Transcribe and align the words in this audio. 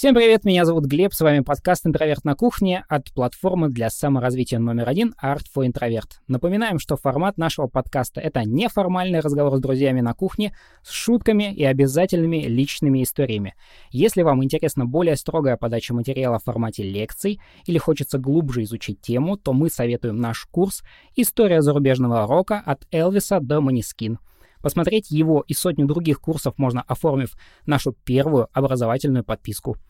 Всем 0.00 0.14
привет, 0.14 0.44
меня 0.44 0.64
зовут 0.64 0.86
Глеб, 0.86 1.12
с 1.12 1.20
вами 1.20 1.40
подкаст 1.40 1.86
«Интроверт 1.86 2.24
на 2.24 2.34
кухне» 2.34 2.86
от 2.88 3.12
платформы 3.12 3.68
для 3.68 3.90
саморазвития 3.90 4.58
номер 4.58 4.88
один 4.88 5.14
Art 5.22 5.42
for 5.54 5.70
Introvert. 5.70 6.08
Напоминаем, 6.26 6.78
что 6.78 6.96
формат 6.96 7.36
нашего 7.36 7.66
подкаста— 7.66 8.18
это 8.22 8.44
неформальный 8.46 9.20
разговор 9.20 9.58
с 9.58 9.60
друзьями 9.60 10.00
на 10.00 10.14
кухне 10.14 10.56
с 10.82 10.90
шутками 10.90 11.52
и 11.52 11.64
обязательными 11.64 12.38
личными 12.46 13.02
историями. 13.02 13.54
Если 13.90 14.22
вам 14.22 14.42
интересна 14.42 14.86
более 14.86 15.16
строгая 15.16 15.58
подача 15.58 15.92
материала 15.92 16.38
в 16.38 16.44
формате 16.44 16.82
лекций 16.82 17.38
или 17.66 17.76
хочется 17.76 18.16
глубже 18.16 18.62
изучить 18.62 19.02
тему, 19.02 19.36
то 19.36 19.52
мы 19.52 19.68
советуем 19.68 20.16
наш 20.16 20.46
курс 20.46 20.82
«История 21.14 21.60
зарубежного 21.60 22.26
рока 22.26 22.62
от 22.64 22.86
Элвиса 22.90 23.38
до 23.38 23.60
Манискин». 23.60 24.18
Посмотреть 24.62 25.10
его 25.10 25.44
и 25.46 25.52
сотню 25.52 25.86
других 25.86 26.20
курсов 26.20 26.54
можно, 26.56 26.82
оформив 26.86 27.34
нашу 27.66 27.92
первую 27.92 28.48
образовательную 28.54 29.24
подписку— 29.24 29.76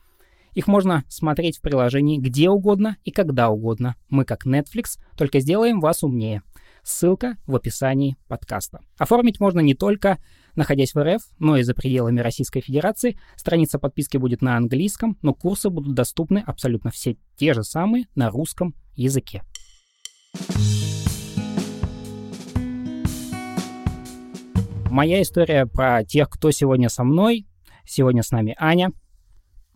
их 0.55 0.67
можно 0.67 1.05
смотреть 1.09 1.59
в 1.59 1.61
приложении 1.61 2.19
где 2.19 2.51
угодно 2.51 2.97
и 3.05 3.11
когда 3.11 3.51
угодно. 3.51 3.97
Мы 4.09 4.25
как 4.25 4.47
Netflix, 4.47 4.99
только 5.17 5.41
сделаем 5.41 5.81
вас 5.81 6.03
умнее. 6.03 6.43
Ссылка 6.83 7.37
в 7.47 7.55
описании 7.55 8.17
подкаста. 8.27 8.81
Оформить 8.99 9.39
можно 9.39 9.61
не 9.61 9.75
только 9.75 10.19
находясь 10.57 10.95
в 10.95 11.03
РФ, 11.03 11.23
но 11.39 11.57
и 11.57 11.63
за 11.63 11.75
пределами 11.75 12.21
Российской 12.21 12.61
Федерации. 12.61 13.19
Страница 13.37 13.79
подписки 13.79 14.17
будет 14.17 14.43
на 14.43 14.57
английском, 14.57 15.17
но 15.23 15.35
курсы 15.35 15.71
будут 15.71 15.95
доступны 15.95 16.43
абсолютно 16.45 16.91
все 16.91 17.17
те 17.37 17.55
же 17.55 17.63
самые 17.63 18.07
на 18.15 18.31
русском 18.31 18.75
языке. 18.95 19.43
Моя 24.91 25.23
история 25.23 25.67
про 25.67 26.05
тех, 26.05 26.29
кто 26.29 26.51
сегодня 26.51 26.89
со 26.89 27.05
мной. 27.05 27.47
Сегодня 27.85 28.23
с 28.23 28.31
нами 28.31 28.57
Аня. 28.59 28.91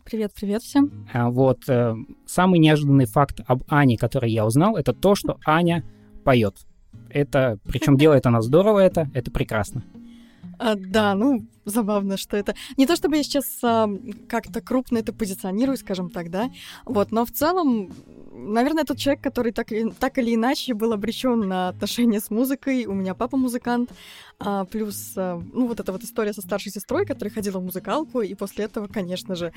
Привет, 0.05 0.33
привет 0.35 0.61
всем. 0.61 1.07
А, 1.11 1.31
вот 1.31 1.67
э, 1.67 1.95
самый 2.27 2.59
неожиданный 2.59 3.07
факт 3.07 3.41
об 3.47 3.63
Ане, 3.67 3.97
который 3.97 4.29
я 4.29 4.45
узнал, 4.45 4.77
это 4.77 4.93
то, 4.93 5.15
что 5.15 5.39
Аня 5.47 5.83
поет. 6.23 6.57
Это, 7.09 7.57
причем 7.63 7.97
делает 7.97 8.27
она 8.27 8.43
здорово, 8.43 8.77
это, 8.81 9.09
это 9.15 9.31
прекрасно. 9.31 9.83
А, 10.59 10.75
да, 10.75 11.15
ну, 11.15 11.47
забавно, 11.65 12.17
что 12.17 12.37
это... 12.37 12.53
Не 12.77 12.85
то 12.85 12.95
чтобы 12.95 13.17
я 13.17 13.23
сейчас 13.23 13.45
а, 13.63 13.89
как-то 14.29 14.61
крупно 14.61 14.99
это 14.99 15.11
позиционирую, 15.11 15.75
скажем 15.75 16.11
так, 16.11 16.29
да, 16.29 16.51
вот, 16.85 17.11
но 17.11 17.25
в 17.25 17.31
целом 17.31 17.89
наверное, 18.35 18.83
тот 18.83 18.97
человек, 18.97 19.23
который 19.23 19.51
так, 19.51 19.67
так 19.99 20.17
или 20.17 20.35
иначе 20.35 20.73
был 20.73 20.93
обречен 20.93 21.47
на 21.47 21.69
отношения 21.69 22.19
с 22.19 22.29
музыкой. 22.29 22.85
У 22.85 22.93
меня 22.93 23.15
папа 23.15 23.37
музыкант. 23.37 23.91
А, 24.37 24.65
плюс, 24.65 25.13
а, 25.15 25.41
ну, 25.53 25.67
вот 25.67 25.79
эта 25.79 25.93
вот 25.93 26.03
история 26.03 26.33
со 26.33 26.41
старшей 26.41 26.69
сестрой, 26.69 27.05
которая 27.05 27.33
ходила 27.33 27.59
в 27.59 27.63
музыкалку, 27.63 28.21
и 28.21 28.33
после 28.35 28.65
этого, 28.65 28.87
конечно 28.87 29.33
же, 29.35 29.53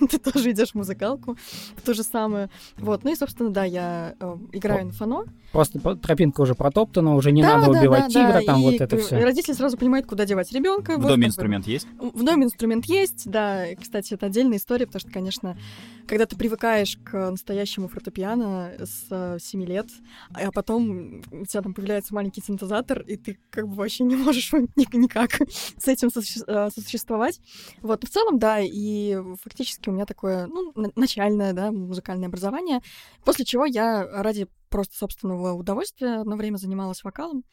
ты 0.10 0.18
тоже 0.18 0.52
идешь 0.52 0.70
в 0.70 0.74
музыкалку, 0.76 1.36
в 1.76 1.82
то 1.82 1.92
же 1.92 2.04
самое. 2.04 2.48
Вот, 2.76 3.02
ну 3.02 3.12
и, 3.12 3.16
собственно, 3.16 3.50
да, 3.50 3.64
я 3.64 4.14
э, 4.20 4.36
играю 4.52 4.86
на 4.86 4.92
фано. 4.92 5.24
Просто 5.50 5.80
тропинка 5.96 6.40
уже 6.42 6.54
протоптана, 6.54 7.16
уже 7.16 7.32
не 7.32 7.42
да, 7.42 7.56
надо 7.56 7.72
да, 7.72 7.80
убивать 7.80 8.04
да, 8.04 8.08
тигра, 8.08 8.40
да. 8.40 8.42
там 8.42 8.60
и 8.60 8.62
вот 8.62 8.80
это 8.80 8.96
все. 8.96 9.18
Родители 9.18 9.54
сразу 9.54 9.76
понимают, 9.76 10.06
куда 10.06 10.24
девать 10.24 10.52
ребенка. 10.52 10.98
В 10.98 11.02
вот, 11.02 11.08
доме 11.08 11.26
инструмент 11.26 11.64
бы. 11.64 11.72
есть? 11.72 11.88
В 11.98 12.24
доме 12.24 12.44
инструмент 12.44 12.84
есть, 12.86 13.28
да. 13.28 13.66
Кстати, 13.80 14.14
это 14.14 14.26
отдельная 14.26 14.58
история, 14.58 14.86
потому 14.86 15.00
что, 15.00 15.10
конечно, 15.10 15.58
когда 16.06 16.26
ты 16.26 16.36
привыкаешь 16.36 16.96
к 17.02 17.30
настоящему 17.30 17.88
фортепиано 17.88 18.11
с 18.18 19.38
7 19.40 19.64
лет, 19.64 19.86
а 20.34 20.50
потом 20.52 21.22
у 21.30 21.44
тебя 21.44 21.62
там 21.62 21.74
появляется 21.74 22.14
маленький 22.14 22.40
синтезатор, 22.40 23.00
и 23.02 23.16
ты 23.16 23.38
как 23.50 23.68
бы 23.68 23.74
вообще 23.74 24.04
не 24.04 24.16
можешь 24.16 24.52
никак 24.52 25.30
с 25.78 25.88
этим 25.88 26.08
э, 26.08 26.70
сосуществовать. 26.70 27.40
Вот, 27.80 28.04
в 28.04 28.10
целом, 28.10 28.38
да, 28.38 28.60
и 28.60 29.18
фактически 29.42 29.88
у 29.88 29.92
меня 29.92 30.06
такое, 30.06 30.46
ну, 30.46 30.72
начальное, 30.96 31.52
да, 31.52 31.70
музыкальное 31.70 32.28
образование, 32.28 32.80
после 33.24 33.44
чего 33.44 33.64
я 33.64 34.04
ради 34.22 34.48
просто 34.68 34.96
собственного 34.96 35.52
удовольствия 35.52 36.20
одно 36.20 36.36
время 36.36 36.56
занималась 36.56 37.04
вокалом. 37.04 37.44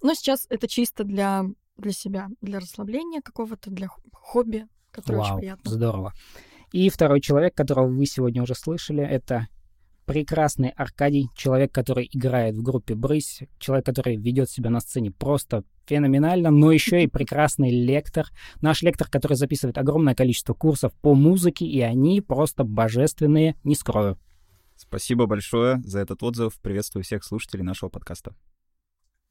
Но 0.00 0.14
сейчас 0.14 0.46
это 0.48 0.68
чисто 0.68 1.04
для, 1.04 1.44
для 1.76 1.92
себя, 1.92 2.28
для 2.40 2.60
расслабления 2.60 3.20
какого-то, 3.20 3.70
для 3.70 3.88
хобби, 4.12 4.66
которое 4.92 5.18
Вау, 5.18 5.26
очень 5.26 5.38
приятно. 5.38 5.70
здорово. 5.70 6.12
И 6.72 6.88
второй 6.90 7.20
человек, 7.20 7.54
которого 7.54 7.88
вы 7.88 8.06
сегодня 8.06 8.42
уже 8.42 8.54
слышали, 8.54 9.02
это 9.02 9.48
прекрасный 10.08 10.70
Аркадий, 10.70 11.28
человек, 11.36 11.70
который 11.70 12.08
играет 12.10 12.56
в 12.56 12.62
группе 12.62 12.94
«Брысь», 12.94 13.40
человек, 13.58 13.84
который 13.84 14.16
ведет 14.16 14.48
себя 14.48 14.70
на 14.70 14.80
сцене 14.80 15.10
просто 15.10 15.64
феноменально, 15.86 16.50
но 16.50 16.72
еще 16.72 17.04
и 17.04 17.06
прекрасный 17.06 17.70
лектор. 17.70 18.26
Наш 18.62 18.80
лектор, 18.80 19.08
который 19.08 19.34
записывает 19.34 19.76
огромное 19.76 20.14
количество 20.14 20.54
курсов 20.54 20.94
по 21.02 21.14
музыке, 21.14 21.66
и 21.66 21.82
они 21.82 22.22
просто 22.22 22.64
божественные, 22.64 23.54
не 23.64 23.74
скрою. 23.74 24.18
Спасибо 24.76 25.26
большое 25.26 25.82
за 25.84 26.00
этот 26.00 26.22
отзыв. 26.22 26.58
Приветствую 26.62 27.04
всех 27.04 27.22
слушателей 27.22 27.62
нашего 27.62 27.90
подкаста. 27.90 28.34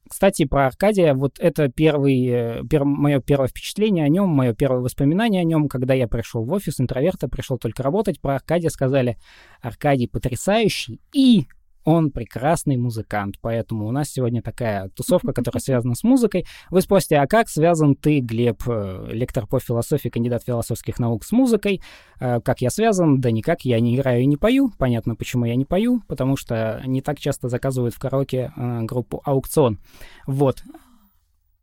Кстати, 0.08 0.44
про 0.44 0.66
Аркадия, 0.66 1.14
вот 1.14 1.38
это 1.38 1.68
первый, 1.68 2.26
э, 2.26 2.62
пер, 2.68 2.84
мое 2.84 3.20
первое 3.20 3.48
впечатление 3.48 4.04
о 4.04 4.08
нем, 4.08 4.28
мое 4.28 4.54
первое 4.54 4.80
воспоминание 4.80 5.42
о 5.42 5.44
нем, 5.44 5.68
когда 5.68 5.94
я 5.94 6.08
пришел 6.08 6.44
в 6.44 6.52
офис 6.52 6.80
интроверта, 6.80 7.28
пришел 7.28 7.58
только 7.58 7.82
работать, 7.82 8.20
про 8.20 8.36
Аркадия 8.36 8.70
сказали, 8.70 9.18
Аркадий 9.60 10.08
потрясающий 10.08 11.00
и 11.12 11.46
он 11.88 12.10
прекрасный 12.10 12.76
музыкант, 12.76 13.36
поэтому 13.40 13.86
у 13.86 13.90
нас 13.92 14.10
сегодня 14.10 14.42
такая 14.42 14.90
тусовка, 14.90 15.32
которая 15.32 15.60
связана 15.64 15.94
с 15.94 16.04
музыкой. 16.04 16.44
Вы 16.68 16.82
спросите, 16.82 17.16
а 17.16 17.26
как 17.26 17.48
связан 17.48 17.96
ты, 17.96 18.20
Глеб, 18.20 18.62
э, 18.66 19.06
лектор 19.08 19.46
по 19.46 19.58
философии, 19.58 20.10
кандидат 20.10 20.44
философских 20.44 20.98
наук 20.98 21.24
с 21.24 21.32
музыкой? 21.32 21.80
Э, 22.20 22.40
как 22.42 22.60
я 22.60 22.68
связан? 22.68 23.22
Да 23.22 23.30
никак, 23.30 23.62
я 23.62 23.80
не 23.80 23.96
играю 23.96 24.20
и 24.20 24.26
не 24.26 24.36
пою. 24.36 24.70
Понятно, 24.76 25.16
почему 25.16 25.46
я 25.46 25.56
не 25.56 25.64
пою, 25.64 26.02
потому 26.06 26.36
что 26.36 26.82
не 26.84 27.00
так 27.00 27.18
часто 27.18 27.48
заказывают 27.48 27.94
в 27.94 27.98
караоке 27.98 28.52
э, 28.54 28.82
группу 28.82 29.22
«Аукцион». 29.24 29.78
Вот. 30.26 30.62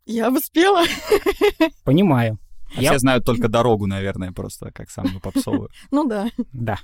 Я 0.06 0.32
бы 0.32 0.40
спела. 0.40 0.82
Понимаю. 1.84 2.40
А 2.76 2.82
я... 2.82 2.90
Все 2.90 2.98
знают 2.98 3.24
только 3.24 3.48
дорогу, 3.48 3.86
наверное, 3.86 4.32
просто 4.32 4.70
как 4.70 4.90
самую 4.90 5.20
попсовую. 5.20 5.70
Ну 5.90 6.06
да. 6.06 6.28
Да. 6.52 6.78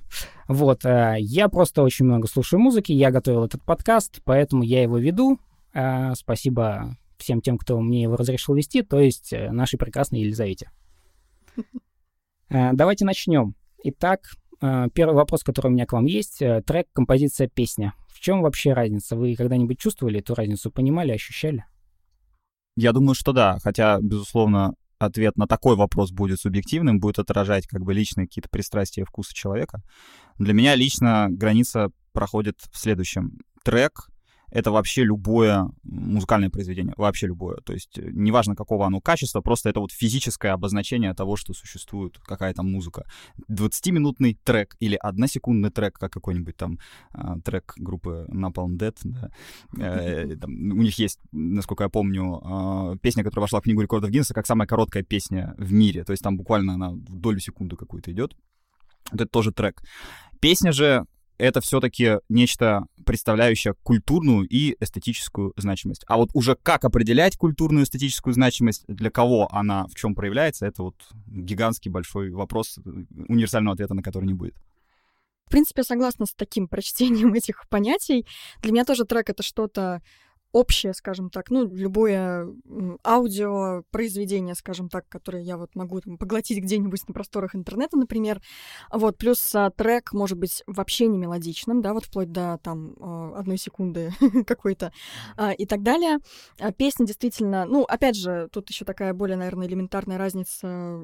Вот, 0.48 0.84
э, 0.84 1.16
я 1.18 1.48
просто 1.48 1.82
очень 1.82 2.06
много 2.06 2.26
слушаю 2.26 2.60
музыки, 2.60 2.92
я 2.92 3.10
готовил 3.10 3.44
этот 3.44 3.62
подкаст, 3.62 4.20
поэтому 4.24 4.62
я 4.62 4.82
его 4.82 4.98
веду. 4.98 5.38
Э, 5.74 6.14
спасибо 6.14 6.96
всем 7.18 7.40
тем, 7.40 7.58
кто 7.58 7.78
мне 7.80 8.02
его 8.02 8.16
разрешил 8.16 8.54
вести, 8.54 8.82
то 8.82 9.00
есть 9.00 9.32
э, 9.32 9.50
нашей 9.50 9.78
прекрасной 9.78 10.20
Елизавете. 10.20 10.70
Давайте 12.48 13.04
начнем. 13.06 13.54
Итак, 13.82 14.20
первый 14.60 15.14
вопрос, 15.14 15.42
который 15.42 15.68
у 15.68 15.70
меня 15.70 15.86
к 15.86 15.92
вам 15.92 16.04
есть. 16.04 16.38
Трек, 16.66 16.86
композиция, 16.92 17.48
песня. 17.48 17.94
В 18.08 18.20
чем 18.20 18.42
вообще 18.42 18.74
разница? 18.74 19.16
Вы 19.16 19.34
когда-нибудь 19.34 19.78
чувствовали 19.78 20.20
эту 20.20 20.34
разницу, 20.34 20.70
понимали, 20.70 21.12
ощущали? 21.12 21.64
Я 22.76 22.92
думаю, 22.92 23.14
что 23.14 23.32
да, 23.32 23.58
хотя, 23.62 23.98
безусловно, 24.00 24.74
ответ 25.02 25.36
на 25.36 25.46
такой 25.46 25.76
вопрос 25.76 26.10
будет 26.10 26.40
субъективным, 26.40 27.00
будет 27.00 27.18
отражать 27.18 27.66
как 27.66 27.82
бы 27.82 27.94
личные 27.94 28.26
какие-то 28.26 28.48
пристрастия 28.48 29.02
и 29.02 29.04
вкусы 29.04 29.34
человека. 29.34 29.82
Для 30.38 30.54
меня 30.54 30.74
лично 30.74 31.28
граница 31.30 31.90
проходит 32.12 32.56
в 32.70 32.78
следующем. 32.78 33.38
Трек 33.64 34.08
это 34.52 34.70
вообще 34.70 35.04
любое 35.04 35.70
музыкальное 35.82 36.50
произведение, 36.50 36.94
вообще 36.96 37.26
любое. 37.26 37.56
То 37.64 37.72
есть 37.72 37.98
э, 37.98 38.10
неважно, 38.12 38.54
какого 38.54 38.86
оно 38.86 39.00
качества, 39.00 39.40
просто 39.40 39.70
это 39.70 39.80
вот 39.80 39.92
физическое 39.92 40.52
обозначение 40.52 41.14
того, 41.14 41.36
что 41.36 41.54
существует 41.54 42.18
какая-то 42.18 42.62
музыка. 42.62 43.06
20-минутный 43.50 44.38
трек 44.44 44.76
или 44.78 44.94
односекундный 44.94 45.70
трек, 45.70 45.98
как 45.98 46.12
какой-нибудь 46.12 46.56
там 46.56 46.78
э, 47.14 47.40
трек 47.44 47.72
группы 47.76 48.26
Napalm 48.28 48.76
Dead, 48.76 48.96
да. 49.04 49.30
э, 49.78 50.36
там, 50.36 50.50
у 50.52 50.82
них 50.82 50.98
есть, 50.98 51.18
насколько 51.32 51.84
я 51.84 51.88
помню, 51.88 52.40
э, 52.44 52.98
песня, 52.98 53.24
которая 53.24 53.44
вошла 53.44 53.60
в 53.60 53.64
книгу 53.64 53.80
рекордов 53.80 54.10
Гиннесса, 54.10 54.34
как 54.34 54.46
самая 54.46 54.68
короткая 54.68 55.02
песня 55.02 55.54
в 55.56 55.72
мире. 55.72 56.04
То 56.04 56.12
есть 56.12 56.22
там 56.22 56.36
буквально 56.36 56.74
она 56.74 56.90
в 56.90 57.18
долю 57.20 57.40
секунды 57.40 57.76
какую-то 57.76 58.12
идет. 58.12 58.36
Вот 59.10 59.20
это 59.20 59.30
тоже 59.30 59.50
трек. 59.52 59.82
Песня 60.40 60.72
же 60.72 61.06
это 61.42 61.60
все-таки 61.60 62.18
нечто, 62.28 62.86
представляющее 63.04 63.74
культурную 63.82 64.46
и 64.46 64.76
эстетическую 64.78 65.52
значимость. 65.56 66.04
А 66.06 66.16
вот 66.16 66.30
уже 66.34 66.54
как 66.54 66.84
определять 66.84 67.36
культурную 67.36 67.82
и 67.82 67.84
эстетическую 67.84 68.32
значимость, 68.32 68.84
для 68.86 69.10
кого 69.10 69.48
она 69.52 69.86
в 69.88 69.96
чем 69.96 70.14
проявляется, 70.14 70.66
это 70.66 70.84
вот 70.84 70.94
гигантский 71.26 71.90
большой 71.90 72.30
вопрос, 72.30 72.78
универсального 73.28 73.74
ответа 73.74 73.94
на 73.94 74.02
который 74.02 74.26
не 74.26 74.34
будет. 74.34 74.54
В 75.46 75.50
принципе, 75.50 75.82
согласна 75.82 76.26
с 76.26 76.32
таким 76.32 76.68
прочтением 76.68 77.34
этих 77.34 77.68
понятий. 77.68 78.24
Для 78.60 78.70
меня 78.70 78.84
тоже 78.84 79.04
трек— 79.04 79.28
это 79.30 79.42
что-то 79.42 80.00
общее, 80.52 80.92
скажем 80.94 81.30
так, 81.30 81.50
ну, 81.50 81.66
любое 81.66 82.46
аудио 83.04 83.82
произведение, 83.90 84.54
скажем 84.54 84.88
так, 84.88 85.08
которое 85.08 85.42
я 85.42 85.56
вот 85.56 85.74
могу 85.74 86.00
там, 86.00 86.18
поглотить 86.18 86.62
где-нибудь 86.62 87.08
на 87.08 87.14
просторах 87.14 87.54
интернета, 87.54 87.96
например. 87.96 88.40
Вот, 88.92 89.16
плюс 89.16 89.54
а, 89.54 89.70
трек 89.70 90.12
может 90.12 90.38
быть 90.38 90.62
вообще 90.66 91.06
не 91.06 91.18
мелодичным, 91.18 91.80
да, 91.80 91.94
вот 91.94 92.04
вплоть 92.04 92.30
до 92.30 92.58
там 92.62 92.94
а, 93.00 93.38
одной 93.38 93.56
секунды 93.56 94.12
какой-то 94.46 94.92
а, 95.36 95.52
и 95.52 95.66
так 95.66 95.82
далее. 95.82 96.18
А, 96.60 96.72
песня 96.72 97.06
действительно, 97.06 97.64
ну, 97.64 97.84
опять 97.84 98.16
же, 98.16 98.48
тут 98.52 98.68
еще 98.68 98.84
такая 98.84 99.14
более, 99.14 99.36
наверное, 99.36 99.66
элементарная 99.66 100.18
разница 100.18 101.00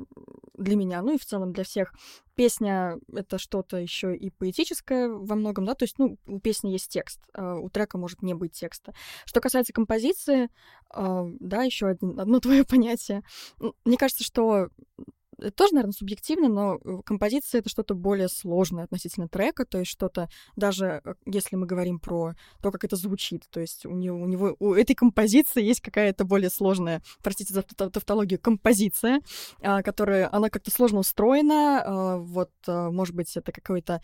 для 0.57 0.77
меня, 0.77 1.01
ну 1.03 1.15
и 1.15 1.19
в 1.19 1.25
целом 1.25 1.53
для 1.53 1.65
всех. 1.65 1.93
Песня— 2.39 2.99
это 3.13 3.37
что-то 3.37 3.79
еще 3.79 4.17
и 4.17 4.31
поэтическое 4.31 5.09
во 5.09 5.35
многом, 5.35 5.65
да, 5.65 5.75
то 5.75 5.83
есть, 5.83 5.99
ну, 5.99 6.19
у 6.25 6.39
песни 6.39 6.71
есть 6.71 6.89
текст, 6.89 7.21
а 7.35 7.57
у 7.57 7.69
трека 7.69 7.99
может 7.99 8.23
не 8.23 8.33
быть 8.33 8.53
текста. 8.53 8.95
Что 9.25 9.41
касается 9.41 9.73
композиции, 9.73 10.49
а, 10.89 11.25
да, 11.41 11.65
еще 11.65 11.89
одно 11.89 12.39
твое 12.41 12.65
понятие. 12.65 13.25
Мне 13.85 13.97
кажется, 13.97 14.23
что 14.23 14.69
это 15.39 15.51
тоже, 15.53 15.75
наверное, 15.75 15.93
субъективно, 15.93 16.49
но 16.49 16.79
э, 16.85 17.03
композиция— 17.05 17.59
это 17.61 17.69
что-то 17.69 17.95
более 17.95 18.29
сложное 18.29 18.85
относительно 18.85 19.29
трека, 19.29 19.65
то 19.65 19.79
есть 19.79 19.91
что-то, 19.91 20.29
даже 20.57 21.01
э, 21.05 21.15
если 21.27 21.57
мы 21.57 21.67
говорим 21.67 22.01
про 22.01 22.35
то, 22.63 22.71
как 22.71 22.85
это 22.85 22.97
звучит, 22.97 23.45
то 23.51 23.61
есть 23.61 23.87
у 23.87 23.93
него, 23.93 24.19
у, 24.19 24.27
него, 24.27 24.57
у 24.59 24.75
этой 24.75 24.95
композиции 24.95 25.63
есть 25.63 25.81
какая-то 25.81 26.25
более 26.25 26.51
сложная, 26.51 27.03
простите 27.23 27.55
за 27.55 27.63
тавтологию, 27.63 28.41
композиция, 28.41 29.21
а, 29.63 29.83
которая, 29.83 30.29
она 30.33 30.51
как-то 30.51 30.71
сложно 30.71 31.01
устроена, 31.01 31.83
а, 31.85 32.17
вот, 32.19 32.51
а, 32.67 32.91
может 32.91 33.15
быть, 33.15 33.37
это 33.37 33.53
какой-то 33.53 34.01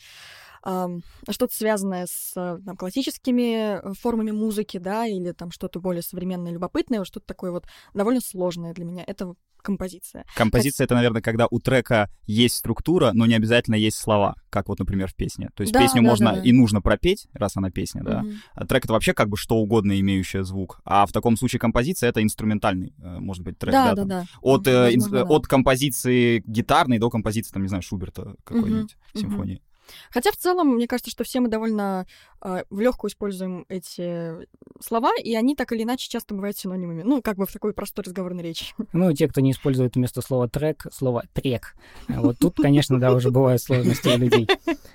что-то 1.28 1.54
связанное 1.54 2.06
с 2.08 2.32
там, 2.32 2.75
классическими 2.78 3.92
формами 4.00 4.31
музыки, 4.31 4.78
да, 4.78 5.06
или 5.06 5.32
там 5.32 5.50
что-то 5.50 5.78
более 5.78 6.00
современное, 6.00 6.52
любопытное, 6.52 7.04
что-то 7.04 7.26
такое 7.26 7.50
вот 7.50 7.66
довольно 7.92 8.22
сложное 8.22 8.72
для 8.72 8.86
меня. 8.86 9.04
Это 9.06 9.34
композиция. 9.64 10.25
Композиция— 10.37 10.84
это, 10.87 10.94
наверное, 10.94 11.22
когда 11.22 11.46
у 11.50 11.58
трека 11.58 12.11
есть 12.26 12.56
структура, 12.56 13.11
но 13.12 13.26
не 13.26 13.34
обязательно 13.34 13.75
есть 13.75 13.96
слова, 13.96 14.37
как 14.50 14.69
вот, 14.69 14.78
например, 14.78 15.08
в 15.08 15.14
песне. 15.14 15.50
То 15.55 15.62
есть 15.62 15.72
да, 15.72 15.81
песню 15.81 16.02
да, 16.02 16.08
можно 16.08 16.31
да, 16.32 16.37
да. 16.37 16.43
и 16.43 16.52
нужно 16.52 16.81
пропеть, 16.81 17.26
раз 17.32 17.56
она 17.56 17.70
песня, 17.70 18.02
да. 18.05 18.20
Угу. 18.20 18.31
А 18.55 18.66
трек— 18.66 18.84
это 18.84 18.93
вообще 18.93 19.14
как 19.14 19.28
бы 19.28 19.37
что 19.37 19.56
угодно 19.56 19.99
имеющее 19.99 20.44
звук. 20.44 20.81
А 20.84 21.06
в 21.06 21.12
таком 21.12 21.37
случае 21.37 21.58
композиция— 21.58 22.08
это 22.11 22.22
инструментальный, 22.22 22.94
э, 22.99 23.19
может 23.19 23.43
быть, 23.43 23.58
трек, 23.58 23.72
да? 23.72 23.94
Да, 23.94 24.05
да, 24.05 24.05
да. 24.05 24.26
От, 24.43 24.66
э, 24.66 24.84
Возможно, 24.94 25.16
э, 25.16 25.22
от 25.25 25.46
композиции 25.46 26.43
гитарной 26.46 26.99
до 26.99 27.10
композиции, 27.10 27.52
там, 27.52 27.62
не 27.62 27.69
знаю, 27.69 27.82
Шуберта 27.82 28.34
какой-нибудь, 28.44 28.96
угу. 29.14 29.20
симфонии. 29.20 29.62
Хотя 30.10 30.31
в 30.32 30.37
целом, 30.37 30.75
мне 30.75 30.87
кажется, 30.87 31.10
что 31.10 31.25
все 31.25 31.40
мы 31.40 31.49
довольно 31.49 32.06
в 32.44 32.81
легкую 32.81 33.11
используем 33.11 33.64
эти 33.69 34.46
слова, 34.81 35.12
и 35.23 35.35
они 35.35 35.56
так 35.56 35.73
или 35.73 35.82
иначе 35.82 36.08
часто 36.08 36.35
бывают 36.35 36.56
синонимами. 36.56 37.02
Ну, 37.02 37.23
как 37.23 37.37
бы 37.37 37.46
в 37.46 37.52
такой 37.52 37.73
простой 37.73 38.05
разговорной 38.05 38.43
речи. 38.43 38.67
Ну, 38.93 39.12
те, 39.12 39.26
кто 39.29 39.41
не 39.41 39.50
использует 39.50 39.96
вместо 39.96 40.20
слова 40.20 40.49
трек, 40.49 40.87
слово 40.93 41.25
трек. 41.32 41.75
Вот 42.08 42.38
тут, 42.38 42.56
конечно, 42.56 43.00
да, 43.00 43.12
уже 43.12 43.31
бывают 43.31 43.61
сложности 43.61 44.08
у 44.08 44.17
людей. 44.17 44.46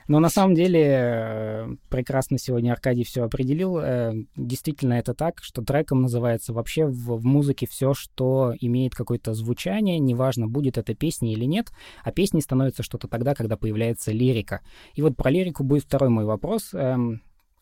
Но 0.07 0.19
на 0.19 0.29
самом 0.29 0.55
деле 0.55 0.81
э, 0.81 1.67
прекрасно 1.89 2.37
сегодня 2.37 2.71
Аркадий 2.71 3.03
все 3.03 3.23
определил. 3.23 3.77
Э, 3.77 4.13
действительно, 4.35 4.93
это 4.93 5.13
так, 5.13 5.43
что 5.43 5.61
треком 5.63 6.01
называется 6.01 6.53
вообще 6.53 6.85
в, 6.85 7.17
в 7.17 7.25
музыке 7.25 7.67
все, 7.67 7.93
что 7.93 8.53
имеет 8.59 8.95
какое-то 8.95 9.33
звучание, 9.33 9.99
неважно, 9.99 10.47
будет 10.47 10.77
это 10.77 10.95
песня 10.95 11.33
или 11.33 11.45
нет, 11.45 11.67
а 12.03 12.11
песней 12.11 12.41
становится 12.41 12.83
что-то 12.83 13.07
тогда, 13.07 13.35
когда 13.35 13.57
появляется 13.57 14.11
лирика. 14.11 14.61
И 14.93 15.01
вот 15.01 15.17
про 15.17 15.29
лирику 15.29 15.63
будет 15.63 15.83
второй 15.83 16.09
мой 16.09 16.25
вопрос. 16.25 16.73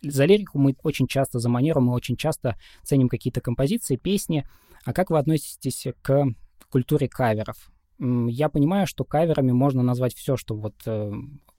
За 0.01 0.25
лирику 0.25 0.59
мы 0.59 0.75
очень 0.83 1.07
часто, 1.07 1.39
за 1.39 1.49
манеру 1.49 1.81
мы 1.81 1.93
очень 1.93 2.17
часто 2.17 2.57
ценим 2.83 3.09
какие-то 3.09 3.41
композиции, 3.41 3.95
песни. 3.95 4.45
А 4.85 4.93
как 4.93 5.09
вы 5.09 5.17
относитесь 5.17 5.87
к 6.01 6.25
культуре 6.69 7.07
каверов? 7.07 7.71
Я 7.99 8.49
понимаю, 8.49 8.85
что 8.85 9.03
каверами 9.03 9.51
можно 9.51 9.81
назвать 9.81 10.13
все, 10.13 10.37
что 10.37 10.55
вот 10.55 10.75
э, 10.85 11.11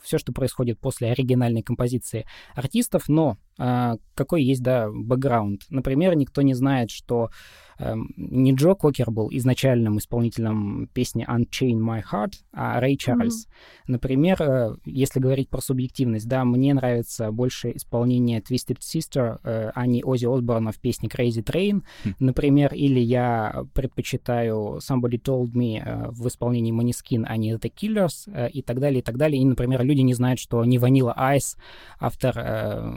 все, 0.02 0.18
что 0.18 0.32
происходит 0.32 0.78
после 0.78 1.10
оригинальной 1.10 1.62
композиции 1.62 2.26
артистов, 2.54 3.08
но 3.08 3.38
э, 3.58 3.96
какой 4.14 4.42
есть, 4.42 4.62
да, 4.62 4.88
бэкграунд. 4.90 5.62
Например, 5.70 6.14
никто 6.14 6.42
не 6.42 6.54
знает, 6.54 6.90
что 6.90 7.30
Эм, 7.78 8.12
не 8.16 8.52
Джо 8.52 8.74
Кокер 8.74 9.10
был 9.10 9.28
изначальным 9.30 9.98
исполнителем 9.98 10.88
песни 10.92 11.26
Unchain 11.28 11.78
My 11.78 12.02
Heart, 12.02 12.32
а 12.52 12.80
Рэй 12.80 12.96
Чарльз. 12.96 13.46
Mm-hmm. 13.46 13.82
Например, 13.86 14.42
э, 14.42 14.76
если 14.84 15.20
говорить 15.20 15.48
про 15.48 15.60
субъективность, 15.60 16.26
да, 16.26 16.44
мне 16.44 16.74
нравится 16.74 17.30
больше 17.30 17.70
исполнение 17.70 18.40
Twisted 18.40 18.78
Sister, 18.80 19.38
э, 19.44 19.70
а 19.74 19.86
не 19.86 20.02
Оззи 20.02 20.26
Осборна 20.26 20.72
в 20.72 20.80
песне 20.80 21.08
Crazy 21.08 21.44
Train, 21.44 21.82
mm-hmm. 22.04 22.14
например, 22.18 22.74
или 22.74 22.98
я 22.98 23.64
предпочитаю 23.74 24.78
Somebody 24.78 25.22
Told 25.22 25.52
Me 25.52 25.80
э, 25.80 26.08
в 26.10 26.26
исполнении 26.26 26.72
Maniskin, 26.72 27.24
а 27.26 27.36
не 27.36 27.52
The 27.54 27.72
Killers, 27.72 28.50
и 28.50 28.62
так 28.62 28.80
далее, 28.80 29.00
и 29.00 29.02
так 29.02 29.16
далее. 29.16 29.40
И, 29.40 29.44
например, 29.44 29.82
люди 29.88 30.02
не 30.02 30.14
знают, 30.14 30.38
что 30.38 30.64
не 30.64 30.78
Vanilla 30.78 31.16
Ice, 31.16 31.56
автор 31.98 32.36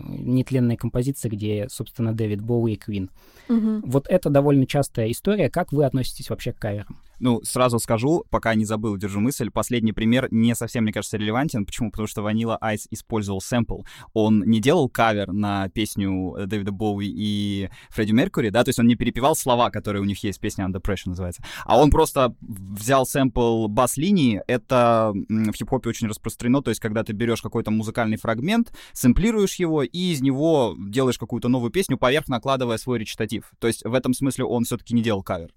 нетленной 0.08 0.78
композиции, 0.78 1.30
где, 1.30 1.68
собственно, 1.70 2.14
Дэвид 2.14 2.42
Боуи 2.42 2.74
и 2.74 2.76
Квин. 2.76 3.10
Mm-hmm. 3.50 3.82
Вот 3.86 4.08
это 4.08 4.30
довольно 4.30 4.68
частая 4.68 5.10
история. 5.10 5.50
Как 5.50 5.72
вы 5.72 5.86
относитесь 5.86 6.30
вообще 6.30 6.52
к 6.54 6.60
каверам? 6.60 6.98
Ну, 7.22 7.42
сразу 7.44 7.78
скажу, 7.80 8.26
пока 8.30 8.56
не 8.56 8.66
забыл, 8.66 8.98
держу 8.98 9.20
мысль. 9.20 9.52
Последний 9.52 9.94
пример 9.94 10.28
не 10.32 10.56
совсем, 10.56 10.84
мне 10.84 10.92
кажется, 10.92 11.18
релевантен. 11.18 11.66
Почему? 11.66 11.92
Потому 11.92 12.08
что 12.08 12.22
Vanilla 12.22 12.58
Ice 12.60 12.88
использовал 12.90 13.42
сэмпл. 13.42 13.84
Он 14.14 14.44
не 14.44 14.60
делал 14.60 14.90
кавер 14.90 15.32
на 15.32 15.70
песню 15.70 16.36
Дэвида 16.46 16.72
Боуи 16.72 17.08
и 17.08 17.70
Фредди 17.90 18.12
Меркьюри, 18.12 18.50
да, 18.50 18.64
то 18.64 18.70
есть 18.70 18.80
он 18.80 18.88
не 18.88 18.96
перепевал 18.96 19.36
слова, 19.36 19.70
которые 19.70 20.02
у 20.02 20.06
них 20.06 20.24
есть, 20.24 20.40
песня 20.40 20.66
Under 20.66 20.82
Pressure 20.82 21.10
называется, 21.10 21.44
а 21.66 21.80
он 21.80 21.92
просто 21.92 22.36
взял 22.42 23.06
сэмпл 23.06 23.68
бас-линии. 23.68 24.42
Это 24.48 25.14
в 25.14 25.54
хип-хопе 25.54 25.90
очень 25.90 26.08
распространено, 26.08 26.62
то 26.62 26.70
есть 26.70 26.82
когда 26.82 27.04
ты 27.04 27.14
берешь 27.14 27.42
какой-то 27.42 27.70
музыкальный 27.70 28.18
фрагмент, 28.18 28.74
сэмплируешь 28.94 29.56
его 29.56 29.84
и 29.84 30.12
из 30.12 30.22
него 30.22 30.76
делаешь 30.78 31.20
какую-то 31.20 31.50
новую 31.50 31.72
песню, 31.72 31.98
поверх 31.98 32.28
накладывая 32.28 32.78
свой 32.78 33.00
речитатив. 33.00 33.52
То 33.60 33.68
есть 33.68 33.84
в 33.86 33.94
этом 33.94 34.14
смысле 34.14 34.46
он 34.46 34.64
все-таки 34.64 34.96
не 34.96 35.04
делал 35.04 35.22
кавер. 35.24 35.52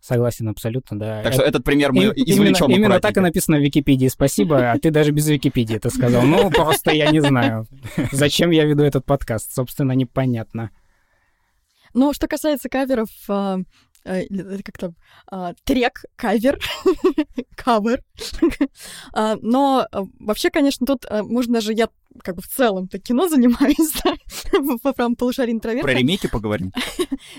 Согласен 0.00 0.48
абсолютно, 0.48 0.98
да. 0.98 1.22
Так 1.22 1.32
что 1.32 1.42
этот 1.42 1.64
пример 1.64 1.92
мы 1.92 2.04
и, 2.04 2.30
извлечем 2.30 2.66
Именно, 2.66 2.76
именно 2.76 3.00
так 3.00 3.16
и 3.16 3.20
написано 3.20 3.58
в 3.58 3.60
Википедии. 3.60 4.08
Спасибо, 4.08 4.70
а 4.70 4.78
ты 4.78 4.90
даже 4.90 5.10
без 5.10 5.28
Википедии 5.28 5.76
это 5.76 5.90
сказал. 5.90 6.22
Ну, 6.22 6.50
просто 6.50 6.92
я 6.92 7.10
не 7.10 7.20
знаю, 7.20 7.66
зачем 8.12 8.50
я 8.50 8.64
веду 8.64 8.84
этот 8.84 9.04
подкаст. 9.04 9.52
Собственно, 9.52 9.92
непонятно. 9.92 10.70
Ну, 11.94 12.12
что 12.12 12.28
касается 12.28 12.68
каверов, 12.68 13.08
а, 13.28 13.58
э, 14.04 14.26
как-то 14.62 14.92
а, 15.26 15.54
трек, 15.64 16.04
кавер, 16.16 16.58
кавер. 17.56 18.02
А, 19.12 19.36
но 19.40 19.86
вообще, 20.20 20.50
конечно, 20.50 20.86
тут 20.86 21.06
можно 21.10 21.54
даже 21.54 21.72
я 21.72 21.88
как 22.22 22.36
бы 22.36 22.42
в 22.42 22.48
целом-то 22.48 22.98
кино 22.98 23.28
занимаюсь, 23.28 23.92
да, 24.04 24.14
по 24.82 24.92
правому 24.92 25.16
полушарию 25.16 25.56
интроверта. 25.56 25.86
Про 25.86 25.98
ремейки 25.98 26.28
поговорим. 26.28 26.72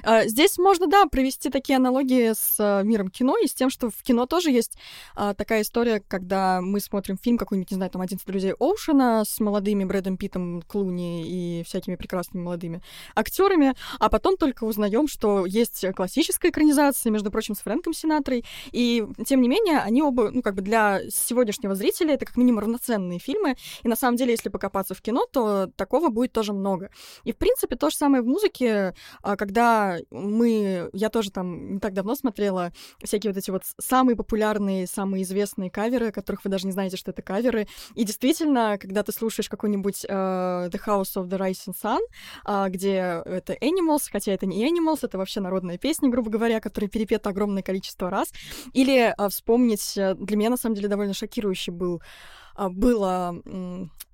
А, 0.04 0.28
здесь 0.28 0.58
можно, 0.58 0.88
да, 0.88 1.06
провести 1.06 1.50
такие 1.50 1.78
аналогии 1.78 2.34
с 2.34 2.56
а, 2.60 2.84
миром 2.84 3.10
кино 3.10 3.38
и 3.38 3.48
с 3.48 3.54
тем, 3.54 3.70
что 3.70 3.90
в 3.90 4.04
кино 4.04 4.26
тоже 4.26 4.52
есть 4.52 4.78
а, 5.16 5.34
такая 5.34 5.62
история, 5.62 6.02
когда 6.08 6.62
мы 6.62 6.80
смотрим 6.80 7.18
фильм 7.18 7.38
какой-нибудь, 7.38 7.72
не 7.72 7.76
знаю, 7.76 7.92
там 7.92 8.02
«11 8.02 8.20
друзей 8.26 8.54
Оушена» 8.60 9.24
с 9.26 9.40
молодыми 9.40 9.86
Брэдом 9.86 10.18
Питтом, 10.18 10.62
Клуни 10.68 11.24
и 11.28 11.64
всякими 11.64 11.96
прекрасными 11.96 12.44
молодыми 12.44 12.82
актерами, 13.16 13.74
а 14.00 14.10
потом 14.10 14.38
только 14.38 14.64
узнаем, 14.66 15.08
что 15.08 15.46
есть 15.46 15.86
классическая 15.96 16.50
экранизация, 16.50 17.12
между 17.12 17.32
прочим, 17.32 17.56
с 17.56 17.60
Фрэнком 17.60 17.94
Синатрой, 17.94 18.46
и 18.72 19.06
тем 19.26 19.42
не 19.42 19.48
менее 19.48 19.80
они 19.80 20.02
оба, 20.02 20.30
ну, 20.32 20.42
как 20.42 20.56
бы 20.56 20.62
для 20.62 21.02
сегодняшнего 21.10 21.76
зрителя 21.76 22.14
это 22.14 22.26
как 22.26 22.38
минимум 22.38 22.60
равноценные 22.60 23.20
фильмы, 23.20 23.56
и 23.84 23.88
на 23.88 23.96
самом 23.96 24.18
деле, 24.18 24.32
если 24.32 24.50
покопаться 24.60 24.94
в 24.94 25.02
кино, 25.02 25.26
то 25.32 25.68
такого 25.78 26.10
будет 26.10 26.34
тоже 26.34 26.52
много. 26.52 26.92
И, 27.24 27.32
в 27.32 27.38
принципе, 27.38 27.78
то 27.78 27.90
же 27.90 27.96
самое 27.96 28.22
в 28.22 28.28
музыке, 28.28 28.94
а, 29.22 29.38
когда 29.38 29.98
мы... 30.12 30.90
Я 30.92 31.10
тоже 31.10 31.32
там 31.32 31.76
не 31.76 31.80
так 31.80 31.94
давно 31.94 32.16
смотрела 32.16 32.74
всякие 33.02 33.32
вот 33.32 33.38
эти 33.38 33.52
вот 33.52 33.64
самые 33.80 34.18
популярные, 34.18 34.86
самые 34.86 35.24
известные 35.24 35.72
каверы, 35.72 36.12
которых 36.12 36.44
вы 36.44 36.50
даже 36.50 36.66
не 36.66 36.74
знаете, 36.74 36.98
что 36.98 37.12
это 37.12 37.22
каверы. 37.22 37.68
И 37.96 38.04
действительно, 38.04 38.78
когда 38.78 39.04
ты 39.04 39.14
слушаешь 39.14 39.48
какой-нибудь 39.50 40.06
uh, 40.06 40.70
The 40.70 40.80
House 40.86 41.16
of 41.16 41.30
the 41.30 41.38
Rising 41.40 41.74
Sun, 41.82 42.00
uh, 42.46 42.70
где 42.70 43.22
это 43.26 43.54
Animals, 43.54 44.10
хотя 44.12 44.34
это 44.34 44.46
не 44.46 44.68
Animals, 44.70 45.00
это 45.04 45.18
вообще 45.18 45.40
народная 45.40 45.78
песня, 45.78 46.10
грубо 46.10 46.30
говоря, 46.30 46.60
которая 46.60 46.90
перепета 46.90 47.30
огромное 47.30 47.64
количество 47.64 48.10
раз. 48.10 48.34
Или 48.74 49.16
uh, 49.18 49.30
вспомнить, 49.30 49.94
для 49.96 50.38
меня, 50.38 50.50
на 50.50 50.58
самом 50.58 50.76
деле, 50.76 50.90
довольно 50.90 51.14
шокирующий 51.14 51.72
был 51.72 52.02
было 52.58 53.42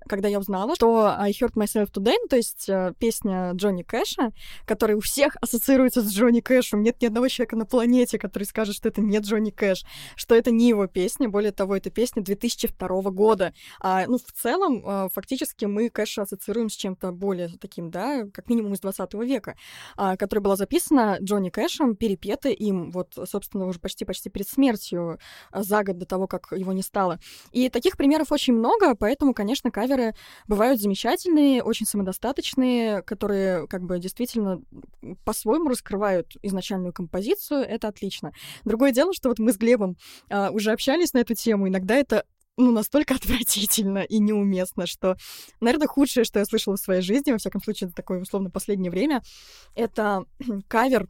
когда 0.07 0.27
я 0.27 0.39
узнала, 0.39 0.75
что 0.75 1.07
I 1.17 1.31
Hurt 1.31 1.53
Myself 1.53 1.91
Today, 1.91 2.15
ну, 2.21 2.27
то 2.27 2.35
есть 2.35 2.69
э, 2.69 2.93
песня 2.99 3.51
Джонни 3.53 3.83
Кэша, 3.83 4.31
которая 4.65 4.97
у 4.97 5.01
всех 5.01 5.35
ассоциируется 5.41 6.01
с 6.01 6.11
Джонни 6.11 6.41
Кэшем. 6.41 6.83
Нет 6.83 7.01
ни 7.01 7.07
одного 7.07 7.27
человека 7.27 7.55
на 7.55 7.65
планете, 7.65 8.19
который 8.19 8.43
скажет, 8.43 8.75
что 8.75 8.89
это 8.89 9.01
не 9.01 9.17
Джонни 9.17 9.51
Кэш, 9.51 9.83
что 10.15 10.35
это 10.35 10.51
не 10.51 10.69
его 10.69 10.87
песня. 10.87 11.29
Более 11.29 11.51
того, 11.51 11.75
это 11.75 11.89
песня 11.89 12.21
2002 12.21 12.87
года. 13.11 13.53
А, 13.79 14.05
ну, 14.07 14.17
в 14.17 14.31
целом, 14.31 14.83
э, 14.85 15.09
фактически 15.13 15.65
мы 15.65 15.89
Кэша 15.89 16.23
ассоциируем 16.23 16.69
с 16.69 16.73
чем-то 16.75 17.11
более 17.11 17.49
таким, 17.59 17.89
да, 17.89 18.25
как 18.33 18.49
минимум 18.49 18.73
из 18.73 18.79
20 18.81 19.13
века, 19.23 19.55
а, 19.97 20.17
которая 20.17 20.43
была 20.43 20.55
записана 20.55 21.17
Джонни 21.21 21.49
Кэшем, 21.49 21.95
перепета 21.95 22.49
им, 22.49 22.91
вот, 22.91 23.17
собственно, 23.29 23.65
уже 23.65 23.79
почти-почти 23.79 24.29
перед 24.29 24.47
смертью, 24.47 25.19
а, 25.51 25.63
за 25.63 25.83
год 25.83 25.97
до 25.97 26.05
того, 26.05 26.27
как 26.27 26.51
его 26.51 26.73
не 26.73 26.83
стало. 26.83 27.19
И 27.51 27.69
таких 27.69 27.97
примеров 27.97 28.31
очень 28.31 28.53
много, 28.53 28.95
поэтому, 28.95 29.33
конечно, 29.33 29.71
кавер 29.71 29.94
каверы 29.95 30.13
бывают 30.47 30.81
замечательные, 30.81 31.63
очень 31.63 31.85
самодостаточные, 31.85 33.01
которые 33.01 33.67
как 33.67 33.83
бы 33.83 33.99
действительно 33.99 34.61
по-своему 35.23 35.69
раскрывают 35.69 36.35
изначальную 36.41 36.93
композицию. 36.93 37.59
Это 37.61 37.87
отлично. 37.87 38.31
Другое 38.63 38.91
дело, 38.91 39.13
что 39.13 39.29
вот 39.29 39.39
мы 39.39 39.53
с 39.53 39.57
Глебом 39.57 39.97
а, 40.29 40.49
уже 40.51 40.71
общались 40.71 41.13
на 41.13 41.19
эту 41.19 41.33
тему. 41.35 41.67
Иногда 41.67 41.95
это 41.95 42.25
ну, 42.57 42.71
настолько 42.71 43.15
отвратительно 43.15 43.99
и 43.99 44.19
неуместно, 44.19 44.85
что, 44.85 45.15
наверное, 45.61 45.87
худшее, 45.87 46.23
что 46.23 46.39
я 46.39 46.45
слышала 46.45 46.75
в 46.75 46.79
своей 46.81 47.01
жизни, 47.01 47.31
во 47.31 47.37
всяком 47.37 47.61
случае, 47.61 47.87
это 47.87 47.95
такое, 47.95 48.21
условно, 48.21 48.49
последнее 48.49 48.91
время, 48.91 49.21
это 49.75 50.25
кавер 50.67 51.07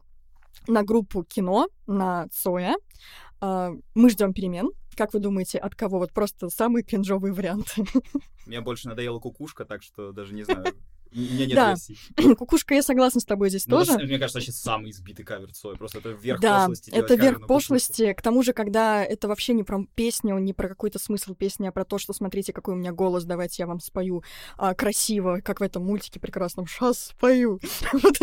на 0.66 0.82
группу 0.82 1.22
кино, 1.22 1.68
на 1.86 2.28
Цоя. 2.28 2.74
А, 3.40 3.72
мы 3.94 4.10
ждем 4.10 4.32
перемен. 4.32 4.70
Как 4.96 5.12
вы 5.12 5.20
думаете, 5.20 5.58
от 5.58 5.74
кого? 5.74 5.98
Вот 5.98 6.12
просто 6.12 6.48
самый 6.48 6.82
кринжовый 6.82 7.32
вариант. 7.32 7.74
Мне 8.46 8.62
больше 8.62 8.88
надоела 8.88 9.18
кукушка, 9.18 9.66
так 9.66 9.82
что 9.82 10.12
даже 10.12 10.32
не 10.32 10.42
знаю. 10.44 10.74
У 11.16 11.20
меня 11.20 11.46
нет 11.46 11.54
Да. 11.56 11.68
версий. 11.70 11.98
Кукушка, 12.36 12.74
я 12.74 12.82
согласна 12.82 13.20
с 13.20 13.24
тобой 13.24 13.48
здесь 13.48 13.66
Ну, 13.66 13.78
тоже. 13.78 13.92
это, 13.92 14.04
мне 14.04 14.18
кажется, 14.18 14.38
вообще 14.38 14.52
самый 14.52 14.90
избитый 14.90 15.24
кавер 15.24 15.50
Цоя. 15.52 15.76
Просто 15.76 15.98
это 16.00 16.10
верх 16.10 16.40
Да, 16.40 16.60
пошлости. 16.66 16.90
это 16.90 17.14
верх 17.14 17.34
кукушку. 17.40 17.48
пошлости. 17.48 18.12
К 18.12 18.20
тому 18.22 18.42
же, 18.42 18.52
когда 18.52 19.02
это 19.02 19.26
вообще 19.28 19.54
не 19.54 19.62
про 19.64 19.84
песню, 19.94 20.36
не 20.38 20.52
про 20.52 20.68
какой-то 20.68 20.98
смысл 20.98 21.34
песни, 21.34 21.66
а 21.66 21.72
про 21.72 21.84
то, 21.86 21.98
что 21.98 22.12
смотрите, 22.12 22.52
какой 22.52 22.74
у 22.74 22.76
меня 22.76 22.92
голос, 22.92 23.24
давайте 23.24 23.62
я 23.62 23.66
вам 23.66 23.80
спою 23.80 24.22
а, 24.58 24.74
красиво, 24.74 25.40
как 25.42 25.60
в 25.60 25.62
этом 25.62 25.84
мультике 25.84 26.20
прекрасном. 26.20 26.66
Сейчас 26.66 27.06
спою. 27.06 27.60
Вот, 27.92 28.16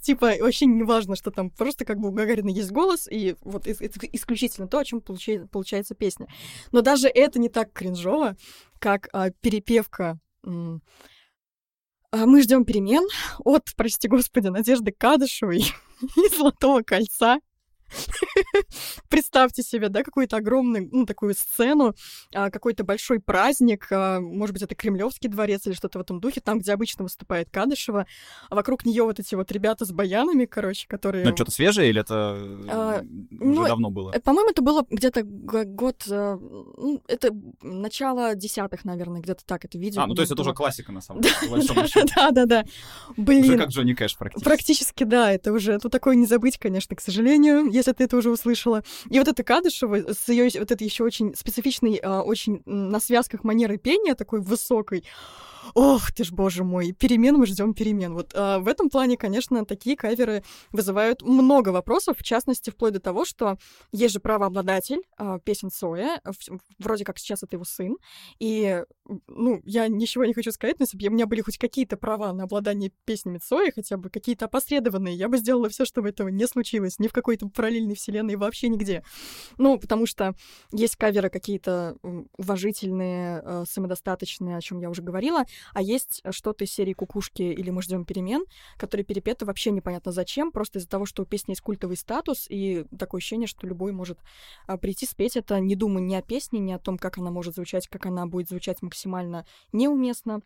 Типа, 0.00 0.32
вообще 0.40 0.66
не 0.66 0.84
важно, 0.84 1.16
что 1.16 1.30
там 1.32 1.50
просто 1.50 1.84
как 1.84 1.98
бы 1.98 2.08
у 2.10 2.12
Гагарина 2.12 2.48
есть 2.50 2.70
голос, 2.70 3.08
и 3.10 3.34
вот 3.42 3.66
ис- 3.66 4.08
исключительно 4.12 4.68
то, 4.68 4.78
о 4.78 4.84
чем 4.84 5.00
получается, 5.00 5.48
получается 5.48 5.94
песня. 5.96 6.28
Но 6.70 6.80
даже 6.82 7.08
это 7.08 7.40
не 7.40 7.48
так 7.48 7.72
кринжово, 7.72 8.36
как 8.78 9.08
а, 9.12 9.30
перепевка 9.30 10.18
м, 10.44 10.80
мы 12.24 12.42
ждем 12.42 12.64
перемен 12.64 13.06
от, 13.44 13.64
прости 13.76 14.08
господи, 14.08 14.48
Надежды 14.48 14.92
Кадышевой 14.96 15.58
из 16.16 16.36
Золотого 16.36 16.82
кольца. 16.82 17.38
Представьте 19.08 19.62
себе, 19.62 19.88
да, 19.88 20.02
какую-то 20.02 20.36
огромную, 20.36 20.88
ну, 20.92 21.06
такую 21.06 21.34
сцену, 21.34 21.94
а, 22.34 22.50
какой-то 22.50 22.84
большой 22.84 23.20
праздник, 23.20 23.86
а, 23.90 24.20
может 24.20 24.52
быть, 24.52 24.62
это 24.62 24.74
Кремлевский 24.74 25.28
дворец 25.28 25.66
или 25.66 25.74
что-то 25.74 25.98
в 25.98 26.02
этом 26.02 26.20
духе, 26.20 26.40
там, 26.40 26.58
где 26.58 26.72
обычно 26.72 27.04
выступает 27.04 27.50
Кадышева, 27.50 28.06
а 28.50 28.54
вокруг 28.54 28.84
нее 28.84 29.04
вот 29.04 29.20
эти 29.20 29.34
вот 29.34 29.50
ребята 29.52 29.84
с 29.84 29.92
баянами, 29.92 30.44
короче, 30.44 30.86
которые... 30.88 31.24
Ну, 31.24 31.34
что-то 31.34 31.50
свежее 31.50 31.90
или 31.90 32.00
это 32.00 32.14
А, 32.68 33.00
э, 33.00 33.02
ну, 33.30 33.60
уже 33.60 33.68
давно 33.68 33.90
было? 33.90 34.12
Э, 34.12 34.20
По-моему, 34.20 34.50
это 34.50 34.62
было 34.62 34.84
где-то 34.90 35.22
год, 35.22 36.04
э, 36.08 36.38
ну, 36.40 37.02
это 37.08 37.30
начало 37.62 38.34
десятых, 38.34 38.84
наверное, 38.84 39.20
где-то 39.20 39.44
так 39.44 39.64
это 39.64 39.78
видео. 39.78 40.02
А, 40.02 40.06
ну 40.06 40.14
то 40.14 40.22
есть 40.22 40.32
это 40.32 40.42
уже 40.42 40.52
классика, 40.52 40.92
на 40.92 41.00
самом 41.00 41.22
деле, 41.22 41.34
по 41.42 41.48
большому 41.48 41.86
счету. 41.88 42.06
Да, 42.14 42.30
да, 42.30 42.46
да. 42.46 42.64
Уже 43.10 43.22
Блин, 43.22 43.58
как 43.58 43.68
Джонни 43.68 43.94
Кэш 43.94 44.16
практически. 44.16 44.44
Практически, 44.44 45.04
да, 45.04 45.32
это 45.32 45.52
уже, 45.52 45.78
тут 45.78 45.92
такое 45.92 46.16
не 46.16 46.26
забыть, 46.26 46.58
конечно, 46.58 46.96
к 46.96 47.00
сожалению, 47.00 47.64
если 47.76 47.92
ты 47.92 48.04
это 48.04 48.16
уже 48.16 48.30
услышала. 48.30 48.82
И 49.10 49.18
вот 49.18 49.28
эта 49.28 49.42
Кадышева 49.42 50.12
с 50.12 50.28
ее 50.28 50.50
вот 50.58 50.70
этой 50.70 50.84
еще 50.84 51.04
очень 51.04 51.34
специфичной, 51.34 52.00
а, 52.02 52.22
очень 52.22 52.62
на 52.66 53.00
связках 53.00 53.44
манеры 53.44 53.76
пения 53.78 54.14
такой 54.14 54.40
высокой. 54.40 55.04
Ох, 55.78 56.10
ты 56.10 56.24
ж, 56.24 56.32
боже 56.32 56.64
мой, 56.64 56.92
перемен 56.92 57.36
мы 57.36 57.44
ждем 57.44 57.74
перемен. 57.74 58.14
Вот 58.14 58.32
а, 58.34 58.60
в 58.60 58.66
этом 58.66 58.88
плане, 58.88 59.18
конечно, 59.18 59.66
такие 59.66 59.94
каверы 59.94 60.42
вызывают 60.72 61.20
много 61.20 61.68
вопросов, 61.68 62.16
в 62.18 62.22
частности, 62.22 62.70
вплоть 62.70 62.94
до 62.94 63.00
того, 63.00 63.26
что 63.26 63.58
есть 63.92 64.14
же 64.14 64.20
правообладатель 64.20 65.02
а, 65.18 65.38
песен 65.38 65.70
Соя, 65.70 66.18
в- 66.24 66.58
вроде 66.78 67.04
как 67.04 67.18
сейчас 67.18 67.42
это 67.42 67.56
его 67.56 67.64
сын, 67.66 67.98
и, 68.38 68.84
ну, 69.28 69.60
я 69.66 69.86
ничего 69.88 70.24
не 70.24 70.32
хочу 70.32 70.50
сказать, 70.50 70.78
но 70.78 70.84
если 70.84 70.96
бы 70.96 71.08
у 71.08 71.10
меня 71.10 71.26
были 71.26 71.42
хоть 71.42 71.58
какие-то 71.58 71.98
права 71.98 72.32
на 72.32 72.44
обладание 72.44 72.90
песнями 73.04 73.36
Цоя, 73.36 73.70
хотя 73.70 73.98
бы 73.98 74.08
какие-то 74.08 74.46
опосредованные, 74.46 75.14
я 75.14 75.28
бы 75.28 75.36
сделала 75.36 75.68
все, 75.68 75.84
чтобы 75.84 76.08
этого 76.08 76.28
не 76.28 76.46
случилось, 76.46 76.98
ни 76.98 77.06
в 77.08 77.12
какой-то 77.12 77.50
параллельной 77.50 77.96
вселенной, 77.96 78.36
вообще 78.36 78.68
нигде. 78.68 79.04
Ну, 79.58 79.78
потому 79.78 80.06
что 80.06 80.34
есть 80.72 80.96
каверы 80.96 81.28
какие-то 81.28 81.96
уважительные, 82.38 83.42
э, 83.44 83.64
самодостаточные, 83.68 84.56
о 84.56 84.60
чем 84.62 84.80
я 84.80 84.88
уже 84.88 85.02
говорила, 85.02 85.44
а 85.72 85.82
есть 85.82 86.22
что-то 86.30 86.64
из 86.64 86.72
серии 86.72 86.92
«Кукушки» 86.92 87.42
или 87.42 87.70
«Мы 87.70 87.82
ждем 87.82 88.04
перемен», 88.04 88.44
которые 88.76 89.04
перепеты 89.04 89.44
вообще 89.44 89.70
непонятно 89.70 90.12
зачем, 90.12 90.52
просто 90.52 90.78
из-за 90.78 90.88
того, 90.88 91.06
что 91.06 91.22
у 91.22 91.26
песни 91.26 91.52
есть 91.52 91.60
культовый 91.60 91.96
статус, 91.96 92.46
и 92.48 92.84
такое 92.98 93.18
ощущение, 93.18 93.46
что 93.46 93.66
любой 93.66 93.92
может 93.92 94.18
а, 94.66 94.76
прийти 94.76 95.06
спеть 95.06 95.36
это, 95.36 95.60
не 95.60 95.76
думая 95.76 96.02
ни 96.02 96.14
о 96.14 96.22
песне, 96.22 96.60
ни 96.60 96.72
о 96.72 96.78
том, 96.78 96.98
как 96.98 97.18
она 97.18 97.30
может 97.30 97.54
звучать, 97.54 97.88
как 97.88 98.06
она 98.06 98.26
будет 98.26 98.48
звучать 98.48 98.82
максимально 98.82 99.46
неуместно, 99.72 100.42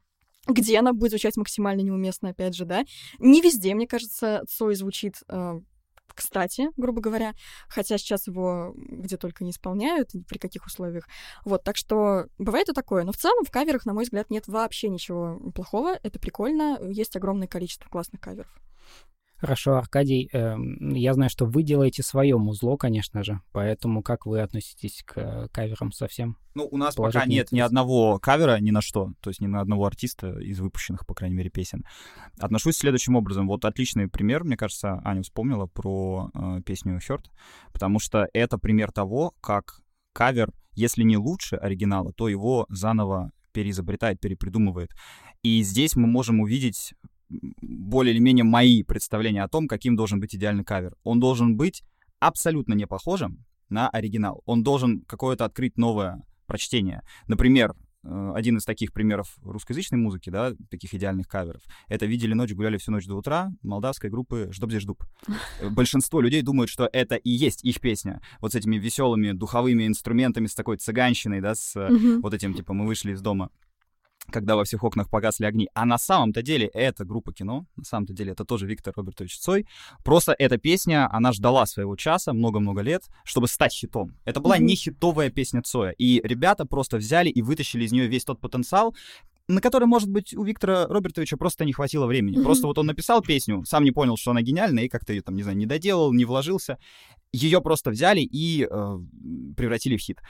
где 0.47 0.79
она 0.79 0.93
будет 0.93 1.11
звучать 1.11 1.37
максимально 1.37 1.83
неуместно, 1.83 2.31
опять 2.31 2.55
же, 2.55 2.65
да. 2.65 2.85
Не 3.19 3.41
везде, 3.41 3.75
мне 3.75 3.87
кажется, 3.87 4.43
Цой 4.49 4.75
звучит 4.75 5.17
э, 5.29 5.61
кстати, 6.21 6.69
грубо 6.77 7.01
говоря, 7.01 7.35
хотя 7.67 7.97
сейчас 7.97 8.27
его 8.27 8.75
где 8.77 9.17
только 9.17 9.43
не 9.43 9.51
исполняют, 9.51 10.15
и 10.15 10.23
при 10.23 10.37
каких 10.37 10.67
условиях. 10.67 11.09
Вот, 11.47 11.65
так 11.65 11.77
что 11.77 12.27
бывает 12.37 12.69
и 12.69 12.75
такое. 12.75 13.05
Но 13.05 13.13
в 13.13 13.17
целом 13.17 13.45
в 13.45 13.51
каверах, 13.51 13.87
на 13.87 13.95
мой 13.95 14.05
взгляд, 14.05 14.29
нет 14.29 14.47
вообще 14.47 14.91
ничего 14.91 15.41
плохого. 15.55 15.99
Это 16.03 16.19
прикольно. 16.19 16.79
Есть 16.91 17.17
огромное 17.17 17.49
количество 17.49 17.89
классных 17.89 18.21
каверов. 18.21 18.61
Хорошо, 19.41 19.77
Аркадий, 19.77 20.29
эм, 20.35 20.93
я 20.93 21.15
знаю, 21.15 21.31
что 21.31 21.47
вы 21.47 21.63
делаете 21.63 22.03
свое 22.03 22.37
музло, 22.37 22.77
конечно 22.77 23.25
же, 23.25 23.41
поэтому 23.53 24.03
как 24.03 24.27
вы 24.27 24.43
относитесь 24.43 25.03
к 25.03 25.17
э, 25.17 25.49
каверам 25.51 25.93
совсем? 25.93 26.37
Ну, 26.55 26.69
у 26.71 26.77
нас 26.77 26.95
пока 26.95 27.25
нет 27.25 27.51
ни 27.51 27.61
одного 27.61 28.19
кавера 28.19 28.61
ни 28.61 28.71
на 28.71 28.83
что, 28.83 29.15
то 29.23 29.31
есть 29.31 29.41
ни 29.41 29.47
на 29.47 29.63
одного 29.63 29.87
артиста 29.87 30.39
из 30.41 30.61
выпущенных, 30.61 31.07
по 31.07 31.15
крайней 31.15 31.37
мере, 31.37 31.49
песен. 31.49 31.87
Отношусь 32.39 32.77
следующим 32.77 33.17
образом. 33.17 33.49
Вот 33.49 33.65
отличный 33.65 34.09
пример, 34.09 34.45
мне 34.45 34.59
кажется, 34.59 35.01
Аня 35.05 35.23
вспомнила 35.23 35.65
про 35.65 36.31
э, 36.35 36.61
песню 36.67 36.99
Hurt, 36.99 37.25
потому 37.73 37.99
что 37.99 38.29
это 38.35 38.59
пример 38.59 38.93
того, 38.93 39.33
как 39.41 39.81
кавер, 40.13 40.53
если 40.75 41.03
не 41.03 41.17
лучше 41.17 41.57
оригинала, 41.57 42.13
то 42.13 42.29
его 42.29 42.67
заново 42.69 43.33
переизобретает, 43.53 44.21
перепридумывает. 44.21 44.91
И 45.43 45.63
здесь 45.63 45.97
мы 45.97 46.07
можем 46.07 46.41
увидеть 46.41 46.93
более 47.61 48.15
или 48.15 48.21
менее 48.21 48.45
мои 48.45 48.83
представления 48.83 49.43
о 49.43 49.49
том, 49.49 49.69
каким 49.69 49.97
должен 49.97 50.21
быть 50.21 50.35
идеальный 50.35 50.65
кавер. 50.65 50.97
Он 51.05 51.21
должен 51.21 51.57
быть 51.57 51.83
абсолютно 52.19 52.75
не 52.75 52.87
похожим 52.87 53.45
на 53.69 53.89
оригинал. 53.89 54.43
Он 54.47 54.63
должен 54.63 55.03
какое-то 55.03 55.45
открыть 55.45 55.79
новое 55.79 56.23
прочтение. 56.47 57.03
Например, 57.29 57.75
э, 58.03 58.33
один 58.35 58.57
из 58.57 58.65
таких 58.65 58.93
примеров 58.93 59.37
русскоязычной 59.43 59.99
музыки, 59.99 60.29
да, 60.29 60.53
таких 60.69 60.93
идеальных 60.93 61.29
каверов, 61.29 61.63
это 61.87 62.07
«Видели 62.07 62.35
ночь, 62.35 62.53
гуляли 62.53 62.77
всю 62.77 62.91
ночь 62.91 63.07
до 63.07 63.15
утра» 63.15 63.53
молдавской 63.63 64.11
группы 64.11 64.51
«Ждобзе-ждуб». 64.53 65.05
Э, 65.61 65.69
Большинство 65.71 66.21
людей 66.21 66.43
думают, 66.43 66.69
что 66.69 66.89
это 66.93 67.15
и 67.15 67.31
есть 67.31 67.65
их 67.65 67.81
песня. 67.81 68.21
Вот 68.41 68.53
с 68.53 68.55
этими 68.57 68.77
веселыми 68.77 69.31
духовыми 69.31 69.87
инструментами, 69.87 70.47
с 70.47 70.55
такой 70.55 70.79
цыганщиной, 70.79 71.41
да, 71.41 71.55
с 71.55 71.77
э, 71.77 71.89
вот 72.21 72.35
этим, 72.35 72.55
типа, 72.55 72.73
мы 72.73 72.87
вышли 72.87 73.13
из 73.13 73.23
дома 73.23 73.51
когда 74.31 74.57
во 74.57 74.65
всех 74.65 74.85
окнах 74.85 75.11
погасли 75.11 75.45
огни. 75.45 75.69
А 75.75 75.85
на 75.85 75.99
самом-то 75.99 76.43
деле 76.43 76.67
это 76.69 77.05
группа 77.05 77.33
кино, 77.33 77.67
на 77.77 77.85
самом-то 77.85 78.13
деле 78.13 78.33
это 78.33 78.45
тоже 78.45 78.67
Виктор 78.67 78.95
Робертович 78.97 79.39
Цой. 79.39 79.67
Просто 80.05 80.35
эта 80.39 80.59
песня, 80.59 81.09
она 81.13 81.33
ждала 81.33 81.67
своего 81.67 81.97
часа 81.97 82.33
много-много 82.33 82.81
лет, 82.83 83.05
чтобы 83.25 83.49
стать 83.49 83.73
хитом. 83.73 84.15
Это 84.25 84.41
была 84.41 84.59
не 84.59 84.75
хитовая 84.75 85.31
песня 85.31 85.63
Цоя. 85.63 85.91
И 85.93 86.21
ребята 86.25 86.65
просто 86.65 86.97
взяли 86.97 87.29
и 87.29 87.43
вытащили 87.43 87.85
из 87.85 87.93
нее 87.93 88.07
весь 88.07 88.25
тот 88.25 88.41
потенциал, 88.41 88.95
на 89.51 89.61
который, 89.61 89.87
может 89.87 90.09
быть, 90.09 90.33
у 90.35 90.45
Виктора 90.45 90.87
Робертовича 90.87 91.37
просто 91.37 91.65
не 91.65 91.73
хватило 91.73 92.07
времени. 92.07 92.43
Просто 92.43 92.67
вот 92.67 92.79
он 92.79 92.87
написал 92.87 93.21
песню, 93.21 93.65
сам 93.67 93.85
не 93.85 93.91
понял, 93.91 94.17
что 94.17 94.31
она 94.31 94.43
гениальная, 94.43 94.85
и 94.85 94.89
как-то 94.89 95.13
ее 95.13 95.23
там, 95.23 95.37
не 95.37 95.43
знаю, 95.43 95.59
не 95.59 95.67
доделал, 95.67 96.13
не 96.13 96.25
вложился. 96.25 96.79
Ее 97.33 97.61
просто 97.61 97.91
взяли 97.91 98.21
и 98.21 98.67
э, 98.69 98.99
превратили 99.57 99.97
в 99.97 100.01
хит. 100.01 100.21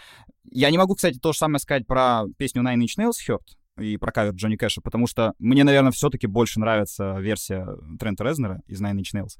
Я 0.50 0.71
не 0.71 0.78
могу, 0.78 0.95
кстати, 0.95 1.19
то 1.19 1.33
же 1.33 1.38
самое 1.38 1.61
сказать 1.61 1.87
про 1.87 2.25
песню 2.37 2.62
Nine 2.62 2.85
Inch 2.85 2.99
Nails 2.99 3.16
Hurt 3.26 3.60
и 3.79 3.97
про 3.97 4.12
кавер 4.12 4.33
Джонни 4.35 4.57
Кэша, 4.57 4.81
потому 4.81 5.07
что 5.07 5.35
мне, 5.39 5.65
наверное, 5.65 5.93
все-таки 5.93 6.27
больше 6.27 6.61
нравится 6.61 7.19
версия 7.19 7.67
Трента 7.99 8.25
Резнера 8.25 8.62
из 8.67 8.81
Nine 8.83 8.99
Inch 8.99 9.15
Nails. 9.15 9.37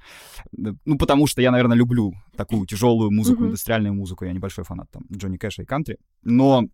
Д- 0.53 0.77
Ну, 0.85 0.97
потому 0.99 1.27
что 1.27 1.43
я, 1.43 1.51
наверное, 1.51 1.77
люблю 1.77 2.13
такую 2.37 2.67
тяжелую 2.67 3.11
музыку, 3.11 3.41
Мгм. 3.41 3.49
индустриальную 3.49 3.95
музыку. 3.95 4.25
Я 4.25 4.33
небольшой 4.33 4.65
фанат 4.65 4.91
там 4.91 5.03
Джонни 5.13 5.37
Кэша 5.37 5.63
и 5.63 5.65
кантри. 5.67 5.99
Но 6.23 6.65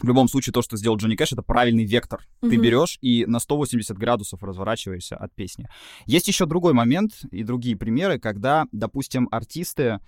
в 0.00 0.06
любом 0.06 0.28
случае, 0.28 0.52
то, 0.52 0.62
что 0.62 0.76
сделал 0.76 0.96
Джонни 0.96 1.16
Кэш, 1.16 1.32
это 1.32 1.42
правильный 1.42 1.84
вектор. 1.84 2.20
Ты 2.40 2.46
Мгм. 2.54 2.62
берешь 2.62 2.98
и 3.00 3.24
на 3.26 3.40
180 3.40 3.96
градусов 3.98 4.42
разворачиваешься 4.42 5.16
от 5.16 5.34
песни. 5.34 5.68
Есть 6.06 6.28
еще 6.28 6.46
другой 6.46 6.72
момент 6.72 7.12
и 7.30 7.42
другие 7.42 7.76
примеры, 7.76 8.18
когда, 8.18 8.66
допустим, 8.72 9.28
артисты 9.30 9.98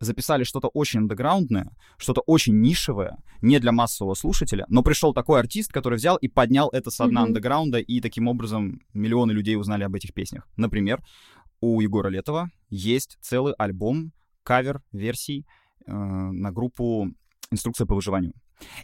записали 0.00 0.44
что-то 0.44 0.68
очень 0.68 1.00
андеграундное, 1.00 1.70
что-то 1.96 2.20
очень 2.26 2.60
нишевое, 2.60 3.18
не 3.40 3.58
для 3.58 3.72
массового 3.72 4.14
слушателя, 4.14 4.64
но 4.68 4.82
пришел 4.82 5.12
такой 5.14 5.40
артист, 5.40 5.72
который 5.72 5.96
взял 5.96 6.16
и 6.16 6.28
поднял 6.28 6.68
это 6.70 6.90
со 6.90 7.06
дна 7.06 7.22
андеграунда, 7.22 7.78
и 7.78 8.00
таким 8.00 8.28
образом 8.28 8.80
миллионы 8.92 9.32
людей 9.32 9.56
узнали 9.56 9.84
об 9.84 9.94
этих 9.94 10.14
песнях. 10.14 10.46
Например, 10.56 11.02
у 11.60 11.80
Егора 11.80 12.08
Летова 12.08 12.50
есть 12.68 13.18
целый 13.20 13.54
альбом 13.54 14.12
кавер-версий 14.42 15.46
э, 15.86 15.92
на 15.92 16.52
группу 16.52 17.10
«Инструкция 17.50 17.86
по 17.86 17.94
выживанию». 17.94 18.34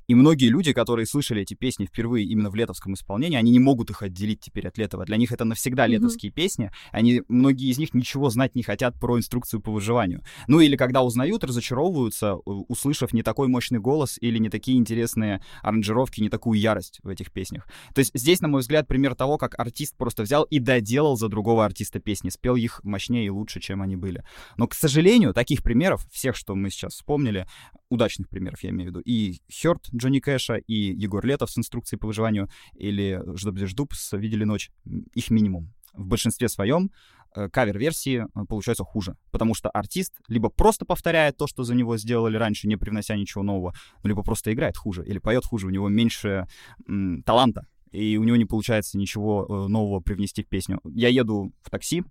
И 0.09 0.15
многие 0.15 0.49
люди, 0.49 0.73
которые 0.73 1.07
слышали 1.07 1.43
эти 1.43 1.55
песни 1.55 1.87
впервые 1.87 2.27
именно 2.27 2.51
в 2.51 2.55
летовском 2.55 2.95
исполнении, 2.95 3.37
они 3.37 3.51
не 3.51 3.59
могут 3.59 3.91
их 3.91 4.03
отделить 4.03 4.41
теперь 4.41 4.69
от 4.69 4.79
Летова. 4.79 5.05
Для 5.05 5.17
них 5.17 5.33
это 5.33 5.45
навсегда 5.45 5.87
mm-hmm. 5.87 5.91
летовские 5.91 6.33
песни. 6.33 6.71
Они, 6.93 7.23
многие 7.29 7.71
из 7.71 7.79
них 7.79 7.95
ничего 7.95 8.31
знать 8.31 8.55
не 8.55 8.63
хотят 8.63 8.99
про 8.99 9.19
инструкцию 9.19 9.61
по 9.61 9.73
выживанию. 9.73 10.23
Ну 10.47 10.61
или 10.61 10.77
когда 10.77 11.03
узнают, 11.03 11.45
разочаровываются, 11.45 12.35
услышав 12.35 13.13
не 13.13 13.23
такой 13.23 13.49
мощный 13.49 13.79
голос 13.79 14.19
или 14.21 14.39
не 14.39 14.49
такие 14.51 14.79
интересные 14.79 15.43
аранжировки, 15.63 16.21
не 16.21 16.29
такую 16.29 16.59
ярость 16.59 17.01
в 17.03 17.09
этих 17.09 17.33
песнях. 17.33 17.67
То 17.95 18.01
есть 18.01 18.13
здесь, 18.15 18.41
на 18.41 18.49
мой 18.49 18.61
взгляд, 18.61 18.87
пример 18.87 19.15
того, 19.15 19.39
как 19.39 19.59
артист 19.59 19.97
просто 19.97 20.23
взял 20.23 20.45
и 20.45 20.59
доделал 20.59 21.17
за 21.17 21.29
другого 21.29 21.65
артиста 21.65 22.01
песни, 22.01 22.29
спел 22.31 22.57
их 22.57 22.81
мощнее 22.85 23.27
и 23.27 23.31
лучше, 23.31 23.61
чем 23.61 23.83
они 23.83 23.97
были. 23.97 24.25
Но, 24.57 24.67
к 24.67 24.75
сожалению, 24.75 25.35
таких 25.35 25.63
примеров, 25.63 26.07
всех, 26.11 26.37
что 26.37 26.55
мы 26.55 26.71
сейчас 26.71 26.95
вспомнили, 26.95 27.47
удачных 27.89 28.29
примеров, 28.29 28.63
я 28.63 28.71
имею 28.71 28.91
в 28.91 28.95
виду, 28.95 29.01
и 29.01 29.41
Хёрд 29.71 29.89
Джонни 29.95 30.19
Кэша, 30.19 30.57
и 30.57 30.75
Егор 30.75 31.25
Летов 31.25 31.51
с 31.51 31.59
инструкцией 31.59 31.99
по 32.01 32.09
выживанию, 32.09 32.49
или 32.75 33.23
Ждобдеждуб 33.37 33.95
с 33.95 34.17
«Видели 34.17 34.45
ночь». 34.45 34.71
Их 35.15 35.31
минимум. 35.31 35.73
В 35.93 36.07
большинстве 36.07 36.49
своем 36.49 36.91
э, 37.37 37.49
кавер-версии 37.49 38.25
э, 38.25 38.45
получаются 38.49 38.85
хуже, 38.85 39.17
потому 39.31 39.55
что 39.55 39.71
артист 39.71 40.15
либо 40.29 40.49
просто 40.49 40.85
повторяет 40.85 41.37
то, 41.37 41.47
что 41.47 41.63
за 41.63 41.75
него 41.75 41.97
сделали 41.97 42.37
раньше, 42.37 42.67
не 42.67 42.77
привнося 42.77 43.17
ничего 43.17 43.45
нового, 43.45 43.75
либо 44.03 44.23
просто 44.23 44.53
играет 44.53 44.77
хуже 44.77 45.05
или 45.05 45.19
поет 45.19 45.45
хуже, 45.45 45.67
у 45.67 45.71
него 45.71 45.89
меньше 45.89 46.47
м, 46.89 47.23
таланта, 47.23 47.67
и 47.93 48.17
у 48.17 48.25
него 48.25 48.37
не 48.37 48.45
получается 48.45 48.99
ничего 48.99 49.47
э, 49.49 49.69
нового 49.69 50.01
привнести 50.01 50.43
в 50.43 50.49
песню. 50.49 50.81
Я 50.85 51.09
еду 51.09 51.53
в 51.63 51.71
такси, 51.71 52.05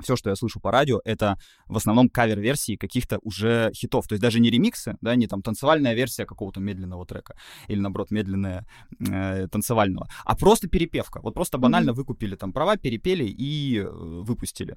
все, 0.00 0.16
что 0.16 0.30
я 0.30 0.36
слышу 0.36 0.60
по 0.60 0.70
радио, 0.70 1.00
это 1.04 1.38
в 1.66 1.76
основном 1.76 2.08
кавер-версии 2.08 2.76
каких-то 2.76 3.18
уже 3.22 3.70
хитов. 3.74 4.06
То 4.08 4.14
есть 4.14 4.22
даже 4.22 4.40
не 4.40 4.50
ремиксы, 4.50 4.96
да, 5.00 5.14
не 5.14 5.26
там 5.26 5.42
танцевальная 5.42 5.94
версия 5.94 6.26
какого-то 6.26 6.60
медленного 6.60 7.06
трека 7.06 7.36
или, 7.68 7.80
наоборот, 7.80 8.10
медленная 8.10 8.66
э, 9.00 9.48
танцевального, 9.48 10.08
а 10.24 10.36
просто 10.36 10.68
перепевка. 10.68 11.20
Вот 11.20 11.34
просто 11.34 11.58
банально 11.58 11.90
mm-hmm. 11.90 11.94
выкупили 11.94 12.36
там 12.36 12.52
права, 12.52 12.76
перепели 12.76 13.24
и 13.24 13.78
э, 13.78 13.88
выпустили. 13.88 14.76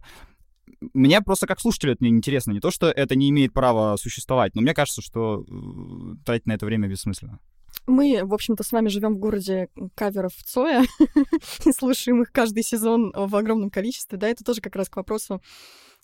Мне 0.93 1.21
просто 1.21 1.47
как 1.47 1.59
слушателю 1.59 1.93
это 1.93 2.03
неинтересно. 2.03 2.51
Не 2.51 2.59
то, 2.59 2.71
что 2.71 2.89
это 2.89 3.15
не 3.15 3.29
имеет 3.29 3.53
права 3.53 3.97
существовать, 3.97 4.55
но 4.55 4.61
мне 4.61 4.73
кажется, 4.73 5.01
что 5.01 5.43
э, 5.47 6.15
тратить 6.25 6.45
на 6.45 6.53
это 6.53 6.65
время 6.65 6.87
бессмысленно. 6.87 7.39
Мы, 7.85 8.21
в 8.23 8.33
общем-то, 8.33 8.63
с 8.63 8.71
вами 8.71 8.89
живем 8.89 9.15
в 9.15 9.19
городе 9.19 9.69
каверов 9.95 10.33
Цоя 10.45 10.83
и 11.65 11.71
слушаем 11.71 12.21
их 12.21 12.31
каждый 12.31 12.63
сезон 12.63 13.13
в 13.15 13.35
огромном 13.35 13.69
количестве, 13.69 14.17
да, 14.17 14.27
это 14.27 14.43
тоже 14.43 14.61
как 14.61 14.75
раз 14.75 14.89
к 14.89 14.97
вопросу 14.97 15.41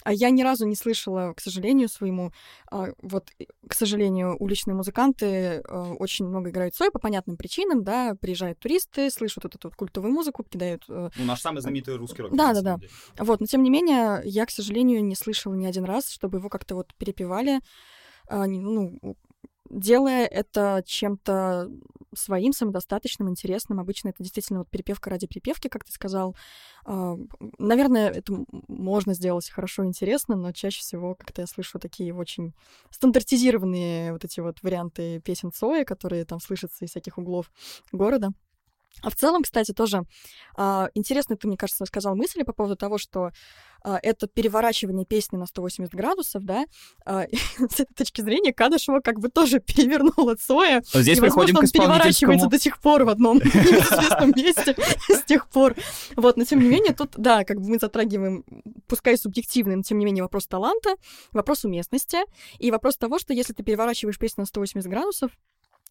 а 0.03 0.11
я 0.11 0.29
ни 0.29 0.41
разу 0.41 0.65
не 0.65 0.75
слышала, 0.75 1.33
к 1.33 1.39
сожалению, 1.39 1.87
своему, 1.87 2.31
а, 2.69 2.89
вот, 3.01 3.31
к 3.67 3.73
сожалению, 3.73 4.35
уличные 4.37 4.75
музыканты 4.75 5.61
а, 5.67 5.93
очень 5.93 6.27
много 6.27 6.49
играют 6.49 6.75
Цой 6.75 6.91
по 6.91 6.99
понятным 6.99 7.37
причинам, 7.37 7.83
да, 7.83 8.15
приезжают 8.15 8.59
туристы, 8.59 9.09
слышат 9.09 9.43
вот 9.43 9.55
эту 9.55 9.67
вот 9.69 9.75
культовую 9.75 10.13
музыку, 10.13 10.43
кидают... 10.43 10.83
Э, 10.89 11.09
ну, 11.15 11.25
наш 11.25 11.41
самый 11.41 11.61
знаменитый 11.61 11.95
русский 11.95 12.21
рок. 12.21 12.35
Да, 12.35 12.53
да, 12.53 12.61
да. 12.61 12.79
Вот, 13.17 13.39
но 13.39 13.45
тем 13.45 13.63
не 13.63 13.69
менее, 13.69 14.21
я, 14.25 14.45
к 14.45 14.51
сожалению, 14.51 15.03
не 15.03 15.15
слышала 15.15 15.53
ни 15.53 15.65
один 15.65 15.85
раз, 15.85 16.09
чтобы 16.09 16.39
его 16.39 16.49
как-то 16.49 16.75
вот 16.75 16.93
перепевали, 16.95 17.59
ну, 18.29 18.99
делая 19.73 20.25
это 20.25 20.83
чем-то 20.85 21.69
своим, 22.15 22.53
самодостаточным, 22.53 23.29
интересным. 23.29 23.79
Обычно 23.79 24.09
это 24.09 24.21
действительно 24.21 24.59
вот 24.59 24.69
перепевка 24.69 25.09
ради 25.09 25.27
перепевки, 25.27 25.67
как 25.67 25.83
ты 25.83 25.91
сказал. 25.91 26.35
А, 26.85 27.15
наверное, 27.57 28.09
это 28.09 28.33
можно 28.67 29.13
сделать 29.13 29.49
хорошо 29.49 29.85
интересно, 29.85 30.35
но 30.35 30.51
чаще 30.51 30.81
всего 30.81 31.15
как-то 31.15 31.41
я 31.41 31.47
слышу 31.47 31.79
такие 31.79 32.13
очень 32.13 32.53
стандартизированные 32.91 34.13
вот 34.13 34.23
эти 34.23 34.39
вот 34.39 34.61
варианты 34.61 35.19
песен 35.21 35.51
Цоя, 35.51 35.85
которые 35.85 36.25
там 36.25 36.39
слышатся 36.39 36.85
из 36.85 36.91
всяких 36.91 37.17
углов 37.17 37.51
города. 37.91 38.29
А 39.01 39.09
в 39.09 39.15
целом, 39.15 39.43
кстати, 39.43 39.71
тоже 39.73 40.03
а, 40.55 40.89
интересно, 40.93 41.35
ты, 41.35 41.47
мне 41.47 41.57
кажется, 41.57 41.85
сказал 41.85 42.15
мысли 42.15 42.43
по 42.43 42.53
поводу 42.53 42.75
того, 42.75 42.97
что 42.97 43.31
а, 43.83 43.99
это 44.01 44.27
переворачивание 44.27 45.05
песни 45.05 45.35
на 45.35 45.45
180 45.45 45.93
градусов, 45.93 46.43
да, 46.43 46.65
а, 47.05 47.25
с 47.57 47.79
этой 47.79 47.93
точки 47.93 48.21
зрения 48.21 48.53
Кадышева 48.53 49.01
как 49.01 49.19
бы 49.19 49.29
тоже 49.29 49.59
перевернула 49.65 50.35
Цоя. 50.35 50.83
Здесь 50.93 51.17
и, 51.17 51.21
возможно, 51.21 51.59
он 51.59 51.67
переворачивается 51.67 52.47
до 52.47 52.59
сих 52.59 52.79
пор 52.79 53.03
в 53.03 53.09
одном 53.09 53.37
неизвестном 53.43 54.31
месте 54.35 54.75
с 55.09 55.23
тех 55.23 55.49
пор. 55.49 55.75
Вот, 56.15 56.37
но 56.37 56.45
тем 56.45 56.59
не 56.59 56.69
менее, 56.69 56.93
тут, 56.93 57.11
да, 57.17 57.43
как 57.43 57.59
бы 57.59 57.69
мы 57.69 57.79
затрагиваем, 57.79 58.45
пускай 58.87 59.17
субъективный, 59.17 59.75
но 59.75 59.81
тем 59.81 59.97
не 59.97 60.05
менее 60.05 60.23
вопрос 60.23 60.47
таланта, 60.47 60.95
вопрос 61.31 61.65
уместности 61.65 62.19
и 62.59 62.71
вопрос 62.71 62.95
того, 62.97 63.19
что 63.19 63.33
если 63.33 63.53
ты 63.53 63.63
переворачиваешь 63.63 64.17
песню 64.17 64.43
на 64.43 64.45
180 64.45 64.89
градусов, 64.89 65.31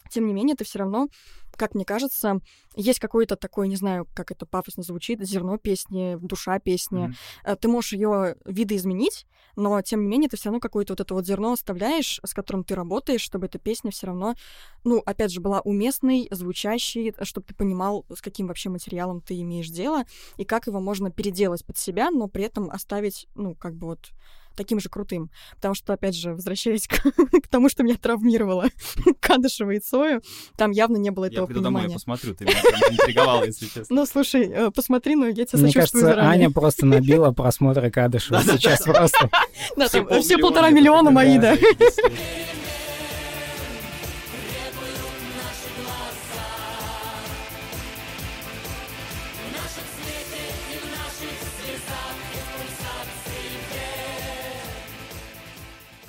тем 0.09 0.27
не 0.27 0.33
менее, 0.33 0.55
ты 0.55 0.63
все 0.63 0.79
равно, 0.79 1.07
как 1.55 1.75
мне 1.75 1.85
кажется, 1.85 2.39
есть 2.75 2.99
какой-то 2.99 3.35
такой, 3.35 3.67
не 3.67 3.75
знаю, 3.75 4.07
как 4.13 4.31
это 4.31 4.45
пафосно 4.45 4.83
звучит, 4.83 5.21
зерно 5.21 5.57
песни, 5.57 6.17
душа 6.19 6.59
песни. 6.59 7.15
Mm-hmm. 7.45 7.55
Ты 7.57 7.67
можешь 7.67 7.93
ее 7.93 8.35
видоизменить, 8.45 9.27
но 9.55 9.81
тем 9.81 10.01
не 10.01 10.07
менее 10.07 10.29
ты 10.29 10.37
все 10.37 10.49
равно 10.49 10.59
какое-то 10.59 10.93
вот 10.93 11.01
это 11.01 11.13
вот 11.13 11.25
зерно 11.25 11.53
оставляешь, 11.53 12.19
с 12.23 12.33
которым 12.33 12.63
ты 12.63 12.75
работаешь, 12.75 13.21
чтобы 13.21 13.45
эта 13.45 13.59
песня 13.59 13.91
все 13.91 14.07
равно, 14.07 14.35
ну, 14.83 15.01
опять 15.05 15.31
же, 15.31 15.41
была 15.41 15.61
уместной, 15.61 16.27
звучащей, 16.31 17.13
чтобы 17.21 17.47
ты 17.47 17.53
понимал, 17.53 18.05
с 18.13 18.21
каким 18.21 18.47
вообще 18.47 18.69
материалом 18.69 19.21
ты 19.21 19.39
имеешь 19.41 19.69
дело 19.69 20.03
и 20.37 20.45
как 20.45 20.67
его 20.67 20.79
можно 20.79 21.11
переделать 21.11 21.65
под 21.65 21.77
себя, 21.77 22.09
но 22.09 22.27
при 22.27 22.43
этом 22.45 22.71
оставить, 22.71 23.27
ну, 23.35 23.55
как 23.55 23.75
бы 23.75 23.87
вот 23.87 24.11
таким 24.55 24.79
же 24.79 24.89
крутым. 24.89 25.29
Потому 25.55 25.75
что, 25.75 25.93
опять 25.93 26.15
же, 26.15 26.33
возвращаясь 26.33 26.87
к, 26.87 27.01
к 27.01 27.47
тому, 27.49 27.69
что 27.69 27.83
меня 27.83 27.95
травмировало 27.95 28.67
Кадышева 29.19 29.71
и 29.71 29.79
Цою, 29.79 30.21
там 30.57 30.71
явно 30.71 30.97
не 30.97 31.09
было 31.09 31.25
этого 31.25 31.47
я 31.47 31.55
понимания. 31.55 31.83
домой 31.83 31.93
посмотрю, 31.93 32.33
ты 32.35 32.45
меня 32.45 32.59
интриговала, 32.89 33.43
если 33.45 33.65
честно. 33.65 33.85
Ну, 33.89 34.05
слушай, 34.05 34.47
э, 34.47 34.71
посмотри, 34.71 35.15
ну, 35.15 35.27
я 35.27 35.45
тебя 35.45 35.59
Мне 35.59 35.73
кажется, 35.73 36.19
Аня 36.21 36.49
просто 36.51 36.85
набила 36.85 37.31
просмотры 37.33 37.91
Кадышева 37.91 38.41
сейчас 38.41 38.83
просто. 38.83 39.29
Да, 39.75 39.87
все 39.87 40.37
полтора 40.37 40.69
миллиона 40.69 41.11
мои, 41.11 41.37
да. 41.37 41.57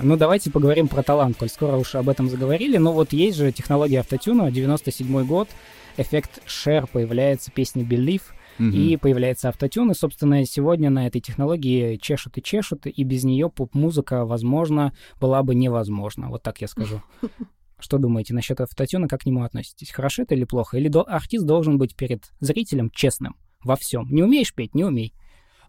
Ну, 0.05 0.17
давайте 0.17 0.51
поговорим 0.51 0.87
про 0.87 1.01
талант, 1.01 1.35
коль 1.35 1.49
скоро 1.49 1.77
уж 1.77 1.95
об 1.95 2.09
этом 2.09 2.29
заговорили. 2.29 2.77
Но 2.77 2.93
вот 2.93 3.11
есть 3.11 3.37
же 3.37 3.51
технология 3.51 4.01
автотюна, 4.01 4.51
97 4.51 5.25
год, 5.25 5.49
эффект 5.97 6.43
Share 6.45 6.87
появляется, 6.87 7.49
песня 7.49 7.83
Believe, 7.83 8.21
mm-hmm. 8.59 8.71
и 8.71 8.97
появляется 8.97 9.49
автотюн, 9.49 9.89
и, 9.89 9.95
собственно, 9.95 10.45
сегодня 10.45 10.91
на 10.91 11.07
этой 11.07 11.21
технологии 11.21 11.95
чешут 11.95 12.37
и 12.37 12.43
чешут, 12.43 12.85
и 12.85 13.03
без 13.03 13.23
нее 13.23 13.49
поп-музыка, 13.49 14.25
возможно, 14.25 14.93
была 15.19 15.41
бы 15.41 15.55
невозможна, 15.55 16.29
вот 16.29 16.43
так 16.43 16.61
я 16.61 16.67
скажу. 16.67 17.01
Что 17.79 17.97
думаете 17.97 18.35
насчет 18.35 18.61
автотюна, 18.61 19.07
как 19.07 19.21
к 19.21 19.25
нему 19.25 19.41
относитесь? 19.41 19.89
Хорошо 19.89 20.21
это 20.21 20.35
или 20.35 20.43
плохо? 20.43 20.77
Или 20.77 20.87
до... 20.87 21.01
артист 21.01 21.47
должен 21.47 21.79
быть 21.79 21.95
перед 21.95 22.31
зрителем 22.41 22.91
честным 22.91 23.37
во 23.63 23.75
всем? 23.75 24.07
Не 24.11 24.21
умеешь 24.21 24.53
петь, 24.53 24.75
не 24.75 24.83
умей. 24.83 25.15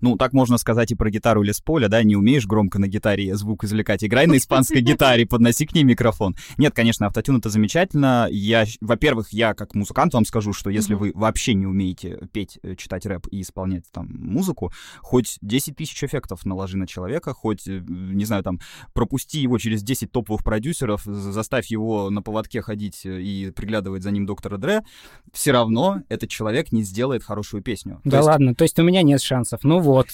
Ну, 0.01 0.17
так 0.17 0.33
можно 0.33 0.59
сказать 0.59 0.91
и 0.93 0.95
про 0.95 1.11
гитару 1.11 1.43
Лес 1.43 1.61
Поля, 1.61 1.89
да, 1.89 2.03
не 2.03 2.17
умеешь 2.17 2.47
громко 2.47 2.79
на 2.79 2.89
гитаре 2.89 3.35
звук 3.37 3.65
извлекать, 3.65 4.05
играй 4.05 4.27
на 4.27 4.37
испанской 4.37 4.81
гитаре, 4.83 5.27
подноси 5.27 5.67
к 5.67 5.75
ней 5.75 5.85
микрофон. 5.85 6.37
Нет, 6.57 6.75
конечно, 6.75 7.07
автотюн 7.07 7.39
это 7.39 7.51
замечательно. 7.51 8.29
Я, 8.31 8.65
во-первых, 8.81 9.33
я 9.33 9.55
как 9.55 9.75
музыкант 9.75 10.15
вам 10.15 10.25
скажу, 10.25 10.53
что 10.53 10.71
если 10.71 10.95
вы 10.95 11.13
вообще 11.15 11.55
не 11.55 11.67
умеете 11.67 12.19
петь, 12.33 12.59
э, 12.63 12.75
читать 12.77 13.07
рэп 13.07 13.27
и 13.31 13.43
исполнять 13.43 13.85
там 13.93 14.09
музыку, 14.09 14.73
хоть 15.01 15.39
10 15.41 15.77
тысяч 15.77 16.03
эффектов 16.03 16.45
наложи 16.45 16.77
на 16.77 16.87
человека, 16.87 17.33
хоть, 17.33 17.67
э, 17.67 17.83
не 17.87 18.25
знаю, 18.25 18.43
там, 18.43 18.61
пропусти 18.93 19.41
его 19.41 19.59
через 19.59 19.83
10 19.83 20.11
топовых 20.13 20.45
продюсеров, 20.45 21.03
заставь 21.05 21.67
его 21.67 22.11
на 22.11 22.23
поводке 22.23 22.63
ходить 22.63 23.05
э, 23.05 23.21
и 23.21 23.51
приглядывать 23.51 24.03
за 24.03 24.11
ним 24.11 24.27
доктора 24.27 24.57
Дре, 24.57 24.83
все 25.33 25.53
равно 25.53 26.03
этот 26.09 26.31
человек 26.31 26.73
не 26.73 26.83
сделает 26.83 27.23
хорошую 27.23 27.63
песню. 27.63 28.01
Да 28.05 28.21
то 28.21 28.27
ладно, 28.27 28.55
то 28.55 28.63
есть 28.65 28.79
у 28.79 28.83
меня 28.83 29.03
нет 29.03 29.21
шансов. 29.23 29.61
Ну 29.63 29.81
вот. 29.87 30.09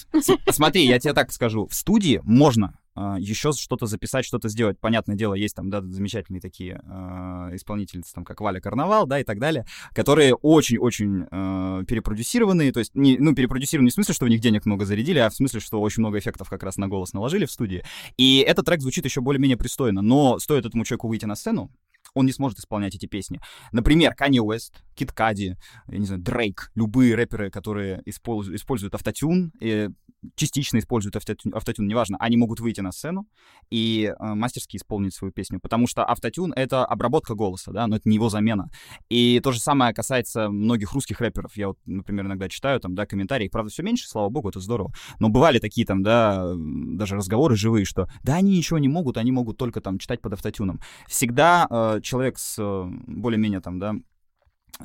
Смотри, 0.51 0.87
я 0.87 0.99
тебе 0.99 1.15
так 1.15 1.33
скажу. 1.33 1.67
В 1.67 1.75
студии 1.75 2.21
можно 2.25 2.79
Uh, 2.95 3.19
еще 3.19 3.53
что-то 3.53 3.87
записать, 3.87 4.27
что-то 4.27 4.51
сделать. 4.51 4.79
Понятное 4.79 5.17
дело, 5.17 5.33
есть 5.33 5.57
там, 5.57 5.71
да, 5.71 5.81
замечательные 5.81 6.43
такие 6.43 6.79
uh, 6.85 7.57
исполнительницы, 7.57 8.13
там, 8.13 8.23
как 8.23 8.43
Валя 8.43 8.61
Карнавал, 8.61 9.07
да, 9.07 9.19
и 9.19 9.25
так 9.25 9.39
далее, 9.39 9.65
которые 9.95 10.35
очень-очень 10.35 11.23
uh, 11.23 11.87
перепродюсированные, 11.87 12.71
то 12.71 12.81
есть, 12.81 12.95
не, 12.95 13.17
ну, 13.17 13.35
перепродюсированы 13.35 13.87
не 13.87 13.91
в 13.93 13.95
смысле, 13.95 14.13
что 14.13 14.27
в 14.27 14.29
них 14.29 14.41
денег 14.41 14.67
много 14.67 14.85
зарядили, 14.85 15.21
а 15.21 15.31
в 15.31 15.35
смысле, 15.35 15.61
что 15.61 15.81
очень 15.81 16.03
много 16.03 16.19
эффектов 16.19 16.51
как 16.51 16.63
раз 16.65 16.77
на 16.77 16.87
голос 16.87 17.15
наложили 17.15 17.47
в 17.47 17.51
студии. 17.51 17.83
И 18.19 18.45
этот 18.47 18.67
трек 18.67 18.83
звучит 18.83 19.07
еще 19.07 19.23
более-менее 19.23 19.57
пристойно, 19.57 20.03
но 20.03 20.39
стоит 20.39 20.67
этому 20.67 20.85
человеку 20.85 21.09
выйти 21.09 21.25
на 21.25 21.35
сцену, 21.35 21.71
он 22.15 22.27
не 22.27 22.33
сможет 22.33 22.59
исполнять 22.59 22.95
эти 22.95 23.07
песни. 23.07 23.41
Например, 23.73 24.15
Kanye 24.19 24.45
West, 24.45 24.73
Кит 24.95 25.13
Кади, 25.13 25.57
не 25.89 26.07
знаю, 26.07 26.23
Дрейк, 26.23 26.71
любые 26.75 27.15
рэперы, 27.15 27.51
которые 27.51 28.03
используют, 28.05 28.61
используют 28.61 28.95
автотюн, 28.95 29.53
и 29.61 29.89
частично 30.37 30.79
используют 30.79 31.17
автотюн, 31.17 31.55
автотюн, 31.55 31.87
неважно, 31.87 32.17
они 32.21 32.37
могут 32.37 32.61
выйти 32.61 32.81
на 32.81 32.93
сцену 32.93 33.27
и 33.71 34.13
э, 34.17 34.35
мастерски 34.35 34.77
исполнить 34.77 35.15
свою 35.15 35.33
песню, 35.33 35.59
потому 35.61 35.87
что 35.87 36.05
автотюн— 36.05 36.53
это 36.57 36.85
обработка 36.85 37.35
голоса, 37.35 37.73
да, 37.73 37.87
но 37.87 37.97
это 37.97 38.09
не 38.09 38.17
его 38.17 38.29
замена. 38.29 38.69
И 39.09 39.41
то 39.43 39.53
же 39.53 39.61
самое 39.61 39.93
касается 39.93 40.49
многих 40.49 40.93
русских 40.93 41.21
рэперов. 41.21 41.57
Я 41.57 41.69
вот, 41.69 41.79
например, 41.87 42.27
иногда 42.27 42.49
читаю 42.49 42.79
там, 42.81 42.95
да, 42.95 43.07
комментарии, 43.07 43.49
правда, 43.49 43.71
все 43.71 43.83
меньше, 43.83 44.09
слава 44.09 44.29
богу, 44.29 44.51
это 44.51 44.61
здорово. 44.61 44.93
Но 45.19 45.29
бывали 45.29 45.59
такие 45.59 45.87
там, 45.87 46.03
да, 46.03 46.53
даже 46.57 47.17
разговоры 47.17 47.57
живые, 47.57 47.85
что 47.85 48.09
да, 48.23 48.37
они 48.37 48.57
ничего 48.57 48.79
не 48.79 48.89
могут, 48.89 49.17
они 49.17 49.33
могут 49.33 49.57
только 49.57 49.81
там 49.81 49.99
читать 49.99 50.21
под 50.21 50.35
автотюном. 50.35 50.81
Всегда 51.09 51.67
э, 51.69 52.01
человек 52.03 52.39
с 52.39 52.57
э, 52.59 52.85
более-менее 53.07 53.61
там, 53.61 53.79
да, 53.79 53.95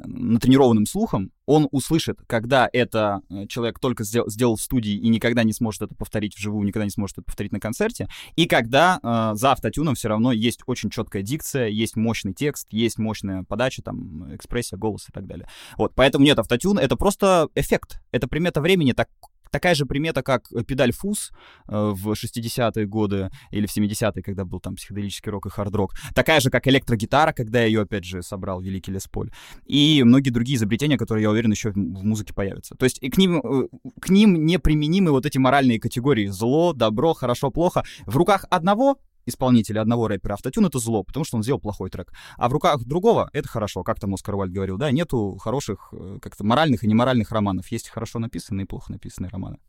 натренированным 0.06 0.86
слухом, 0.86 1.32
он 1.46 1.68
услышит, 1.72 2.20
когда 2.28 2.70
это 2.72 3.22
э, 3.30 3.48
человек 3.48 3.80
только 3.80 4.04
сделал, 4.04 4.30
сделал 4.30 4.56
в 4.56 4.62
студии 4.62 4.94
и 4.94 5.08
никогда 5.10 5.44
не 5.44 5.54
сможет 5.54 5.84
это 5.84 5.96
повторить 5.96 6.36
вживую, 6.36 6.66
никогда 6.66 6.86
не 6.86 6.92
сможет 6.92 7.20
это 7.20 7.26
повторить 7.26 7.52
на 7.52 7.60
концерте, 7.60 8.08
и 8.36 8.46
когда 8.46 9.00
э, 9.02 9.36
за 9.36 9.52
автотюном 9.54 9.96
все 9.96 10.10
равно 10.10 10.32
есть 10.32 10.60
очень 10.66 10.90
четкая 10.90 11.24
дикция, 11.24 11.68
есть 11.68 11.96
мощный 11.96 12.34
текст, 12.34 12.68
есть 12.72 12.98
мощная 12.98 13.44
подача, 13.44 13.82
там, 13.82 14.36
экспрессия, 14.36 14.78
голос 14.78 15.08
и 15.10 15.12
так 15.12 15.26
далее. 15.26 15.48
Вот, 15.78 15.94
поэтому 15.96 16.26
нет, 16.26 16.38
автотюн— 16.40 16.78
это 16.80 16.96
просто 16.96 17.50
эффект, 17.56 18.02
это 18.12 18.28
примета 18.28 18.62
времени, 18.62 18.92
так 18.92 19.10
такая 19.52 19.76
же 19.76 19.86
примета, 19.86 20.24
как 20.24 20.50
педаль 20.68 20.92
фуз 20.92 21.32
э, 21.68 21.72
в 21.72 22.12
60-е 22.12 22.86
годы 22.86 23.30
или 23.52 23.66
в 23.66 23.76
70-е, 23.76 24.24
когда 24.24 24.46
был 24.46 24.60
там 24.60 24.76
психоделический 24.76 25.32
рок 25.32 25.46
и 25.46 25.50
хард-рок. 25.50 25.94
Такая 26.14 26.40
же, 26.40 26.50
как 26.50 26.68
электрогитара, 26.68 27.34
когда 27.34 27.64
ее, 27.64 27.82
опять 27.82 28.04
же, 28.04 28.22
собрал 28.22 28.62
великий 28.62 28.92
Лес 28.92 29.08
Поль. 29.08 29.32
И 29.66 30.04
многие 30.04 30.30
другие 30.30 30.58
изобретения, 30.58 30.98
которые, 30.98 31.24
я 31.24 31.32
уверен, 31.32 31.52
еще 31.52 31.72
в 31.72 31.78
музыке 31.78 32.34
появятся. 32.34 32.76
То 32.76 32.86
есть 32.86 33.00
к 33.00 33.18
ним, 33.18 33.40
э, 33.40 33.68
к 34.00 34.10
ним 34.10 34.46
неприменимы 34.46 35.12
вот 35.12 35.26
эти 35.26 35.38
моральные 35.38 35.80
категории 35.80 36.28
зло, 36.28 36.74
добро, 36.74 37.14
хорошо, 37.14 37.52
плохо. 37.52 37.84
В 38.06 38.16
руках 38.16 38.46
одного 38.50 38.98
исполнителя 39.28 39.82
одного 39.82 40.08
рэпера 40.08 40.34
автотюн— 40.34 40.66
это 40.68 40.80
зло, 40.80 41.04
потому 41.04 41.26
что 41.26 41.38
он 41.38 41.44
сделал 41.44 41.60
плохой 41.60 41.90
трек. 41.90 42.12
А 42.38 42.50
в 42.50 42.54
руках 42.54 42.84
другого— 42.84 43.30
это 43.34 43.48
хорошо, 43.48 43.84
как 43.84 44.00
там 44.00 44.14
Оскар 44.14 44.36
Уальд 44.36 44.52
говорил, 44.52 44.78
да, 44.78 44.92
нету 44.92 45.38
хороших 45.38 45.90
э, 45.92 46.20
как-то 46.22 46.44
моральных 46.44 46.84
и 46.84 46.88
неморальных 46.88 47.32
романов. 47.32 47.68
Есть 47.72 47.90
хорошо 47.90 48.20
написанные 48.20 48.66
и 48.66 48.68
плохо 48.68 48.92
написанные 48.92 49.30
романы. 49.30 49.60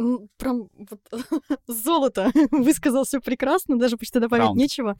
Ну, 0.00 0.28
прям 0.36 0.68
вот, 0.74 1.00
золото 1.66 2.30
высказался 2.52 3.20
прекрасно, 3.20 3.76
даже 3.78 3.96
почти 3.96 4.20
добавить 4.20 4.44
Раунд. 4.44 4.56
нечего. 4.56 4.96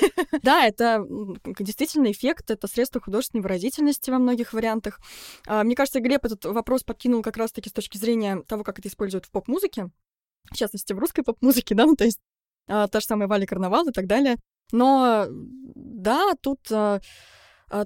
да, 0.42 0.66
это 0.66 1.06
действительно 1.60 2.10
эффект, 2.10 2.50
это 2.50 2.66
средство 2.66 3.00
художественной 3.00 3.42
выразительности 3.42 4.10
во 4.10 4.18
многих 4.18 4.52
вариантах. 4.52 4.98
А, 5.46 5.62
мне 5.62 5.76
кажется, 5.76 6.00
Глеб 6.00 6.24
этот 6.24 6.44
вопрос 6.46 6.82
подкинул 6.82 7.22
как 7.22 7.36
раз-таки 7.36 7.68
с 7.68 7.72
точки 7.72 7.96
зрения 7.96 8.42
того, 8.42 8.64
как 8.64 8.80
это 8.80 8.88
используют 8.88 9.26
в 9.26 9.30
поп-музыке, 9.30 9.90
в 10.50 10.56
частности, 10.56 10.92
в 10.94 10.98
русской 10.98 11.22
поп-музыке, 11.22 11.76
да, 11.76 11.86
ну, 11.86 11.94
то 11.94 12.04
есть 12.04 12.18
та 12.70 13.00
же 13.00 13.06
самая 13.06 13.28
Валя 13.28 13.46
Карнавал 13.46 13.88
и 13.88 13.92
так 13.92 14.06
далее. 14.06 14.36
Но 14.72 15.26
да, 15.74 16.32
тут 16.40 16.60
а, 16.70 16.76
а, 16.76 17.00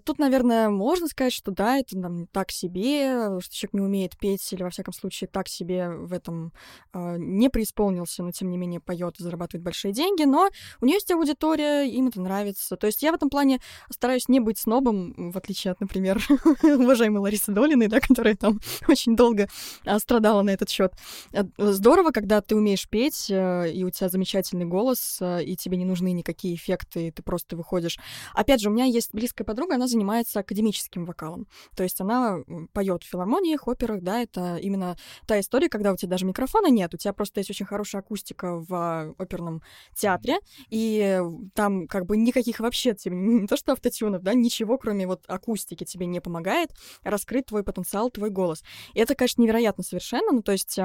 тут, 0.04 0.18
наверное, 0.18 0.68
можно 0.68 1.08
сказать, 1.08 1.32
что 1.32 1.50
да, 1.50 1.78
это 1.78 2.00
там, 2.00 2.26
так 2.28 2.50
себе, 2.50 3.40
что 3.40 3.54
человек 3.54 3.74
не 3.74 3.80
умеет 3.80 4.18
петь 4.18 4.52
или, 4.52 4.62
во 4.62 4.70
всяком 4.70 4.94
случае, 4.94 5.28
так 5.28 5.48
себе 5.48 5.88
в 5.90 6.12
этом 6.12 6.52
э, 6.92 7.16
не 7.18 7.48
преисполнился, 7.48 8.22
но, 8.22 8.32
тем 8.32 8.50
не 8.50 8.56
менее, 8.56 8.80
поет 8.80 9.18
и 9.18 9.22
зарабатывает 9.22 9.62
большие 9.62 9.92
деньги, 9.92 10.24
но 10.24 10.48
у 10.80 10.86
нее 10.86 10.94
есть 10.94 11.10
аудитория, 11.10 11.84
им 11.84 12.08
это 12.08 12.20
нравится. 12.20 12.76
То 12.76 12.86
есть 12.86 13.02
я 13.02 13.12
в 13.12 13.14
этом 13.14 13.30
плане 13.30 13.60
стараюсь 13.90 14.28
не 14.28 14.40
быть 14.40 14.58
снобом, 14.58 15.32
в 15.32 15.36
отличие 15.36 15.72
от, 15.72 15.80
например, 15.80 16.22
уважаемой 16.62 17.18
Ларисы 17.18 17.52
Долиной, 17.52 17.88
да, 17.88 18.00
которая 18.00 18.36
там 18.36 18.60
очень 18.88 19.16
долго 19.16 19.48
э, 19.84 19.98
страдала 19.98 20.42
на 20.42 20.50
этот 20.50 20.70
счет. 20.70 20.92
Э, 21.32 21.44
здорово, 21.58 22.10
когда 22.10 22.40
ты 22.40 22.56
умеешь 22.56 22.88
петь, 22.88 23.30
э, 23.30 23.70
и 23.70 23.84
у 23.84 23.90
тебя 23.90 24.08
замечательный 24.08 24.66
голос, 24.66 25.18
э, 25.20 25.44
и 25.44 25.56
тебе 25.56 25.76
не 25.76 25.84
нужны 25.84 26.12
никакие 26.12 26.54
эффекты, 26.54 27.10
ты 27.10 27.22
просто 27.22 27.56
выходишь. 27.56 27.98
Опять 28.34 28.60
же, 28.60 28.70
у 28.70 28.72
меня 28.72 28.84
есть 28.84 29.10
близкая 29.12 29.44
подруга, 29.44 29.73
она 29.74 29.86
занимается 29.86 30.40
академическим 30.40 31.04
вокалом. 31.04 31.46
То 31.76 31.82
есть 31.82 32.00
она 32.00 32.38
поет 32.72 33.02
в 33.02 33.08
филармониях, 33.08 33.68
операх, 33.68 34.02
да, 34.02 34.20
это 34.20 34.56
именно 34.56 34.96
та 35.26 35.40
история, 35.40 35.68
когда 35.68 35.92
у 35.92 35.96
тебя 35.96 36.10
даже 36.10 36.26
микрофона 36.26 36.68
нет, 36.68 36.94
у 36.94 36.96
тебя 36.96 37.12
просто 37.12 37.40
есть 37.40 37.50
очень 37.50 37.66
хорошая 37.66 38.02
акустика 38.02 38.56
в 38.60 39.14
оперном 39.18 39.62
театре, 39.94 40.38
и 40.70 41.20
там 41.54 41.86
как 41.86 42.06
бы 42.06 42.16
никаких 42.16 42.60
вообще 42.60 42.94
тебе, 42.94 43.16
не 43.16 43.46
то 43.46 43.56
что 43.56 43.72
автотюнов, 43.72 44.22
да, 44.22 44.34
ничего, 44.34 44.78
кроме 44.78 45.06
вот 45.06 45.24
акустики 45.26 45.84
тебе 45.84 46.06
не 46.06 46.20
помогает 46.20 46.70
раскрыть 47.02 47.46
твой 47.46 47.62
потенциал, 47.62 48.10
твой 48.10 48.30
голос. 48.30 48.62
И 48.94 49.00
это, 49.00 49.14
конечно, 49.14 49.42
невероятно 49.42 49.84
совершенно, 49.84 50.32
ну, 50.32 50.42
то 50.42 50.52
есть 50.52 50.78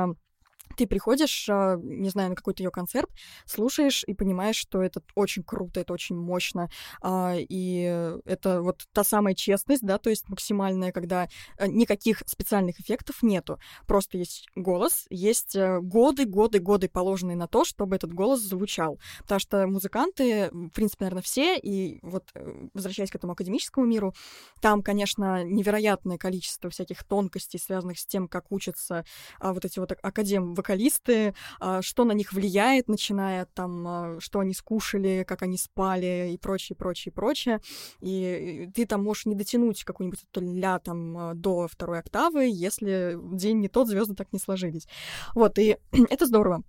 ты 0.80 0.88
приходишь, 0.88 1.48
а, 1.50 1.76
не 1.76 2.10
знаю, 2.10 2.30
на 2.30 2.36
какой-то 2.36 2.64
ее 2.64 2.72
концерт, 2.72 3.10
слушаешь 3.46 4.06
и 4.08 4.14
понимаешь, 4.14 4.56
что 4.56 4.82
это 4.82 5.02
очень 5.14 5.44
круто, 5.44 5.82
это 5.82 5.92
очень 5.92 6.16
мощно, 6.16 6.70
а, 7.02 7.36
и 7.38 7.82
это 8.24 8.62
вот 8.62 8.88
та 8.94 9.04
самая 9.04 9.36
честность, 9.36 9.86
да, 9.86 9.98
то 9.98 10.10
есть 10.10 10.30
максимальная, 10.30 10.94
когда 10.94 11.28
э, 11.58 11.68
никаких 11.68 12.24
специальных 12.26 12.80
эффектов 12.80 13.22
нету, 13.24 13.60
просто 13.88 14.18
есть 14.18 14.48
голос, 14.56 15.06
есть 15.10 15.54
э, 15.58 15.82
годы, 15.82 16.24
годы, 16.24 16.60
годы 16.60 16.88
положенные 16.88 17.36
на 17.36 17.48
то, 17.48 17.66
чтобы 17.66 17.98
этот 17.98 18.14
голос 18.14 18.40
звучал, 18.40 19.00
потому 19.24 19.40
что 19.40 19.68
музыканты, 19.68 20.50
в 20.50 20.70
принципе, 20.70 21.04
наверное, 21.04 21.24
все, 21.24 21.58
и 21.58 22.00
вот 22.04 22.30
э, 22.36 22.70
возвращаясь 22.74 23.12
к 23.12 23.16
этому 23.16 23.34
академическому 23.34 23.86
миру, 23.86 24.14
там, 24.62 24.82
конечно, 24.82 25.44
невероятное 25.44 26.18
количество 26.18 26.70
всяких 26.70 27.04
тонкостей, 27.04 27.60
связанных 27.60 28.00
с 28.00 28.06
тем, 28.06 28.30
как 28.30 28.50
учатся 28.50 29.04
а, 29.42 29.52
вот 29.54 29.66
эти 29.66 29.80
вот 29.80 29.92
академ 30.02 30.54
вокалисты, 30.70 31.34
а, 31.60 31.82
что 31.82 32.06
на 32.06 32.12
них 32.12 32.34
влияет, 32.34 32.88
начиная 32.88 33.46
там, 33.46 33.88
а, 33.88 34.18
что 34.20 34.40
они 34.40 34.54
скушали, 34.54 35.26
как 35.28 35.42
они 35.42 35.58
спали 35.58 36.32
и 36.34 36.38
прочее, 36.38 36.76
прочее, 36.76 37.12
прочее. 37.12 37.60
И 38.02 38.70
ты 38.74 38.86
там 38.86 39.04
можешь 39.04 39.26
не 39.26 39.36
дотянуть 39.36 39.84
какую-нибудь 39.84 40.26
ля 40.36 40.80
там 40.80 41.18
а, 41.18 41.34
до 41.34 41.68
второй 41.68 42.00
октавы, 42.00 42.48
если 42.52 43.18
день 43.36 43.60
не 43.60 43.68
тот, 43.68 43.88
звезды 43.88 44.16
так 44.16 44.32
не 44.32 44.40
сложились. 44.40 44.88
Вот, 45.34 45.58
и 45.58 45.78
это 46.10 46.26
здорово. 46.26 46.64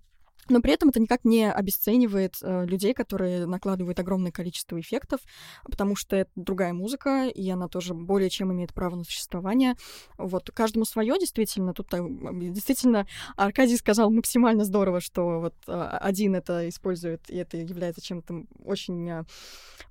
Но 0.49 0.61
при 0.61 0.73
этом 0.73 0.89
это 0.89 0.99
никак 0.99 1.23
не 1.23 1.51
обесценивает 1.51 2.37
э, 2.41 2.65
людей, 2.65 2.93
которые 2.93 3.45
накладывают 3.45 3.99
огромное 3.99 4.31
количество 4.31 4.79
эффектов, 4.79 5.21
потому 5.63 5.95
что 5.95 6.15
это 6.15 6.31
другая 6.35 6.73
музыка, 6.73 7.27
и 7.27 7.49
она 7.49 7.67
тоже 7.67 7.93
более 7.93 8.29
чем 8.29 8.51
имеет 8.51 8.73
право 8.73 8.95
на 8.95 9.03
существование. 9.03 9.75
Вот 10.17 10.49
каждому 10.51 10.85
свое, 10.85 11.17
действительно. 11.19 11.73
Тут 11.73 11.89
действительно 11.91 13.07
Аркадий 13.35 13.77
сказал 13.77 14.11
максимально 14.11 14.65
здорово, 14.65 14.99
что 14.99 15.39
вот 15.39 15.55
э, 15.67 15.71
один 15.73 16.35
это 16.35 16.67
использует, 16.69 17.29
и 17.29 17.37
это 17.37 17.57
является 17.57 18.01
чем-то 18.01 18.43
очень 18.63 19.09
э, 19.09 19.23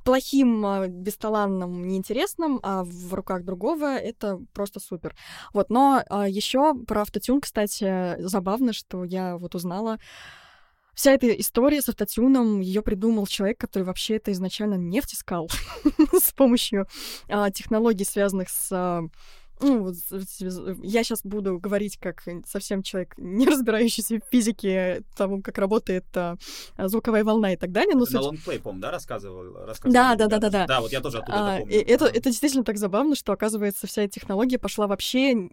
плохим, 0.04 0.64
э, 0.66 0.88
бесталанным, 0.88 1.86
неинтересным, 1.86 2.60
а 2.62 2.84
в 2.84 3.14
руках 3.14 3.44
другого 3.44 3.96
это 3.96 4.40
просто 4.52 4.80
супер. 4.80 5.14
Вот, 5.52 5.70
но 5.70 6.02
э, 6.08 6.26
еще 6.28 6.74
про 6.86 7.02
автотюн, 7.02 7.40
кстати, 7.40 8.16
забавно, 8.18 8.72
что 8.72 9.04
я 9.04 9.36
вот 9.36 9.54
узнала, 9.54 9.98
вся 10.94 11.12
эта 11.12 11.28
история 11.28 11.80
с 11.80 11.88
автотюном, 11.88 12.60
ее 12.60 12.82
придумал 12.82 13.26
человек, 13.26 13.58
который 13.58 13.84
вообще 13.84 14.16
это 14.16 14.32
изначально 14.32 14.74
не 14.74 15.00
втискал 15.00 15.48
с 16.12 16.32
помощью 16.32 16.86
а, 17.28 17.50
технологий, 17.50 18.04
связанных 18.04 18.48
с 18.48 19.08
ну, 19.60 19.92
я 20.82 21.04
сейчас 21.04 21.22
буду 21.22 21.58
говорить 21.58 21.98
как 21.98 22.22
совсем 22.46 22.82
человек, 22.82 23.14
не 23.18 23.46
разбирающийся 23.48 24.16
в 24.16 24.30
физике, 24.30 25.02
тому, 25.16 25.42
как 25.42 25.58
работает 25.58 26.04
а, 26.14 26.36
звуковая 26.78 27.24
волна 27.24 27.52
и 27.52 27.56
так 27.56 27.72
далее. 27.72 27.94
Но 27.94 28.04
суть... 28.04 28.14
На 28.14 28.20
лонгплей, 28.22 28.58
по 28.58 28.72
да, 28.72 28.90
рассказывал? 28.90 29.66
рассказывал 29.66 29.92
да, 29.92 30.14
да, 30.14 30.26
да, 30.26 30.38
да, 30.38 30.50
да. 30.50 30.66
Да, 30.66 30.80
вот 30.80 30.92
я 30.92 31.00
тоже 31.00 31.18
оттуда 31.18 31.56
а, 31.56 31.58
помню. 31.58 31.84
Это, 31.86 32.06
это 32.06 32.30
действительно 32.30 32.64
так 32.64 32.78
забавно, 32.78 33.14
что, 33.14 33.32
оказывается, 33.32 33.86
вся 33.86 34.02
эта 34.02 34.14
технология 34.14 34.58
пошла 34.58 34.86
вообще, 34.86 35.48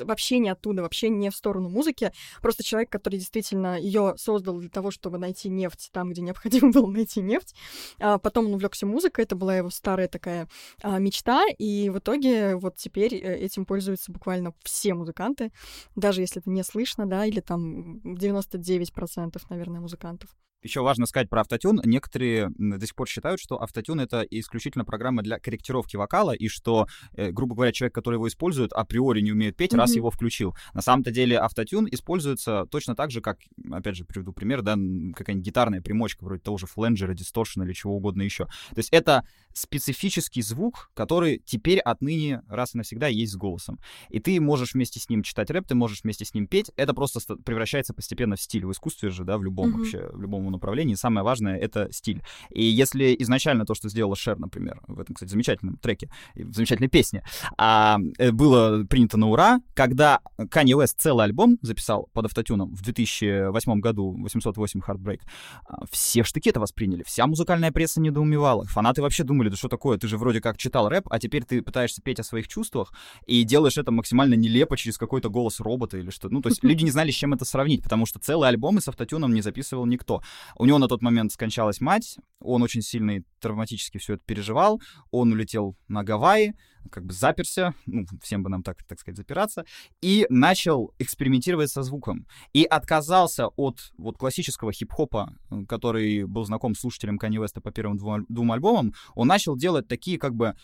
вообще 0.00 0.38
не 0.38 0.48
оттуда, 0.48 0.82
вообще 0.82 1.08
не 1.08 1.30
в 1.30 1.36
сторону 1.36 1.68
музыки. 1.68 2.12
Просто 2.40 2.64
человек, 2.64 2.90
который 2.90 3.18
действительно 3.18 3.78
ее 3.78 4.14
создал 4.16 4.58
для 4.58 4.70
того, 4.70 4.90
чтобы 4.90 5.18
найти 5.18 5.48
нефть 5.48 5.90
там, 5.92 6.10
где 6.10 6.22
необходимо 6.22 6.70
было 6.72 6.86
найти 6.86 7.20
нефть. 7.20 7.54
А 7.98 8.18
потом 8.18 8.46
он 8.46 8.54
увлекся 8.54 8.86
музыкой, 8.86 9.24
это 9.24 9.36
была 9.36 9.56
его 9.56 9.70
старая 9.70 10.08
такая 10.08 10.48
а, 10.82 10.98
мечта, 10.98 11.44
и 11.58 11.90
в 11.90 11.98
итоге 11.98 12.56
вот 12.56 12.76
теперь 12.76 13.14
э, 13.14 13.35
этим 13.36 13.66
пользуются 13.66 14.12
буквально 14.12 14.54
все 14.62 14.94
музыканты, 14.94 15.52
даже 15.94 16.20
если 16.20 16.40
это 16.40 16.50
не 16.50 16.62
слышно, 16.62 17.06
да, 17.06 17.24
или 17.24 17.40
там 17.40 17.98
99%, 17.98 19.42
наверное, 19.50 19.80
музыкантов. 19.80 20.30
Еще 20.66 20.80
важно 20.80 21.06
сказать 21.06 21.30
про 21.30 21.42
автотюн. 21.42 21.80
Некоторые 21.84 22.50
до 22.58 22.84
сих 22.84 22.96
пор 22.96 23.08
считают, 23.08 23.40
что 23.40 23.62
автотюн— 23.62 24.00
это 24.00 24.22
исключительно 24.22 24.84
программа 24.84 25.22
для 25.22 25.38
корректировки 25.38 25.94
вокала, 25.94 26.32
и 26.32 26.48
что, 26.48 26.88
э, 27.12 27.30
грубо 27.30 27.54
говоря, 27.54 27.70
человек, 27.70 27.94
который 27.94 28.16
его 28.16 28.26
использует, 28.26 28.72
априори 28.72 29.20
не 29.20 29.30
умеет 29.30 29.56
петь, 29.56 29.72
mm-hmm. 29.72 29.78
раз 29.78 29.94
его 29.94 30.10
включил. 30.10 30.56
На 30.74 30.82
самом-то 30.82 31.12
деле 31.12 31.38
автотюн 31.38 31.86
используется 31.88 32.66
точно 32.68 32.96
так 32.96 33.12
же, 33.12 33.20
как, 33.20 33.38
опять 33.70 33.94
же, 33.94 34.04
приведу 34.04 34.32
пример, 34.32 34.62
да, 34.62 34.72
какая-нибудь 34.72 35.46
гитарная 35.46 35.80
примочка, 35.80 36.24
вроде 36.24 36.42
того 36.42 36.58
же 36.58 36.66
фленджера, 36.66 37.14
дисторшена 37.14 37.64
или 37.64 37.72
чего 37.72 37.94
угодно 37.94 38.22
еще. 38.22 38.46
То 38.46 38.78
есть 38.78 38.88
это 38.90 39.24
специфический 39.54 40.42
звук, 40.42 40.90
который 40.94 41.40
теперь 41.44 41.78
отныне 41.78 42.42
раз 42.48 42.74
и 42.74 42.78
навсегда 42.78 43.06
есть 43.06 43.32
с 43.32 43.36
голосом. 43.36 43.78
И 44.10 44.18
ты 44.18 44.40
можешь 44.40 44.74
вместе 44.74 44.98
с 44.98 45.08
ним 45.08 45.22
читать 45.22 45.50
рэп, 45.50 45.68
ты 45.68 45.76
можешь 45.76 46.02
вместе 46.02 46.24
с 46.24 46.34
ним 46.34 46.48
петь. 46.48 46.72
Это 46.76 46.92
просто 46.92 47.36
превращается 47.36 47.94
постепенно 47.94 48.36
в 48.36 48.40
стиль 48.40 48.66
в 48.66 48.72
искусстве 48.72 49.10
же, 49.10 49.24
да, 49.24 49.38
в 49.38 49.44
любом 49.44 49.68
mm-hmm. 49.68 49.78
вообще, 49.78 50.10
в 50.12 50.20
любом 50.20 50.46
направлении. 50.56 50.94
Самое 50.94 51.24
важное— 51.24 51.56
это 51.58 51.88
стиль. 51.92 52.22
И 52.50 52.64
если 52.64 53.16
изначально 53.20 53.64
то, 53.64 53.74
что 53.74 53.88
сделала 53.88 54.16
Шер, 54.16 54.38
например, 54.38 54.80
в 54.86 55.00
этом, 55.00 55.14
кстати, 55.14 55.30
замечательном 55.30 55.76
треке, 55.76 56.10
в 56.34 56.52
замечательной 56.52 56.88
песне, 56.88 57.22
а, 57.56 57.98
э, 58.18 58.32
было 58.32 58.84
принято 58.84 59.16
на 59.16 59.28
ура, 59.28 59.60
когда 59.74 60.20
Kanye 60.38 60.82
West 60.82 60.94
целый 60.98 61.24
альбом 61.24 61.58
записал 61.62 62.08
под 62.12 62.26
автотюном 62.26 62.74
в 62.74 62.82
2008 62.82 63.80
году, 63.80 64.16
808 64.18 64.80
Heartbreak, 64.80 65.20
а, 65.66 65.84
все 65.90 66.24
штыки 66.24 66.50
это 66.50 66.60
восприняли, 66.60 67.02
вся 67.04 67.26
музыкальная 67.26 67.72
пресса 67.72 68.00
недоумевала. 68.00 68.64
Фанаты 68.64 69.02
вообще 69.02 69.24
думали, 69.24 69.48
да 69.48 69.56
что 69.56 69.68
такое, 69.68 69.98
ты 69.98 70.08
же 70.08 70.18
вроде 70.18 70.40
как 70.40 70.56
читал 70.56 70.88
рэп, 70.88 71.06
а 71.10 71.18
теперь 71.18 71.44
ты 71.44 71.62
пытаешься 71.62 72.02
петь 72.02 72.20
о 72.20 72.24
своих 72.24 72.48
чувствах 72.48 72.92
и 73.26 73.42
делаешь 73.44 73.78
это 73.78 73.90
максимально 73.90 74.34
нелепо 74.34 74.76
через 74.76 74.98
какой-то 74.98 75.28
голос 75.28 75.60
робота 75.60 75.98
или 75.98 76.10
что. 76.10 76.28
Ну, 76.28 76.40
то 76.40 76.48
есть 76.48 76.62
люди 76.64 76.84
не 76.84 76.90
знали, 76.90 77.10
с 77.10 77.14
чем 77.14 77.34
это 77.34 77.44
сравнить, 77.44 77.82
потому 77.82 78.06
что 78.06 78.18
целый 78.18 78.48
альбом 78.48 78.80
с 78.80 78.88
автотюном 78.88 79.34
не 79.34 79.42
записывал 79.42 79.86
никто. 79.86 80.22
У 80.56 80.64
него 80.66 80.78
на 80.78 80.88
тот 80.88 81.02
момент 81.02 81.32
скончалась 81.32 81.80
мать, 81.80 82.18
он 82.40 82.62
очень 82.62 82.82
сильно 82.82 83.22
травматически 83.40 83.98
все 83.98 84.14
это 84.14 84.22
переживал, 84.24 84.80
он 85.10 85.32
улетел 85.32 85.76
на 85.88 86.04
Гавайи, 86.04 86.54
как 86.90 87.04
бы 87.04 87.12
заперся, 87.12 87.74
ну, 87.86 88.06
всем 88.22 88.42
бы 88.42 88.48
нам 88.48 88.62
так, 88.62 88.82
так 88.84 89.00
сказать, 89.00 89.16
запираться, 89.16 89.64
и 90.00 90.26
начал 90.28 90.92
экспериментировать 90.98 91.70
со 91.70 91.82
звуком. 91.82 92.26
И 92.52 92.64
отказался 92.64 93.48
от 93.48 93.92
вот 93.98 94.16
классического 94.16 94.72
хип-хопа, 94.72 95.34
который 95.68 96.24
был 96.24 96.44
знаком 96.44 96.74
слушателям 96.74 97.18
Kanye 97.18 97.44
West 97.44 97.60
по 97.60 97.70
первым 97.70 97.96
двум, 97.96 98.26
двум 98.28 98.52
альбомам, 98.52 98.94
он 99.14 99.28
начал 99.28 99.56
делать 99.56 99.88
такие 99.88 100.18
как 100.18 100.34
бы 100.34 100.54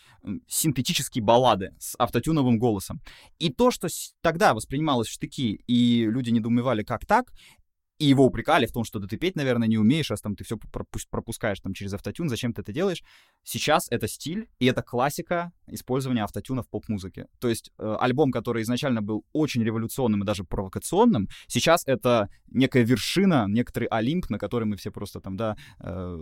синтетические 0.47 1.25
баллады 1.25 1.75
с 1.79 1.95
автотюновым 1.99 2.59
голосом. 2.59 3.01
И 3.39 3.51
то, 3.51 3.71
что 3.71 3.89
тогда 4.21 4.55
воспринималось 4.55 5.09
в 5.09 5.13
штыки, 5.13 5.63
и 5.67 6.07
люди 6.07 6.31
недоумевали, 6.31 6.83
как 6.83 7.07
так, 7.07 7.33
и 8.03 8.07
его 8.07 8.27
упрекали 8.27 8.67
в 8.67 8.73
том, 8.73 8.83
что 8.83 8.99
да 8.99 9.07
ты 9.07 9.17
петь, 9.17 9.37
наверное, 9.37 9.69
не 9.69 9.79
умеешь, 9.79 10.11
а 10.11 10.17
там 10.17 10.35
ты 10.35 10.43
все 10.43 10.59
пропускаешь 11.11 11.61
там 11.61 11.73
через 11.73 11.95
автотюн, 11.95 12.29
зачем 12.29 12.53
ты 12.53 12.63
это 12.63 12.73
делаешь. 12.73 13.05
Сейчас 13.45 13.89
это 13.91 14.07
стиль, 14.09 14.49
и 14.61 14.67
это 14.67 14.83
классика 14.83 15.53
использования 15.67 16.23
автотюна 16.23 16.63
в 16.63 16.69
поп-музыке. 16.69 17.27
То 17.41 17.49
есть 17.49 17.73
э, 17.79 17.97
альбом, 17.99 18.31
который 18.31 18.63
изначально 18.63 19.03
был 19.03 19.25
очень 19.33 19.65
революционным 19.65 20.23
и 20.23 20.27
даже 20.27 20.45
провокационным, 20.45 21.29
сейчас 21.49 21.83
это 21.87 22.29
некая 22.49 22.85
вершина, 22.85 23.47
некоторый 23.49 23.87
олимп, 23.87 24.31
на 24.31 24.39
который 24.39 24.65
мы 24.65 24.77
все 24.77 24.91
просто 24.91 25.21
там, 25.21 25.37
да, 25.37 25.57
э, 25.81 26.19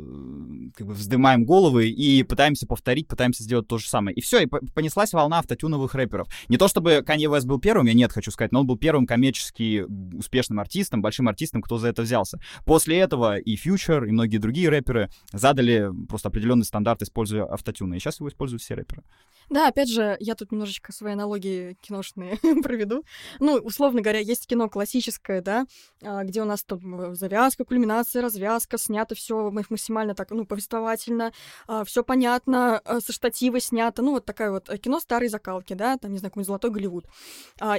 как 0.75 0.87
бы 0.87 0.95
вздымаем 0.95 1.45
головы 1.45 1.89
и 1.89 2.23
пытаемся 2.23 2.67
повторить, 2.67 3.09
пытаемся 3.09 3.43
сделать 3.43 3.67
то 3.67 3.79
же 3.79 3.89
самое. 3.89 4.17
И 4.17 4.21
все, 4.21 4.41
и 4.41 4.47
понеслась 4.47 5.13
волна 5.13 5.41
автотюновых 5.41 5.95
рэперов. 5.95 6.29
Не 6.49 6.57
то 6.57 6.69
чтобы 6.69 7.05
Kanye 7.07 7.27
West 7.27 7.47
был 7.47 7.61
первым, 7.61 7.87
я 7.87 7.95
нет, 7.95 8.13
хочу 8.13 8.31
сказать, 8.31 8.53
но 8.53 8.61
он 8.61 8.67
был 8.67 8.79
первым 8.79 9.07
коммерчески 9.07 9.85
успешным 10.17 10.61
артистом, 10.61 11.03
большим 11.03 11.29
артистом, 11.29 11.63
кто 11.63 11.79
за 11.79 11.89
это 11.89 12.03
взялся. 12.03 12.39
После 12.65 12.99
этого 12.99 13.39
и 13.39 13.57
Future, 13.57 14.07
и 14.07 14.13
многие 14.13 14.39
другие 14.39 14.69
рэперы 14.69 15.11
задали 15.33 15.91
просто 16.09 16.29
определенный 16.29 16.65
стандарт, 16.65 17.03
используя 17.11 17.45
автотюны. 17.45 17.97
И 17.97 17.99
сейчас 17.99 18.21
его 18.21 18.29
используют 18.29 18.63
все 18.63 18.75
рэперы. 18.75 19.03
Да, 19.51 19.67
опять 19.67 19.91
же, 19.91 20.17
я 20.21 20.37
тут 20.37 20.53
немножечко 20.53 20.93
свои 20.93 21.15
аналогии 21.15 21.77
киношные 21.81 22.37
проведу. 22.63 23.05
Ну, 23.41 23.57
условно 23.57 24.01
говоря, 24.01 24.21
есть 24.21 24.47
кино 24.47 24.69
классическое, 24.69 25.43
да, 25.43 25.67
а, 26.03 26.23
где 26.23 26.41
у 26.41 26.45
нас 26.45 26.63
там 26.63 27.17
завязка, 27.17 27.65
кульминация, 27.65 28.23
развязка, 28.23 28.79
снято 28.79 29.17
все 29.17 29.51
максимально 29.51 30.15
так, 30.15 30.31
ну, 30.31 30.47
повествовательно, 30.47 31.33
а, 31.67 31.85
все 31.85 32.05
понятно, 32.05 32.79
а, 32.85 33.01
со 33.01 33.13
штатива 33.13 33.59
снято, 33.59 34.03
ну, 34.03 34.13
вот 34.13 34.25
такая 34.25 34.53
вот 34.53 34.71
э, 34.71 34.79
кино 34.79 35.01
старой 35.01 35.29
закалки, 35.29 35.75
да, 35.75 35.99
там, 35.99 36.13
не 36.13 36.19
знаю, 36.19 36.31
какой-нибудь 36.31 36.47
«Золотой 36.47 36.71
Голливуд». 36.71 37.07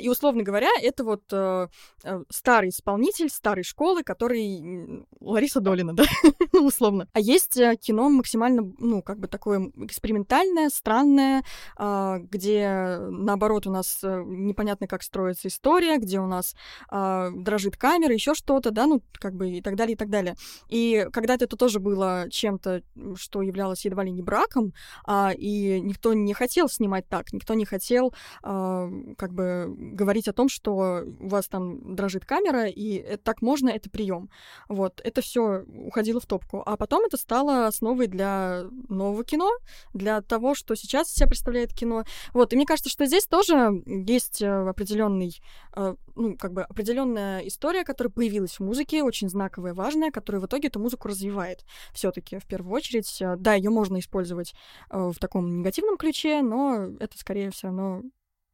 И, 0.02 0.10
условно 0.10 0.44
говоря, 0.44 0.70
это 0.82 1.06
вот 1.06 1.24
э, 1.32 1.67
э, 2.04 2.24
старый 2.30 2.70
исполнитель 2.70 3.30
старой 3.30 3.63
школы, 3.63 4.04
который 4.04 5.06
Лариса 5.22 5.62
Долина, 5.62 5.94
да, 5.96 6.04
ну, 6.52 6.65
условно. 6.65 7.08
А 7.13 7.22
есть 7.22 7.58
кино 7.80 8.10
максимально, 8.10 8.74
ну, 8.78 9.02
как 9.02 9.21
бы 9.22 9.28
такое 9.28 9.72
экспериментальное, 9.78 10.70
странное, 10.70 11.44
а, 11.78 12.20
где, 12.20 12.98
наоборот, 13.10 13.68
у 13.68 13.72
нас 13.72 14.00
э, 14.04 14.24
непонятно, 14.26 14.88
как 14.88 15.04
строится 15.04 15.48
история, 15.48 15.98
где 15.98 16.20
у 16.20 16.28
нас 16.28 16.56
а, 16.90 17.30
дрожит 17.32 17.78
камера, 17.78 18.14
еще 18.14 18.34
что-то, 18.34 18.72
да, 18.72 18.88
ну, 18.88 19.02
как 19.14 19.36
бы 19.36 19.52
и 19.52 19.62
так 19.62 19.76
далее, 19.76 19.94
и 19.94 19.98
так 19.98 20.10
далее. 20.10 20.36
И 20.68 21.08
когда-то 21.14 21.46
это 21.46 21.56
тоже 21.56 21.80
было 21.80 22.26
чем-то, 22.30 22.82
что 23.16 23.42
являлось 23.42 23.86
едва 23.86 24.04
ли 24.04 24.12
не 24.12 24.22
браком, 24.22 24.74
а, 25.06 25.32
и 25.38 25.80
никто 25.80 26.14
не 26.14 26.34
хотел 26.34 26.68
снимать 26.68 27.08
так, 27.08 27.32
никто 27.34 27.54
не 27.54 27.66
хотел 27.66 28.14
как 28.42 29.34
бы 29.34 29.74
говорить 29.78 30.28
о 30.28 30.34
том, 30.34 30.50
что 30.50 31.04
у 31.20 31.28
вас 31.28 31.48
там 31.48 31.96
дрожит 31.96 32.26
камера, 32.26 32.66
и 32.66 33.18
так 33.18 33.42
можно, 33.42 33.70
это 33.70 33.90
прием. 33.90 34.30
Вот, 34.68 35.00
это 35.04 35.22
все 35.22 35.64
уходило 35.86 36.20
в 36.20 36.26
топку. 36.26 36.64
А 36.66 36.78
потом 36.78 37.06
это 37.06 37.18
стало 37.18 37.68
основой 37.68 38.08
для 38.08 38.64
нового 38.90 39.11
кино, 39.24 39.52
для 39.93 40.21
того, 40.21 40.56
что 40.56 40.76
сейчас 40.76 41.12
себя 41.12 41.28
представляет 41.28 41.52
представляет 41.52 41.74
кино. 41.74 42.04
Вот, 42.34 42.54
и 42.54 42.56
мне 42.56 42.65
кажется, 42.65 42.89
что 42.89 43.06
здесь 43.06 43.26
тоже 43.26 43.84
есть 43.86 44.41
э, 44.41 44.69
определенный, 44.69 45.41
э, 45.76 45.95
ну, 46.15 46.38
как 46.38 46.54
бы 46.54 46.63
определенная 46.63 47.39
история, 47.41 47.84
которая 47.84 48.12
появилась 48.12 48.60
в 48.60 48.62
музыке, 48.62 49.04
очень 49.04 49.30
знаковая, 49.30 49.74
важная, 49.74 50.12
которая 50.12 50.41
в 50.41 50.45
итоге 50.45 50.67
эту 50.67 50.80
музыку 50.80 51.08
развивает. 51.08 51.65
Все-таки, 51.93 52.39
в 52.39 52.45
первую 52.45 52.74
очередь, 52.74 53.21
э, 53.21 53.36
да, 53.38 53.54
ее 53.56 53.69
можно 53.69 54.00
использовать 54.00 54.54
в 54.89 55.15
таком 55.19 55.60
негативном 55.60 55.97
ключе, 55.97 56.41
но 56.41 56.88
это 57.00 57.17
скорее 57.17 57.52
все 57.52 57.67
равно 57.67 58.04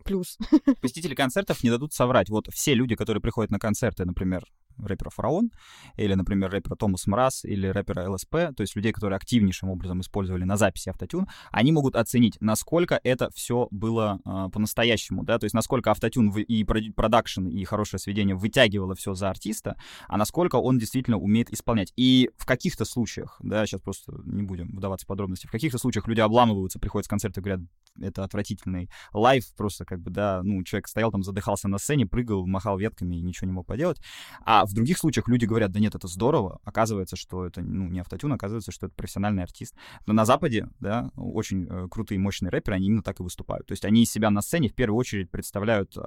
плюс. 0.04 0.38
Посетители 0.82 1.16
концертов 1.16 1.64
не 1.64 1.70
дадут 1.70 1.94
соврать. 1.94 2.30
Вот 2.30 2.48
все 2.52 2.74
люди, 2.74 2.96
которые 2.96 3.22
приходят 3.22 3.52
на 3.52 3.60
концерты, 3.60 4.06
например, 4.06 4.44
рэпера 4.78 5.10
Фараон, 5.10 5.52
или, 5.96 6.14
например, 6.14 6.52
рэпера 6.52 6.76
Томас 6.76 7.08
Мраз, 7.08 7.46
или 7.46 7.68
рэпера 7.68 8.10
ЛСП, 8.10 8.32
то 8.56 8.62
есть 8.62 8.76
людей, 8.76 8.92
которые 8.92 9.18
активнейшим 9.18 9.70
образом 9.70 10.02
использовали 10.02 10.44
на 10.44 10.58
записи 10.58 10.90
автотюн, 10.90 11.28
они 11.52 11.72
могут 11.72 11.96
оценить, 11.96 12.38
насколько 12.40 13.00
это 13.04 13.30
все 13.34 13.68
было 13.72 14.20
э, 14.26 14.50
по-настоящему, 14.52 15.24
да, 15.24 15.40
то 15.40 15.46
есть 15.46 15.54
насколько 15.54 15.92
автотюн 15.92 16.30
и 16.38 16.64
продакшн, 16.64 17.48
и 17.48 17.64
хорошее 17.64 18.00
сведение 18.00 18.36
вытягивало 18.36 18.96
все 18.96 19.14
за 19.14 19.30
артиста, 19.30 19.78
а 20.08 20.18
насколько 20.18 20.56
он 20.56 20.78
действительно 20.78 21.18
умеет 21.18 21.52
исполнять. 21.52 21.94
И 21.96 22.30
в 22.38 22.46
каких-то 22.46 22.86
случаях, 22.86 23.38
да, 23.42 23.66
сейчас 23.66 23.82
просто 23.82 24.14
не 24.26 24.44
будем 24.44 24.76
вдаваться 24.76 25.06
в 25.06 25.08
подробности, 25.08 25.48
в 25.48 25.52
каких-то 25.52 25.78
случаях 25.78 26.08
люди 26.08 26.20
обламываются, 26.20 26.80
приходят 26.80 27.06
с 27.06 27.10
концерта 27.10 27.40
и 27.40 27.44
говорят, 27.44 27.62
это 28.00 28.24
отвратительный 28.24 28.90
live, 29.14 29.46
просто 29.56 29.86
как 29.86 30.02
бы, 30.02 30.12
да, 30.12 30.42
ну, 30.44 30.64
человек 30.64 30.88
стоял 30.88 31.12
там, 31.12 31.24
задыхался 31.24 31.68
на 31.68 31.78
сцене, 31.78 32.06
прыгал, 32.06 32.46
махал 32.46 32.78
ветками 32.78 33.16
и 33.16 33.22
ничего 33.22 33.48
не 33.48 33.54
мог 33.54 33.66
поделать. 33.66 34.00
А 34.46 34.66
в 34.68 34.74
других 34.74 34.98
случаях 34.98 35.28
люди 35.28 35.46
говорят, 35.46 35.72
да 35.72 35.80
нет, 35.80 35.96
это 35.96 36.08
здорово. 36.08 36.60
Оказывается, 36.64 37.16
что 37.16 37.46
это 37.46 37.62
ну, 37.62 37.88
не 37.88 38.00
автотюн, 38.00 38.34
оказывается, 38.34 38.72
что 38.72 38.88
это 38.88 38.96
профессиональный 38.96 39.44
артист. 39.44 39.76
Но 40.06 40.14
на 40.14 40.26
Западе, 40.26 40.70
да, 40.80 41.12
очень 41.16 41.68
э, 41.70 41.88
крутые, 41.90 42.20
мощные 42.20 42.50
рэперы, 42.50 42.76
они 42.76 42.88
именно 42.88 43.04
так 43.04 43.20
и 43.20 43.24
выступают. 43.24 43.68
То 43.68 43.74
есть 43.74 43.86
они 43.86 44.04
из 44.04 44.12
себя 44.12 44.30
на 44.30 44.42
сцене 44.42 44.70
в 44.70 44.74
первую 44.74 44.98
очередь 44.98 45.32
представляют 45.32 45.96
э, 45.96 46.00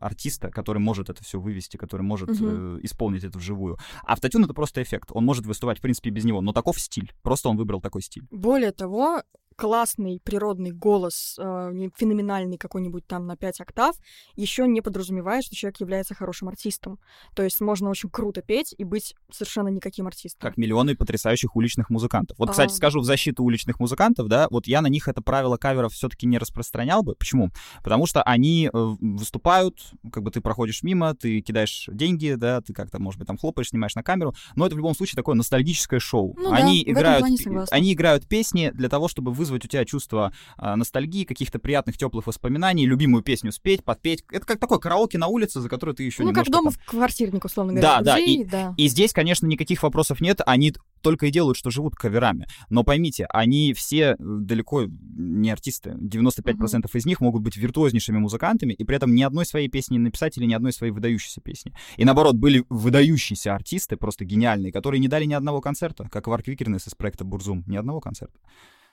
артиста, 0.00 0.50
который 0.50 0.78
может 0.78 1.08
это 1.08 1.22
все 1.24 1.40
вывести, 1.40 1.76
который 1.76 2.02
может 2.02 2.30
э, 2.30 2.78
исполнить 2.82 3.24
это 3.24 3.38
вживую. 3.38 3.78
А 4.04 4.12
автотюн— 4.12 4.44
это 4.44 4.54
просто 4.54 4.82
эффект. 4.82 5.10
Он 5.12 5.24
может 5.24 5.46
выступать, 5.46 5.78
в 5.78 5.82
принципе, 5.82 6.10
без 6.10 6.24
него, 6.24 6.40
но 6.40 6.52
таков 6.52 6.80
стиль. 6.80 7.12
Просто 7.22 7.48
он 7.48 7.56
выбрал 7.56 7.80
такой 7.80 8.02
стиль. 8.02 8.24
Более 8.30 8.72
того, 8.72 9.22
классный 9.58 10.20
природный 10.22 10.70
голос, 10.70 11.36
э, 11.36 11.88
феноменальный 11.96 12.58
какой-нибудь 12.58 13.06
там 13.08 13.26
на 13.26 13.36
5 13.36 13.60
октав, 13.60 13.96
еще 14.36 14.68
не 14.68 14.80
подразумевает, 14.80 15.44
что 15.44 15.56
человек 15.56 15.80
является 15.80 16.14
хорошим 16.14 16.48
артистом. 16.48 17.00
То 17.34 17.42
есть 17.42 17.60
можно 17.68 17.90
очень 17.90 18.08
круто 18.08 18.40
петь 18.40 18.74
и 18.78 18.82
быть 18.82 19.14
совершенно 19.30 19.68
никаким 19.68 20.06
артистом. 20.06 20.40
Как 20.40 20.56
миллионы 20.56 20.96
потрясающих 20.96 21.54
уличных 21.54 21.90
музыкантов. 21.90 22.38
Вот, 22.38 22.50
кстати, 22.50 22.72
а... 22.72 22.74
скажу 22.74 23.00
в 23.00 23.04
защиту 23.04 23.44
уличных 23.44 23.78
музыкантов, 23.78 24.26
да, 24.26 24.48
вот 24.50 24.66
я 24.66 24.80
на 24.80 24.86
них 24.86 25.06
это 25.06 25.20
правило 25.20 25.58
каверов 25.58 25.92
все-таки 25.92 26.26
не 26.26 26.38
распространял 26.38 27.02
бы. 27.02 27.14
Почему? 27.14 27.50
Потому 27.84 28.06
что 28.06 28.22
они 28.22 28.70
э, 28.72 28.94
выступают, 29.00 29.92
как 30.10 30.22
бы 30.22 30.30
ты 30.30 30.40
проходишь 30.40 30.82
мимо, 30.82 31.14
ты 31.14 31.42
кидаешь 31.42 31.90
деньги, 31.92 32.36
да, 32.38 32.62
ты 32.62 32.72
как-то, 32.72 32.98
может 32.98 33.18
быть, 33.18 33.26
там 33.26 33.36
хлопаешь, 33.36 33.68
снимаешь 33.68 33.94
на 33.94 34.02
камеру, 34.02 34.34
но 34.56 34.64
это 34.64 34.74
в 34.74 34.78
любом 34.78 34.94
случае 34.94 35.16
такое 35.16 35.34
ностальгическое 35.34 36.00
шоу. 36.00 36.34
Ну, 36.38 36.52
они, 36.52 36.82
да, 36.86 36.92
играют, 36.92 37.26
они 37.70 37.92
играют 37.92 38.26
песни 38.26 38.70
для 38.72 38.88
того, 38.88 39.08
чтобы 39.08 39.32
вызвать 39.32 39.66
у 39.66 39.68
тебя 39.68 39.84
чувство 39.84 40.32
э, 40.56 40.74
ностальгии, 40.74 41.24
каких-то 41.24 41.58
приятных 41.58 41.98
теплых 41.98 42.26
воспоминаний, 42.26 42.86
любимую 42.86 43.22
песню 43.22 43.52
спеть, 43.52 43.84
подпеть. 43.84 44.24
Это 44.32 44.46
как 44.46 44.58
такое 44.58 44.78
караоке 44.78 45.18
на 45.18 45.26
улице, 45.26 45.60
за 45.60 45.68
которое 45.68 45.92
ты 45.92 46.04
еще 46.04 46.22
ну. 46.22 46.30
Ну, 46.30 46.34
как 46.34 46.46
дома 46.50 46.70
там... 46.70 46.80
в 46.80 46.86
квартирник, 46.86 47.44
условно 47.58 47.72
говоря. 47.72 47.98
Да, 47.98 48.02
да, 48.02 48.16
друзей, 48.16 48.42
и, 48.42 48.44
да. 48.44 48.74
и 48.76 48.88
здесь, 48.88 49.12
конечно, 49.12 49.46
никаких 49.46 49.82
вопросов 49.82 50.20
нет, 50.20 50.40
они 50.46 50.74
только 51.00 51.26
и 51.26 51.30
делают, 51.30 51.56
что 51.56 51.70
живут 51.70 51.94
каверами. 51.94 52.46
Но 52.70 52.82
поймите, 52.82 53.26
они 53.30 53.72
все 53.72 54.16
далеко 54.18 54.86
не 54.88 55.50
артисты. 55.50 55.90
95% 55.90 56.38
uh-huh. 56.42 56.88
из 56.94 57.06
них 57.06 57.20
могут 57.20 57.42
быть 57.42 57.56
виртуознейшими 57.56 58.18
музыкантами, 58.18 58.72
и 58.72 58.84
при 58.84 58.96
этом 58.96 59.14
ни 59.14 59.22
одной 59.22 59.46
своей 59.46 59.68
песни 59.68 59.94
не 59.94 60.00
написать 60.00 60.36
или 60.38 60.46
ни 60.46 60.54
одной 60.54 60.72
своей 60.72 60.92
выдающейся 60.92 61.40
песни. 61.40 61.72
И 61.96 62.04
наоборот, 62.04 62.36
были 62.36 62.64
выдающиеся 62.68 63.54
артисты, 63.54 63.96
просто 63.96 64.24
гениальные, 64.24 64.72
которые 64.72 65.00
не 65.00 65.08
дали 65.08 65.24
ни 65.24 65.34
одного 65.34 65.60
концерта, 65.60 66.08
как 66.10 66.26
Варк 66.26 66.48
Викернес 66.48 66.86
из 66.86 66.94
проекта 66.94 67.24
Бурзум, 67.24 67.64
ни 67.66 67.76
одного 67.76 68.00
концерта. 68.00 68.38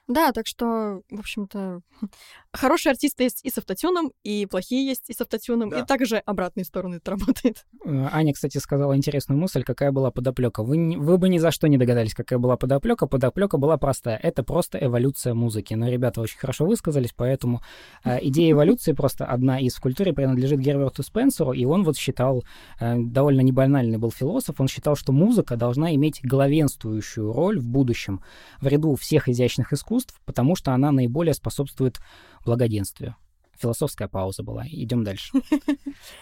Да, 0.08 0.32
так 0.32 0.46
что, 0.46 1.02
в 1.10 1.20
общем-то, 1.20 1.82
хорошие 2.54 2.92
артисты 2.92 3.24
есть 3.24 3.44
и 3.44 3.50
с 3.50 3.58
автотюном, 3.58 4.12
и 4.24 4.46
плохие 4.46 4.86
есть 4.86 5.10
и 5.10 5.14
с 5.14 5.22
автотюном, 5.22 5.70
да. 5.70 5.80
и 5.80 5.86
также 5.86 6.18
обратные 6.18 6.64
стороны 6.64 6.96
это 6.96 7.12
работает. 7.18 7.66
Э, 7.84 8.10
Аня, 8.12 8.34
кстати, 8.34 8.60
сказала 8.60 8.96
интересную 8.96 9.40
мысль, 9.40 9.64
какая 9.64 9.92
была 9.92 10.12
подоплека. 10.12 10.64
Вы, 10.64 10.98
вы 10.98 11.18
бы 11.18 11.30
ни 11.30 11.40
за 11.40 11.52
что 11.52 11.68
не 11.68 11.78
догадались, 11.78 12.14
какая 12.14 12.38
была 12.38 12.56
подоплека. 12.56 13.08
Подоплека 13.08 13.58
была 13.58 13.78
простая. 13.78 14.18
Это 14.18 14.44
просто 14.44 14.78
эволюция 14.78 15.34
музыки. 15.34 15.74
Но 15.74 15.90
ребята 15.90 16.22
очень 16.22 16.38
хорошо 16.38 16.66
высказались, 16.66 17.14
поэтому 17.16 17.62
э, 18.04 18.20
идея 18.28 18.52
эволюции 18.52 18.94
просто 18.94 19.26
одна 19.26 19.60
из 19.60 19.76
в 19.76 19.82
культуре 19.82 20.14
принадлежит 20.14 20.60
Герберту 20.60 21.02
Спенсеру, 21.04 21.52
и 21.52 21.66
он 21.66 21.84
вот 21.84 21.98
считал, 21.98 22.44
э, 22.80 22.96
довольно 22.98 23.42
небанальный 23.42 23.98
был 23.98 24.12
философ, 24.12 24.60
он 24.60 24.68
считал, 24.68 24.96
что 24.96 25.12
музыка 25.12 25.56
должна 25.56 25.96
иметь 25.96 26.20
главенствующую 26.24 27.34
роль 27.34 27.60
в 27.60 27.68
будущем 27.68 28.22
в 28.62 28.68
ряду 28.68 28.96
всех 28.96 29.30
изящных 29.30 29.74
искусств, 29.74 29.95
искусств, 29.96 30.20
потому 30.26 30.56
что 30.56 30.74
она 30.74 30.92
наиболее 30.92 31.34
способствует 31.34 32.00
благоденствию. 32.46 33.16
Философская 33.58 34.10
пауза 34.10 34.44
была. 34.44 34.66
Идем 34.68 35.04
дальше. 35.04 35.32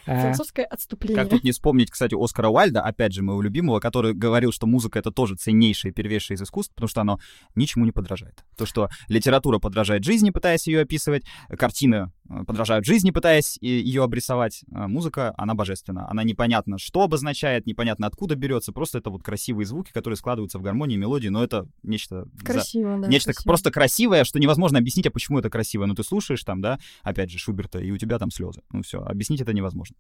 А, 0.06 0.22
Философское 0.22 0.66
отступление. 0.66 1.16
Как 1.16 1.30
тут 1.30 1.44
не 1.44 1.52
вспомнить, 1.52 1.90
кстати, 1.90 2.14
Оскара 2.14 2.50
Уальда, 2.50 2.82
опять 2.82 3.14
же, 3.14 3.24
моего 3.24 3.42
любимого, 3.42 3.80
который 3.80 4.14
говорил, 4.14 4.52
что 4.52 4.68
музыка— 4.68 5.00
это 5.00 5.12
тоже 5.12 5.36
ценнейшее 5.36 5.92
и 5.92 5.94
первейшее 5.94 6.36
из 6.36 6.42
искусств, 6.42 6.74
потому 6.76 6.90
что 6.90 7.02
оно 7.02 7.20
ничему 7.56 7.86
не 7.86 7.92
подражает. 7.92 8.44
То, 8.58 8.66
что 8.66 8.90
литература 9.08 9.60
подражает 9.60 10.04
жизни, 10.04 10.30
пытаясь 10.30 10.68
ее 10.68 10.82
описывать, 10.82 11.24
картины 11.58 11.96
э, 11.96 12.08
подражают 12.48 12.86
жизни, 12.86 13.12
пытаясь 13.12 13.58
ее 13.62 14.04
обрисовать, 14.04 14.64
а 14.72 14.88
музыка, 14.88 15.34
она 15.38 15.54
божественна. 15.56 16.10
Она 16.10 16.24
непонятно, 16.24 16.78
что 16.78 17.04
обозначает, 17.04 17.66
непонятно, 17.66 18.08
откуда 18.08 18.36
берется, 18.36 18.72
просто 18.72 19.00
это 19.00 19.10
вот 19.10 19.24
красивые 19.24 19.66
звуки, 19.66 19.92
которые 19.92 20.18
складываются 20.18 20.60
в 20.60 20.62
гармонии, 20.62 20.96
мелодии, 20.96 21.30
но 21.30 21.44
это 21.44 21.68
нечто... 21.84 22.28
Красиво, 22.44 22.98
за... 22.98 23.04
да. 23.04 23.08
Нечто 23.08 23.34
красиво. 23.34 23.50
просто 23.50 23.72
красивое, 23.72 24.24
что 24.24 24.40
невозможно 24.40 24.80
объяснить, 24.80 25.08
а 25.08 25.12
почему 25.12 25.40
это 25.40 25.50
красиво. 25.50 25.86
Ну, 25.86 25.96
ты 25.96 26.04
слушаешь 26.04 26.44
там, 26.44 26.62
да, 26.62 26.80
опять 27.04 27.30
же, 27.30 27.38
Шуберта, 27.38 27.80
и 27.80 27.92
у 27.92 27.98
тебя 27.98 28.20
там 28.20 28.32
слезы. 28.32 28.62
Ну, 28.72 28.82
все, 28.84 29.00
объяснить 29.02 29.42
это 29.42 29.54
невозможно. 29.54 29.96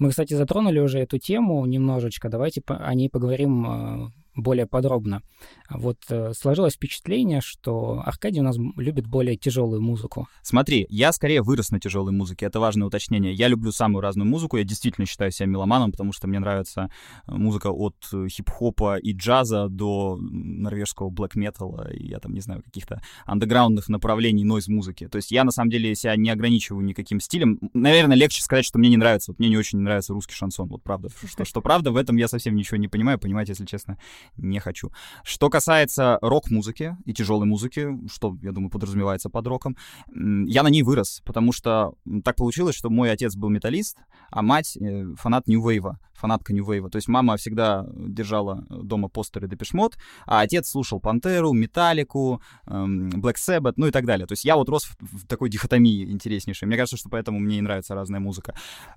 Мы, 0.00 0.08
кстати, 0.08 0.32
затронули 0.32 0.78
уже 0.80 0.98
эту 0.98 1.18
тему 1.18 1.64
немножечко. 1.66 2.30
Давайте 2.30 2.62
о 2.66 2.94
ней 2.94 3.10
поговорим 3.10 3.66
э, 3.66 4.10
более 4.34 4.66
подробно. 4.66 5.22
Вот 5.68 5.98
э, 6.08 6.32
сложилось 6.34 6.74
впечатление, 6.74 7.40
что 7.40 8.02
Аркадий 8.04 8.40
у 8.40 8.42
нас 8.44 8.56
любит 8.76 9.06
более 9.06 9.36
тяжелую 9.36 9.80
музыку. 9.80 10.28
Смотри, 10.42 10.86
я 10.88 11.12
скорее 11.12 11.42
вырос 11.42 11.70
на 11.70 11.80
тяжелой 11.80 12.12
музыке, 12.12 12.46
это 12.46 12.60
важное 12.60 12.86
уточнение. 12.86 13.32
Я 13.32 13.48
люблю 13.48 13.72
самую 13.72 14.02
разную 14.02 14.28
музыку, 14.28 14.56
я 14.56 14.64
действительно 14.64 15.06
считаю 15.06 15.30
себя 15.30 15.46
меломаном, 15.46 15.92
потому 15.92 16.12
что 16.12 16.26
мне 16.26 16.38
нравится 16.38 16.90
э, 17.26 17.34
музыка 17.34 17.70
от 17.70 17.96
э, 18.12 18.26
хип-хопа 18.28 18.98
и 18.98 19.12
джаза 19.12 19.68
до 19.68 20.18
норвежского 20.20 21.10
блэк-металла, 21.10 21.92
и 21.92 22.08
я 22.08 22.18
там, 22.18 22.32
не 22.32 22.40
знаю, 22.40 22.62
каких-то 22.62 23.00
андеграундных 23.26 23.88
направлений 23.88 24.44
нойз-музыки. 24.44 25.08
То 25.08 25.16
есть 25.16 25.30
я, 25.30 25.44
на 25.44 25.50
самом 25.50 25.70
деле, 25.70 25.94
себя 25.94 26.16
не 26.16 26.30
ограничиваю 26.30 26.84
никаким 26.84 27.20
стилем. 27.20 27.58
Наверное, 27.74 28.16
легче 28.16 28.42
сказать, 28.42 28.64
что 28.64 28.78
мне 28.78 28.88
не 28.88 28.96
нравится. 28.96 29.32
Вот 29.32 29.38
мне 29.38 29.48
не 29.48 29.56
очень 29.56 29.78
нравится 29.78 30.12
русский 30.12 30.34
шансон, 30.34 30.68
вот 30.68 30.82
правда. 30.82 31.08
Что, 31.26 31.44
что 31.44 31.60
правда, 31.60 31.92
в 31.92 31.96
этом 31.96 32.16
я 32.16 32.28
совсем 32.28 32.54
ничего 32.54 32.76
не 32.76 32.88
понимаю, 32.88 33.18
понимать, 33.18 33.48
если 33.48 33.64
честно, 33.64 33.98
не 34.36 34.58
хочу. 34.58 34.90
Что 35.24 35.50
касается 35.50 36.18
рок-музыки 36.22 36.96
и 37.04 37.12
тяжелой 37.12 37.46
музыки, 37.46 37.88
что, 38.10 38.36
я 38.42 38.52
думаю, 38.52 38.70
подразумевается 38.70 39.30
под 39.30 39.46
роком, 39.46 39.76
я 40.08 40.62
на 40.62 40.68
ней 40.68 40.82
вырос, 40.82 41.22
потому 41.24 41.52
что 41.52 41.94
так 42.24 42.36
получилось, 42.36 42.76
что 42.76 42.90
мой 42.90 43.10
отец 43.10 43.36
был 43.36 43.48
металлист, 43.48 43.98
а 44.30 44.42
мать 44.42 44.76
э, 44.76 45.14
фанат 45.16 45.46
New 45.48 45.66
Wave, 45.66 45.94
фанатка 46.14 46.52
New 46.52 46.64
Wave. 46.64 46.88
То 46.90 46.96
есть 46.96 47.08
мама 47.08 47.36
всегда 47.36 47.86
держала 47.90 48.64
дома 48.68 49.08
постеры 49.08 49.48
Mode, 49.48 49.94
а 50.26 50.40
отец 50.40 50.68
слушал 50.68 51.00
Пантеру, 51.00 51.52
Металлику, 51.52 52.42
Black 52.66 53.36
Sabbath, 53.36 53.74
ну 53.76 53.86
и 53.86 53.90
так 53.90 54.04
далее. 54.04 54.26
То 54.26 54.32
есть 54.32 54.44
я 54.44 54.56
вот 54.56 54.68
рос 54.68 54.90
в 55.00 55.26
такой 55.26 55.50
дихотомии 55.50 56.10
интереснейшей. 56.10 56.66
Мне 56.66 56.76
кажется, 56.76 56.96
что 56.96 57.08
поэтому 57.08 57.38
мне 57.38 57.58
и 57.58 57.62
нравится 57.62 57.94
разная 57.94 58.20
музыка. 58.20 58.54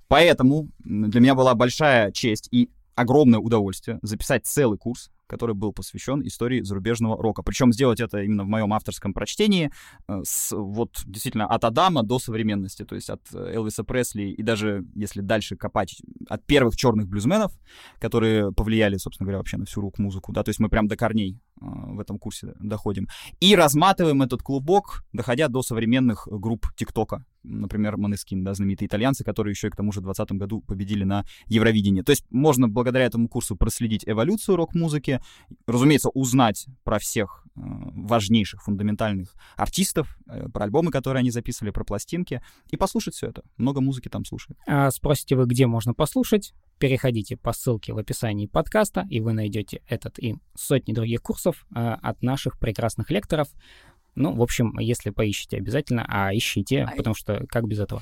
Поэтому 0.07 0.69
для 0.79 1.19
меня 1.19 1.35
была 1.35 1.55
большая 1.55 2.11
честь 2.11 2.47
и 2.51 2.69
огромное 2.95 3.39
удовольствие 3.39 3.99
записать 4.01 4.45
целый 4.45 4.77
курс 4.77 5.09
который 5.27 5.55
был 5.55 5.73
посвящен 5.73 6.25
истории 6.25 6.61
зарубежного 6.61 7.21
рока. 7.21 7.43
Причем 7.43 7.71
сделать 7.73 7.99
это 7.99 8.21
именно 8.21 8.43
в 8.43 8.47
моем 8.47 8.73
авторском 8.73 9.13
прочтении, 9.13 9.71
э, 10.07 10.21
с, 10.23 10.51
вот 10.51 11.01
действительно 11.05 11.47
от 11.47 11.63
Адама 11.63 12.03
до 12.03 12.19
современности, 12.19 12.83
то 12.83 12.95
есть 12.95 13.09
от 13.09 13.21
э, 13.33 13.53
Элвиса 13.55 13.83
Пресли 13.83 14.31
и 14.31 14.43
даже, 14.43 14.85
если 14.95 15.21
дальше 15.21 15.55
копать, 15.55 16.01
от 16.29 16.45
первых 16.45 16.75
черных 16.75 17.07
блюзменов, 17.07 17.51
которые 17.99 18.51
повлияли, 18.51 18.97
собственно 18.97 19.25
говоря, 19.25 19.37
вообще 19.39 19.57
на 19.57 19.65
всю 19.65 19.81
рок-музыку, 19.81 20.31
да, 20.31 20.43
то 20.43 20.49
есть 20.49 20.59
мы 20.59 20.69
прям 20.69 20.87
до 20.87 20.95
корней 20.95 21.39
в 21.63 21.99
этом 21.99 22.19
курсе 22.19 22.53
доходим. 22.59 23.07
И 23.39 23.55
разматываем 23.55 24.21
этот 24.21 24.41
клубок, 24.41 25.03
доходя 25.13 25.47
до 25.47 25.61
современных 25.61 26.27
групп 26.29 26.67
ТикТока, 26.75 27.25
например, 27.43 27.97
Манескин, 27.97 28.43
да, 28.43 28.53
знаменитые 28.53 28.87
итальянцы, 28.87 29.23
которые 29.23 29.51
еще 29.51 29.67
и 29.67 29.69
к 29.69 29.75
тому 29.75 29.91
же 29.91 29.99
в 29.99 30.03
2020 30.03 30.39
году 30.39 30.61
победили 30.61 31.03
на 31.03 31.25
Евровидении. 31.47 32.01
То 32.01 32.11
есть 32.11 32.25
можно 32.29 32.67
благодаря 32.67 33.05
этому 33.05 33.27
курсу 33.27 33.55
проследить 33.55 34.03
эволюцию 34.07 34.55
рок-музыки, 34.55 35.21
разумеется, 35.67 36.09
узнать 36.09 36.67
про 36.83 36.99
всех 36.99 37.42
важнейших, 37.55 38.63
фундаментальных 38.63 39.35
артистов, 39.55 40.17
э, 40.27 40.49
про 40.49 40.65
альбомы, 40.65 40.91
которые 40.91 41.21
они 41.21 41.31
записывали, 41.31 41.71
про 41.71 41.83
пластинки, 41.83 42.41
и 42.69 42.77
послушать 42.77 43.13
все 43.13 43.27
это. 43.27 43.43
Много 43.57 43.81
музыки 43.81 44.09
там 44.09 44.25
слушают. 44.25 44.59
А 44.67 44.89
спросите 44.91 45.35
вы, 45.35 45.45
где 45.45 45.67
можно 45.67 45.93
послушать? 45.93 46.53
Переходите 46.79 47.37
по 47.37 47.53
ссылке 47.53 47.93
в 47.93 47.97
описании 47.97 48.47
подкаста, 48.47 49.05
и 49.09 49.19
вы 49.19 49.33
найдете 49.33 49.81
этот 49.87 50.17
и 50.19 50.35
сотни 50.55 50.93
других 50.93 51.21
курсов 51.21 51.65
э, 51.75 51.79
от 51.79 52.21
наших 52.23 52.59
прекрасных 52.59 53.11
лекторов. 53.11 53.49
Ну, 54.15 54.35
в 54.35 54.41
общем, 54.41 54.77
если 54.79 55.09
поищите 55.11 55.57
обязательно, 55.57 56.05
а 56.07 56.35
ищите, 56.35 56.83
а... 56.83 56.95
потому 56.95 57.15
что 57.15 57.45
как 57.47 57.67
без 57.67 57.79
этого? 57.79 58.01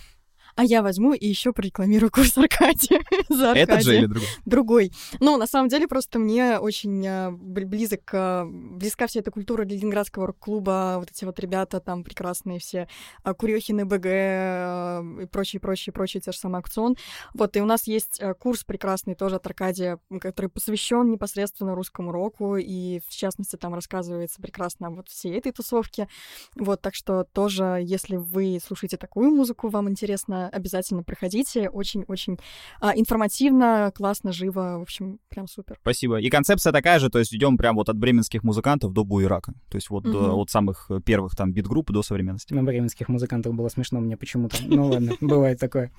А 0.55 0.63
я 0.63 0.81
возьму 0.81 1.13
и 1.13 1.27
еще 1.27 1.53
прорекламирую 1.53 2.11
курс 2.11 2.37
Аркадия. 2.37 3.01
за 3.29 3.51
Аркадия. 3.51 3.63
Этот 3.63 3.83
же 3.83 3.97
или 3.97 4.05
другой? 4.05 4.27
Другой. 4.45 4.91
Ну, 5.19 5.37
на 5.37 5.47
самом 5.47 5.69
деле, 5.69 5.87
просто 5.87 6.19
мне 6.19 6.57
очень 6.59 7.05
а, 7.07 7.31
близок, 7.31 8.09
а, 8.13 8.45
близка 8.45 9.07
вся 9.07 9.19
эта 9.19 9.31
культура 9.31 9.63
Ленинградского 9.63 10.27
рок-клуба, 10.27 10.95
вот 10.99 11.11
эти 11.11 11.25
вот 11.25 11.39
ребята 11.39 11.79
там 11.79 12.03
прекрасные 12.03 12.59
все, 12.59 12.87
а, 13.23 13.33
Курехины, 13.33 13.85
БГ 13.85 15.23
и 15.23 15.25
прочие, 15.27 15.59
прочие, 15.59 15.93
прочие, 15.93 16.21
те 16.21 16.31
же 16.31 16.37
самые 16.37 16.59
акцион. 16.59 16.95
Вот, 17.33 17.55
и 17.57 17.61
у 17.61 17.65
нас 17.65 17.87
есть 17.87 18.21
курс 18.39 18.63
прекрасный 18.63 19.15
тоже 19.15 19.37
от 19.37 19.45
Аркадия, 19.45 19.99
который 20.19 20.47
посвящен 20.47 21.09
непосредственно 21.09 21.75
русскому 21.75 22.11
року, 22.11 22.57
и 22.57 22.99
в 23.07 23.13
частности 23.13 23.55
там 23.55 23.73
рассказывается 23.73 24.41
прекрасно 24.41 24.89
вот 24.89 25.09
всей 25.09 25.37
этой 25.37 25.51
тусовке. 25.51 26.07
Вот, 26.55 26.81
так 26.81 26.95
что 26.95 27.23
тоже, 27.23 27.79
если 27.83 28.15
вы 28.15 28.59
слушаете 28.65 28.97
такую 28.97 29.31
музыку, 29.31 29.69
вам 29.69 29.89
интересно, 29.89 30.40
обязательно 30.49 31.03
проходите. 31.03 31.69
Очень-очень 31.69 32.37
а, 32.79 32.93
информативно, 32.95 33.91
классно, 33.95 34.31
живо. 34.31 34.77
В 34.79 34.81
общем, 34.81 35.19
прям 35.29 35.47
супер. 35.47 35.77
Спасибо. 35.81 36.19
И 36.19 36.29
концепция 36.29 36.71
такая 36.71 36.99
же, 36.99 37.09
то 37.09 37.19
есть 37.19 37.33
идем 37.33 37.57
прям 37.57 37.75
вот 37.75 37.89
от 37.89 37.97
бременских 37.97 38.43
музыкантов 38.43 38.93
до 38.93 39.03
буерака. 39.03 39.53
То 39.69 39.75
есть 39.75 39.89
вот 39.89 40.05
угу. 40.05 40.13
до, 40.13 40.39
от 40.39 40.49
самых 40.49 40.89
первых 41.05 41.35
там 41.35 41.51
бит-групп 41.51 41.91
до 41.91 42.03
современности. 42.03 42.53
На 42.53 42.63
бременских 42.63 43.09
музыкантов 43.09 43.53
было 43.53 43.69
смешно 43.69 43.99
мне 43.99 44.17
почему-то. 44.17 44.57
Ну 44.65 44.87
ладно, 44.87 45.13
бывает 45.21 45.59
такое. 45.59 45.91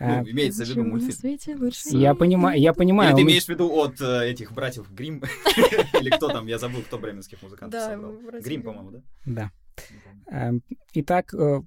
Ну, 0.00 0.06
а, 0.06 0.22
имеется 0.22 0.64
в 0.64 0.68
виду 0.68 0.84
мультфильм. 0.84 2.00
Я 2.00 2.14
понимаю, 2.14 2.60
я 2.60 2.72
понимаю. 2.72 3.14
Ты 3.16 3.22
имеешь 3.22 3.44
в 3.44 3.48
виду 3.48 3.70
от 3.70 4.00
э, 4.00 4.30
этих 4.30 4.52
братьев 4.52 4.90
Гримм? 4.90 5.22
Или 6.00 6.10
кто 6.10 6.28
там? 6.28 6.46
Я 6.46 6.58
забыл, 6.58 6.82
кто 6.82 6.98
бременских 6.98 7.42
музыкантов 7.42 7.80
собрал. 7.80 8.14
Гримм, 8.42 8.62
по-моему, 8.62 8.90
да? 8.90 9.00
Да. 9.24 9.50
Эм, 10.30 10.62
итак, 10.94 11.34
э, 11.34 11.60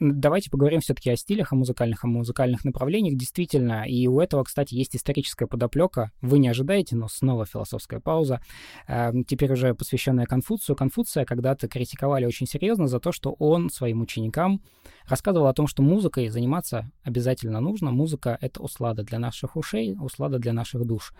Давайте 0.00 0.48
поговорим 0.48 0.80
все-таки 0.80 1.10
о 1.10 1.16
стилях, 1.16 1.52
о 1.52 1.56
музыкальных, 1.56 2.04
о 2.04 2.06
музыкальных 2.06 2.64
направлениях. 2.64 3.18
Действительно, 3.18 3.84
и 3.86 4.06
у 4.06 4.18
этого, 4.18 4.44
кстати, 4.44 4.74
есть 4.74 4.96
историческая 4.96 5.46
подоплека. 5.46 6.10
Вы 6.22 6.38
не 6.38 6.48
ожидаете, 6.48 6.96
но 6.96 7.06
снова 7.06 7.44
философская 7.44 8.00
пауза. 8.00 8.40
Эм, 8.88 9.24
теперь 9.24 9.52
уже 9.52 9.74
посвященная 9.74 10.24
Конфуцию. 10.24 10.74
Конфуция 10.74 11.26
когда-то 11.26 11.68
критиковали 11.68 12.24
очень 12.24 12.46
серьезно 12.46 12.88
за 12.88 12.98
то, 12.98 13.12
что 13.12 13.36
он 13.38 13.68
своим 13.68 14.00
ученикам 14.00 14.62
рассказывал 15.06 15.48
о 15.48 15.52
том, 15.52 15.66
что 15.66 15.82
музыкой 15.82 16.28
заниматься 16.28 16.90
обязательно 17.04 17.60
нужно. 17.60 17.90
Музыка— 17.90 18.38
это 18.40 18.62
услада 18.62 19.02
для 19.02 19.18
наших 19.18 19.54
ушей, 19.56 19.94
услада 20.00 20.38
для 20.38 20.54
наших 20.54 20.86
душ. 20.86 21.12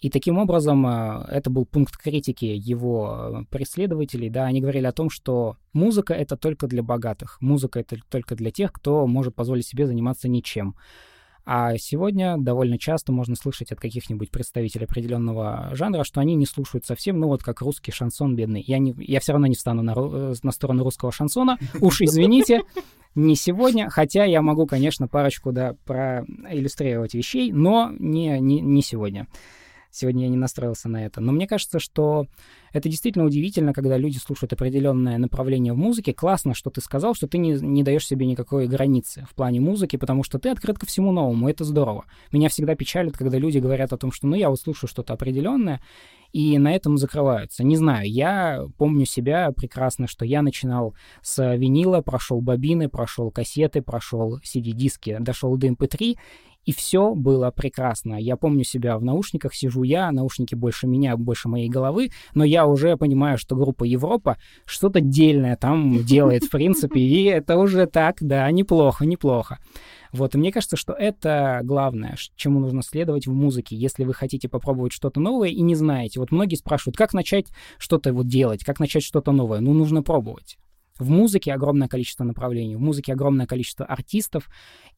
И 0.00 0.10
таким 0.10 0.38
образом 0.38 0.86
э, 0.86 1.24
это 1.28 1.50
был 1.50 1.66
пункт 1.66 1.96
критики 1.96 2.44
его 2.44 3.44
преследователей, 3.50 4.30
да, 4.30 4.44
они 4.44 4.60
говорили 4.60 4.86
о 4.86 4.92
том, 4.92 5.10
что 5.10 5.56
музыка— 5.72 6.14
это 6.14 6.36
только 6.36 6.66
для 6.66 6.82
богатых, 6.82 7.38
музыка— 7.40 7.80
это 7.80 7.96
только 8.08 8.36
для 8.36 8.50
тех, 8.50 8.72
кто 8.72 9.06
может 9.06 9.34
позволить 9.34 9.66
себе 9.66 9.86
заниматься 9.86 10.28
ничем. 10.28 10.76
А 11.50 11.78
сегодня 11.78 12.36
довольно 12.36 12.78
часто 12.78 13.10
можно 13.10 13.34
слышать 13.34 13.72
от 13.72 13.80
каких-нибудь 13.80 14.30
представителей 14.30 14.84
определенного 14.84 15.70
жанра, 15.72 16.04
что 16.04 16.20
они 16.20 16.34
не 16.34 16.44
слушают 16.44 16.84
совсем, 16.84 17.18
ну 17.18 17.26
вот 17.28 17.42
как 17.42 17.62
русский 17.62 17.90
шансон 17.90 18.36
бедный. 18.36 18.62
Я, 18.66 18.78
не, 18.78 18.94
я 18.98 19.18
все 19.18 19.32
равно 19.32 19.46
не 19.46 19.54
встану 19.54 19.80
на, 19.80 19.94
э, 19.96 20.34
на 20.42 20.52
сторону 20.52 20.84
русского 20.84 21.10
шансона. 21.10 21.56
Уж 21.80 22.02
извините, 22.02 22.64
не 23.14 23.34
сегодня, 23.34 23.88
хотя 23.88 24.24
я 24.24 24.42
могу, 24.42 24.66
конечно, 24.66 25.08
парочку, 25.08 25.50
да, 25.50 25.74
проиллюстрировать 25.86 27.14
вещей, 27.14 27.50
но 27.50 27.92
не, 27.98 28.38
не, 28.40 28.60
не 28.60 28.82
сегодня. 28.82 29.26
Сегодня 29.90 30.24
я 30.24 30.28
не 30.28 30.36
настроился 30.36 30.88
на 30.88 31.04
это. 31.04 31.20
Но 31.20 31.32
мне 31.32 31.46
кажется, 31.46 31.78
что 31.78 32.26
это 32.72 32.88
действительно 32.88 33.24
удивительно, 33.24 33.72
когда 33.72 33.96
люди 33.96 34.18
слушают 34.18 34.52
определенное 34.52 35.18
направление 35.18 35.72
в 35.72 35.76
музыке. 35.76 36.12
Классно, 36.12 36.54
что 36.54 36.70
ты 36.70 36.80
сказал, 36.80 37.14
что 37.14 37.26
ты 37.26 37.38
не, 37.38 37.52
не 37.52 37.82
даешь 37.82 38.06
себе 38.06 38.26
никакой 38.26 38.66
границы 38.66 39.26
в 39.30 39.34
плане 39.34 39.60
музыки, 39.60 39.96
потому 39.96 40.22
что 40.22 40.38
ты 40.38 40.50
открыт 40.50 40.78
ко 40.78 40.86
всему 40.86 41.12
новому. 41.12 41.48
Это 41.48 41.64
здорово. 41.64 42.04
Меня 42.32 42.48
всегда 42.48 42.74
печалит, 42.74 43.16
когда 43.16 43.38
люди 43.38 43.58
говорят 43.58 43.92
о 43.92 43.98
том, 43.98 44.12
что 44.12 44.26
ну 44.26 44.36
я 44.36 44.50
вот 44.50 44.60
слушаю 44.60 44.88
что-то 44.88 45.14
определенное, 45.14 45.80
и 46.32 46.58
на 46.58 46.74
этом 46.74 46.98
закрываются. 46.98 47.64
Не 47.64 47.76
знаю, 47.76 48.10
я 48.10 48.64
помню 48.76 49.06
себя 49.06 49.50
прекрасно, 49.52 50.06
что 50.06 50.24
я 50.24 50.42
начинал 50.42 50.94
с 51.22 51.54
винила, 51.56 52.02
прошел 52.02 52.40
бобины, 52.40 52.88
прошел 52.88 53.30
кассеты, 53.30 53.80
прошел 53.80 54.38
CD-диски, 54.38 55.16
дошел 55.20 55.56
до 55.56 55.68
MP3, 55.68 56.12
эм 56.12 56.18
и 56.68 56.72
все 56.72 57.14
было 57.14 57.50
прекрасно. 57.50 58.16
Я 58.20 58.36
помню 58.36 58.62
себя 58.62 58.98
в 58.98 59.02
наушниках, 59.02 59.54
сижу 59.54 59.84
я, 59.84 60.12
наушники 60.12 60.54
больше 60.54 60.86
меня, 60.86 61.16
больше 61.16 61.48
моей 61.48 61.70
головы, 61.70 62.10
но 62.34 62.44
я 62.44 62.66
уже 62.66 62.98
понимаю, 62.98 63.38
что 63.38 63.56
группа 63.56 63.84
Европа 63.84 64.36
что-то 64.66 65.00
дельное 65.00 65.56
там 65.56 66.04
делает, 66.04 66.44
в 66.44 66.50
принципе, 66.50 67.00
и 67.00 67.24
это 67.24 67.56
уже 67.56 67.86
так, 67.86 68.18
да, 68.20 68.50
неплохо, 68.50 69.06
неплохо. 69.06 69.60
Вот, 70.12 70.34
и 70.34 70.38
мне 70.38 70.52
кажется, 70.52 70.76
что 70.76 70.92
это 70.92 71.62
главное, 71.64 72.16
чему 72.36 72.60
нужно 72.60 72.82
следовать 72.82 73.26
в 73.26 73.32
музыке, 73.32 73.74
если 73.74 74.04
вы 74.04 74.12
хотите 74.12 74.50
попробовать 74.50 74.92
что-то 74.92 75.20
новое 75.20 75.48
и 75.48 75.62
не 75.62 75.74
знаете. 75.74 76.20
Вот 76.20 76.32
многие 76.32 76.56
спрашивают, 76.56 76.98
как 76.98 77.14
начать 77.14 77.46
что-то 77.78 78.12
вот 78.12 78.26
делать, 78.26 78.62
как 78.62 78.78
начать 78.78 79.04
что-то 79.04 79.32
новое. 79.32 79.60
Ну, 79.60 79.72
нужно 79.72 80.02
пробовать. 80.02 80.58
В 80.98 81.10
музыке 81.10 81.52
огромное 81.52 81.86
количество 81.86 82.24
направлений, 82.24 82.74
в 82.74 82.80
музыке 82.80 83.12
огромное 83.12 83.46
количество 83.46 83.86
артистов, 83.86 84.48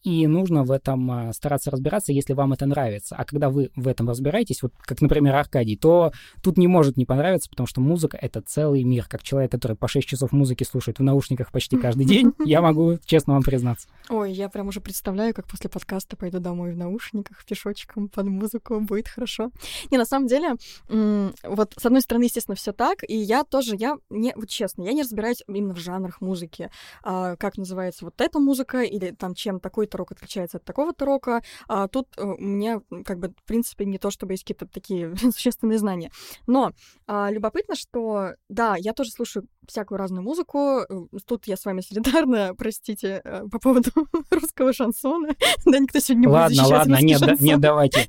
и 0.03 0.26
нужно 0.26 0.64
в 0.64 0.70
этом 0.70 1.11
а, 1.11 1.32
стараться 1.32 1.70
разбираться, 1.70 2.12
если 2.12 2.32
вам 2.32 2.53
это 2.53 2.66
нравится. 2.66 3.16
А 3.16 3.24
когда 3.24 3.51
вы 3.51 3.70
в 3.76 3.86
этом 3.88 4.09
разбираетесь, 4.09 4.62
вот 4.62 4.72
как, 4.80 5.01
например, 5.01 5.34
Аркадий, 5.34 5.76
то 5.76 6.12
тут 6.42 6.57
не 6.57 6.66
может 6.66 6.96
не 6.96 7.05
понравиться, 7.05 7.51
потому 7.51 7.66
что 7.66 7.80
музыка— 7.80 8.18
это 8.20 8.40
целый 8.40 8.82
мир. 8.82 9.07
Как 9.09 9.22
человек, 9.22 9.51
который 9.51 9.76
по 9.76 9.88
6 9.88 10.07
часов 10.07 10.32
музыки 10.32 10.64
слушает 10.64 10.98
в 10.98 11.03
наушниках 11.03 11.53
почти 11.53 11.76
каждый 11.76 12.07
день, 12.07 12.32
я 12.44 12.62
могу 12.62 12.98
честно 13.05 13.34
вам 13.34 13.42
признаться. 13.42 13.88
Ой, 14.09 14.32
я 14.32 14.48
прям 14.48 14.68
уже 14.68 14.80
представляю, 14.80 15.34
как 15.34 15.46
после 15.46 15.68
подкаста 15.68 16.16
пойду 16.16 16.38
домой 16.38 16.72
в 16.72 16.76
наушниках, 16.76 17.44
пешочком 17.44 18.09
под 18.09 18.26
музыку, 18.26 18.80
будет 18.80 19.09
хорошо. 19.09 19.51
Не, 19.90 19.98
на 19.98 20.05
самом 20.05 20.26
деле, 20.26 20.57
вот 20.88 21.74
с 21.76 21.86
одной 21.86 22.01
стороны, 22.01 22.24
естественно, 22.24 22.55
все 22.55 22.72
так, 22.72 22.98
и 23.07 23.16
я 23.16 23.44
тоже, 23.44 23.76
я 23.76 23.96
не, 24.09 24.32
вот 24.34 24.48
честно, 24.48 24.82
я 24.82 24.92
не 24.92 25.03
разбираюсь 25.03 25.42
именно 25.46 25.74
в 25.74 25.78
жанрах 25.78 26.20
музыки, 26.20 26.70
а, 27.03 27.36
как 27.36 27.57
называется 27.57 28.05
вот 28.05 28.20
эта 28.20 28.38
музыка, 28.38 28.82
или 28.82 29.11
там 29.11 29.34
чем 29.34 29.61
такой-то 29.61 29.89
рок 29.99 30.12
отличается 30.12 30.59
от 30.59 30.64
такого-то 30.64 31.05
рока. 31.05 31.43
А 31.68 31.88
тут 31.88 32.09
э, 32.16 32.22
у 32.22 32.41
меня, 32.41 32.80
как 33.05 33.18
бы, 33.18 33.28
в 33.28 33.45
принципе, 33.45 33.84
не 33.84 33.99
то, 33.99 34.11
чтобы 34.11 34.32
есть 34.32 34.45
какие-то 34.45 34.66
такие 34.66 35.14
существенные 35.32 35.78
знания. 35.78 36.11
Но 36.47 36.72
а, 37.07 37.30
любопытно, 37.30 37.74
что, 37.74 38.34
да, 38.49 38.76
я 38.76 38.93
тоже 38.93 39.11
слушаю 39.11 39.47
всякую 39.66 39.99
разную 39.99 40.22
музыку. 40.22 40.80
Э, 40.80 40.84
тут 41.26 41.47
я 41.47 41.57
с 41.57 41.64
вами 41.64 41.80
солидарна, 41.80 42.55
простите, 42.59 43.20
э, 43.24 43.43
по 43.51 43.59
поводу 43.59 43.91
русского 44.30 44.72
шансона. 44.72 45.34
да, 45.64 45.78
никто 45.78 45.99
сегодня 46.01 46.22
не 46.22 46.26
ладно, 46.28 46.62
будет 46.62 46.72
Ладно, 46.72 46.95
ладно, 46.95 47.05
нет, 47.05 47.20
да, 47.20 47.36
нет, 47.38 47.61
давайте. 47.61 48.07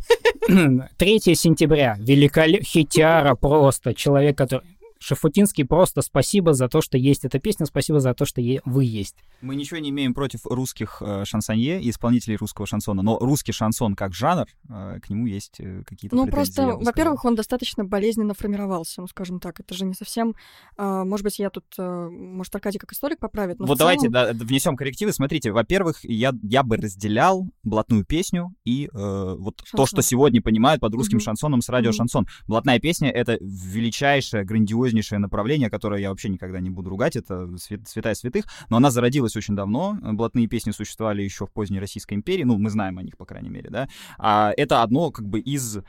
3 0.98 1.20
сентября. 1.36 1.96
Великолепный 2.00 2.66
хитяра 2.66 3.36
просто. 3.36 3.94
Человек, 3.94 4.38
который... 4.38 4.66
Шафутинский, 5.02 5.66
просто 5.66 6.04
спасибо 6.04 6.54
за 6.54 6.70
то, 6.70 6.82
что 6.82 6.96
есть 6.96 7.26
эта 7.26 7.40
песня, 7.40 7.66
спасибо 7.66 8.00
за 8.00 8.14
то, 8.14 8.26
что 8.26 8.40
вы 8.66 8.86
есть. 8.86 9.16
Мы 9.42 9.56
ничего 9.56 9.80
не 9.80 9.90
имеем 9.90 10.14
против 10.14 10.46
русских 10.46 11.02
э, 11.02 11.26
шансонье 11.26 11.82
и 11.82 11.90
исполнителей 11.90 12.36
русского 12.36 12.68
шансона, 12.68 13.02
но 13.02 13.18
русский 13.18 13.52
шансон 13.52 13.96
как 13.96 14.14
жанр, 14.14 14.46
э, 14.70 15.00
к 15.02 15.10
нему 15.10 15.26
есть 15.26 15.60
э, 15.60 15.82
какие-то 15.88 16.16
Ну, 16.16 16.28
просто, 16.28 16.78
во-первых, 16.78 17.26
он 17.26 17.34
достаточно 17.34 17.84
болезненно 17.84 18.36
формировался, 18.36 19.02
ну, 19.02 19.08
скажем 19.08 19.40
так. 19.40 19.60
Это 19.60 19.74
же 19.74 19.86
не 19.86 19.96
совсем... 19.96 20.36
Э, 20.78 21.04
может 21.04 21.24
быть, 21.24 21.40
я 21.40 21.50
тут... 21.50 21.66
Э, 21.80 22.08
может, 22.10 22.54
Аркадий 22.54 22.78
как 22.78 22.94
историк 22.94 23.18
поправит, 23.18 23.58
но 23.58 23.66
Вот 23.66 23.80
давайте 23.80 24.08
да, 24.08 24.34
внесем 24.34 24.76
коррективы. 24.76 25.14
Смотрите, 25.14 25.52
во-первых, 25.52 26.04
я, 26.04 26.32
я 26.44 26.62
бы 26.62 26.78
разделял 26.78 27.48
блатную 27.64 28.06
песню 28.06 28.54
и 28.66 28.86
э, 28.86 29.36
вот 29.40 29.62
шансон. 29.62 29.78
то, 29.78 29.86
что 29.88 30.02
сегодня 30.04 30.44
понимают 30.44 30.80
под 30.80 30.94
русским 30.94 31.18
угу. 31.18 31.24
шансоном 31.24 31.62
с 31.62 31.70
радиошансон. 31.70 32.24
Угу. 32.24 32.30
Блатная 32.48 32.80
песня— 32.80 33.10
это 33.12 33.40
величайшая, 33.42 34.44
грандиознейшая 34.44 34.91
серьезнейшее 34.92 35.20
направление, 35.20 35.70
которое 35.70 36.02
я 36.02 36.10
вообще 36.10 36.30
никогда 36.30 36.60
не 36.60 36.70
буду 36.70 36.90
ругать, 36.90 37.16
это 37.16 37.58
свят, 37.58 37.82
святая 37.88 38.16
святых, 38.16 38.46
но 38.70 38.78
она 38.78 38.92
зародилась 38.92 39.36
очень 39.36 39.56
давно, 39.56 39.98
блатные 40.02 40.48
песни 40.48 40.72
существовали 40.72 41.24
еще 41.24 41.46
в 41.46 41.52
поздней 41.52 41.80
Российской 41.80 42.16
империи, 42.16 42.44
ну, 42.44 42.58
мы 42.58 42.70
знаем 42.70 42.98
о 42.98 43.04
них, 43.04 43.18
по 43.18 43.26
крайней 43.26 43.50
мере, 43.50 43.70
да, 43.70 43.88
а 44.18 44.54
это 44.58 44.84
одно 44.84 45.12
как 45.12 45.28
бы 45.28 45.40
из 45.40 45.80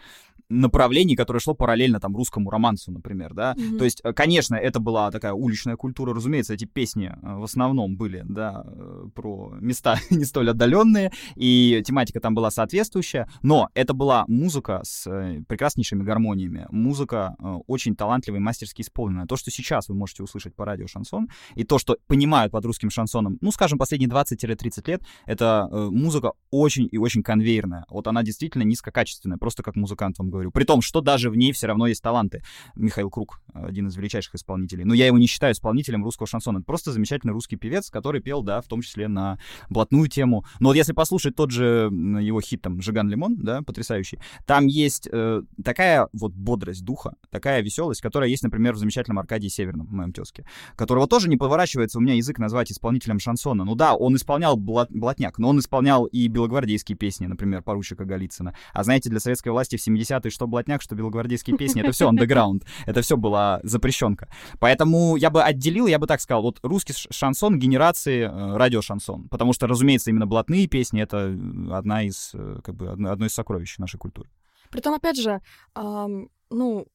направлений, 0.53 1.17
которое 1.17 1.41
шло 1.41 1.55
параллельно 1.55 2.01
там 2.01 2.17
русскому 2.17 2.51
романсу, 2.51 2.93
например, 2.93 3.35
да. 3.35 3.55
Mm-hmm. 3.55 3.79
То 3.79 3.85
есть, 3.85 4.01
э, 4.05 4.13
конечно, 4.13 4.55
это 4.55 4.81
была 4.81 5.11
такая 5.11 5.33
уличная 5.33 5.77
культура, 5.77 6.15
разумеется, 6.15 6.55
эти 6.55 6.65
песни 6.65 7.11
э, 7.11 7.37
в 7.37 7.45
основном 7.45 7.97
были, 7.97 8.23
да, 8.29 8.65
э, 8.67 9.07
про 9.15 9.55
места 9.61 9.99
не 10.11 10.25
столь 10.25 10.51
отдаленные, 10.51 11.13
и 11.37 11.83
тематика 11.87 12.21
там 12.21 12.35
была 12.35 12.51
соответствующая, 12.51 13.29
но 13.43 13.69
это 13.75 13.95
была 13.95 14.25
музыка 14.29 14.81
с 14.85 15.05
прекраснейшими 15.49 16.03
гармониями, 16.03 16.67
музыка 16.71 17.37
очень 17.67 17.97
талантливая 17.97 18.41
и 18.41 18.43
мастерски 18.43 18.83
исполненная. 18.83 19.27
То, 19.27 19.37
что 19.37 19.51
сейчас 19.51 19.89
вы 19.89 19.95
можете 19.95 20.23
услышать 20.23 20.55
по 20.55 20.65
радио 20.65 20.87
шансон, 20.87 21.29
и 21.55 21.65
то, 21.65 21.79
что 21.79 21.97
понимают 22.07 22.53
под 22.53 22.65
русским 22.65 22.91
шансоном, 22.91 23.39
ну, 23.41 23.51
скажем, 23.51 23.79
последние 23.79 24.11
20-30 24.11 24.83
лет, 24.87 25.03
это 25.27 25.69
музыка 25.71 26.33
очень 26.51 26.89
и 26.91 26.99
очень 26.99 27.23
конвейерная. 27.23 27.85
Вот 27.89 28.07
она 28.07 28.23
действительно 28.23 28.63
низкокачественная, 28.63 29.39
просто 29.39 29.63
как 29.63 29.77
музыкант 29.77 30.19
вам 30.19 30.31
говорю 30.31 30.42
говорю. 30.43 30.51
При 30.51 30.65
том, 30.65 30.81
что 30.83 31.01
даже 31.01 31.31
в 31.31 31.37
ней 31.37 31.53
все 31.53 31.67
равно 31.67 31.87
есть 31.87 32.03
таланты. 32.03 32.43
Михаил 32.75 33.11
Круг, 33.11 33.41
один 33.55 33.89
из 33.89 33.97
величайших 33.97 34.35
исполнителей. 34.35 34.85
Но 34.85 34.95
я 34.95 35.07
его 35.07 35.19
не 35.19 35.27
считаю 35.27 35.53
исполнителем 35.53 36.05
русского 36.05 36.27
шансона. 36.27 36.59
Это 36.59 36.67
просто 36.67 36.93
замечательный 36.93 37.33
русский 37.33 37.57
певец, 37.57 37.91
который 37.91 38.21
пел, 38.21 38.43
да, 38.43 38.61
в 38.61 38.67
том 38.67 38.83
числе 38.83 39.09
на 39.09 39.39
блатную 39.69 40.09
тему. 40.09 40.45
Но 40.61 40.71
вот 40.71 40.77
если 40.77 40.93
послушать 40.93 41.37
тот 41.37 41.51
же 41.51 41.91
его 41.93 42.41
хит, 42.41 42.63
там, 42.63 42.81
«Жиган 42.81 43.09
Лимон», 43.09 43.37
да, 43.37 43.63
потрясающий, 43.63 44.19
там 44.47 44.67
есть 44.67 45.09
э, 45.11 45.43
такая 45.65 46.09
вот 46.13 46.33
бодрость 46.33 46.85
духа, 46.85 47.15
такая 47.31 47.63
веселость, 47.63 48.01
которая 48.01 48.29
есть, 48.29 48.43
например, 48.43 48.75
в 48.75 48.79
замечательном 48.79 49.19
Аркадии 49.19 49.49
Северном, 49.49 49.87
в 49.87 49.93
моем 49.93 50.13
тезке, 50.13 50.45
которого 50.77 51.07
тоже 51.07 51.29
не 51.29 51.37
поворачивается 51.37 51.99
у 51.99 52.01
меня 52.01 52.15
язык 52.15 52.39
назвать 52.39 52.73
исполнителем 52.73 53.19
шансона. 53.19 53.65
Ну 53.65 53.75
да, 53.75 53.95
он 53.95 54.17
исполнял 54.17 54.57
блат, 54.57 54.91
блатняк, 54.91 55.39
но 55.39 55.49
он 55.49 55.59
исполнял 55.59 56.07
и 56.07 56.27
белогвардейские 56.29 56.97
песни, 56.97 57.27
например, 57.27 57.63
поручика 57.63 58.05
Голицына. 58.05 58.55
А 58.73 58.85
знаете, 58.85 59.11
для 59.11 59.21
советской 59.21 59.51
власти 59.51 59.77
в 59.77 59.87
70-е 59.87 60.31
что 60.33 60.47
блатняк, 60.47 60.83
что 60.83 60.95
белогвардейские 60.95 61.57
песни, 61.57 61.83
это 61.83 61.93
все 61.93 62.09
андеграунд, 62.09 62.65
это 62.87 63.03
все 63.03 63.17
была 63.17 63.61
запрещенка. 63.63 64.29
Поэтому 64.59 65.17
я 65.17 65.31
бы 65.31 65.43
отделил, 65.43 65.87
я 65.87 65.99
бы 65.99 66.07
так 66.07 66.21
сказал, 66.21 66.43
вот 66.43 66.59
русский 66.63 66.95
шансон 67.11 67.59
генерации 67.59 68.23
э, 68.23 68.57
радиошансон, 68.57 69.29
потому 69.29 69.53
что, 69.53 69.67
разумеется, 69.67 70.11
именно 70.11 70.27
блатные 70.27 70.67
песни— 70.67 71.03
это 71.03 71.27
одна 71.71 72.03
из, 72.03 72.31
э, 72.35 72.61
как 72.65 72.75
бы, 72.75 72.89
одно 72.89 73.27
из 73.27 73.35
сокровищ 73.35 73.79
нашей 73.79 73.99
культуры. 73.99 74.29
Притом, 74.71 74.95
опять 74.95 75.21
же, 75.21 75.41
ну, 75.75 76.87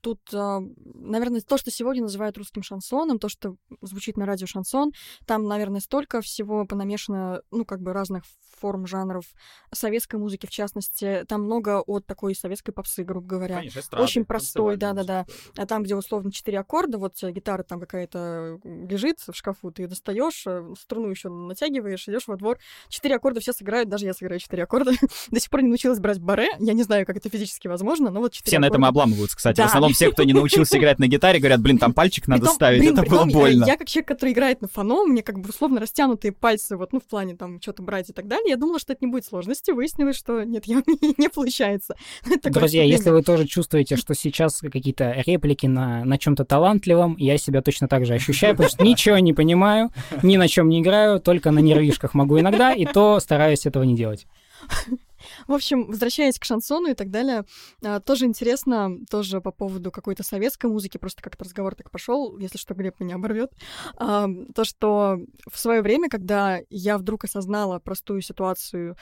Тут, 0.00 0.20
а, 0.32 0.60
наверное, 0.84 1.40
то, 1.40 1.58
что 1.58 1.70
сегодня 1.70 2.02
называют 2.02 2.38
русским 2.38 2.62
шансоном, 2.62 3.18
то, 3.18 3.28
что 3.28 3.56
звучит 3.80 4.16
на 4.16 4.24
радио 4.24 4.46
шансон, 4.46 4.92
там, 5.26 5.46
наверное, 5.46 5.80
столько 5.80 6.20
всего 6.20 6.64
понамешано, 6.64 7.42
ну, 7.50 7.64
как 7.64 7.80
бы 7.80 7.92
разных 7.92 8.24
форм, 8.60 8.86
жанров, 8.86 9.24
советской 9.72 10.16
музыки, 10.16 10.46
в 10.46 10.50
частности. 10.50 11.24
Там 11.28 11.42
много 11.42 11.80
от 11.80 12.06
такой 12.06 12.34
советской 12.34 12.72
попсы, 12.72 13.02
грубо 13.02 13.26
говоря. 13.26 13.56
Конечно, 13.56 13.80
эстрады, 13.80 14.04
Очень 14.04 14.24
простой, 14.24 14.76
да-да-да. 14.76 15.26
А 15.56 15.66
там, 15.66 15.82
где 15.82 15.96
условно 15.96 16.30
четыре 16.30 16.60
аккорда, 16.60 16.98
вот 16.98 17.22
гитара 17.22 17.64
там 17.64 17.80
какая-то 17.80 18.60
лежит 18.62 19.18
в 19.26 19.34
шкафу, 19.34 19.72
ты 19.72 19.88
достаешь, 19.88 20.44
э, 20.46 20.72
струну 20.80 21.08
еще 21.08 21.28
натягиваешь, 21.28 22.08
идешь 22.08 22.28
во 22.28 22.36
двор. 22.36 22.58
Четыре 22.88 23.16
аккорда 23.16 23.40
все 23.40 23.52
сыграют, 23.52 23.88
даже 23.88 24.06
я 24.06 24.14
сыграю 24.14 24.38
четыре 24.38 24.62
аккорда. 24.62 24.92
До 25.30 25.40
сих 25.40 25.50
пор 25.50 25.62
не 25.62 25.68
научилась 25.68 25.98
брать 25.98 26.20
баре. 26.20 26.48
Я 26.60 26.72
не 26.74 26.84
знаю, 26.84 27.04
как 27.06 27.16
это 27.16 27.28
физически 27.28 27.66
возможно, 27.66 28.10
но 28.10 28.20
вот 28.20 28.32
четыре 28.32 28.52
Все 28.52 28.58
на 28.60 28.66
этом 28.66 28.84
обламываются, 28.84 29.36
кстати 29.36 29.63
В 29.64 29.68
основном 29.68 29.92
все, 29.92 30.10
кто 30.10 30.24
не 30.24 30.32
научился 30.32 30.78
играть 30.78 30.98
на 30.98 31.06
гитаре, 31.06 31.38
говорят, 31.38 31.60
блин, 31.60 31.78
там 31.78 31.92
пальчик 31.92 32.28
надо 32.28 32.42
Притом, 32.42 32.54
ставить, 32.54 32.80
блин, 32.80 32.92
это 32.92 33.02
притом, 33.02 33.28
было 33.28 33.40
больно. 33.40 33.64
Я, 33.64 33.72
я 33.72 33.76
как 33.76 33.88
человек, 33.88 34.08
который 34.08 34.32
играет 34.32 34.62
на 34.62 34.68
фано, 34.68 35.04
мне 35.04 35.22
как 35.22 35.40
бы 35.40 35.48
условно 35.48 35.80
растянутые 35.80 36.32
пальцы, 36.32 36.76
вот, 36.76 36.92
ну, 36.92 37.00
в 37.00 37.04
плане 37.04 37.36
там 37.36 37.60
что-то 37.60 37.82
брать 37.82 38.10
и 38.10 38.12
так 38.12 38.28
далее. 38.28 38.50
Я 38.50 38.56
думала, 38.56 38.78
что 38.78 38.92
это 38.92 39.04
не 39.04 39.10
будет 39.10 39.24
сложности. 39.24 39.70
Выяснилось, 39.70 40.16
что 40.16 40.44
нет, 40.44 40.64
я, 40.66 40.82
не 41.18 41.28
получается. 41.28 41.96
Друзья, 42.42 42.84
если 42.84 43.10
вы 43.10 43.22
тоже 43.22 43.46
чувствуете, 43.46 43.96
что 43.96 44.14
сейчас 44.14 44.60
какие-то 44.60 45.22
реплики 45.26 45.66
на, 45.66 46.04
на 46.04 46.18
чем-то 46.18 46.44
талантливом, 46.44 47.16
я 47.18 47.38
себя 47.38 47.62
точно 47.62 47.88
так 47.88 48.06
же 48.06 48.14
ощущаю, 48.14 48.54
потому 48.54 48.70
что 48.70 48.84
ничего 48.84 49.18
не 49.18 49.32
понимаю, 49.32 49.90
ни 50.22 50.36
на 50.36 50.48
чем 50.48 50.68
не 50.68 50.80
играю, 50.80 51.20
только 51.20 51.50
на 51.50 51.60
нервишках 51.60 52.14
могу 52.14 52.38
иногда, 52.38 52.72
и 52.72 52.84
то 52.84 53.20
стараюсь 53.20 53.66
этого 53.66 53.82
не 53.84 53.96
делать. 53.96 54.26
В 55.46 55.52
общем, 55.52 55.86
возвращаясь 55.86 56.38
к 56.38 56.44
шансону 56.44 56.88
и 56.88 56.94
так 56.94 57.10
далее, 57.10 57.44
а, 57.82 58.00
тоже 58.00 58.26
интересно, 58.26 58.98
тоже 59.10 59.40
по 59.40 59.52
поводу 59.52 59.90
какой-то 59.90 60.22
советской 60.22 60.66
музыки, 60.66 60.98
просто 60.98 61.22
как-то 61.22 61.44
разговор 61.44 61.74
так 61.74 61.90
пошел, 61.90 62.38
если 62.38 62.58
что, 62.58 62.74
Глеб 62.74 63.00
меня 63.00 63.16
оборвет, 63.16 63.52
а, 63.96 64.26
то, 64.54 64.64
что 64.64 65.18
в 65.50 65.58
свое 65.58 65.82
время, 65.82 66.08
когда 66.08 66.60
я 66.70 66.98
вдруг 66.98 67.24
осознала 67.24 67.78
простую 67.78 68.22
ситуацию, 68.22 68.96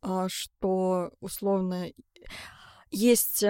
а, 0.00 0.28
что 0.28 1.12
условно 1.20 1.86
есть 2.90 3.44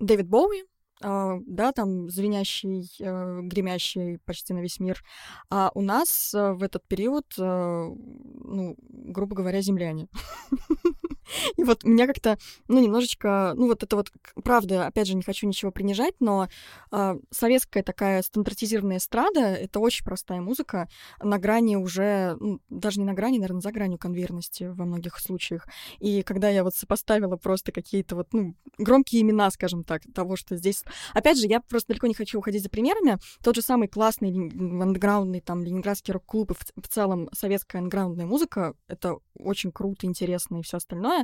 Дэвид 0.00 0.28
Боуи, 0.28 0.62
Uh, 1.00 1.40
да, 1.46 1.70
там 1.70 2.10
звенящий, 2.10 2.90
uh, 3.00 3.42
гремящий 3.42 4.18
почти 4.24 4.52
на 4.52 4.58
весь 4.58 4.80
мир. 4.80 5.00
А 5.48 5.70
у 5.74 5.80
нас 5.80 6.34
uh, 6.34 6.54
в 6.54 6.62
этот 6.64 6.88
период, 6.88 7.24
ну, 7.36 8.74
грубо 8.80 9.36
говоря, 9.36 9.60
земляне. 9.60 10.08
И 11.56 11.64
вот 11.64 11.84
меня 11.84 12.06
как-то, 12.06 12.38
ну, 12.68 12.80
немножечко, 12.80 13.52
ну, 13.56 13.66
вот 13.68 13.82
это 13.82 13.96
вот, 13.96 14.12
правда, 14.42 14.86
опять 14.86 15.06
же, 15.06 15.14
не 15.14 15.22
хочу 15.22 15.46
ничего 15.46 15.70
принижать, 15.70 16.14
но 16.20 16.48
э, 16.92 17.18
советская 17.30 17.82
такая 17.82 18.22
стандартизированная 18.22 18.98
эстрада— 18.98 19.40
это 19.40 19.80
очень 19.80 20.04
простая 20.04 20.40
музыка 20.40 20.88
на 21.22 21.38
грани 21.38 21.76
уже, 21.76 22.36
ну, 22.40 22.60
даже 22.68 23.00
не 23.00 23.06
на 23.06 23.14
грани, 23.14 23.38
наверное, 23.38 23.60
за 23.60 23.72
гранью 23.72 23.98
конверности 23.98 24.64
во 24.64 24.84
многих 24.84 25.18
случаях. 25.18 25.66
И 25.98 26.22
когда 26.22 26.48
я 26.48 26.64
вот 26.64 26.74
сопоставила 26.74 27.36
просто 27.36 27.72
какие-то 27.72 28.16
вот, 28.16 28.28
ну, 28.32 28.54
громкие 28.78 29.22
имена, 29.22 29.50
скажем 29.50 29.84
так, 29.84 30.02
того, 30.14 30.36
что 30.36 30.56
здесь... 30.56 30.84
Опять 31.14 31.38
же, 31.38 31.46
я 31.46 31.60
просто 31.60 31.88
далеко 31.88 32.06
не 32.06 32.14
хочу 32.14 32.38
уходить 32.38 32.62
за 32.62 32.68
примерами. 32.68 33.18
Тот 33.42 33.54
же 33.54 33.62
самый 33.62 33.88
классный 33.88 34.30
андеграундный 34.30 35.40
там 35.40 35.62
ленинградский 35.62 36.12
рок-клуб 36.12 36.50
и 36.52 36.54
в, 36.54 36.82
в 36.82 36.88
целом 36.88 37.28
советская 37.32 37.80
андеграундная 37.80 38.26
музыка— 38.26 38.74
это 38.88 39.18
очень 39.38 39.72
круто, 39.72 40.06
интересно 40.06 40.58
и 40.58 40.62
все 40.62 40.78
остальное. 40.78 41.17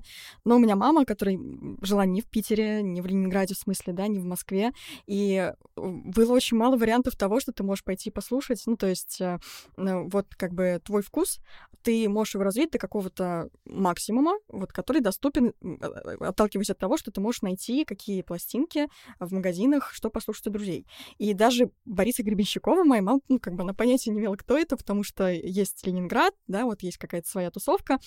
Но 0.45 0.57
у 0.57 0.59
меня 0.59 0.77
мама, 0.77 1.05
которая 1.05 1.39
жила 1.83 2.05
не 2.07 2.21
в 2.21 2.27
Питере, 2.27 2.83
не 2.83 3.01
в 3.01 3.07
Ленинграде, 3.07 3.55
в 3.55 3.59
смысле, 3.59 3.93
да, 3.93 4.07
не 4.07 4.19
в 4.19 4.25
Москве, 4.25 4.73
и 5.07 5.53
э, 5.53 5.55
было 5.77 6.33
очень 6.33 6.57
мало 6.57 6.77
вариантов 6.77 7.17
того, 7.17 7.41
что 7.41 7.53
ты 7.53 7.63
можешь 7.63 7.85
пойти 7.85 8.11
послушать. 8.11 8.63
Ну, 8.67 8.77
то 8.77 8.87
есть 8.87 9.21
э, 9.21 9.39
вот 9.77 10.35
как 10.35 10.53
бы 10.55 10.81
твой 10.85 11.03
вкус, 11.03 11.41
ты 11.83 12.09
можешь 12.09 12.35
его 12.35 12.45
развить 12.45 12.71
до 12.71 12.79
какого-то 12.79 13.51
максимума, 13.67 14.39
вот, 14.49 14.73
который 14.73 15.03
доступен, 15.03 15.53
э, 15.63 16.17
отталкиваясь 16.21 16.71
от 16.71 16.79
того, 16.79 16.97
что 16.97 17.11
ты 17.11 17.21
можешь 17.21 17.43
найти 17.43 17.85
какие 17.85 18.23
пластинки 18.23 18.89
в 19.21 19.33
магазинах, 19.33 19.93
что 19.93 20.11
послушать 20.11 20.47
у 20.47 20.51
друзей. 20.51 20.87
И 21.19 21.35
даже 21.35 21.71
Бориса 21.85 22.23
Гребенщикова, 22.23 22.85
моя 22.85 23.03
мама, 23.03 23.21
ну, 23.29 23.39
как 23.39 23.55
бы 23.55 23.63
она 23.63 23.75
понятия 23.75 24.11
не 24.11 24.21
имела, 24.21 24.37
кто 24.37 24.57
это, 24.57 24.77
потому 24.77 25.03
что 25.03 25.29
есть 25.31 25.87
Ленинград, 25.87 26.35
да, 26.47 26.65
вот 26.65 26.83
есть 26.83 26.99
какая-то 26.99 27.29
своя 27.29 27.51
тусовка, 27.51 27.99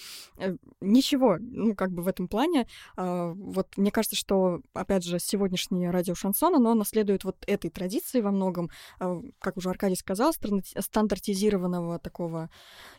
ничего, 0.81 1.37
ну, 1.39 1.75
как 1.77 1.91
бы 1.91 2.01
в 2.01 2.07
этом 2.07 2.27
плане. 2.27 2.67
А, 2.97 3.31
вот 3.33 3.77
мне 3.77 3.91
кажется, 3.91 4.17
что, 4.17 4.61
опять 4.73 5.05
же, 5.05 5.19
сегодняшнее 5.19 5.91
радио 5.91 6.15
шансон, 6.15 6.55
оно 6.55 6.73
наследует 6.73 7.23
вот 7.23 7.37
этой 7.47 7.69
традиции 7.69 8.19
во 8.19 8.31
многом, 8.31 8.69
а, 8.99 9.21
как 9.39 9.55
уже 9.57 9.69
Аркадий 9.69 9.95
сказал, 9.95 10.33
стандартизированного 10.33 11.99
такого 11.99 12.49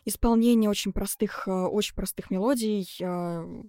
исполнения 0.05 0.69
очень 0.69 0.93
простых, 0.93 1.47
а, 1.47 1.67
очень 1.67 1.93
простых 1.93 2.31
мелодий, 2.31 2.87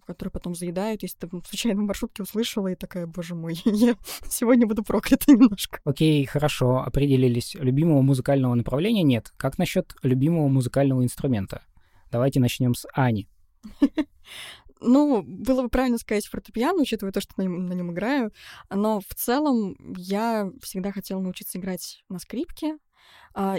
которые 0.07 0.31
потом 0.33 0.55
заедают. 0.55 1.03
Если 1.03 1.19
ты 1.19 1.29
случайно 1.47 1.83
в 1.83 1.85
маршрутке 1.85 2.23
услышала 2.23 2.69
и 2.69 2.75
такая, 2.75 3.07
боже 3.07 3.35
мой, 3.35 3.61
я 3.65 3.97
сегодня 4.29 4.67
буду 4.67 4.83
проклята 4.85 5.33
немножко. 5.33 5.81
Окей, 5.85 6.25
хорошо, 6.25 6.79
определились. 6.79 7.55
Любимого 7.55 8.03
музыкального 8.03 8.55
направления 8.55 9.03
нет. 9.03 9.33
Как 9.37 9.59
насчет 9.59 9.95
любимого 10.03 10.49
музыкального 10.49 11.03
инструмента? 11.03 11.63
Давайте 12.11 12.41
начнем 12.41 12.75
с 12.75 12.87
Ани. 12.93 13.29
Ну, 14.81 15.23
было 15.23 15.63
бы 15.63 15.69
правильно 15.69 15.99
сказать 15.99 16.27
фортепиано, 16.27 16.83
учитывая 16.83 17.13
то, 17.13 17.21
что 17.21 17.35
на 17.37 17.43
нем, 17.43 17.67
на 17.67 17.75
нем 17.75 17.93
играю. 17.93 18.33
Но 18.71 19.01
в 19.01 19.15
целом 19.15 19.77
я 19.97 20.51
всегда 20.63 20.91
хотела 20.93 21.21
научиться 21.21 21.59
играть 21.59 22.03
на 22.09 22.19
скрипке, 22.19 22.79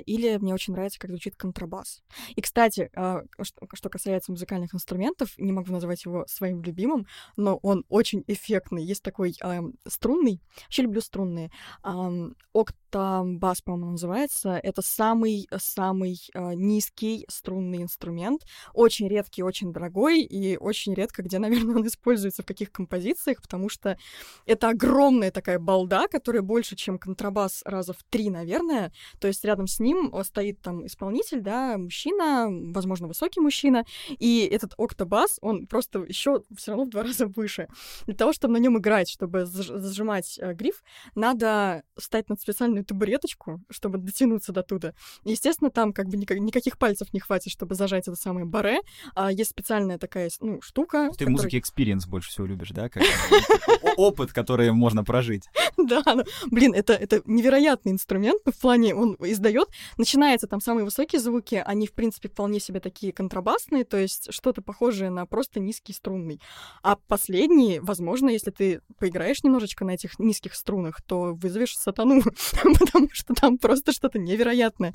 или 0.05 0.37
мне 0.37 0.53
очень 0.53 0.73
нравится, 0.73 0.99
как 0.99 1.11
звучит 1.11 1.35
контрабас. 1.35 2.03
И, 2.35 2.41
кстати, 2.41 2.89
а, 2.95 3.23
что, 3.41 3.67
что 3.73 3.89
касается 3.89 4.31
музыкальных 4.31 4.73
инструментов, 4.73 5.37
не 5.37 5.51
могу 5.51 5.71
назвать 5.71 6.03
его 6.05 6.25
своим 6.27 6.61
любимым, 6.61 7.07
но 7.37 7.57
он 7.57 7.85
очень 7.89 8.23
эффектный. 8.27 8.83
Есть 8.83 9.03
такой 9.03 9.35
а, 9.41 9.61
струнный, 9.87 10.41
вообще 10.63 10.83
люблю 10.83 11.01
струнные, 11.01 11.51
а, 11.83 12.11
октобас, 12.53 13.61
по-моему, 13.61 13.91
называется. 13.91 14.59
Это 14.61 14.81
самый-самый 14.81 16.19
а, 16.33 16.53
низкий 16.53 17.25
струнный 17.29 17.83
инструмент, 17.83 18.45
очень 18.73 19.07
редкий, 19.07 19.43
очень 19.43 19.71
дорогой, 19.71 20.21
и 20.21 20.57
очень 20.57 20.93
редко, 20.93 21.23
где, 21.23 21.39
наверное, 21.39 21.77
он 21.77 21.87
используется 21.87 22.43
в 22.43 22.45
каких 22.45 22.71
композициях, 22.71 23.41
потому 23.41 23.69
что 23.69 23.97
это 24.45 24.69
огромная 24.69 25.31
такая 25.31 25.59
балда, 25.59 26.07
которая 26.07 26.41
больше, 26.41 26.75
чем 26.75 26.99
контрабас 26.99 27.61
раза 27.65 27.93
в 27.93 28.03
три, 28.03 28.29
наверное. 28.29 28.91
То 29.19 29.27
есть 29.31 29.43
рядом 29.45 29.67
с 29.67 29.79
ним 29.79 30.13
стоит 30.23 30.61
там 30.61 30.85
исполнитель, 30.85 31.41
да, 31.41 31.77
мужчина, 31.77 32.47
возможно, 32.49 33.07
высокий 33.07 33.39
мужчина, 33.39 33.85
и 34.09 34.47
этот 34.51 34.73
октобас, 34.77 35.37
он 35.41 35.67
просто 35.67 35.99
еще 35.99 36.43
все 36.55 36.71
равно 36.71 36.85
в 36.85 36.89
два 36.89 37.03
раза 37.03 37.27
выше. 37.27 37.67
Для 38.05 38.15
того, 38.15 38.33
чтобы 38.33 38.53
на 38.53 38.57
нем 38.57 38.77
играть, 38.77 39.09
чтобы 39.09 39.45
зажимать 39.45 40.37
э, 40.39 40.53
гриф, 40.53 40.83
надо 41.15 41.83
встать 41.97 42.29
на 42.29 42.35
специальную 42.35 42.85
табуреточку, 42.85 43.61
чтобы 43.69 43.97
дотянуться 43.97 44.51
до 44.51 44.63
туда. 44.63 44.93
Естественно, 45.23 45.71
там 45.71 45.93
как 45.93 46.07
бы 46.07 46.17
никак, 46.17 46.39
никаких 46.39 46.77
пальцев 46.77 47.13
не 47.13 47.19
хватит, 47.19 47.51
чтобы 47.51 47.75
зажать 47.75 48.07
это 48.07 48.15
самое 48.15 48.45
баре. 48.45 48.79
А 49.15 49.31
есть 49.31 49.51
специальная 49.51 49.97
такая 49.97 50.29
ну, 50.39 50.61
штука. 50.61 51.07
Ты 51.11 51.19
которой... 51.19 51.31
музыки 51.31 51.59
experience 51.59 52.05
больше 52.07 52.29
всего 52.29 52.47
любишь, 52.47 52.69
да? 52.71 52.89
Опыт, 53.97 54.33
который 54.33 54.71
можно 54.71 55.03
прожить. 55.03 55.49
Да, 55.77 56.03
ну, 56.05 56.23
блин, 56.51 56.73
это, 56.73 56.93
это 56.93 57.21
невероятный 57.25 57.91
инструмент, 57.93 58.41
в 58.45 58.61
плане 58.61 58.93
он 58.93 59.15
издает. 59.25 59.69
Начинаются 59.97 60.47
там 60.47 60.61
самые 60.61 60.85
высокие 60.85 61.19
звуки, 61.19 61.61
они, 61.65 61.87
в 61.87 61.93
принципе, 61.93 62.29
вполне 62.29 62.59
себе 62.59 62.79
такие 62.79 63.13
контрабасные, 63.13 63.83
то 63.83 63.97
есть 63.97 64.33
что-то 64.33 64.61
похожее 64.61 65.09
на 65.09 65.25
просто 65.25 65.59
низкий 65.59 65.93
струнный. 65.93 66.41
А 66.83 66.95
последние, 66.95 67.81
возможно, 67.81 68.29
если 68.29 68.51
ты 68.51 68.81
поиграешь 68.97 69.43
немножечко 69.43 69.85
на 69.85 69.91
этих 69.91 70.19
низких 70.19 70.55
струнах, 70.55 71.01
то 71.01 71.33
вызовешь 71.33 71.77
сатану, 71.77 72.21
потому 72.63 73.09
что 73.11 73.33
там 73.33 73.57
просто 73.57 73.91
что-то 73.91 74.19
невероятное. 74.19 74.93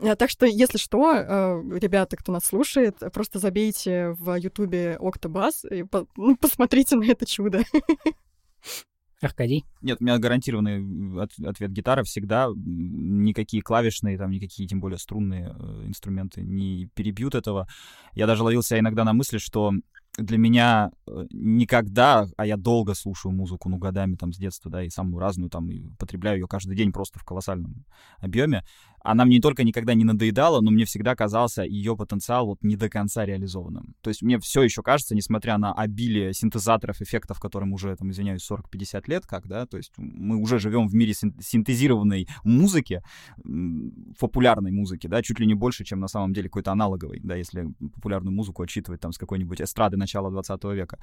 Э, 0.00 0.16
так 0.16 0.30
что, 0.30 0.46
если 0.46 0.78
что, 0.78 1.14
э, 1.14 1.62
ребята, 1.78 2.16
кто 2.16 2.32
нас 2.32 2.44
слушает, 2.46 2.98
просто 3.12 3.38
забейте 3.38 4.10
в 4.18 4.34
Ютубе 4.36 4.96
Octobus 5.00 5.66
и 5.70 5.84
ну, 6.16 6.36
посмотрите 6.36 6.96
на 6.96 7.04
это 7.04 7.26
чудо. 7.26 7.62
Аркадий? 9.26 9.64
Нет, 9.82 9.98
у 10.00 10.04
меня 10.04 10.18
гарантированный 10.18 11.22
от, 11.22 11.32
ответ 11.44 11.70
гитара 11.70 12.02
всегда. 12.02 12.48
Никакие 12.54 13.62
клавишные, 13.62 14.18
там, 14.18 14.30
никакие, 14.30 14.68
тем 14.68 14.80
более, 14.80 14.98
струнные 14.98 15.54
э, 15.58 15.84
инструменты 15.86 16.42
не 16.42 16.88
перебьют 16.94 17.34
этого. 17.34 17.68
Я 18.14 18.26
даже 18.26 18.42
ловил 18.42 18.62
себя 18.62 18.80
иногда 18.80 19.04
на 19.04 19.12
мысли, 19.12 19.38
что 19.38 19.72
для 20.18 20.38
меня 20.38 20.90
э, 21.06 21.26
никогда, 21.30 22.26
а 22.36 22.46
я 22.46 22.56
долго 22.56 22.94
слушаю 22.94 23.32
музыку, 23.32 23.68
ну, 23.68 23.76
годами 23.76 24.14
там 24.16 24.32
с 24.32 24.38
детства, 24.38 24.70
да, 24.70 24.82
и 24.82 24.88
самую 24.88 25.20
разную 25.20 25.50
там, 25.50 25.70
и 25.70 25.82
потребляю 25.98 26.38
ее 26.38 26.46
каждый 26.48 26.76
день 26.76 26.92
просто 26.92 27.18
в 27.18 27.24
колоссальном 27.24 27.84
объеме, 28.18 28.64
она 29.06 29.24
мне 29.24 29.36
не 29.36 29.40
только 29.40 29.64
никогда 29.64 29.94
не 29.94 30.04
надоедала, 30.04 30.60
но 30.60 30.70
мне 30.70 30.84
всегда 30.84 31.14
казался 31.14 31.62
ее 31.62 31.96
потенциал 31.96 32.46
вот 32.46 32.62
не 32.62 32.76
до 32.76 32.88
конца 32.88 33.24
реализованным. 33.24 33.94
То 34.00 34.10
есть 34.10 34.22
мне 34.22 34.38
все 34.38 34.62
еще 34.62 34.82
кажется, 34.82 35.14
несмотря 35.14 35.58
на 35.58 35.72
обилие 35.72 36.32
синтезаторов, 36.32 37.00
эффектов, 37.00 37.38
которым 37.38 37.72
уже, 37.72 37.94
там, 37.96 38.10
извиняюсь, 38.10 38.48
40-50 38.50 39.04
лет, 39.06 39.26
как, 39.26 39.46
да, 39.46 39.66
то 39.66 39.76
есть 39.76 39.92
мы 39.96 40.36
уже 40.36 40.58
живем 40.58 40.88
в 40.88 40.94
мире 40.94 41.14
синтезированной 41.14 42.26
музыки, 42.44 43.02
популярной 44.18 44.72
музыки, 44.72 45.06
да, 45.06 45.22
чуть 45.22 45.38
ли 45.38 45.46
не 45.46 45.54
больше, 45.54 45.84
чем 45.84 46.00
на 46.00 46.08
самом 46.08 46.32
деле 46.32 46.48
какой-то 46.48 46.72
аналоговой, 46.72 47.20
да, 47.22 47.36
если 47.36 47.68
популярную 47.94 48.34
музыку 48.34 48.62
отчитывать 48.62 49.00
там 49.00 49.12
с 49.12 49.18
какой-нибудь 49.18 49.60
эстрады 49.60 49.96
начала 49.96 50.30
20 50.30 50.64
века. 50.64 50.98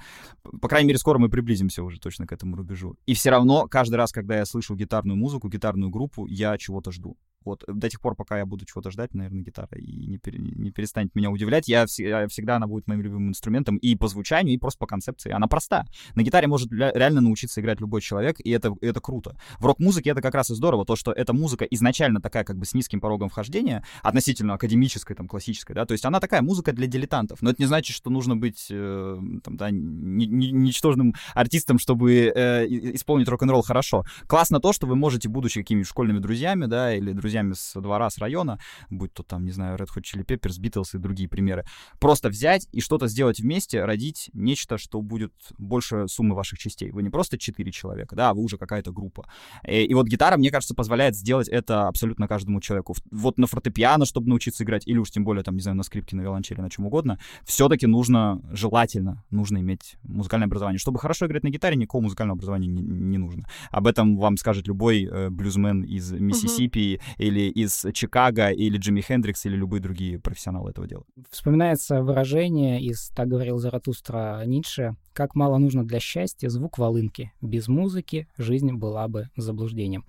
По 0.60 0.68
крайней 0.68 0.88
мере, 0.88 0.98
скоро 0.98 1.18
мы 1.18 1.28
приблизимся 1.28 1.82
уже 1.82 1.98
точно 1.98 2.26
к 2.26 2.32
этому 2.32 2.56
рубежу. 2.56 2.96
И 3.06 3.14
все 3.14 3.30
равно 3.30 3.66
каждый 3.66 3.96
раз, 3.96 4.12
когда 4.12 4.36
я 4.36 4.44
слышу 4.44 4.76
гитарную 4.76 5.16
музыку, 5.16 5.48
гитарную 5.48 5.90
группу, 5.90 6.26
я 6.26 6.58
чего-то 6.58 6.92
жду 6.92 7.16
Вот 7.44 7.64
до 7.66 7.88
тех 7.88 8.00
пор, 8.00 8.14
пока 8.14 8.38
я 8.38 8.46
буду 8.46 8.64
чего-то 8.64 8.90
ждать, 8.90 9.14
наверное, 9.14 9.42
гитара 9.42 9.76
и 9.76 10.06
не, 10.06 10.18
пере, 10.18 10.38
не 10.38 10.70
перестанет 10.70 11.14
меня 11.14 11.30
удивлять. 11.30 11.68
Я, 11.68 11.86
я 11.98 12.28
всегда 12.28 12.56
она 12.56 12.66
будет 12.66 12.86
моим 12.86 13.02
любимым 13.02 13.28
инструментом 13.28 13.76
и 13.76 13.96
по 13.96 14.08
звучанию, 14.08 14.54
и 14.54 14.58
просто 14.58 14.78
по 14.78 14.86
концепции. 14.86 15.30
Она 15.30 15.46
проста. 15.46 15.86
На 16.14 16.22
гитаре 16.22 16.46
может 16.46 16.72
реально 16.72 17.20
научиться 17.20 17.60
играть 17.60 17.80
любой 17.80 18.00
человек, 18.00 18.36
и 18.38 18.50
это, 18.50 18.74
это 18.80 19.00
круто. 19.00 19.36
В 19.58 19.66
рок-музыке 19.66 20.10
это 20.10 20.22
как 20.22 20.34
раз 20.34 20.50
и 20.50 20.54
здорово, 20.54 20.84
то, 20.84 20.96
что 20.96 21.12
эта 21.12 21.32
музыка 21.32 21.64
изначально 21.66 22.20
такая 22.20 22.44
как 22.44 22.56
бы 22.56 22.64
с 22.64 22.74
низким 22.74 23.00
порогом 23.00 23.28
вхождения, 23.28 23.84
относительно 24.02 24.54
академической, 24.54 25.14
там, 25.14 25.28
классической, 25.28 25.74
да, 25.74 25.84
то 25.86 25.92
есть 25.92 26.04
она 26.04 26.20
такая 26.20 26.42
музыка 26.42 26.72
для 26.72 26.86
дилетантов. 26.86 27.42
Но 27.42 27.50
это 27.50 27.60
не 27.60 27.66
значит, 27.66 27.96
что 27.96 28.10
нужно 28.10 28.36
быть, 28.36 28.68
э, 28.70 29.18
там, 29.42 29.56
да, 29.56 29.70
ничтожным 29.70 31.14
артистом, 31.34 31.78
чтобы 31.78 32.32
э, 32.34 32.66
исполнить 32.66 33.28
рок-н-ролл 33.28 33.62
хорошо. 33.62 34.04
Классно 34.26 34.60
то, 34.60 34.72
что 34.72 34.86
вы 34.86 34.96
можете, 34.96 35.28
будучи 35.28 35.60
какими-то 35.60 35.88
школьными 35.88 36.18
друзьями, 36.18 36.66
да, 36.66 36.94
или 36.94 37.12
друзьями 37.12 37.33
с 37.42 37.80
двора, 37.80 38.10
с 38.10 38.18
района, 38.18 38.58
будь 38.90 39.12
то 39.12 39.22
там, 39.22 39.44
не 39.44 39.50
знаю, 39.50 39.76
Red 39.76 39.88
Hot 39.96 40.02
Chili 40.02 40.24
Peppers, 40.24 40.60
Beatles 40.60 40.90
и 40.94 40.98
другие 40.98 41.28
примеры, 41.28 41.64
просто 41.98 42.28
взять 42.28 42.68
и 42.72 42.80
что-то 42.80 43.08
сделать 43.08 43.40
вместе, 43.40 43.84
родить 43.84 44.30
нечто, 44.32 44.78
что 44.78 45.00
будет 45.00 45.32
больше 45.58 46.06
суммы 46.08 46.34
ваших 46.34 46.58
частей. 46.58 46.90
Вы 46.90 47.02
не 47.02 47.10
просто 47.10 47.38
четыре 47.38 47.72
человека, 47.72 48.14
да, 48.16 48.30
а 48.30 48.34
вы 48.34 48.42
уже 48.42 48.58
какая-то 48.58 48.92
группа. 48.92 49.26
И, 49.66 49.70
э, 49.70 49.84
и 49.84 49.94
вот 49.94 50.06
гитара, 50.06 50.36
мне 50.36 50.50
кажется, 50.50 50.74
позволяет 50.74 51.16
сделать 51.16 51.48
это 51.48 51.88
абсолютно 51.88 52.28
каждому 52.28 52.60
человеку. 52.60 52.94
Вот 53.10 53.38
на 53.38 53.46
фортепиано, 53.46 54.04
чтобы 54.06 54.28
научиться 54.28 54.64
играть, 54.64 54.86
или 54.86 54.98
уж 54.98 55.10
тем 55.10 55.24
более, 55.24 55.42
там, 55.42 55.56
не 55.56 55.62
знаю, 55.62 55.76
на 55.76 55.82
скрипке, 55.82 56.16
на 56.16 56.22
виолончели, 56.22 56.60
на 56.60 56.70
чем 56.70 56.86
угодно, 56.86 57.18
все-таки 57.44 57.86
нужно, 57.86 58.40
желательно, 58.52 59.24
нужно 59.30 59.58
иметь 59.58 59.96
музыкальное 60.02 60.46
образование. 60.46 60.78
Чтобы 60.78 60.98
хорошо 60.98 61.26
играть 61.26 61.44
на 61.44 61.50
гитаре, 61.50 61.76
никакого 61.76 62.02
музыкального 62.02 62.36
образования 62.36 62.68
не, 62.68 62.82
не 62.82 63.18
нужно. 63.18 63.46
Об 63.70 63.86
этом 63.86 64.16
вам 64.16 64.36
скажет 64.36 64.66
любой 64.66 65.04
э, 65.04 65.30
блюзмен 65.30 65.82
из 65.82 66.12
Миссисипи 66.12 67.00
uh-huh. 67.18 67.23
Или 67.24 67.48
из 67.48 67.86
Чикаго, 67.92 68.50
или 68.50 68.78
Джимми 68.78 69.00
Хендрикс, 69.00 69.46
или 69.46 69.56
любые 69.56 69.80
другие 69.80 70.18
профессионалы 70.18 70.70
этого 70.70 70.86
дела. 70.86 71.04
Вспоминается 71.30 72.02
выражение 72.02 72.82
из 72.82 73.08
«Так 73.10 73.28
говорил 73.28 73.58
Заратустра 73.58 74.42
Ницше», 74.46 74.96
как 75.12 75.34
мало 75.34 75.58
нужно 75.58 75.84
для 75.84 76.00
счастья 76.00 76.48
звук 76.48 76.78
волынки. 76.78 77.32
Без 77.40 77.68
музыки 77.68 78.28
жизнь 78.36 78.72
была 78.72 79.08
бы 79.08 79.28
заблуждением. 79.36 80.04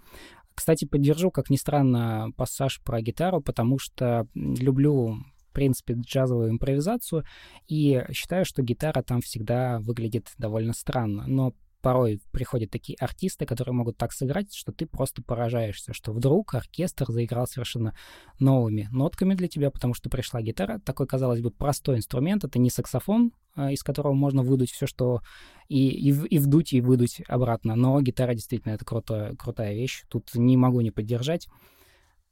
Кстати, 0.53 0.85
поддержу, 0.85 1.31
как 1.31 1.49
ни 1.49 1.57
странно, 1.57 2.29
пассаж 2.37 2.81
про 2.81 3.01
гитару, 3.01 3.41
потому 3.41 3.77
что 3.77 4.27
люблю 4.33 5.17
в 5.49 5.53
принципе, 5.55 5.93
джазовую 5.93 6.49
импровизацию, 6.49 7.23
и 7.69 8.03
считаю, 8.11 8.43
что 8.43 8.61
гитара 8.61 9.01
там 9.01 9.21
всегда 9.21 9.79
выглядит 9.79 10.33
довольно 10.37 10.73
странно. 10.73 11.23
Но 11.27 11.53
порой 11.85 12.19
приходят 12.31 12.71
такие 12.71 12.97
артисты, 12.99 13.45
которые 13.45 13.75
могут 13.75 13.95
так 13.95 14.11
сыграть, 14.11 14.51
что 14.55 14.71
ты 14.71 14.87
просто 14.87 15.21
поражаешься, 15.21 15.93
что 15.93 16.13
вдруг 16.13 16.55
оркестр 16.55 17.11
заиграл 17.11 17.45
совершенно 17.45 17.95
новыми 18.39 18.89
нотками 18.91 19.35
для 19.35 19.47
тебя, 19.47 19.69
потому 19.69 19.93
что 19.93 20.09
пришла 20.09 20.41
гитара. 20.41 20.79
Такой, 20.79 21.05
казалось 21.05 21.41
бы, 21.41 21.51
простой 21.51 21.97
инструмент. 21.97 22.43
Это 22.43 22.57
не 22.57 22.71
саксофон, 22.71 23.33
а, 23.55 23.71
из 23.71 23.83
которого 23.83 24.13
можно 24.13 24.41
выдуть 24.41 24.71
все, 24.71 24.87
что 24.87 25.21
и, 25.67 25.89
и, 25.89 26.09
и 26.09 26.39
вдуть, 26.39 26.73
и 26.73 26.81
выдуть 26.81 27.21
обратно. 27.27 27.75
Но 27.75 28.01
гитара 28.01 28.33
действительно 28.33 28.73
это 28.73 28.83
круто, 28.83 29.35
крутая 29.37 29.75
вещь. 29.75 30.05
Тут 30.09 30.33
не 30.33 30.57
могу 30.57 30.81
не 30.81 30.89
поддержать. 30.89 31.47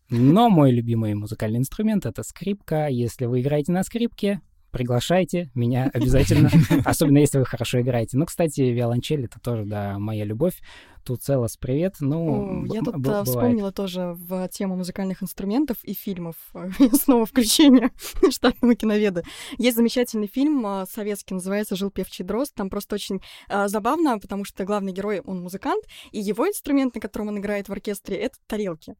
Но 0.09 0.49
мой 0.49 0.71
любимый 0.71 1.13
музыкальный 1.13 1.59
инструмент— 1.59 2.05
это 2.07 2.23
скрипка. 2.23 2.87
Если 2.87 3.25
вы 3.25 3.41
играете 3.41 3.71
на 3.71 3.83
скрипке, 3.83 4.41
приглашайте 4.73 5.49
меня 5.55 5.89
обязательно, 5.93 6.49
особенно 6.83 7.19
если 7.19 7.37
вы 7.37 7.45
хорошо 7.45 7.79
играете. 7.79 8.17
Ну, 8.17 8.25
кстати, 8.25 8.59
виолончель— 8.61 9.25
это 9.25 9.39
тоже, 9.39 9.63
да, 9.63 9.97
моя 9.99 10.25
любовь. 10.25 10.55
Тут 11.03 11.21
целос, 11.21 11.57
привет. 11.57 11.95
Ну, 11.99 12.63
я 12.65 12.81
тут 12.81 12.95
б- 12.95 13.25
вспомнила 13.25 13.73
тоже 13.73 14.13
в 14.15 14.47
тему 14.47 14.77
музыкальных 14.77 15.21
инструментов 15.21 15.83
и 15.83 15.93
фильмов. 15.93 16.35
Снова 16.93 17.25
включение 17.25 17.91
штатного 18.29 18.73
киноведа. 18.73 19.23
Есть 19.57 19.75
замечательный 19.75 20.27
фильм 20.27 20.65
а, 20.65 20.85
советский, 20.85 21.33
называется 21.33 21.75
«Жил 21.75 21.91
певчий 21.91 22.23
дрозд». 22.23 22.55
Там 22.55 22.69
просто 22.69 22.95
очень 22.95 23.19
а, 23.49 23.67
забавно, 23.67 24.17
потому 24.17 24.45
что 24.45 24.63
главный 24.63 24.93
герой, 24.93 25.19
он 25.19 25.41
музыкант, 25.41 25.83
и 26.11 26.21
его 26.21 26.47
инструмент, 26.47 26.95
на 26.95 27.01
котором 27.01 27.27
он 27.27 27.37
играет 27.37 27.67
в 27.67 27.73
оркестре, 27.73 28.15
это 28.15 28.37
тарелки. 28.47 28.95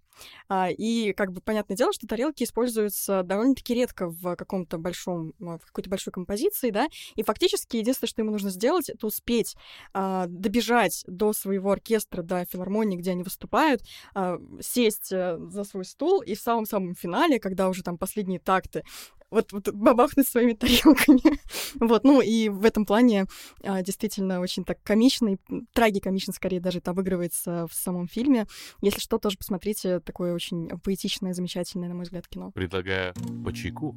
А, 0.50 0.70
и, 0.70 1.14
как 1.14 1.32
бы, 1.32 1.40
понятное 1.40 1.78
дело, 1.78 1.94
что 1.94 2.06
тарелки 2.06 2.44
используются 2.44 3.24
довольно-таки 3.24 3.74
редко 3.74 4.10
в 4.10 4.36
каком-то 4.36 4.78
большом, 4.78 5.34
в 5.40 5.66
какой-то 5.66 5.90
большой 5.90 6.12
композиции, 6.12 6.70
да, 6.70 6.88
и 7.16 7.24
фактически 7.24 7.78
единственное, 7.78 8.10
что 8.10 8.22
ему 8.22 8.32
нужно 8.32 8.50
сделать, 8.50 8.90
это 8.90 9.08
успеть 9.08 9.56
добежать 9.94 11.04
до 11.08 11.34
своего 11.34 11.72
оркестра 11.72 11.93
оркестра, 11.94 12.24
да, 12.24 12.46
филармонии, 12.46 12.98
где 12.98 13.12
они 13.12 13.24
выступают, 13.24 13.82
э, 14.16 14.38
сесть 14.62 15.12
э, 15.12 15.38
за 15.50 15.64
свой 15.64 15.86
стул 15.86 16.22
и 16.22 16.36
в 16.36 16.40
самом-самом 16.40 16.96
финале, 16.96 17.40
когда 17.40 17.70
уже 17.70 17.84
там 17.84 17.98
последние 17.98 18.40
такты, 18.40 18.84
вот, 19.30 19.52
вот 19.52 19.70
бабахнуть 19.74 20.28
своими 20.28 20.54
тарелками. 20.54 21.40
вот, 21.80 22.04
ну 22.04 22.22
и 22.22 22.50
в 22.50 22.66
этом 22.66 22.86
плане 22.86 23.26
а, 23.64 23.82
действительно 23.82 24.40
очень 24.40 24.64
так 24.64 24.78
комично 24.84 25.30
и 25.30 25.38
трагикомично 25.74 26.34
скорее 26.34 26.60
даже 26.60 26.80
это 26.80 26.92
обыгрывается 26.92 27.68
в 27.68 27.74
самом 27.74 28.08
фильме. 28.08 28.46
Если 28.82 29.00
что, 29.00 29.18
тоже 29.18 29.38
посмотрите 29.38 30.00
такое 30.00 30.34
очень 30.34 30.70
поэтичное, 30.84 31.34
замечательное, 31.34 31.90
на 31.90 31.96
мой 31.96 32.04
взгляд, 32.04 32.28
кино. 32.28 32.52
Предлагаю 32.52 33.14
по 33.44 33.52
чайку. 33.52 33.96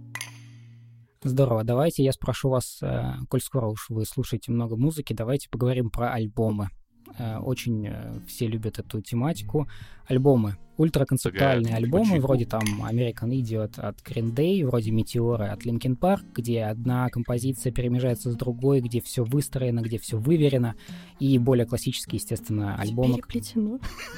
Здорово. 1.22 1.64
Давайте 1.64 2.02
я 2.02 2.12
спрошу 2.12 2.48
вас, 2.50 2.78
э, 2.82 3.14
коль 3.28 3.40
скоро 3.40 3.66
уж 3.66 3.90
вы 3.90 4.06
слушаете 4.06 4.52
много 4.52 4.76
музыки, 4.76 5.12
давайте 5.12 5.50
поговорим 5.50 5.90
про 5.90 6.12
альбомы. 6.12 6.70
Э, 7.18 7.38
очень 7.38 7.86
э, 7.86 8.20
все 8.26 8.46
любят 8.46 8.78
эту 8.78 9.00
тематику. 9.00 9.68
Альбомы. 10.06 10.56
Ультраконцептуальные 10.76 11.74
Ага, 11.74 11.84
альбомы, 11.84 12.20
вроде 12.20 12.44
там 12.44 12.62
American 12.82 13.30
Idiot 13.30 13.80
от 13.80 14.00
Green 14.02 14.34
Day, 14.34 14.64
вроде 14.64 14.90
Meteora 14.90 15.48
от 15.48 15.64
Linkin 15.64 15.98
Park, 15.98 16.20
где 16.34 16.64
одна 16.64 17.08
композиция 17.08 17.72
перемежается 17.72 18.30
с 18.30 18.36
другой, 18.36 18.80
где 18.80 19.00
все 19.00 19.24
выстроено, 19.24 19.80
где 19.80 19.98
все 19.98 20.18
выверено, 20.18 20.74
и 21.18 21.38
более 21.38 21.64
классические, 21.64 22.18
естественно, 22.18 22.76
альбомы, 22.76 23.20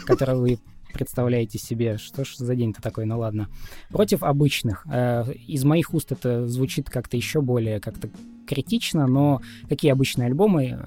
которые 0.05 0.37
вы 0.37 0.59
представляете 0.93 1.59
себе, 1.59 1.97
что 1.97 2.25
ж 2.25 2.35
за 2.37 2.57
день-то 2.57 2.83
такой, 2.83 3.07
ну 3.07 3.19
ладно. 3.21 3.49
Против 3.91 4.25
обычных. 4.25 4.85
Э, 4.91 5.31
из 5.33 5.65
моих 5.65 5.95
уст 5.95 6.11
это 6.11 6.49
звучит 6.49 6.91
как-то 6.91 7.17
еще 7.17 7.41
более 7.41 7.79
как-то 7.79 8.11
критично, 8.49 9.07
но 9.07 9.41
какие 9.69 9.93
обычные 9.93 10.27
альбомы, 10.27 10.79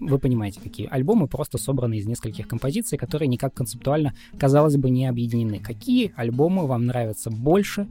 вы 0.00 0.18
понимаете, 0.18 0.60
какие 0.60 0.88
альбомы 0.88 1.28
просто 1.28 1.58
собраны 1.58 1.98
из 1.98 2.06
нескольких 2.06 2.48
композиций, 2.48 2.98
которые 2.98 3.28
никак 3.28 3.54
концептуально, 3.54 4.14
казалось 4.38 4.76
бы, 4.76 4.90
не 4.90 5.06
объединены. 5.06 5.60
Какие 5.60 6.12
альбомы 6.16 6.66
вам 6.66 6.86
нравятся 6.86 7.30
больше 7.30 7.86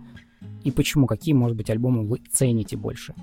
и 0.63 0.71
почему? 0.71 1.07
Какие, 1.07 1.33
может 1.33 1.55
быть, 1.55 1.69
альбомы 1.69 2.05
вы 2.05 2.21
цените 2.31 2.77
больше? 2.77 3.13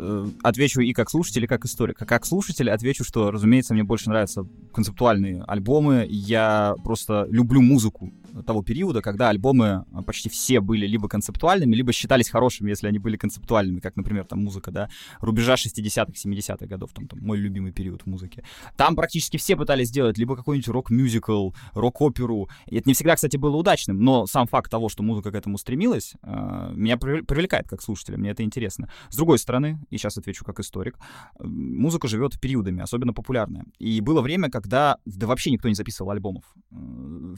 Э, 0.00 0.26
отвечу 0.42 0.80
и 0.80 0.92
как 0.92 1.10
слушатель, 1.10 1.44
и 1.44 1.46
как 1.46 1.64
историк. 1.64 1.98
Как 1.98 2.24
слушатель 2.24 2.70
отвечу, 2.70 3.04
что, 3.04 3.30
разумеется, 3.30 3.74
мне 3.74 3.84
больше 3.84 4.08
нравятся 4.08 4.46
концептуальные 4.72 5.42
альбомы. 5.46 6.06
Я 6.08 6.74
просто 6.84 7.26
люблю 7.30 7.60
музыку 7.60 8.12
того 8.46 8.62
периода, 8.62 9.02
когда 9.02 9.28
альбомы 9.28 9.84
а, 9.92 10.02
почти 10.02 10.28
все 10.28 10.60
были 10.60 10.86
либо 10.86 11.08
концептуальными, 11.08 11.74
либо 11.74 11.92
считались 11.92 12.28
хорошими, 12.28 12.70
если 12.70 12.88
они 12.88 12.98
были 12.98 13.16
концептуальными, 13.16 13.80
как, 13.80 13.96
например, 13.96 14.24
там 14.24 14.42
музыка, 14.44 14.70
да, 14.70 14.88
рубежа 15.20 15.54
60-х, 15.54 16.12
70-х 16.12 16.66
годов, 16.66 16.92
там, 16.92 17.08
там 17.08 17.20
мой 17.20 17.38
любимый 17.38 17.72
период 17.72 18.02
в 18.02 18.06
музыке. 18.06 18.44
Там 18.76 18.96
практически 18.96 19.36
все 19.36 19.56
пытались 19.56 19.88
сделать 19.88 20.18
либо 20.18 20.36
какой-нибудь 20.36 20.68
рок-мюзикл, 20.68 21.50
рок-оперу. 21.74 22.48
И 22.66 22.76
это 22.76 22.88
не 22.88 22.94
всегда, 22.94 23.14
кстати, 23.16 23.36
было 23.36 23.56
удачным, 23.56 24.00
но 24.00 24.26
сам 24.26 24.46
факт 24.46 24.70
того, 24.70 24.88
что 24.88 25.02
музыка 25.02 25.32
к 25.32 25.34
этому 25.34 25.58
стремилась, 25.58 26.14
э, 26.22 26.72
меня 26.74 26.96
привлекает 26.96 27.68
как 27.68 27.82
слушателя, 27.82 28.18
мне 28.18 28.30
это 28.30 28.42
интересно. 28.42 28.90
С 29.10 29.16
другой 29.16 29.38
стороны, 29.38 29.80
и 29.90 29.98
сейчас 29.98 30.18
отвечу 30.18 30.44
как 30.44 30.60
историк, 30.60 30.98
музыка 31.38 32.08
живет 32.08 32.40
периодами, 32.40 32.82
особенно 32.82 33.12
популярная. 33.12 33.64
И 33.78 34.00
было 34.00 34.20
время, 34.20 34.50
когда 34.50 34.98
да 35.04 35.26
вообще 35.26 35.50
никто 35.50 35.68
не 35.68 35.74
записывал 35.74 36.10
альбомов. 36.10 36.44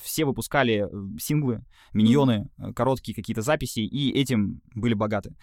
Все 0.03 0.25
выпускали 0.25 0.89
синглы, 1.19 1.65
миньоны, 1.93 2.49
mm-hmm. 2.59 2.75
короткие 2.75 3.15
какие-то 3.15 3.43
записи, 3.43 3.81
и 3.81 4.11
этим 4.13 4.61
были 4.75 4.95
богаты. 4.95 5.35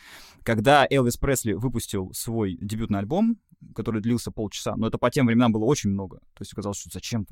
Когда 0.43 0.87
Элвис 0.89 1.17
Пресли 1.17 1.53
выпустил 1.53 2.11
свой 2.13 2.57
дебютный 2.61 2.99
альбом, 2.99 3.37
который 3.75 4.01
длился 4.01 4.31
полчаса, 4.31 4.75
но 4.75 4.87
это 4.87 4.97
по 4.97 5.09
тем 5.09 5.27
временам 5.27 5.51
было 5.51 5.65
очень 5.65 5.89
много. 5.89 6.19
То 6.33 6.41
есть 6.41 6.53
оказалось, 6.53 6.79
что 6.79 6.89
зачем 6.91 7.25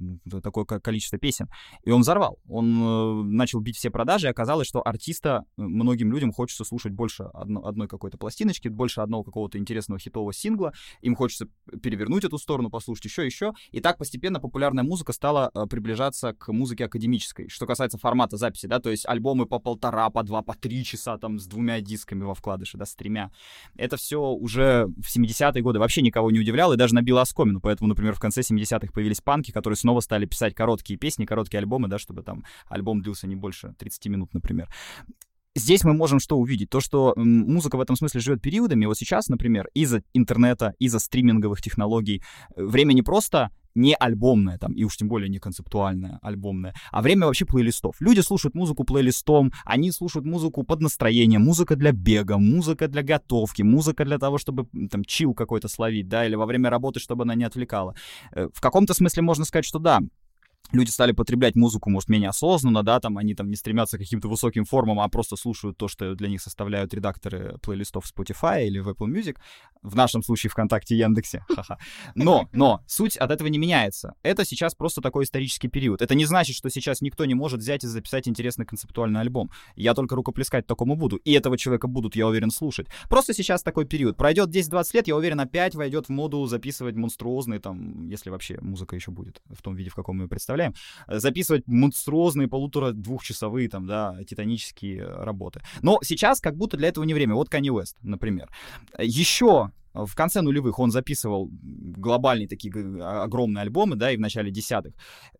такое 0.43 0.65
количество 0.65 1.17
песен. 1.17 1.47
И 1.83 1.91
он 1.91 2.01
взорвал. 2.01 2.39
Он 2.47 2.81
э, 2.81 3.23
начал 3.23 3.59
бить 3.59 3.77
все 3.77 3.89
продажи, 3.89 4.27
и 4.27 4.29
оказалось, 4.29 4.67
что 4.67 4.85
артиста 4.85 5.45
э, 5.57 5.61
многим 5.61 6.11
людям 6.11 6.31
хочется 6.31 6.63
слушать 6.63 6.93
больше 6.93 7.23
одно, 7.33 7.65
одной 7.65 7.87
какой-то 7.87 8.17
пластиночки, 8.17 8.67
больше 8.67 9.01
одного 9.01 9.23
какого-то 9.23 9.57
интересного 9.57 9.99
хитового 9.99 10.33
сингла. 10.33 10.73
Им 11.01 11.15
хочется 11.15 11.47
перевернуть 11.81 12.23
эту 12.23 12.37
сторону, 12.37 12.69
послушать 12.69 13.05
еще, 13.05 13.25
еще. 13.25 13.53
И 13.71 13.79
так 13.79 13.97
постепенно 13.97 14.39
популярная 14.39 14.83
музыка 14.83 15.13
стала 15.13 15.51
э, 15.53 15.65
приближаться 15.69 16.33
к 16.33 16.51
музыке 16.51 16.85
академической. 16.85 17.49
Что 17.49 17.65
касается 17.65 17.97
формата 17.97 18.37
записи, 18.37 18.67
да, 18.67 18.79
то 18.79 18.89
есть 18.89 19.05
альбомы 19.07 19.45
по 19.45 19.59
полтора, 19.59 20.09
по 20.09 20.23
два, 20.23 20.41
по 20.41 20.55
три 20.55 20.83
часа 20.83 21.17
там 21.17 21.39
с 21.39 21.45
двумя 21.47 21.81
дисками 21.81 22.23
во 22.23 22.33
вкладыше, 22.33 22.77
да, 22.77 22.85
с 22.85 22.95
тремя. 22.95 23.31
Это 23.75 23.97
все 23.97 24.21
уже 24.21 24.87
в 24.87 25.15
70-е 25.15 25.61
годы 25.61 25.79
вообще 25.79 26.01
не 26.01 26.11
никого 26.15 26.31
не 26.31 26.39
удивлял 26.39 26.71
и 26.71 26.77
даже 26.77 26.95
набил 26.95 27.17
оскомину. 27.17 27.59
Поэтому, 27.59 27.89
например, 27.89 28.13
в 28.15 28.19
конце 28.19 28.41
70-х 28.41 28.87
появились 28.93 29.19
панки, 29.19 29.51
которые 29.51 29.75
снова 29.75 29.99
стали 29.99 30.25
писать 30.25 30.55
короткие 30.55 30.97
песни, 30.97 31.25
короткие 31.25 31.59
альбомы, 31.59 31.89
да, 31.89 31.99
чтобы 31.99 32.23
там 32.23 32.45
альбом 32.69 33.01
длился 33.01 33.27
не 33.27 33.35
больше 33.35 33.73
30 33.77 34.07
минут, 34.07 34.33
например. 34.33 34.69
Здесь 35.57 35.83
мы 35.83 35.93
можем 35.93 36.19
что 36.19 36.37
увидеть? 36.37 36.69
То, 36.69 36.79
что 36.79 37.13
музыка 37.17 37.75
в 37.75 37.81
этом 37.81 37.97
смысле 37.97 38.21
живет 38.21 38.41
периодами. 38.41 38.85
Вот 38.85 38.97
сейчас, 38.97 39.27
например, 39.27 39.67
из-за 39.73 40.03
интернета, 40.13 40.73
из-за 40.79 40.99
стриминговых 40.99 41.61
технологий, 41.61 42.21
э, 42.55 42.63
время 42.63 42.93
не 42.93 43.01
просто 43.01 43.51
не 43.75 43.93
альбомное, 43.93 44.57
там, 44.57 44.73
и 44.73 44.83
уж 44.83 44.97
тем 44.97 45.07
более 45.07 45.29
не 45.29 45.39
концептуальное, 45.39 46.19
альбомное, 46.21 46.73
а 46.91 47.01
время 47.01 47.25
вообще 47.25 47.45
плейлистов. 47.45 47.95
Люди 47.99 48.21
слушают 48.21 48.55
музыку 48.55 48.83
плейлистом, 48.83 49.51
они 49.65 49.91
слушают 49.91 50.25
музыку 50.25 50.63
под 50.63 50.81
настроение, 50.81 51.39
музыка 51.39 51.75
для 51.75 51.91
бега, 51.91 52.37
музыка 52.37 52.87
для 52.87 53.03
готовки, 53.03 53.61
музыка 53.61 54.05
для 54.05 54.17
того, 54.17 54.37
чтобы 54.37 54.67
там 54.89 55.03
чил 55.03 55.33
какой-то 55.33 55.67
словить, 55.67 56.07
да, 56.07 56.25
или 56.25 56.35
во 56.35 56.45
время 56.45 56.69
работы, 56.69 56.99
чтобы 56.99 57.23
она 57.23 57.35
не 57.35 57.43
отвлекала. 57.43 57.95
Э, 58.31 58.47
в 58.53 58.61
каком-то 58.61 58.93
смысле 58.93 59.21
можно 59.23 59.45
сказать, 59.45 59.65
что 59.65 59.79
да, 59.79 60.01
люди 60.71 60.89
стали 60.89 61.11
потреблять 61.11 61.55
музыку, 61.55 61.89
может, 61.89 62.09
менее 62.09 62.29
осознанно, 62.29 62.83
да, 62.83 62.99
там 62.99 63.17
они 63.17 63.35
там 63.35 63.49
не 63.49 63.55
стремятся 63.55 63.97
к 63.97 64.01
каким-то 64.01 64.27
высоким 64.27 64.65
формам, 64.65 64.99
а 64.99 65.07
просто 65.09 65.35
слушают 65.35 65.77
то, 65.77 65.87
что 65.87 66.15
для 66.15 66.27
них 66.27 66.41
составляют 66.41 66.93
редакторы 66.93 67.57
плейлистов 67.61 68.05
Spotify 68.05 68.65
или 68.65 68.79
в 68.79 68.89
Apple 68.89 69.07
Music, 69.07 69.37
в 69.81 69.95
нашем 69.95 70.23
случае 70.23 70.49
ВКонтакте 70.49 70.95
и 70.95 70.97
Яндексе, 70.97 71.45
ха-ха. 71.49 71.77
Но, 72.15 72.49
но, 72.51 72.81
суть 72.87 73.17
от 73.17 73.31
этого 73.31 73.47
не 73.47 73.57
меняется. 73.57 74.15
Это 74.23 74.45
сейчас 74.45 74.75
просто 74.75 75.01
такой 75.01 75.23
исторический 75.23 75.67
период. 75.67 76.01
Это 76.01 76.15
не 76.15 76.25
значит, 76.25 76.55
что 76.55 76.69
сейчас 76.69 77.01
никто 77.01 77.25
не 77.25 77.35
может 77.35 77.59
взять 77.59 77.83
и 77.83 77.87
записать 77.87 78.27
интересный 78.27 78.65
концептуальный 78.65 79.21
альбом. 79.21 79.51
Я 79.75 79.93
только 79.93 80.15
рукоплескать 80.15 80.67
такому 80.67 80.95
буду, 80.95 81.17
и 81.17 81.31
этого 81.33 81.57
человека 81.57 81.87
будут, 81.87 82.15
я 82.15 82.27
уверен, 82.27 82.51
слушать. 82.51 82.87
Просто 83.09 83.33
сейчас 83.33 83.63
такой 83.63 83.85
период. 83.85 84.17
Пройдет 84.17 84.49
10-20 84.49 84.89
лет, 84.93 85.07
я 85.07 85.15
уверен, 85.15 85.39
опять 85.39 85.75
войдет 85.75 86.07
в 86.07 86.09
моду 86.09 86.45
записывать 86.45 86.95
монструозные, 86.95 87.59
там, 87.59 88.07
если 88.09 88.29
вообще 88.29 88.59
музыка 88.61 88.95
еще 88.95 89.11
будет 89.11 89.41
в 89.49 89.61
том 89.61 89.75
виде, 89.75 89.89
в 89.89 89.95
каком 89.95 90.17
мы 90.17 90.23
ее 90.23 90.29
представляем, 90.29 90.54
представляем, 90.55 90.73
э, 91.07 91.19
записывать 91.19 91.63
монструозные 91.67 92.47
полутора-двухчасовые 92.47 93.69
там, 93.69 93.85
да, 93.87 94.17
титанические 94.27 95.05
работы. 95.05 95.61
Но 95.81 95.99
сейчас 96.03 96.39
как 96.39 96.55
будто 96.55 96.77
для 96.77 96.89
этого 96.89 97.03
не 97.03 97.13
время. 97.13 97.35
Вот 97.35 97.49
Kanye 97.49 97.69
West, 97.69 97.95
например. 98.01 98.49
Еще 98.97 99.71
в 99.95 100.15
конце 100.15 100.41
нулевых 100.41 100.79
он 100.79 100.91
записывал 100.91 101.49
глобальные 101.51 102.47
такие 102.47 102.73
огромные 103.03 103.61
альбомы, 103.61 103.95
да, 103.95 104.11
и 104.11 104.17
в 104.17 104.19
начале 104.19 104.51
десятых. 104.51 104.93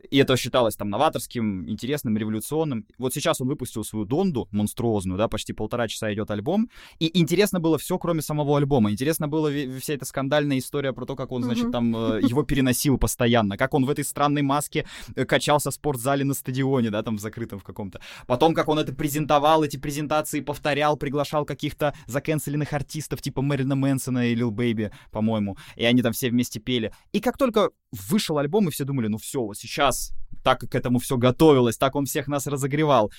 И 0.09 0.17
это 0.17 0.37
считалось 0.37 0.75
там 0.75 0.89
новаторским, 0.89 1.69
интересным, 1.69 2.17
революционным. 2.17 2.85
Вот 2.97 3.13
сейчас 3.13 3.41
он 3.41 3.47
выпустил 3.47 3.83
свою 3.83 4.05
Донду 4.05 4.47
монструозную, 4.51 5.17
да, 5.17 5.27
почти 5.27 5.53
полтора 5.53 5.87
часа 5.87 6.13
идет 6.13 6.31
альбом. 6.31 6.69
И 6.99 7.19
интересно 7.19 7.59
было 7.59 7.77
все, 7.77 7.97
кроме 7.97 8.21
самого 8.21 8.57
альбома. 8.57 8.91
Интересно 8.91 9.27
было 9.27 9.51
вся 9.79 9.93
эта 9.93 10.05
скандальная 10.05 10.59
история 10.59 10.93
про 10.93 11.05
то, 11.05 11.15
как 11.15 11.31
он, 11.31 11.43
значит, 11.43 11.71
там 11.71 11.95
э, 11.95 12.21
его 12.29 12.43
переносил 12.43 12.97
постоянно, 12.97 13.57
как 13.57 13.73
он 13.73 13.85
в 13.85 13.89
этой 13.89 14.03
странной 14.03 14.41
маске 14.41 14.85
э, 15.15 15.25
качался 15.25 15.71
в 15.71 15.73
спортзале 15.73 16.23
на 16.23 16.33
стадионе, 16.33 16.91
да, 16.91 17.03
там 17.03 17.17
в 17.17 17.19
закрытом 17.19 17.59
в 17.59 17.63
каком-то. 17.63 17.99
Потом, 18.27 18.53
как 18.53 18.69
он 18.69 18.79
это 18.79 18.93
презентовал, 18.93 19.63
эти 19.63 19.77
презентации 19.77 20.39
повторял, 20.41 20.97
приглашал 20.97 21.45
каких-то 21.45 21.93
закенселенных 22.07 22.73
артистов, 22.73 23.21
типа 23.21 23.41
Мэрина 23.41 23.75
Мэнсона 23.75 24.31
или 24.31 24.44
Lil 24.45 24.51
Baby, 24.51 24.91
по-моему, 25.11 25.57
и 25.75 25.85
они 25.85 26.01
там 26.01 26.13
все 26.13 26.29
вместе 26.29 26.59
пели. 26.59 26.93
И 27.11 27.19
как 27.19 27.37
только 27.37 27.69
вышел 27.91 28.37
альбом, 28.37 28.67
и 28.67 28.71
все 28.71 28.83
думали, 28.83 29.07
ну 29.07 29.17
все, 29.17 29.41
вот 29.41 29.57
сейчас, 29.57 30.13
так 30.43 30.59
как 30.59 30.71
к 30.71 30.75
этому 30.75 30.99
все 30.99 31.17
готовилось, 31.17 31.77
так 31.77 31.95
он 31.95 32.05
всех 32.05 32.27
нас 32.27 32.47
разогревал. 32.47 33.11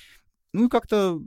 Ну 0.53 0.65
и 0.65 0.69
как-то, 0.69 1.21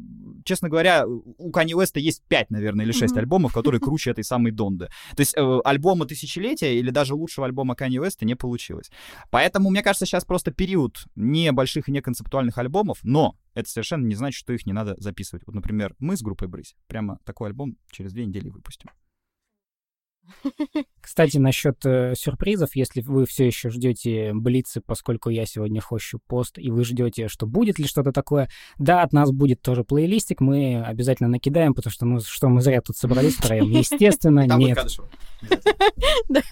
честно 0.45 0.69
говоря, 0.69 1.07
у 1.07 1.51
Kanye 1.51 1.73
West 1.73 1.99
есть 2.01 2.23
5, 2.29 2.51
наверное, 2.51 2.85
или 2.85 2.93
6 2.93 3.15
mm-hmm. 3.15 3.19
альбомов, 3.19 3.53
которые 3.53 3.81
круче 3.81 4.11
этой 4.13 4.25
самой 4.25 4.51
Донды. 4.51 4.87
То 5.15 5.21
есть 5.21 5.37
э, 5.37 5.61
альбома 5.65 6.07
тысячелетия 6.07 6.79
или 6.79 6.91
даже 6.91 7.15
лучшего 7.15 7.47
альбома 7.47 7.75
Kanye 7.75 8.05
West 8.05 8.25
не 8.25 8.35
получилось. 8.35 8.91
Поэтому, 9.31 9.71
мне 9.71 9.83
кажется, 9.83 10.07
сейчас 10.07 10.25
просто 10.25 10.51
период 10.53 11.05
небольших 11.17 11.89
и 11.89 11.93
неконцептуальных 11.93 12.57
альбомов, 12.59 12.99
но 13.03 13.37
это 13.55 13.69
совершенно 13.69 14.07
не 14.07 14.15
значит, 14.15 14.39
что 14.39 14.53
их 14.53 14.67
не 14.67 14.73
надо 14.73 14.97
записывать. 14.99 15.43
Вот, 15.47 15.55
например, 15.55 15.95
мы 15.99 16.17
с 16.17 16.23
группой 16.23 16.49
Брысь 16.49 16.75
прямо 16.87 17.19
такой 17.25 17.49
альбом 17.49 17.77
через 17.91 18.13
две 18.13 18.25
недели 18.25 18.49
выпустим. 18.49 18.91
Кстати, 21.01 21.39
насчет 21.39 21.85
э, 21.85 22.15
сюрпризов, 22.17 22.75
если 22.75 23.01
вы 23.01 23.27
все 23.27 23.47
еще 23.47 23.71
ждете 23.71 24.33
блицы, 24.35 24.81
поскольку 24.81 25.31
я 25.31 25.47
сегодня 25.47 25.81
хощу 25.81 26.21
пост, 26.27 26.59
и 26.59 26.71
вы 26.71 26.85
ждете, 26.85 27.29
что 27.29 27.47
будет 27.47 27.79
ли 27.79 27.87
что-то 27.87 28.13
такое, 28.13 28.49
да, 28.79 29.03
от 29.03 29.13
нас 29.13 29.31
будет 29.31 29.63
тоже 29.63 29.85
плейлистик, 29.85 30.41
мы 30.41 30.83
обязательно 30.83 31.29
накидаем, 31.29 31.75
потому 31.75 31.93
что, 31.93 32.07
ну, 32.07 32.21
что 32.21 32.49
мы 32.49 32.61
зря 32.61 32.81
тут 32.81 32.97
собрались 32.97 33.37
втроем. 33.37 33.71
Естественно, 33.71 34.47
нет. 34.47 34.79
Да. 36.29 36.43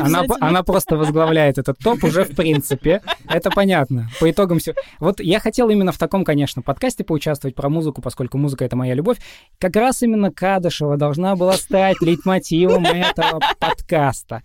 Она, 0.00 0.24
она 0.40 0.62
просто 0.62 0.96
возглавляет 0.96 1.58
этот 1.58 1.78
топ 1.78 2.02
уже 2.04 2.24
в 2.24 2.34
принципе. 2.34 3.02
Это 3.28 3.50
понятно. 3.50 4.08
По 4.20 4.30
итогам 4.30 4.58
все. 4.58 4.74
Вот 5.00 5.20
я 5.20 5.40
хотел 5.40 5.68
именно 5.70 5.92
в 5.92 5.98
таком, 5.98 6.24
конечно, 6.24 6.62
подкасте 6.62 7.04
поучаствовать 7.04 7.54
про 7.54 7.68
музыку, 7.68 8.02
поскольку 8.02 8.38
музыка— 8.38 8.64
это 8.66 8.76
моя 8.76 8.94
любовь. 8.94 9.18
Как 9.58 9.76
раз 9.76 10.02
именно 10.02 10.30
Кадышева 10.32 10.96
должна 10.96 11.36
была 11.36 11.54
стать 11.54 12.00
лейтмотивом 12.00 12.84
этого 12.86 13.40
подкаста. 13.58 14.42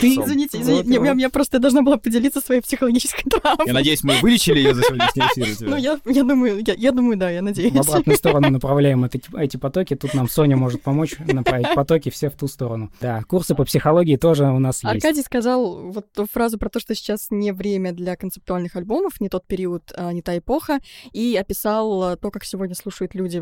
Ты, 0.00 0.14
извините, 0.14 0.60
извините, 0.60 0.98
вот, 0.98 1.06
я, 1.06 1.12
я 1.12 1.30
просто 1.30 1.58
должна 1.58 1.82
была 1.82 1.98
поделиться 1.98 2.40
своей 2.40 2.60
психологической 2.62 3.30
травмой. 3.30 3.66
Я 3.66 3.72
надеюсь, 3.72 4.02
мы 4.02 4.18
вылечили 4.20 4.58
ее 4.58 4.74
за 4.74 4.82
сегодняшний 4.82 5.22
эфир. 5.52 5.68
Ну, 5.68 5.76
я, 5.76 6.00
я, 6.06 6.22
думаю, 6.22 6.62
я, 6.66 6.74
я 6.74 6.92
думаю, 6.92 7.16
да, 7.16 7.30
я 7.30 7.42
надеюсь. 7.42 7.72
В 7.72 7.80
обратную 7.80 8.16
сторону 8.16 8.50
направляем 8.50 9.04
эти, 9.04 9.20
эти 9.36 9.56
потоки. 9.56 9.94
Тут 9.94 10.14
нам 10.14 10.28
Соня 10.28 10.56
может 10.56 10.82
помочь 10.82 11.16
направить 11.18 11.74
потоки 11.74 12.10
все 12.10 12.30
в 12.30 12.34
ту 12.34 12.48
сторону. 12.48 12.90
Да, 13.00 13.22
курсы 13.24 13.54
по 13.54 13.64
психологии 13.64 14.16
тоже 14.16 14.44
у 14.44 14.58
нас 14.58 14.82
есть. 14.82 14.94
Аркадий 14.94 15.22
сказал 15.22 15.90
вот 15.90 16.10
ту 16.12 16.26
фразу 16.26 16.58
про 16.58 16.70
то, 16.70 16.80
что 16.80 16.94
сейчас 16.94 17.28
не 17.30 17.52
время 17.52 17.92
для 17.92 18.16
концептуальных 18.16 18.76
альбомов, 18.76 19.20
не 19.20 19.28
тот 19.28 19.46
период, 19.46 19.92
а 19.96 20.12
не 20.12 20.22
та 20.22 20.36
эпоха, 20.38 20.78
и 21.12 21.36
описал 21.36 22.16
то, 22.16 22.30
как 22.30 22.44
сегодня 22.44 22.74
слушают 22.74 23.14
люди 23.14 23.38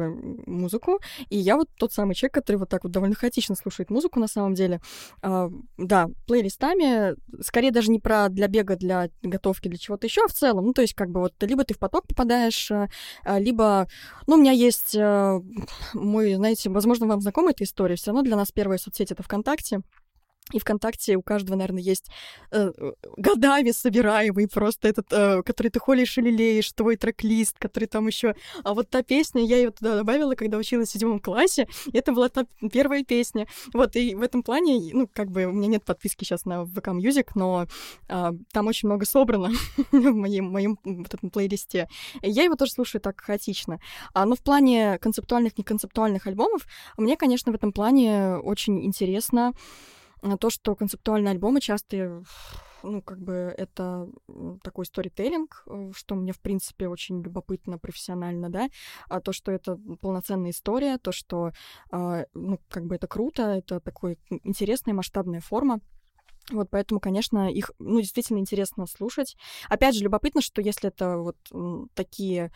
музыку. 0.46 1.00
И 1.30 1.38
я 1.38 1.56
вот 1.56 1.68
тот 1.78 1.92
самый 1.92 2.14
человек, 2.14 2.34
который 2.34 2.56
вот 2.56 2.68
так 2.68 2.84
вот 2.84 2.92
довольно 2.92 3.14
хаотично 3.14 3.54
слушает 3.54 3.90
музыку 3.90 4.18
на 4.18 4.28
самом 4.28 4.54
деле. 4.54 4.80
А, 5.22 5.50
да, 5.78 6.08
плейлистами, 6.32 7.14
скорее 7.42 7.70
даже 7.72 7.90
не 7.90 7.98
про 7.98 8.30
для 8.30 8.48
бега, 8.48 8.74
для 8.74 9.10
готовки, 9.20 9.68
для 9.68 9.76
чего-то 9.76 10.06
еще, 10.06 10.24
а 10.24 10.28
в 10.28 10.32
целом. 10.32 10.64
Ну, 10.64 10.72
то 10.72 10.80
есть, 10.80 10.94
как 10.94 11.10
бы 11.10 11.20
вот 11.20 11.34
либо 11.42 11.62
ты 11.62 11.74
в 11.74 11.78
поток 11.78 12.06
попадаешь, 12.06 12.70
э, 12.70 12.88
либо, 13.38 13.86
ну, 14.26 14.36
у 14.36 14.38
меня 14.38 14.52
есть 14.52 14.94
э, 14.94 15.40
мой, 15.92 16.34
знаете, 16.34 16.70
возможно, 16.70 17.06
вам 17.06 17.20
знакома 17.20 17.50
эта 17.50 17.64
история, 17.64 17.96
все 17.96 18.12
равно 18.12 18.22
для 18.22 18.36
нас 18.36 18.50
первая 18.50 18.78
соцсеть— 18.78 19.10
это 19.12 19.22
ВКонтакте. 19.22 19.82
И 20.50 20.58
ВКонтакте 20.58 21.16
у 21.16 21.22
каждого, 21.22 21.56
наверное, 21.56 21.82
есть 21.82 22.10
э, 22.50 22.72
годами 23.16 23.70
собираемый 23.70 24.48
просто 24.48 24.88
этот, 24.88 25.06
э, 25.12 25.42
который 25.44 25.68
ты 25.68 25.78
холишь 25.78 26.18
или 26.18 26.30
леешь, 26.30 26.72
твой 26.72 26.96
трек-лист, 26.96 27.56
который 27.58 27.86
там 27.86 28.06
еще... 28.08 28.34
А 28.64 28.74
вот 28.74 28.90
та 28.90 29.02
песня, 29.02 29.44
я 29.44 29.56
ее 29.56 29.70
туда 29.70 29.96
добавила, 29.96 30.34
когда 30.34 30.58
училась 30.58 30.88
в 30.88 30.92
седьмом 30.92 31.20
классе, 31.20 31.68
и 31.86 31.96
это 31.96 32.12
была 32.12 32.28
та 32.28 32.44
первая 32.70 33.04
песня. 33.04 33.46
Вот, 33.72 33.96
и 33.96 34.14
в 34.14 34.22
этом 34.22 34.42
плане, 34.42 34.90
ну, 34.92 35.08
как 35.10 35.30
бы 35.30 35.44
у 35.44 35.52
меня 35.52 35.68
нет 35.68 35.84
подписки 35.84 36.24
сейчас 36.24 36.44
на 36.44 36.62
VK 36.62 36.98
Music, 36.98 37.28
но 37.34 37.66
э, 38.08 38.30
там 38.52 38.66
очень 38.66 38.88
много 38.88 39.06
собрано 39.06 39.50
в 39.92 40.12
моем, 40.12 40.50
моем 40.50 40.78
вот 40.84 41.14
этом 41.14 41.30
плейлисте. 41.30 41.88
И 42.20 42.28
я 42.28 42.42
его 42.42 42.56
тоже 42.56 42.72
слушаю 42.72 43.00
так 43.00 43.20
хаотично. 43.20 43.78
А, 44.12 44.26
но 44.26 44.34
в 44.34 44.42
плане 44.42 44.98
концептуальных, 44.98 45.56
неконцептуальных 45.56 46.26
альбомов, 46.26 46.66
мне, 46.98 47.16
конечно, 47.16 47.52
в 47.52 47.54
этом 47.54 47.72
плане 47.72 48.36
очень 48.36 48.84
интересно 48.84 49.52
то, 50.38 50.50
что 50.50 50.74
концептуальные 50.74 51.32
альбомы 51.32 51.60
часто 51.60 52.22
ну, 52.82 53.02
как 53.02 53.20
бы 53.20 53.54
это 53.56 54.08
такой 54.62 54.86
сторителлинг, 54.86 55.62
э, 55.66 55.90
что 55.94 56.14
мне, 56.14 56.32
в 56.32 56.40
принципе, 56.40 56.88
очень 56.88 57.22
любопытно 57.22 57.78
профессионально, 57.78 58.50
да, 58.50 58.68
а 59.08 59.20
то, 59.20 59.32
что 59.32 59.52
это 59.52 59.78
полноценная 60.00 60.50
история, 60.50 60.98
то, 60.98 61.12
что, 61.12 61.52
а, 61.90 62.24
ну, 62.34 62.58
как 62.68 62.86
бы 62.86 62.96
это 62.96 63.06
круто, 63.06 63.42
это 63.42 63.80
такой 63.80 64.18
интересная 64.42 64.94
масштабная 64.94 65.40
форма. 65.40 65.80
Вот 66.52 66.68
поэтому, 66.70 67.00
конечно, 67.00 67.50
их, 67.50 67.70
ну, 67.78 68.00
действительно 68.00 68.38
интересно 68.38 68.86
слушать. 68.86 69.36
Опять 69.68 69.94
же, 69.94 70.04
любопытно, 70.04 70.40
что 70.40 70.60
если 70.62 70.88
это 70.88 71.18
вот 71.18 71.36
такие 71.94 72.50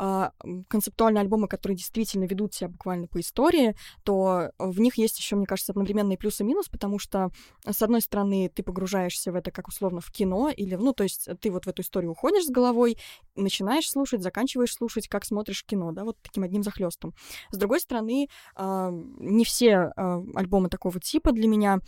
а, 0.00 0.30
концептуальные 0.68 1.22
альбомы, 1.22 1.48
которые 1.48 1.76
действительно 1.76 2.24
ведут 2.24 2.54
себя 2.54 2.68
буквально 2.68 3.08
по 3.08 3.18
истории, 3.18 3.74
то 4.04 4.52
в 4.58 4.78
них 4.78 4.96
есть 4.96 5.18
еще, 5.18 5.34
мне 5.34 5.46
кажется, 5.46 5.72
одновременные 5.72 6.16
плюсы 6.16 6.44
и 6.44 6.46
минус, 6.46 6.68
потому 6.68 7.00
что, 7.00 7.30
с 7.66 7.82
одной 7.82 8.00
стороны, 8.00 8.48
ты 8.54 8.62
погружаешься 8.62 9.32
в 9.32 9.34
это 9.34 9.50
как 9.50 9.66
условно 9.66 10.00
в 10.00 10.12
кино, 10.12 10.50
или, 10.50 10.76
ну, 10.76 10.92
то 10.92 11.02
есть 11.02 11.28
ты 11.40 11.50
вот 11.50 11.66
в 11.66 11.68
эту 11.68 11.82
историю 11.82 12.12
уходишь 12.12 12.46
с 12.46 12.50
головой, 12.50 12.96
начинаешь 13.34 13.90
слушать, 13.90 14.22
заканчиваешь 14.22 14.72
слушать, 14.72 15.08
как 15.08 15.24
смотришь 15.24 15.64
кино, 15.64 15.90
да, 15.90 16.04
вот 16.04 16.16
таким 16.22 16.44
одним 16.44 16.62
захлестом. 16.62 17.12
С 17.50 17.56
другой 17.56 17.80
стороны, 17.80 18.28
а, 18.54 18.90
не 18.92 19.44
все 19.44 19.92
а, 19.96 20.22
альбомы 20.36 20.68
такого 20.68 21.00
типа 21.00 21.32
для 21.32 21.48
меня 21.48 21.80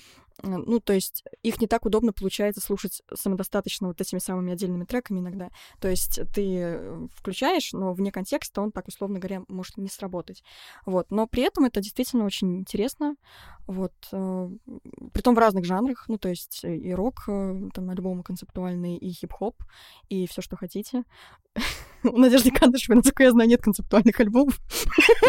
ну, 0.42 0.80
то 0.80 0.92
есть 0.92 1.24
их 1.42 1.60
не 1.60 1.66
так 1.66 1.86
удобно 1.86 2.12
получается 2.12 2.60
слушать 2.60 3.02
самодостаточно 3.14 3.88
вот 3.88 4.00
этими 4.00 4.18
самыми 4.18 4.52
отдельными 4.52 4.84
треками 4.84 5.20
иногда. 5.20 5.50
То 5.80 5.88
есть 5.88 6.20
ты 6.34 6.56
э, 6.56 7.06
включаешь, 7.14 7.72
но 7.72 7.92
вне 7.92 8.12
контекста 8.12 8.60
он 8.60 8.72
так, 8.72 8.88
условно 8.88 9.18
говоря, 9.18 9.42
может 9.48 9.76
не 9.76 9.88
сработать. 9.88 10.42
Вот. 10.86 11.10
Но 11.10 11.26
при 11.26 11.42
этом 11.42 11.64
это 11.64 11.80
действительно 11.80 12.24
очень 12.24 12.58
интересно. 12.58 13.16
Вот. 13.66 13.92
Э, 14.12 14.48
притом 15.12 15.34
в 15.34 15.38
разных 15.38 15.64
жанрах. 15.64 16.04
Ну, 16.08 16.18
то 16.18 16.28
есть 16.28 16.64
и 16.64 16.92
рок, 16.94 17.24
э, 17.28 17.68
там, 17.74 17.90
альбомы 17.90 18.22
концептуальные, 18.22 18.98
и 18.98 19.10
хип-хоп, 19.10 19.62
и 20.08 20.26
все, 20.26 20.42
что 20.42 20.56
хотите. 20.56 21.04
У 22.02 22.18
Надежды 22.18 22.50
Кадышевой, 22.50 22.96
насколько 22.96 23.22
я 23.24 23.30
знаю, 23.32 23.48
нет 23.48 23.62
концептуальных 23.62 24.18
альбомов. 24.20 24.60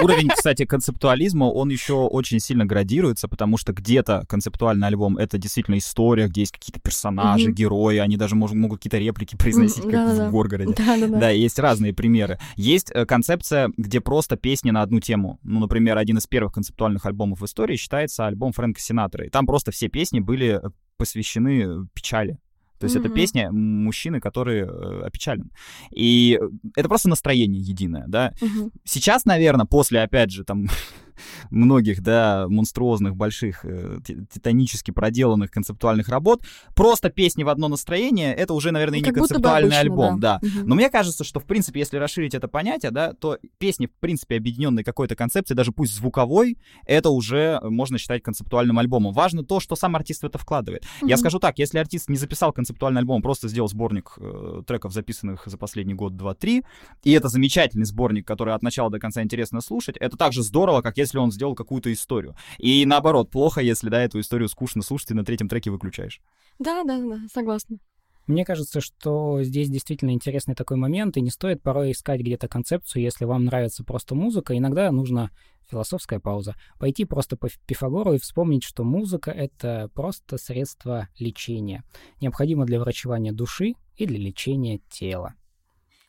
Уровень, 0.02 0.30
кстати, 0.30 0.66
концептуализма, 0.66 1.46
он 1.46 1.70
еще 1.70 1.94
очень 1.94 2.40
сильно 2.40 2.66
градируется, 2.66 3.28
потому 3.28 3.58
что 3.58 3.74
где-то 3.74 4.26
концептуальный 4.28 4.88
альбом— 4.88 5.18
это 5.20 5.38
действительно 5.38 5.78
история, 5.78 6.28
где 6.28 6.42
есть 6.42 6.54
какие-то 6.54 6.80
персонажи, 6.80 7.50
mm-hmm. 7.50 7.54
герои, 7.54 7.98
они 7.98 8.18
даже 8.18 8.36
могут, 8.36 8.56
могут 8.56 8.80
какие-то 8.80 8.98
реплики 8.98 9.36
произносить, 9.36 9.84
mm-hmm. 9.84 9.92
как 9.92 10.18
да, 10.18 10.28
в 10.28 10.32
Горгороде. 10.32 10.74
Да, 10.78 11.08
да, 11.08 11.30
есть 11.30 11.60
разные 11.60 11.94
примеры. 11.94 12.40
Есть 12.56 12.92
э, 12.94 13.06
концепция, 13.06 13.72
где 13.78 14.02
просто 14.02 14.38
песни 14.38 14.72
на 14.72 14.82
одну 14.82 15.00
тему. 15.00 15.40
Ну, 15.44 15.60
например, 15.60 15.98
один 15.98 16.18
из 16.18 16.28
первых 16.28 16.54
концептуальных 16.54 17.06
альбомов 17.06 17.42
в 17.42 17.46
истории 17.46 17.76
считается 17.76 18.26
альбом 18.28 18.52
Фрэнка 18.54 18.80
Синатора. 18.80 19.26
И 19.26 19.30
там 19.30 19.46
просто 19.46 19.72
все 19.72 19.88
песни 19.88 20.20
были 20.20 20.62
посвящены 20.98 21.88
печали. 21.94 22.38
То 22.82 22.86
есть 22.86 22.96
mm-hmm. 22.96 23.00
это 23.00 23.10
песня 23.10 23.52
мужчины, 23.52 24.20
который 24.20 24.62
э, 24.62 25.02
опечален. 25.06 25.52
И 25.92 26.40
это 26.76 26.90
просто 26.90 27.10
настроение 27.10 27.62
единое, 27.62 28.06
да. 28.08 28.34
Mm-hmm. 28.42 28.72
Сейчас, 28.84 29.26
наверное, 29.26 29.68
после, 29.68 30.02
опять 30.02 30.32
же, 30.32 30.44
там 30.44 30.68
многих, 31.50 32.02
да, 32.02 32.48
монструозных, 32.48 33.16
больших, 33.16 33.66
э, 33.66 34.00
титанически 34.06 34.92
проделанных 34.92 35.52
концептуальных 35.52 36.10
работ, 36.10 36.44
просто 36.76 37.10
песни 37.10 37.44
в 37.44 37.50
одно 37.50 37.68
настроение, 37.68 38.34
это 38.34 38.54
уже, 38.54 38.72
наверное, 38.72 39.00
ну, 39.00 39.06
не 39.06 39.12
концептуальный 39.12 39.78
обычно, 39.78 39.80
альбом, 39.80 40.20
да. 40.20 40.40
да. 40.42 40.48
Угу. 40.48 40.68
Но 40.68 40.76
мне 40.76 40.90
кажется, 40.90 41.24
что, 41.24 41.40
в 41.40 41.46
принципе, 41.46 41.80
если 41.80 41.98
расширить 41.98 42.34
это 42.34 42.48
понятие, 42.48 42.92
да, 42.92 43.14
то 43.14 43.38
песни, 43.58 43.88
в 43.88 44.00
принципе, 44.00 44.38
объединенные 44.38 44.84
какой-то 44.84 45.16
концепцией, 45.16 45.58
даже 45.58 45.72
пусть 45.72 45.96
звуковой, 45.96 46.58
это 46.86 47.10
уже 47.10 47.60
можно 47.64 47.98
считать 47.98 48.24
концептуальным 48.24 48.80
альбомом. 48.80 49.14
Важно 49.14 49.44
то, 49.44 49.60
что 49.60 49.76
сам 49.76 49.96
артист 49.96 50.24
в 50.24 50.26
это 50.26 50.38
вкладывает. 50.38 50.86
Угу. 51.02 51.10
Я 51.10 51.18
скажу 51.18 51.40
так, 51.40 51.60
если 51.60 51.78
артист 51.80 52.10
не 52.10 52.18
записал 52.18 52.54
концептуальный 52.54 53.00
альбом, 53.00 53.22
просто 53.22 53.48
сделал 53.48 53.68
сборник 53.68 54.14
э, 54.18 54.64
треков, 54.66 54.94
записанных 54.94 55.44
за 55.46 55.58
последний 55.58 55.94
год, 55.94 56.16
два, 56.16 56.34
три, 56.34 56.64
и 57.04 57.12
это 57.12 57.28
замечательный 57.28 57.86
сборник, 57.86 58.28
который 58.28 58.54
от 58.54 58.64
начала 58.64 58.90
до 58.90 59.00
конца 59.00 59.22
интересно 59.22 59.62
слушать, 59.62 59.98
это 59.98 60.18
так 60.18 60.34
же 60.34 60.44
здорово, 60.44 60.82
как 60.82 60.98
если 60.98 61.11
он 61.20 61.32
сделал 61.32 61.56
какую-то 61.56 61.92
историю. 61.92 62.36
И 62.58 62.86
наоборот, 62.86 63.30
плохо, 63.30 63.62
если, 63.62 63.90
да, 63.90 64.02
эту 64.02 64.20
историю 64.20 64.50
скучно 64.50 64.82
слушать 64.82 65.12
и 65.12 65.14
на 65.14 65.26
третьем 65.26 65.48
треке 65.50 65.72
выключаешь. 65.72 66.22
Да, 66.60 66.84
да, 66.84 67.00
да, 67.00 67.20
согласна. 67.34 67.78
Мне 68.28 68.46
кажется, 68.46 68.82
что 68.82 69.42
здесь 69.44 69.70
действительно 69.70 70.12
интересный 70.12 70.56
такой 70.56 70.78
момент, 70.78 71.18
и 71.18 71.22
не 71.22 71.32
стоит 71.32 71.62
порой 71.62 71.92
искать 71.92 72.22
где-то 72.22 72.48
концепцию, 72.48 73.02
если 73.02 73.26
вам 73.26 73.46
нравится 73.46 73.84
просто 73.84 74.16
музыка. 74.16 74.58
Иногда 74.58 74.92
нужна 74.92 75.32
философская 75.70 76.20
пауза. 76.20 76.56
Пойти 76.80 77.06
просто 77.06 77.36
по 77.38 77.50
Пифагору 77.66 78.14
и 78.14 78.20
вспомнить, 78.20 78.64
что 78.64 78.84
музыка— 78.84 79.32
это 79.32 79.90
просто 79.94 80.38
средство 80.38 81.08
лечения. 81.18 81.84
Необходимо 82.20 82.66
для 82.66 82.80
врачевания 82.80 83.32
души 83.32 83.74
и 83.96 84.06
для 84.06 84.20
лечения 84.20 84.80
тела. 84.90 85.34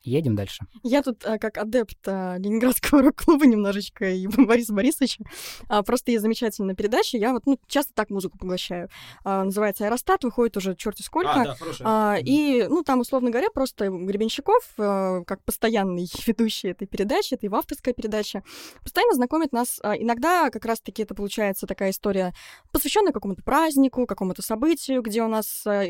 Едем 0.05 0.35
дальше. 0.35 0.65
Я 0.83 1.03
тут 1.03 1.25
а, 1.25 1.39
как 1.39 1.59
адепт 1.59 1.97
а, 2.07 2.37
Ленинградского 2.37 3.03
рок-клуба 3.03 3.47
немножечко 3.47 4.11
и 4.11 4.27
Бориса 4.37 4.73
Борисовича. 4.73 5.25
А, 5.69 5.83
просто 5.83 6.11
есть 6.11 6.23
замечательная 6.23 6.75
передача. 6.75 7.17
Я 7.17 7.33
вот 7.33 7.47
ну, 7.47 7.59
часто 7.69 7.93
так 7.95 8.11
музыку 8.11 8.37
поглощаю. 8.37 8.89
А, 9.25 9.45
называется 9.45 9.85
«Аэростат», 9.85 10.25
выходит 10.25 10.57
уже 10.57 10.75
черти 10.75 11.03
сколько. 11.03 11.31
А, 11.31 11.45
да, 11.45 11.57
а, 11.81 12.17
и, 12.21 12.67
ну, 12.69 12.83
там, 12.83 13.01
условно 13.01 13.31
говоря, 13.31 13.49
просто 13.51 13.91
Гребенщиков, 13.91 14.65
а, 14.79 15.23
как 15.25 15.45
постоянный 15.45 16.09
ведущий 16.27 16.69
этой 16.69 16.87
передачи, 16.87 17.35
это 17.35 17.47
его 17.47 17.59
авторская 17.59 17.95
передача, 17.95 18.43
постоянно 18.83 19.15
знакомит 19.15 19.53
нас. 19.53 19.79
А, 19.83 19.97
иногда 19.97 20.51
как 20.51 20.65
раз-таки 20.65 21.03
это 21.03 21.15
получается 21.15 21.67
такая 21.67 21.91
история, 21.91 22.35
посвященная 22.73 23.13
какому-то 23.13 23.43
празднику, 23.45 24.07
какому-то 24.07 24.43
событию, 24.43 25.01
где 25.03 25.23
у 25.23 25.29
нас 25.29 25.63
а, 25.65 25.85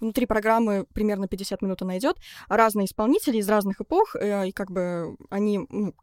внутри 0.00 0.24
программы 0.24 0.86
примерно 0.94 1.28
50 1.28 1.60
минут 1.60 1.82
она 1.82 1.98
идет, 1.98 2.16
разные 2.48 2.86
исполнители 2.86 3.33
писатели 3.34 3.38
из 3.38 3.48
разных 3.48 3.80
эпох, 3.80 4.16
э, 4.16 4.48
и 4.48 4.52
как 4.52 4.70
бы 4.70 5.16
они 5.30 5.60
ну, 5.70 5.94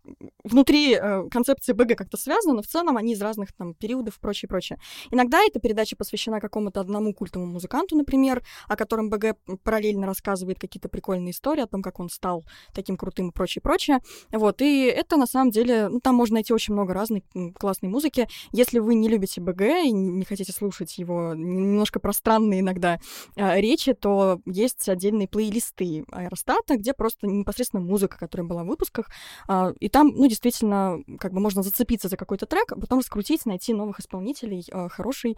внутри 0.43 0.93
э, 0.93 1.29
концепции 1.29 1.73
БГ 1.73 1.97
как-то 1.97 2.17
связаны, 2.17 2.55
но 2.55 2.61
в 2.61 2.67
целом 2.67 2.97
они 2.97 3.13
из 3.13 3.21
разных 3.21 3.53
там 3.53 3.73
периодов 3.73 4.17
и 4.17 4.19
прочее, 4.19 4.47
прочее. 4.49 4.77
Иногда 5.11 5.39
эта 5.39 5.59
передача 5.59 5.95
посвящена 5.95 6.39
какому-то 6.39 6.81
одному 6.81 7.13
культовому 7.13 7.53
музыканту, 7.53 7.95
например, 7.95 8.43
о 8.67 8.75
котором 8.75 9.09
БГ 9.09 9.35
параллельно 9.63 10.05
рассказывает 10.05 10.59
какие-то 10.59 10.89
прикольные 10.89 11.31
истории 11.31 11.61
о 11.61 11.67
том, 11.67 11.81
как 11.81 11.99
он 11.99 12.09
стал 12.09 12.43
таким 12.73 12.97
крутым 12.97 13.29
и 13.29 13.31
прочее, 13.31 13.61
прочее. 13.61 13.99
Вот, 14.31 14.61
и 14.61 14.85
это 14.85 15.17
на 15.17 15.27
самом 15.27 15.51
деле, 15.51 15.89
ну, 15.89 15.99
там 15.99 16.15
можно 16.15 16.35
найти 16.35 16.53
очень 16.53 16.73
много 16.73 16.93
разной 16.93 17.23
классной 17.57 17.89
музыки. 17.89 18.27
Если 18.51 18.79
вы 18.79 18.95
не 18.95 19.09
любите 19.09 19.41
БГ 19.41 19.61
и 19.85 19.91
не 19.91 20.25
хотите 20.25 20.51
слушать 20.51 20.97
его 20.97 21.33
немножко 21.35 21.99
пространные 21.99 22.61
иногда 22.61 22.99
э, 23.35 23.61
речи, 23.61 23.93
то 23.93 24.41
есть 24.45 24.87
отдельные 24.89 25.27
плейлисты 25.27 26.03
Аэростата, 26.11 26.77
где 26.77 26.93
просто 26.93 27.20
просто 27.21 27.27
непосредственно 27.27 27.83
музыка, 27.83 28.17
которая 28.17 28.47
была 28.47 28.63
в 28.63 28.67
выпусках. 28.67 29.09
А, 29.47 29.73
и 29.79 29.89
там, 29.89 30.09
ну, 30.09 30.27
действительно, 30.27 30.99
как 31.19 31.33
бы 31.33 31.39
можно 31.39 31.63
зацепиться 31.63 32.07
за 32.07 32.17
какой-то 32.17 32.45
трек, 32.45 32.71
а 32.71 32.79
потом 32.79 32.99
раскрутить, 32.99 33.45
найти 33.45 33.73
новых 33.73 33.99
исполнителей. 33.99 34.65
А, 34.71 34.89
хороший 34.89 35.37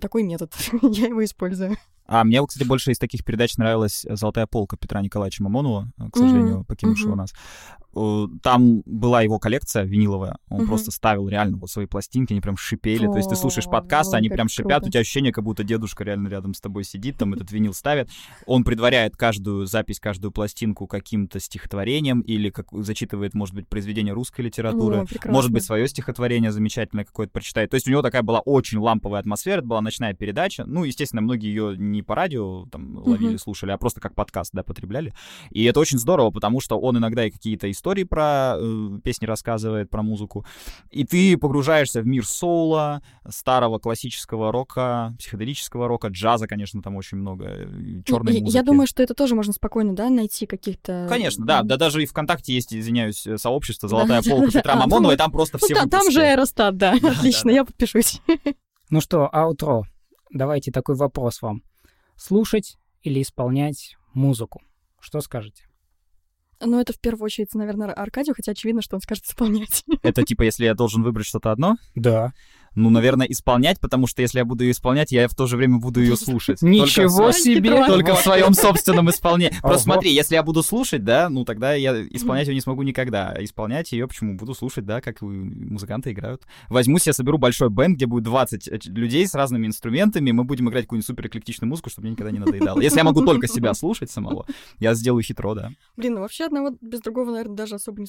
такой 0.00 0.22
метод. 0.22 0.52
Я 0.82 1.08
его 1.08 1.24
использую. 1.24 1.76
А 2.06 2.22
мне, 2.24 2.44
кстати, 2.46 2.66
больше 2.66 2.92
из 2.92 2.98
таких 2.98 3.24
передач 3.24 3.56
нравилась 3.56 4.04
«Золотая 4.08 4.46
полка» 4.46 4.76
Петра 4.76 5.00
Николаевича 5.00 5.42
Мамонова, 5.42 5.90
к 6.12 6.16
сожалению, 6.16 6.58
mm-hmm. 6.58 6.64
покинувшего 6.64 7.12
mm-hmm. 7.12 7.16
нас. 7.16 7.32
Там 8.42 8.82
была 8.86 9.22
его 9.22 9.38
коллекция 9.38 9.84
виниловая, 9.84 10.36
он 10.48 10.62
mm-hmm. 10.62 10.66
просто 10.66 10.90
ставил 10.90 11.28
реально 11.28 11.56
вот 11.58 11.70
свои 11.70 11.86
пластинки, 11.86 12.32
они 12.32 12.40
прям 12.40 12.56
шипели. 12.56 13.06
То 13.06 13.16
есть 13.16 13.28
ты 13.28 13.36
слушаешь 13.36 13.66
подкаст, 13.66 14.14
oh, 14.14 14.16
они 14.16 14.28
прям 14.28 14.48
шипят, 14.48 14.80
круто. 14.80 14.88
у 14.88 14.90
тебя 14.90 15.00
ощущение, 15.00 15.32
как 15.32 15.44
будто 15.44 15.64
дедушка 15.64 16.04
реально 16.04 16.28
рядом 16.28 16.54
с 16.54 16.60
тобой 16.60 16.84
сидит, 16.84 17.18
там 17.18 17.34
этот 17.34 17.52
винил 17.52 17.74
ставит. 17.74 18.08
Он 18.46 18.64
предваряет 18.64 19.16
каждую 19.16 19.66
запись, 19.66 20.00
каждую 20.00 20.32
пластинку 20.32 20.86
каким-то 20.86 21.40
стихотворением 21.40 22.20
или 22.20 22.50
как, 22.50 22.66
зачитывает, 22.72 23.34
может 23.34 23.54
быть, 23.54 23.68
произведение 23.68 24.12
русской 24.14 24.42
литературы, 24.42 25.06
может 25.26 25.50
быть, 25.50 25.64
свое 25.64 25.86
стихотворение 25.88 26.50
замечательное 26.50 27.04
какое-то 27.04 27.32
прочитает. 27.32 27.70
То 27.70 27.76
есть 27.76 27.86
у 27.86 27.90
него 27.90 28.02
такая 28.02 28.22
была 28.22 28.40
очень 28.40 28.78
ламповая 28.78 29.20
атмосфера, 29.20 29.58
это 29.58 29.66
была 29.66 29.80
ночная 29.80 30.14
передача. 30.14 30.64
Ну, 30.66 30.84
естественно, 30.84 31.22
многие 31.22 31.48
ее 31.48 31.76
не 31.76 32.02
по 32.02 32.14
радио 32.14 32.66
там 32.66 32.96
ловили, 32.96 33.36
слушали, 33.36 33.70
а 33.70 33.78
просто 33.78 34.00
как 34.00 34.14
подкаст, 34.14 34.50
да, 34.52 34.62
потребляли. 34.62 35.12
И 35.50 35.64
это 35.64 35.80
очень 35.80 35.98
здорово, 35.98 36.30
потому 36.30 36.60
что 36.60 36.78
он 36.78 36.98
иногда 36.98 37.24
и 37.24 37.30
какие-то 37.30 37.70
истории 37.70 37.83
про 38.04 38.56
э, 38.58 38.98
песни 39.04 39.26
рассказывает, 39.26 39.90
про 39.90 40.02
музыку. 40.02 40.44
И 40.90 41.04
ты 41.04 41.36
погружаешься 41.36 42.00
в 42.00 42.06
мир 42.06 42.26
соула, 42.26 43.02
старого 43.28 43.78
классического 43.78 44.50
рока, 44.50 45.14
психоделического 45.18 45.86
рока, 45.86 46.08
джаза, 46.08 46.46
конечно, 46.46 46.82
там 46.82 46.96
очень 46.96 47.18
много, 47.18 47.44
э, 47.46 48.02
черной 48.04 48.40
музыки. 48.40 48.54
Я 48.54 48.62
думаю, 48.62 48.86
что 48.86 49.02
это 49.02 49.14
тоже 49.14 49.34
можно 49.34 49.52
спокойно, 49.52 49.94
да, 49.94 50.10
найти 50.10 50.46
каких-то... 50.46 51.06
Конечно, 51.08 51.44
да, 51.44 51.62
да 51.62 51.76
даже 51.76 52.02
и 52.02 52.06
ВКонтакте 52.06 52.54
есть, 52.54 52.74
извиняюсь, 52.74 53.26
э, 53.26 53.38
сообщество 53.38 53.88
«Золотая 53.88 54.22
полка» 54.22 54.50
Петра 54.50 54.76
Мамонова, 54.76 55.12
и 55.12 55.16
там 55.16 55.30
просто 55.30 55.58
все 55.58 55.74
Там 55.86 56.10
же 56.10 56.22
Аэростат, 56.22 56.76
да, 56.76 56.92
отлично, 57.02 57.50
я 57.50 57.64
подпишусь. 57.64 58.20
Ну 58.90 59.00
что, 59.00 59.28
аутро. 59.32 59.84
Давайте 60.30 60.72
такой 60.72 60.94
вопрос 60.94 61.42
вам 61.42 61.62
слушать 62.16 62.76
или 63.02 63.22
исполнять 63.22 63.96
музыку. 64.14 64.62
Что 65.00 65.20
скажете? 65.20 65.64
Ну, 66.64 66.80
это 66.80 66.92
в 66.92 67.00
первую 67.00 67.26
очередь, 67.26 67.54
наверное, 67.54 67.92
Аркадию, 67.92 68.34
хотя 68.34 68.52
очевидно, 68.52 68.82
что 68.82 68.96
он 68.96 69.02
скажет 69.02 69.24
исполнять. 69.24 69.84
Это 70.02 70.22
типа, 70.22 70.42
если 70.42 70.64
я 70.64 70.74
должен 70.74 71.02
выбрать 71.02 71.26
что-то 71.26 71.52
одно? 71.52 71.76
Да 71.94 72.32
ну, 72.74 72.90
наверное, 72.90 73.26
исполнять, 73.26 73.80
потому 73.80 74.06
что 74.06 74.22
если 74.22 74.38
я 74.38 74.44
буду 74.44 74.64
ее 74.64 74.72
исполнять, 74.72 75.12
я 75.12 75.28
в 75.28 75.34
то 75.34 75.46
же 75.46 75.56
время 75.56 75.78
буду 75.78 76.00
ее 76.00 76.16
слушать. 76.16 76.62
Ничего 76.62 77.32
себе! 77.32 77.86
Только 77.86 78.14
в 78.14 78.20
своем 78.20 78.54
собственном 78.54 79.10
исполнении. 79.10 79.56
Просто 79.60 79.84
смотри, 79.84 80.12
если 80.12 80.34
я 80.34 80.42
буду 80.42 80.62
слушать, 80.62 81.04
да, 81.04 81.28
ну 81.28 81.44
тогда 81.44 81.74
я 81.74 82.02
исполнять 82.10 82.48
ее 82.48 82.54
не 82.54 82.60
смогу 82.60 82.82
никогда. 82.82 83.30
А 83.30 83.44
исполнять 83.44 83.92
ее 83.92 84.08
почему? 84.08 84.36
Буду 84.36 84.54
слушать, 84.54 84.84
да, 84.84 85.00
как 85.00 85.22
музыканты 85.22 86.12
играют. 86.12 86.42
Возьмусь, 86.68 87.06
я 87.06 87.12
соберу 87.12 87.38
большой 87.38 87.70
бенд, 87.70 87.96
где 87.96 88.06
будет 88.06 88.24
20 88.24 88.68
э, 88.68 88.78
людей 88.86 89.26
с 89.26 89.34
разными 89.34 89.66
инструментами, 89.66 90.30
мы 90.32 90.44
будем 90.44 90.68
играть 90.68 90.84
какую-нибудь 90.84 91.06
супер 91.06 91.26
эклектичную 91.26 91.68
музыку, 91.68 91.90
чтобы 91.90 92.06
мне 92.06 92.12
никогда 92.12 92.30
не 92.30 92.38
надоедало. 92.38 92.80
Если 92.80 92.98
я 92.98 93.04
могу 93.04 93.24
только 93.24 93.46
себя 93.46 93.74
слушать 93.74 94.10
самого, 94.10 94.46
я 94.78 94.94
сделаю 94.94 95.22
хитро, 95.22 95.54
да. 95.54 95.70
Блин, 95.96 96.14
ну 96.14 96.20
вообще 96.20 96.44
одного 96.44 96.70
без 96.80 97.00
другого, 97.00 97.30
наверное, 97.30 97.56
даже 97.56 97.76
особо 97.76 98.02
не... 98.02 98.06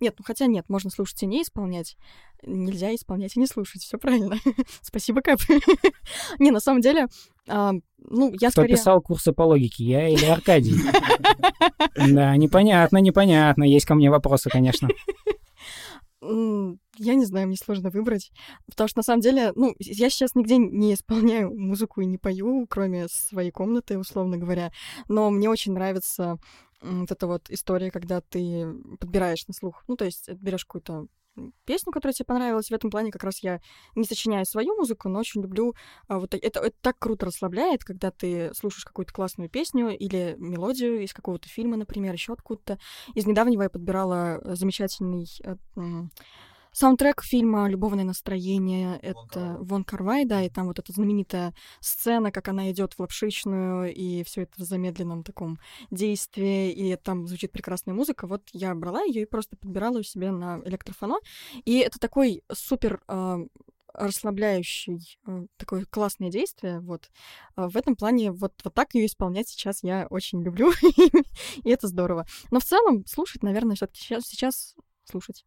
Нет, 0.00 0.14
ну 0.18 0.24
хотя 0.24 0.46
нет, 0.46 0.68
можно 0.68 0.90
слушать 0.90 1.22
и 1.22 1.26
не 1.26 1.42
исполнять. 1.42 1.96
Нельзя 2.44 2.94
исполнять 2.94 3.36
и 3.36 3.40
не 3.40 3.46
слушать, 3.46 3.82
все 3.82 3.98
правильно. 4.02 4.36
Спасибо, 4.82 5.22
Кэп. 5.22 5.40
не, 6.38 6.50
на 6.50 6.60
самом 6.60 6.80
деле, 6.82 7.06
а, 7.48 7.72
ну, 7.98 8.32
я 8.32 8.50
Кто 8.50 8.62
скорее... 8.62 8.74
писал 8.74 9.00
курсы 9.00 9.32
по 9.32 9.42
логике, 9.42 9.84
я 9.84 10.08
или 10.08 10.26
Аркадий? 10.26 10.74
Да, 11.94 12.36
непонятно, 12.36 12.98
непонятно. 12.98 13.64
Есть 13.64 13.86
ко 13.86 13.94
мне 13.94 14.10
вопросы, 14.10 14.48
конечно. 14.50 14.88
Я 16.20 17.14
не 17.14 17.24
знаю, 17.24 17.48
мне 17.48 17.56
сложно 17.56 17.90
выбрать. 17.90 18.32
Потому 18.66 18.88
что, 18.88 18.98
на 19.00 19.02
самом 19.02 19.20
деле, 19.20 19.52
ну, 19.54 19.74
я 19.78 20.08
сейчас 20.10 20.34
нигде 20.34 20.56
не 20.56 20.94
исполняю 20.94 21.52
музыку 21.56 22.00
и 22.00 22.06
не 22.06 22.18
пою, 22.18 22.66
кроме 22.68 23.08
своей 23.08 23.50
комнаты, 23.50 23.98
условно 23.98 24.36
говоря. 24.36 24.72
Но 25.08 25.30
мне 25.30 25.48
очень 25.48 25.72
нравится 25.72 26.38
вот 26.80 27.10
эта 27.10 27.26
вот 27.26 27.50
история, 27.50 27.90
когда 27.90 28.20
ты 28.20 28.66
подбираешь 28.98 29.46
на 29.46 29.54
слух. 29.54 29.84
Ну, 29.88 29.96
то 29.96 30.04
есть 30.04 30.28
берешь 30.30 30.64
какую-то 30.64 31.06
песню, 31.64 31.92
которая 31.92 32.12
тебе 32.12 32.26
понравилась. 32.26 32.68
В 32.68 32.72
этом 32.72 32.90
плане 32.90 33.10
как 33.10 33.24
раз 33.24 33.42
я 33.42 33.60
не 33.94 34.04
сочиняю 34.04 34.44
свою 34.44 34.76
музыку, 34.76 35.08
но 35.08 35.20
очень 35.20 35.42
люблю 35.42 35.74
а, 36.08 36.18
вот 36.18 36.34
это, 36.34 36.60
это 36.60 36.76
так 36.80 36.98
круто 36.98 37.26
расслабляет, 37.26 37.84
когда 37.84 38.10
ты 38.10 38.52
слушаешь 38.54 38.84
какую-то 38.84 39.12
классную 39.12 39.48
песню 39.48 39.96
или 39.96 40.36
мелодию 40.38 41.02
из 41.02 41.12
какого-то 41.12 41.48
фильма, 41.48 41.76
например, 41.76 42.12
еще 42.12 42.32
откуда-то. 42.32 42.78
Из 43.14 43.26
недавнего 43.26 43.62
я 43.62 43.70
подбирала 43.70 44.40
э, 44.42 44.54
замечательный 44.54 45.26
э, 45.44 45.56
Саундтрек 46.74 47.22
фильма 47.22 47.68
«Любовное 47.68 48.04
настроение»— 48.04 48.98
это 49.02 49.58
Вон 49.60 49.84
Карвай, 49.84 50.24
да, 50.24 50.42
и 50.42 50.48
там 50.48 50.68
вот 50.68 50.78
эта 50.78 50.90
знаменитая 50.90 51.54
сцена, 51.80 52.32
как 52.32 52.48
она 52.48 52.70
идет 52.70 52.94
в 52.94 53.00
лапшичную, 53.00 53.94
и 53.94 54.24
все 54.24 54.42
это 54.42 54.52
в 54.56 54.64
замедленном 54.64 55.22
таком 55.22 55.58
действии, 55.90 56.72
и 56.72 56.96
там 56.96 57.26
звучит 57.26 57.52
прекрасная 57.52 57.94
музыка. 57.94 58.26
Вот 58.26 58.48
я 58.54 58.74
брала 58.74 59.02
ее 59.02 59.22
и 59.22 59.26
просто 59.26 59.54
подбирала 59.56 59.98
у 59.98 60.02
себя 60.02 60.32
на 60.32 60.62
электрофоно. 60.64 61.16
И 61.66 61.78
это 61.78 61.98
такой 61.98 62.42
супер 62.50 63.02
э, 63.06 63.46
расслабляющий, 63.92 65.18
э, 65.26 65.46
такое 65.58 65.84
классное 65.84 66.30
действие, 66.30 66.80
вот. 66.80 67.10
А 67.54 67.68
в 67.68 67.76
этом 67.76 67.96
плане 67.96 68.32
вот, 68.32 68.54
вот 68.64 68.72
так 68.72 68.94
ее 68.94 69.04
исполнять 69.04 69.48
сейчас 69.48 69.82
я 69.82 70.06
очень 70.08 70.42
люблю, 70.42 70.72
и 71.64 71.68
это 71.68 71.86
здорово. 71.86 72.24
Но 72.50 72.60
в 72.60 72.64
целом 72.64 73.04
слушать, 73.06 73.42
наверное, 73.42 73.76
все 73.76 73.86
таки 73.86 74.00
сейчас, 74.00 74.24
сейчас 74.24 74.74
слушать. 75.04 75.44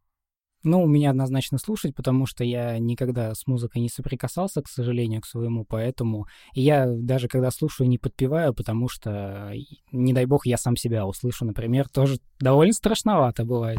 Ну, 0.66 0.82
у 0.82 0.88
меня 0.88 1.10
однозначно 1.10 1.58
слушать, 1.58 1.94
потому 1.94 2.26
что 2.26 2.42
я 2.42 2.76
никогда 2.80 3.32
с 3.36 3.46
музыкой 3.46 3.80
не 3.82 3.88
соприкасался, 3.88 4.62
к 4.62 4.68
сожалению, 4.68 5.20
к 5.20 5.24
своему, 5.24 5.64
поэтому 5.64 6.26
и 6.54 6.62
я 6.62 6.86
даже 6.88 7.28
когда 7.28 7.52
слушаю, 7.52 7.88
не 7.88 7.98
подпеваю, 7.98 8.52
потому 8.52 8.88
что, 8.88 9.52
не 9.92 10.12
дай 10.12 10.26
бог, 10.26 10.44
я 10.44 10.56
сам 10.56 10.76
себя 10.76 11.06
услышу, 11.06 11.44
например, 11.44 11.88
тоже 11.94 12.18
довольно 12.40 12.72
страшновато 12.72 13.44
бывает. 13.44 13.78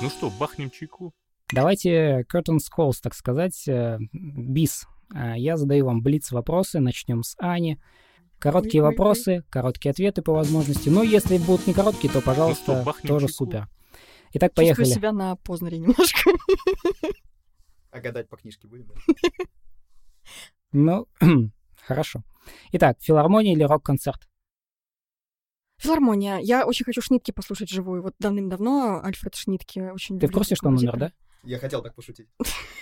Ну 0.00 0.08
что, 0.08 0.30
бахнем 0.38 0.70
чайку? 0.70 1.12
Давайте 1.52 2.24
curtains 2.32 2.68
calls, 2.72 2.98
так 3.02 3.14
сказать, 3.16 3.66
э, 3.66 3.98
бис. 4.12 4.86
А, 5.12 5.36
я 5.36 5.56
задаю 5.56 5.86
вам 5.86 6.00
блиц 6.00 6.30
вопросы, 6.30 6.78
начнем 6.78 7.24
с 7.24 7.34
Ани. 7.40 7.80
Короткие 8.38 8.84
вопросы, 8.84 9.42
короткие 9.50 9.90
ответы 9.90 10.22
по 10.22 10.32
возможности. 10.32 10.90
Но 10.90 11.02
если 11.02 11.38
будут 11.38 11.66
не 11.66 11.74
короткие, 11.74 12.12
то, 12.12 12.20
пожалуйста, 12.20 12.84
ну 12.86 12.92
что, 12.92 13.08
тоже 13.08 13.26
чайку? 13.26 13.34
супер. 13.36 13.68
Итак, 14.32 14.54
поехали. 14.54 14.84
Чувствую 14.84 15.00
себя 15.00 15.12
на 15.12 15.36
Познере 15.36 15.78
немножко. 15.78 16.30
А 17.90 18.00
гадать 18.00 18.28
по 18.28 18.36
книжке 18.36 18.68
будем? 18.68 18.92
Ну, 20.72 21.08
хорошо. 21.86 22.22
Итак, 22.72 22.98
филармония 23.00 23.52
или 23.52 23.64
рок-концерт? 23.64 24.28
Филармония. 25.78 26.38
Я 26.38 26.66
очень 26.66 26.84
хочу 26.84 27.00
Шнитки 27.00 27.32
послушать 27.32 27.70
живую. 27.70 28.02
Вот 28.02 28.14
давным-давно 28.18 29.00
Альфред 29.02 29.34
Шнитки 29.34 29.80
очень 29.80 30.20
Ты 30.20 30.28
в 30.28 30.32
курсе, 30.32 30.54
что 30.54 30.68
он 30.68 30.76
умер, 30.76 30.96
да? 30.98 31.12
Я 31.42 31.58
хотел 31.58 31.82
так 31.82 31.94
пошутить. 31.94 32.28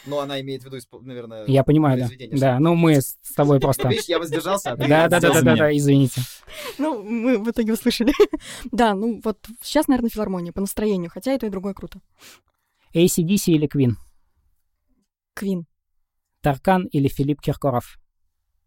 Но 0.07 0.21
она 0.21 0.41
имеет 0.41 0.63
в 0.63 0.67
виду, 0.67 0.79
наверное, 1.03 1.47
Я 1.47 1.63
понимаю, 1.63 1.99
да. 1.99 2.27
Да, 2.33 2.59
ну 2.59 2.75
мы 2.75 3.01
с 3.01 3.17
тобой 3.37 3.61
просто... 3.61 3.89
Видишь, 3.89 4.07
я 4.07 4.19
воздержался. 4.19 4.75
Да, 4.77 5.09
да, 5.09 5.21
да, 5.21 5.43
да, 5.43 5.57
да, 5.57 5.77
извините. 5.77 6.23
Ну, 6.79 7.03
мы 7.03 7.39
в 7.39 7.51
итоге 7.51 7.73
услышали. 7.73 8.13
Да, 8.73 8.95
ну 8.95 9.21
вот 9.25 9.39
сейчас, 9.63 9.89
наверное, 9.89 10.11
филармония 10.11 10.53
по 10.53 10.61
настроению, 10.61 11.11
хотя 11.11 11.35
и 11.35 11.39
то, 11.39 11.47
и 11.47 11.51
другое 11.51 11.75
круто. 11.75 12.01
ACDC 12.95 13.53
или 13.53 13.69
Queen? 13.69 13.93
Queen. 15.39 15.65
Таркан 16.41 16.85
или 16.87 17.09
Филипп 17.09 17.41
Киркоров? 17.41 17.99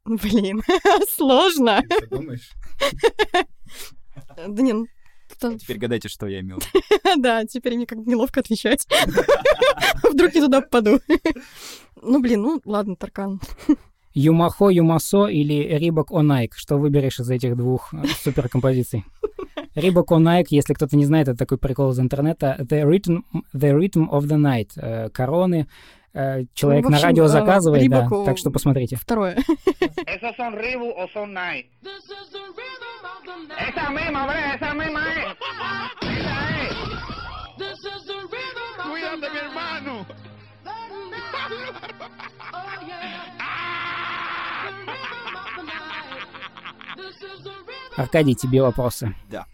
Блин, 0.06 0.62
сложно. 1.10 1.82
Ты 1.88 2.08
думаешь? 2.08 2.52
Да 4.38 4.62
не, 4.62 4.74
ну, 5.50 5.56
а 5.56 5.60
теперь 5.60 5.78
гадайте, 5.78 6.10
что 6.10 6.28
я 6.28 6.42
имел. 6.42 6.60
Да, 7.18 7.46
теперь 7.46 7.76
мне 7.76 7.86
как 7.86 8.00
неловко 8.00 8.40
отвечать. 8.40 8.88
Вдруг 10.04 10.34
я 10.34 10.42
туда 10.42 10.62
попаду. 10.62 11.00
Ну, 12.02 12.22
блин, 12.22 12.42
ну 12.42 12.62
ладно, 12.66 12.96
Таркан. 12.96 13.42
Юмахо, 14.14 14.70
Юмасо 14.70 15.28
или 15.28 15.78
Рибок 15.78 16.12
Онайк? 16.12 16.56
Что 16.56 16.78
выберешь 16.78 17.20
из 17.20 17.30
этих 17.30 17.56
двух 17.56 17.94
э, 17.94 18.04
суперкомпозиций? 18.24 19.06
Рибок 19.76 20.12
Онайк, 20.12 20.52
если 20.52 20.74
кто-то 20.74 20.98
не 20.98 21.06
знает, 21.06 21.30
это 21.30 21.38
такой 21.38 21.58
прикол 21.58 21.92
из 21.92 22.00
интернета. 22.00 22.58
The 22.60 22.84
Rhythm, 22.84 23.24
the 23.54 23.72
rhythm 23.72 24.10
of 24.10 24.24
the 24.24 24.38
Night. 24.38 24.72
Э, 24.76 25.10
короны. 25.10 25.68
Э, 26.14 26.44
человек 26.54 26.84
ну, 26.84 26.90
общем, 26.90 27.02
на 27.02 27.08
радио 27.08 27.28
заказывает, 27.28 27.90
да. 27.90 28.08
Так 28.26 28.38
что 28.38 28.52
посмотрите. 28.52 28.98
Второе. 28.98 29.36
Esos 30.06 30.36
son 30.38 30.54
Ribu 30.56 30.92
o 30.92 31.08
son 31.14 31.34
Night. 31.34 31.68
Esa 33.58 33.90
misma, 33.90 34.28
bre, 34.28 34.56
esa 34.56 34.74
misma 34.74 35.02
es. 35.14 35.38
Esa 36.02 36.60
es. 36.64 36.92
Cuídate, 38.84 39.30
mi 39.30 39.38
hermano. 39.38 40.06
Аркадий, 47.98 48.36
тебе 48.36 48.62
вопросы. 48.62 49.16
Да. 49.30 49.46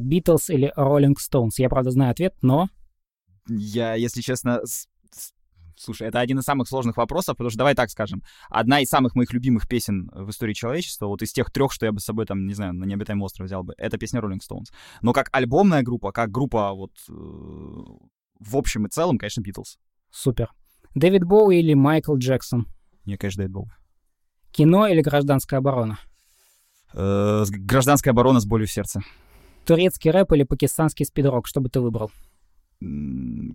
Битлз 0.00 0.50
uh, 0.50 0.54
или 0.54 0.72
Роллинг 0.76 1.20
Стоунс? 1.20 1.58
Я, 1.58 1.68
правда, 1.68 1.90
знаю 1.90 2.12
ответ, 2.12 2.34
но... 2.40 2.68
Я, 3.48 3.94
если 3.94 4.20
честно, 4.20 4.60
Слушай, 5.80 6.08
это 6.08 6.20
один 6.20 6.38
из 6.38 6.44
самых 6.44 6.68
сложных 6.68 6.98
вопросов, 6.98 7.36
потому 7.36 7.48
что 7.48 7.58
давай 7.58 7.74
так 7.74 7.88
скажем. 7.88 8.22
Одна 8.50 8.80
из 8.80 8.88
самых 8.90 9.14
моих 9.14 9.32
любимых 9.32 9.66
песен 9.66 10.10
в 10.12 10.28
истории 10.28 10.52
человечества, 10.52 11.06
вот 11.06 11.22
из 11.22 11.32
тех 11.32 11.50
трех, 11.50 11.72
что 11.72 11.86
я 11.86 11.92
бы 11.92 12.00
с 12.00 12.04
собой 12.04 12.26
там, 12.26 12.46
не 12.46 12.52
знаю, 12.52 12.74
на 12.74 12.84
необитаемый 12.84 13.24
остров 13.24 13.46
взял 13.46 13.62
бы, 13.62 13.72
это 13.78 13.96
песня 13.96 14.20
Rolling 14.20 14.40
Stones. 14.40 14.66
Но 15.00 15.14
как 15.14 15.30
альбомная 15.32 15.82
группа, 15.82 16.12
как 16.12 16.30
группа 16.30 16.72
вот 16.72 16.92
э, 17.08 17.12
в 17.12 18.56
общем 18.56 18.86
и 18.86 18.90
целом, 18.90 19.16
конечно, 19.16 19.40
Битлз. 19.40 19.78
Супер. 20.10 20.50
Дэвид 20.94 21.24
Боуи 21.24 21.60
или 21.60 21.72
Майкл 21.72 22.14
Джексон? 22.14 22.66
Не, 23.06 23.16
конечно, 23.16 23.42
Дэвид 23.42 23.52
Боуи. 23.54 23.70
Кино 24.50 24.86
или 24.86 25.00
гражданская 25.00 25.60
оборона? 25.60 25.98
Э, 26.92 27.44
гражданская 27.48 28.12
оборона 28.12 28.40
с 28.40 28.44
болью 28.44 28.66
в 28.66 28.72
сердце. 28.72 29.00
Турецкий 29.64 30.10
рэп 30.10 30.32
или 30.32 30.42
пакистанский 30.42 31.06
спидрок? 31.06 31.46
Что 31.46 31.62
бы 31.62 31.70
ты 31.70 31.80
выбрал? 31.80 32.10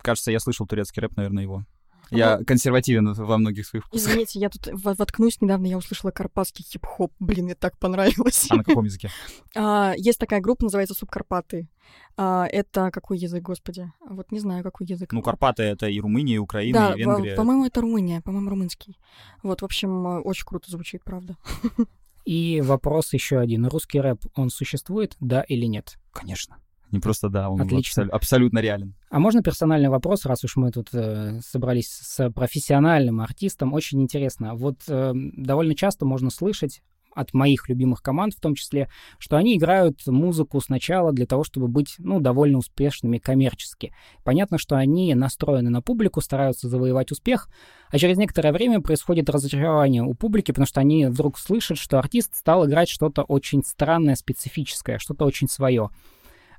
Кажется, 0.02 0.32
я 0.32 0.40
слышал 0.40 0.66
турецкий 0.66 1.00
рэп, 1.00 1.16
наверное, 1.16 1.44
его. 1.44 1.64
Я 2.10 2.38
консервативен 2.44 3.12
во 3.12 3.38
многих 3.38 3.66
своих 3.66 3.84
вкусах. 3.86 4.08
Извините, 4.08 4.38
я 4.38 4.48
тут 4.48 4.68
воткнусь 4.72 5.40
недавно, 5.40 5.66
я 5.66 5.78
услышала 5.78 6.10
карпатский 6.10 6.64
хип-хоп. 6.64 7.12
Блин, 7.18 7.46
мне 7.46 7.54
так 7.54 7.78
понравилось. 7.78 8.46
А 8.50 8.56
на 8.56 8.64
каком 8.64 8.84
языке? 8.84 9.10
А, 9.58 9.94
есть 9.96 10.18
такая 10.18 10.40
группа, 10.40 10.64
называется 10.64 10.94
Субкарпаты. 10.94 11.68
А, 12.16 12.46
это 12.46 12.90
какой 12.90 13.18
язык, 13.18 13.42
господи? 13.42 13.90
Вот 14.08 14.30
не 14.32 14.38
знаю, 14.38 14.62
какой 14.62 14.86
язык. 14.86 15.12
Ну, 15.12 15.22
Карпаты— 15.22 15.62
это 15.64 15.86
и 15.86 16.00
Румыния, 16.00 16.34
и 16.34 16.38
Украина, 16.38 16.90
да, 16.90 16.94
и 16.94 16.98
Венгрия. 16.98 17.36
по-моему, 17.36 17.64
это 17.64 17.80
Румыния, 17.80 18.20
по-моему, 18.20 18.50
румынский. 18.50 18.98
Вот, 19.42 19.62
в 19.62 19.64
общем, 19.64 20.24
очень 20.24 20.44
круто 20.44 20.70
звучит, 20.70 21.04
правда. 21.04 21.36
И 22.26 22.60
вопрос 22.60 23.12
еще 23.12 23.38
один. 23.38 23.66
Русский 23.66 24.00
рэп, 24.00 24.18
он 24.34 24.50
существует, 24.50 25.16
да 25.20 25.42
или 25.42 25.64
нет? 25.66 25.96
Конечно. 26.10 26.56
Не 26.90 27.00
просто 27.00 27.28
да, 27.28 27.50
он 27.50 27.60
Отлично. 27.60 28.02
Абсол- 28.02 28.10
абсолютно 28.10 28.58
реален. 28.60 28.94
А 29.10 29.18
можно 29.18 29.42
персональный 29.42 29.88
вопрос, 29.88 30.24
раз 30.24 30.44
уж 30.44 30.56
мы 30.56 30.70
тут 30.70 30.88
э, 30.92 31.40
собрались 31.44 31.88
с 31.88 32.30
профессиональным 32.30 33.20
артистом? 33.20 33.72
Очень 33.72 34.02
интересно. 34.02 34.54
Вот 34.54 34.76
э, 34.88 35.12
довольно 35.14 35.74
часто 35.74 36.04
можно 36.06 36.30
слышать 36.30 36.82
от 37.16 37.32
моих 37.32 37.68
любимых 37.68 38.02
команд 38.02 38.34
в 38.34 38.40
том 38.40 38.54
числе, 38.54 38.88
что 39.18 39.36
они 39.36 39.56
играют 39.56 40.06
музыку 40.06 40.60
сначала 40.60 41.12
для 41.12 41.26
того, 41.26 41.42
чтобы 41.44 41.66
быть, 41.66 41.94
ну, 41.98 42.20
довольно 42.20 42.58
успешными 42.58 43.18
коммерчески. 43.18 43.92
Понятно, 44.22 44.58
что 44.58 44.76
они 44.76 45.14
настроены 45.14 45.70
на 45.70 45.80
публику, 45.80 46.20
стараются 46.20 46.68
завоевать 46.68 47.10
успех, 47.10 47.48
а 47.90 47.98
через 47.98 48.18
некоторое 48.18 48.52
время 48.52 48.80
происходит 48.80 49.30
разочарование 49.30 50.02
у 50.02 50.12
публики, 50.14 50.50
потому 50.50 50.66
что 50.66 50.80
они 50.80 51.06
вдруг 51.06 51.38
слышат, 51.38 51.78
что 51.78 51.98
артист 51.98 52.36
стал 52.36 52.66
играть 52.66 52.90
что-то 52.90 53.22
очень 53.22 53.64
странное, 53.64 54.14
специфическое, 54.14 54.98
что-то 54.98 55.24
очень 55.24 55.48
свое. 55.48 55.90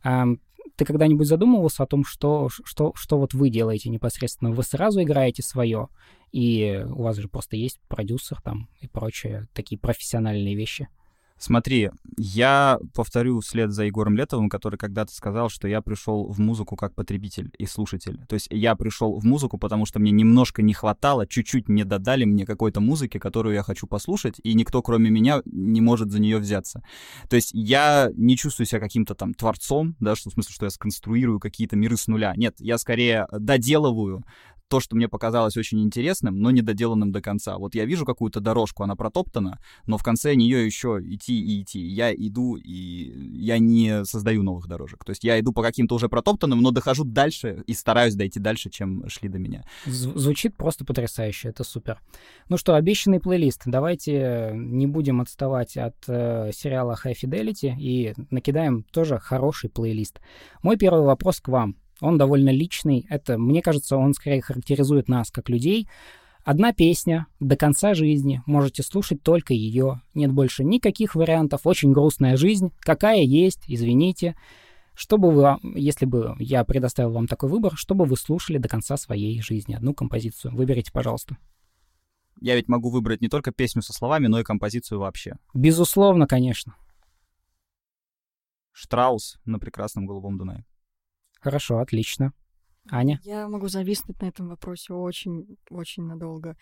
Ты 0.04 0.86
когда-нибудь 0.86 1.28
задумывался 1.28 1.84
о 1.84 1.88
том, 1.88 2.06
что, 2.06 2.50
что, 2.50 2.92
что 2.96 3.18
вот 3.18 3.34
вы 3.34 3.50
делаете 3.50 3.90
непосредственно? 3.90 4.52
Вы 4.52 4.62
сразу 4.64 5.02
играете 5.02 5.42
свое, 5.42 5.90
и 6.32 6.86
у 6.88 7.02
вас 7.02 7.18
же 7.18 7.28
просто 7.28 7.56
есть 7.56 7.80
продюсер 7.88 8.40
там 8.42 8.70
и 8.80 8.88
прочие 8.88 9.48
такие 9.54 9.80
профессиональные 9.80 10.56
вещи? 10.56 10.88
Смотри, 11.40 11.92
я 12.18 12.80
повторю 12.96 13.42
вслед 13.42 13.72
за 13.72 13.84
Егором 13.84 14.16
Летовым, 14.16 14.50
который 14.50 14.78
когда-то 14.78 15.14
сказал, 15.14 15.50
что 15.50 15.68
я 15.68 15.82
пришел 15.82 16.28
в 16.28 16.40
музыку 16.40 16.76
как 16.76 16.96
потребитель 16.96 17.52
и 17.60 17.68
слушатель. 17.68 18.20
То 18.28 18.34
есть 18.34 18.48
я 18.50 18.76
пришел 18.76 19.20
в 19.20 19.24
музыку, 19.24 19.58
потому 19.60 19.86
что 19.86 20.00
мне 20.00 20.12
немножко 20.12 20.64
не 20.64 20.74
хватало, 20.74 21.28
чуть-чуть 21.28 21.70
не 21.70 21.84
додали 21.84 22.26
мне 22.26 22.46
какой-то 22.46 22.82
музыки, 22.82 23.20
которую 23.20 23.54
я 23.54 23.62
хочу 23.62 23.86
послушать, 23.86 24.40
и 24.44 24.54
никто, 24.56 24.82
кроме 24.82 25.12
меня, 25.12 25.42
не 25.46 25.80
может 25.80 26.12
за 26.12 26.20
нее 26.20 26.40
взяться. 26.40 26.82
То 27.30 27.36
есть 27.36 27.52
я 27.54 28.10
не 28.16 28.36
чувствую 28.36 28.66
себя 28.66 28.80
каким-то 28.80 29.14
там 29.14 29.34
творцом, 29.36 29.96
да, 30.00 30.16
что 30.16 30.32
в 30.32 30.34
смысле, 30.34 30.54
что 30.54 30.66
я 30.66 30.72
сконструирую 30.72 31.40
какие-то 31.40 31.76
миры 31.76 31.98
с 31.98 32.08
нуля. 32.08 32.34
Нет, 32.36 32.56
я 32.60 32.80
скорее 32.80 33.28
доделываю 33.32 34.24
то, 34.68 34.80
что 34.80 34.96
мне 34.96 35.08
показалось 35.08 35.58
очень 35.58 35.82
интересным, 35.84 36.40
но 36.40 36.52
недоделанным 36.52 37.12
до 37.12 37.22
конца. 37.22 37.58
Вот 37.58 37.76
я 37.76 37.86
вижу 37.86 38.06
какую-то 38.06 38.40
дорожку, 38.40 38.84
она 38.84 38.96
протоптана, 38.96 39.60
но 39.86 39.98
в 39.98 40.04
конце 40.04 40.36
нее 40.36 40.66
еще 40.66 41.00
идти 41.04 41.40
и 41.40 41.62
идти. 41.62 41.80
Я 41.80 42.14
иду, 42.14 42.56
и 42.56 43.40
я 43.40 43.60
не 43.60 44.06
создаю 44.06 44.44
новых 44.44 44.68
дорожек. 44.68 45.04
То 45.04 45.12
есть 45.12 45.24
я 45.24 45.40
иду 45.40 45.54
по 45.54 45.62
каким-то 45.62 45.96
уже 45.96 46.10
протоптанным, 46.10 46.62
но 46.62 46.72
дохожу 46.72 47.04
дальше 47.04 47.64
и 47.68 47.74
стараюсь 47.74 48.16
дойти 48.16 48.40
дальше, 48.40 48.70
чем 48.70 49.08
шли 49.10 49.30
до 49.30 49.40
меня. 49.40 49.64
Звучит 49.86 50.56
просто 50.56 50.86
потрясающе, 50.86 51.50
это 51.50 51.64
супер. 51.64 52.00
Ну 52.50 52.58
что, 52.58 52.76
обещанный 52.76 53.20
плейлист. 53.20 53.64
Давайте 53.66 54.52
не 54.54 54.88
будем 54.88 55.22
отставать 55.22 55.78
от 55.78 55.96
э, 56.08 56.52
сериала 56.54 56.98
High 57.04 57.16
Fidelity 57.22 57.76
и 57.78 58.14
накидаем 58.30 58.84
тоже 58.84 59.20
хороший 59.20 59.70
плейлист. 59.70 60.20
Мой 60.62 60.78
первый 60.78 61.04
вопрос 61.04 61.40
к 61.40 61.48
вам. 61.48 61.76
Он 62.02 62.18
довольно 62.18 62.50
личный. 62.50 63.06
Это, 63.10 63.38
мне 63.38 63.62
кажется, 63.62 63.98
он 63.98 64.14
скорее 64.14 64.42
характеризует 64.42 65.08
нас 65.08 65.32
как 65.32 65.50
людей. 65.50 65.88
Одна 66.44 66.72
песня 66.72 67.28
до 67.40 67.58
конца 67.58 67.94
жизни, 67.94 68.42
можете 68.46 68.82
слушать 68.82 69.22
только 69.22 69.54
ее. 69.54 70.02
Нет 70.14 70.32
больше 70.32 70.64
никаких 70.64 71.16
вариантов. 71.16 71.62
Очень 71.66 71.92
грустная 71.92 72.38
жизнь. 72.38 72.72
Какая 72.80 73.22
есть, 73.22 73.64
извините. 73.68 74.36
Чтобы 74.94 75.32
вы, 75.32 75.58
если 75.78 76.06
бы 76.06 76.36
я 76.40 76.64
предоставил 76.64 77.12
вам 77.12 77.28
такой 77.28 77.50
выбор, 77.50 77.76
чтобы 77.76 78.06
вы 78.06 78.16
слушали 78.18 78.58
до 78.58 78.70
конца 78.70 78.98
своей 78.98 79.42
жизни 79.42 79.76
одну 79.76 79.94
композицию. 79.94 80.56
Выберите, 80.56 80.92
пожалуйста. 80.92 81.38
Я 82.40 82.56
ведь 82.56 82.68
могу 82.68 82.90
выбрать 82.90 83.22
не 83.22 83.30
только 83.30 83.52
песню 83.52 83.82
со 83.82 83.94
словами, 83.94 84.28
но 84.28 84.40
и 84.40 84.44
композицию 84.44 85.00
вообще. 85.00 85.38
Безусловно, 85.54 86.28
конечно. 86.28 86.76
Штраус 88.72 89.38
на 89.46 89.60
прекрасном 89.60 90.06
голубом 90.06 90.38
Дунае. 90.38 90.66
Хорошо, 91.48 91.80
отлично. 91.80 92.34
Аня? 92.92 93.22
Я 93.24 93.48
могу 93.48 93.70
зависнуть 93.70 94.22
на 94.22 94.26
этом 94.26 94.50
вопросе 94.50 94.92
очень-очень 94.92 96.04
надолго. 96.04 96.58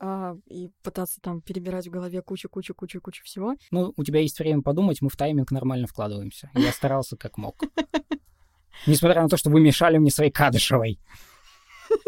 А, 0.00 0.34
и 0.50 0.70
пытаться 0.82 1.20
там 1.20 1.40
перебирать 1.40 1.86
в 1.86 1.90
голове 1.90 2.20
кучу-кучу-кучу-кучу 2.20 3.22
всего. 3.22 3.54
Ну, 3.70 3.92
у 3.96 4.02
тебя 4.02 4.18
есть 4.18 4.36
время 4.40 4.62
подумать, 4.62 5.00
мы 5.02 5.08
в 5.08 5.16
тайминг 5.16 5.52
нормально 5.52 5.86
вкладываемся. 5.86 6.50
Я 6.54 6.72
старался 6.72 7.16
как 7.16 7.38
мог. 7.38 7.62
Несмотря 8.88 9.22
на 9.22 9.28
то, 9.28 9.36
что 9.36 9.50
вы 9.50 9.60
мешали 9.60 9.98
мне 9.98 10.10
своей 10.10 10.32
Кадышевой. 10.32 10.98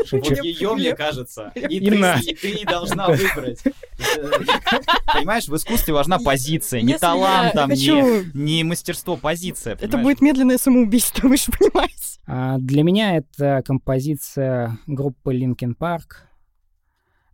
Шучу. 0.04 0.30
Вот 0.30 0.44
ее, 0.44 0.74
мне 0.74 0.94
кажется, 0.94 1.52
и 1.54 1.80
ты, 1.80 2.30
и 2.30 2.34
ты 2.34 2.64
должна 2.64 3.08
выбрать. 3.08 3.62
Понимаешь, 5.12 5.48
в 5.48 5.56
искусстве 5.56 5.94
важна 5.94 6.18
позиция, 6.18 6.82
не 6.82 6.98
талант, 6.98 7.54
там, 7.54 7.70
не, 7.70 8.62
мастерство, 8.64 9.16
позиция. 9.16 9.76
Это 9.80 9.98
будет 9.98 10.20
медленное 10.20 10.58
самоубийство, 10.58 11.28
вы 11.28 11.36
же 11.36 11.46
понимаете. 11.58 11.94
А 12.26 12.58
для 12.58 12.82
меня 12.82 13.16
это 13.16 13.62
композиция 13.64 14.78
группы 14.86 15.34
Linkin 15.34 15.76
Park. 15.78 16.26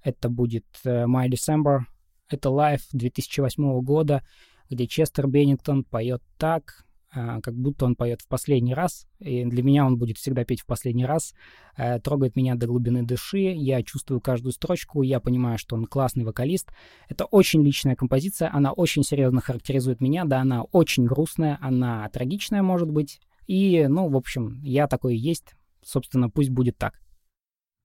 Это 0.02 0.28
будет 0.28 0.66
э, 0.84 1.04
My 1.04 1.28
December. 1.28 1.80
Это 2.28 2.50
live 2.50 2.82
2008 2.92 3.80
года, 3.80 4.22
где 4.68 4.86
Честер 4.86 5.28
Беннингтон 5.28 5.84
поет 5.84 6.22
так, 6.38 6.84
как 7.12 7.54
будто 7.54 7.84
он 7.84 7.94
поет 7.94 8.22
в 8.22 8.28
последний 8.28 8.74
раз. 8.74 9.06
И 9.18 9.44
для 9.44 9.62
меня 9.62 9.86
он 9.86 9.98
будет 9.98 10.18
всегда 10.18 10.44
петь 10.44 10.62
в 10.62 10.66
последний 10.66 11.04
раз. 11.04 11.34
Э, 11.76 12.00
трогает 12.00 12.36
меня 12.36 12.54
до 12.54 12.66
глубины 12.66 13.02
души. 13.02 13.38
Я 13.38 13.82
чувствую 13.82 14.20
каждую 14.20 14.52
строчку. 14.52 15.02
Я 15.02 15.20
понимаю, 15.20 15.58
что 15.58 15.76
он 15.76 15.86
классный 15.86 16.24
вокалист. 16.24 16.70
Это 17.08 17.26
очень 17.26 17.62
личная 17.62 17.96
композиция. 17.96 18.50
Она 18.52 18.72
очень 18.72 19.04
серьезно 19.04 19.40
характеризует 19.40 20.00
меня. 20.00 20.24
Да, 20.24 20.40
она 20.40 20.62
очень 20.62 21.04
грустная. 21.04 21.58
Она 21.60 22.08
трагичная, 22.08 22.62
может 22.62 22.90
быть. 22.90 23.20
И, 23.46 23.86
ну, 23.88 24.08
в 24.08 24.16
общем, 24.16 24.60
я 24.62 24.86
такой 24.86 25.16
есть. 25.16 25.54
Собственно, 25.84 26.30
пусть 26.30 26.50
будет 26.50 26.78
так. 26.78 27.00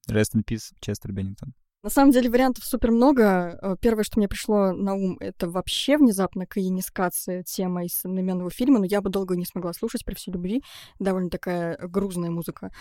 Rest 0.08 0.34
in 0.34 0.42
peace, 0.44 0.72
Честер 0.80 1.12
Беннингтон. 1.12 1.52
На 1.84 1.90
самом 1.90 2.10
деле 2.10 2.28
вариантов 2.28 2.64
супер 2.64 2.90
много. 2.90 3.58
Э, 3.62 3.76
первое, 3.80 4.02
что 4.02 4.18
мне 4.18 4.28
пришло 4.28 4.72
на 4.72 4.94
ум, 4.94 5.16
это 5.20 5.48
вообще 5.48 5.96
внезапно 5.96 6.44
каинискация 6.44 7.44
тема 7.44 7.84
из 7.84 8.04
одноименного 8.04 8.50
фильма, 8.50 8.80
но 8.80 8.84
я 8.84 9.00
бы 9.00 9.10
долго 9.10 9.36
не 9.36 9.44
смогла 9.44 9.72
слушать 9.72 10.04
при 10.04 10.14
всей 10.14 10.32
любви. 10.32 10.62
Довольно 10.98 11.30
такая 11.30 11.78
грузная 11.78 12.30
музыка. 12.30 12.72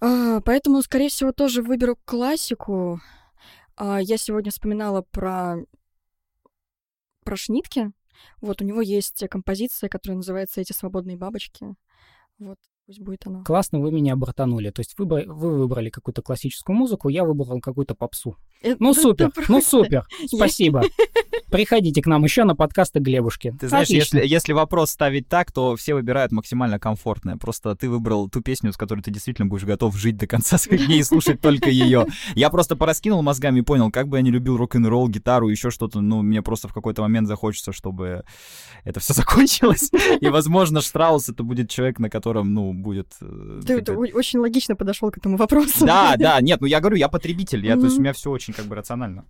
А, 0.00 0.40
поэтому, 0.42 0.80
скорее 0.82 1.08
всего, 1.08 1.32
тоже 1.32 1.60
выберу 1.60 1.98
классику. 2.04 3.00
А, 3.76 4.00
я 4.00 4.16
сегодня 4.16 4.52
вспоминала 4.52 5.02
про 5.02 5.56
про 7.24 7.36
Шнитки. 7.36 7.92
Вот 8.40 8.62
у 8.62 8.64
него 8.64 8.80
есть 8.80 9.28
композиция, 9.28 9.88
которая 9.88 10.16
называется 10.16 10.60
«Эти 10.60 10.72
свободные 10.72 11.16
бабочки». 11.16 11.74
Вот. 12.38 12.58
Пусть 12.88 13.00
будет 13.00 13.26
оно. 13.26 13.44
Классно 13.44 13.80
вы 13.80 13.92
меня 13.92 14.14
обратанули. 14.14 14.70
То 14.70 14.80
есть 14.80 14.94
вы, 14.96 15.04
вы 15.04 15.58
выбрали 15.58 15.90
какую-то 15.90 16.22
классическую 16.22 16.74
музыку, 16.74 17.10
я 17.10 17.22
выбрал 17.22 17.60
какую-то 17.60 17.94
попсу. 17.94 18.38
Это, 18.62 18.82
ну 18.82 18.94
супер, 18.94 19.30
ну 19.48 19.60
супер, 19.60 20.06
спасибо. 20.26 20.82
Приходите 21.50 22.02
к 22.02 22.06
нам 22.06 22.24
еще 22.24 22.44
на 22.44 22.54
подкасты 22.54 22.98
Глебушки. 22.98 23.54
Ты 23.58 23.68
знаешь, 23.68 23.88
если, 23.88 24.26
если 24.26 24.52
вопрос 24.52 24.90
ставить 24.90 25.28
так, 25.28 25.50
то 25.50 25.76
все 25.76 25.94
выбирают 25.94 26.30
максимально 26.30 26.78
комфортное. 26.78 27.36
Просто 27.36 27.74
ты 27.74 27.88
выбрал 27.88 28.28
ту 28.28 28.42
песню, 28.42 28.72
с 28.72 28.76
которой 28.76 29.00
ты 29.00 29.10
действительно 29.10 29.48
будешь 29.48 29.64
готов 29.64 29.96
жить 29.96 30.16
до 30.16 30.26
конца 30.26 30.58
своих 30.58 30.86
дней 30.86 31.00
и 31.00 31.02
слушать 31.02 31.40
только 31.40 31.70
ее. 31.70 32.06
Я 32.34 32.50
просто 32.50 32.76
пораскинул 32.76 33.22
мозгами 33.22 33.60
и 33.60 33.62
понял, 33.62 33.90
как 33.90 34.08
бы 34.08 34.18
я 34.18 34.22
не 34.22 34.30
любил 34.30 34.56
рок-н-ролл, 34.56 35.08
гитару, 35.08 35.48
еще 35.48 35.70
что-то, 35.70 36.00
ну, 36.00 36.22
мне 36.22 36.42
просто 36.42 36.68
в 36.68 36.74
какой-то 36.74 37.02
момент 37.02 37.28
захочется, 37.28 37.72
чтобы 37.72 38.24
это 38.84 39.00
все 39.00 39.14
закончилось. 39.14 39.90
И, 40.20 40.28
возможно, 40.28 40.80
Штраус 40.80 41.28
это 41.28 41.42
будет 41.42 41.70
человек, 41.70 41.98
на 41.98 42.10
котором, 42.10 42.52
ну, 42.52 42.77
будет... 42.82 43.14
Э, 43.20 43.60
ты, 43.66 43.80
ты 43.82 43.92
очень 43.94 44.38
логично 44.38 44.76
подошел 44.76 45.10
к 45.10 45.18
этому 45.18 45.36
вопросу. 45.36 45.84
Да, 45.86 46.16
да, 46.18 46.40
нет, 46.40 46.60
ну 46.60 46.66
я 46.66 46.80
говорю, 46.80 46.96
я 46.96 47.08
потребитель, 47.08 47.64
я, 47.64 47.76
то 47.76 47.84
есть 47.84 47.98
у 47.98 48.00
меня 48.00 48.12
все 48.12 48.30
очень 48.30 48.54
как 48.54 48.66
бы 48.66 48.74
рационально, 48.74 49.26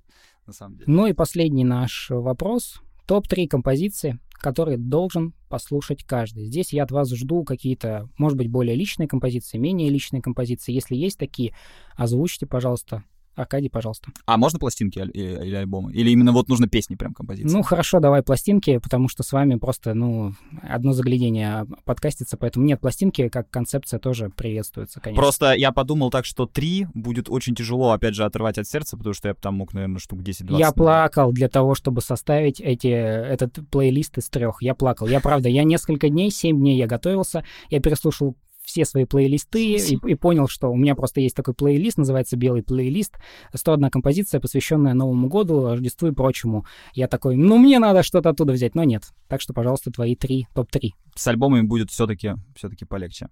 на 0.47 0.53
самом 0.53 0.77
деле. 0.77 0.85
Ну 0.87 1.07
и 1.07 1.13
последний 1.13 1.65
наш 1.65 2.11
вопрос. 2.11 2.81
Топ-3 3.07 3.49
композиции, 3.49 4.19
которые 4.33 4.77
должен 4.77 5.33
послушать 5.49 6.05
каждый. 6.05 6.45
Здесь 6.45 6.73
я 6.73 6.83
от 6.83 6.91
вас 6.91 7.11
жду 7.11 7.43
какие-то, 7.43 8.09
может 8.19 8.37
быть, 8.37 8.49
более 8.49 8.77
личные 8.77 9.09
композиции, 9.09 9.57
менее 9.57 9.89
личные 9.89 10.21
композиции. 10.21 10.73
Если 10.73 10.95
есть 10.95 11.19
такие, 11.19 11.55
озвучьте, 11.97 12.47
пожалуйста, 12.47 13.05
Аркадий, 13.35 13.69
пожалуйста. 13.69 14.11
А 14.27 14.37
можно 14.37 14.59
пластинки 14.59 14.99
или 14.99 15.55
альбомы? 15.55 15.93
Или 15.93 16.11
именно 16.11 16.33
вот 16.33 16.49
нужно 16.49 16.67
песни 16.67 16.97
прям 16.97 17.15
композиции? 17.15 17.55
Ну, 17.55 17.63
хорошо, 17.63 18.01
давай 18.01 18.23
пластинки, 18.23 18.79
потому 18.79 19.09
что 19.09 19.23
с 19.23 19.33
вами 19.33 19.55
просто, 19.57 19.95
ну, 19.95 20.35
одно 20.63 20.93
заглядение 20.93 21.67
подкастится, 21.85 22.37
поэтому 22.37 22.67
нет, 22.67 22.81
пластинки 22.81 23.29
как 23.29 23.49
концепция 23.51 24.01
тоже 24.01 24.31
приветствуется, 24.31 25.01
конечно. 25.01 25.23
Просто 25.23 25.53
я 25.53 25.71
подумал 25.73 26.11
так, 26.11 26.25
что 26.25 26.47
три 26.47 26.87
будет 26.95 27.29
очень 27.29 27.55
тяжело, 27.55 27.93
опять 27.93 28.15
же, 28.15 28.25
отрывать 28.25 28.59
от 28.59 28.67
сердца, 28.67 28.97
потому 28.97 29.15
что 29.15 29.29
я 29.29 29.35
там 29.35 29.55
мог, 29.55 29.73
наверное, 29.73 29.99
штук 29.99 30.21
10-20. 30.21 30.59
Я 30.59 30.73
плакал 30.73 31.33
для 31.33 31.49
того, 31.49 31.75
чтобы 31.75 32.01
составить 32.01 32.61
эти, 32.61 32.89
этот 32.89 33.59
плейлист 33.71 34.19
из 34.19 34.29
трех. 34.29 34.63
Я 34.63 34.75
плакал. 34.75 35.07
Я, 35.07 35.21
правда, 35.21 35.49
я 35.49 35.65
несколько 35.65 36.09
дней, 36.09 36.31
7 36.31 36.57
дней 36.59 36.77
я 36.77 36.87
готовился, 36.87 37.45
я 37.71 37.81
переслушал 37.81 38.37
все 38.69 38.85
свои 38.85 39.07
плейлисты 39.07 39.77
и, 39.77 39.99
и 40.07 40.15
понял, 40.15 40.47
что 40.47 40.69
у 40.69 40.77
меня 40.77 40.95
просто 40.95 41.23
есть 41.23 41.35
такой 41.35 41.55
плейлист, 41.55 41.97
называется 41.97 42.37
«Белый 42.37 42.63
плейлист», 42.63 43.17
101 43.55 43.91
композиция, 43.91 44.41
посвященная 44.41 44.93
Новому 44.93 45.29
году, 45.29 45.67
Рождеству 45.67 46.09
и 46.09 46.13
прочему. 46.13 46.67
Я 46.93 47.09
такой, 47.09 47.37
ну, 47.37 47.57
мне 47.57 47.79
надо 47.79 48.03
что-то 48.03 48.29
оттуда 48.29 48.53
взять, 48.53 48.75
но 48.75 48.85
нет. 48.85 49.05
Так 49.27 49.41
что, 49.41 49.55
пожалуйста, 49.55 49.91
твои 49.91 50.15
три, 50.15 50.47
топ-3. 50.55 50.91
С 51.15 51.27
альбомами 51.27 51.63
будет 51.63 51.91
все-таки 51.91 52.35
все 52.55 52.69
полегче. 52.87 53.29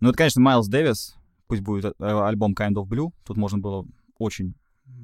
Ну, 0.00 0.10
это, 0.10 0.18
конечно, 0.18 0.42
Майлз 0.42 0.68
Дэвис, 0.68 1.16
пусть 1.46 1.62
будет 1.62 1.86
э, 1.86 1.90
альбом 1.98 2.52
Kind 2.52 2.74
of 2.74 2.86
Blue, 2.86 3.12
тут 3.24 3.38
можно 3.38 3.58
было 3.58 3.86
очень 4.18 4.54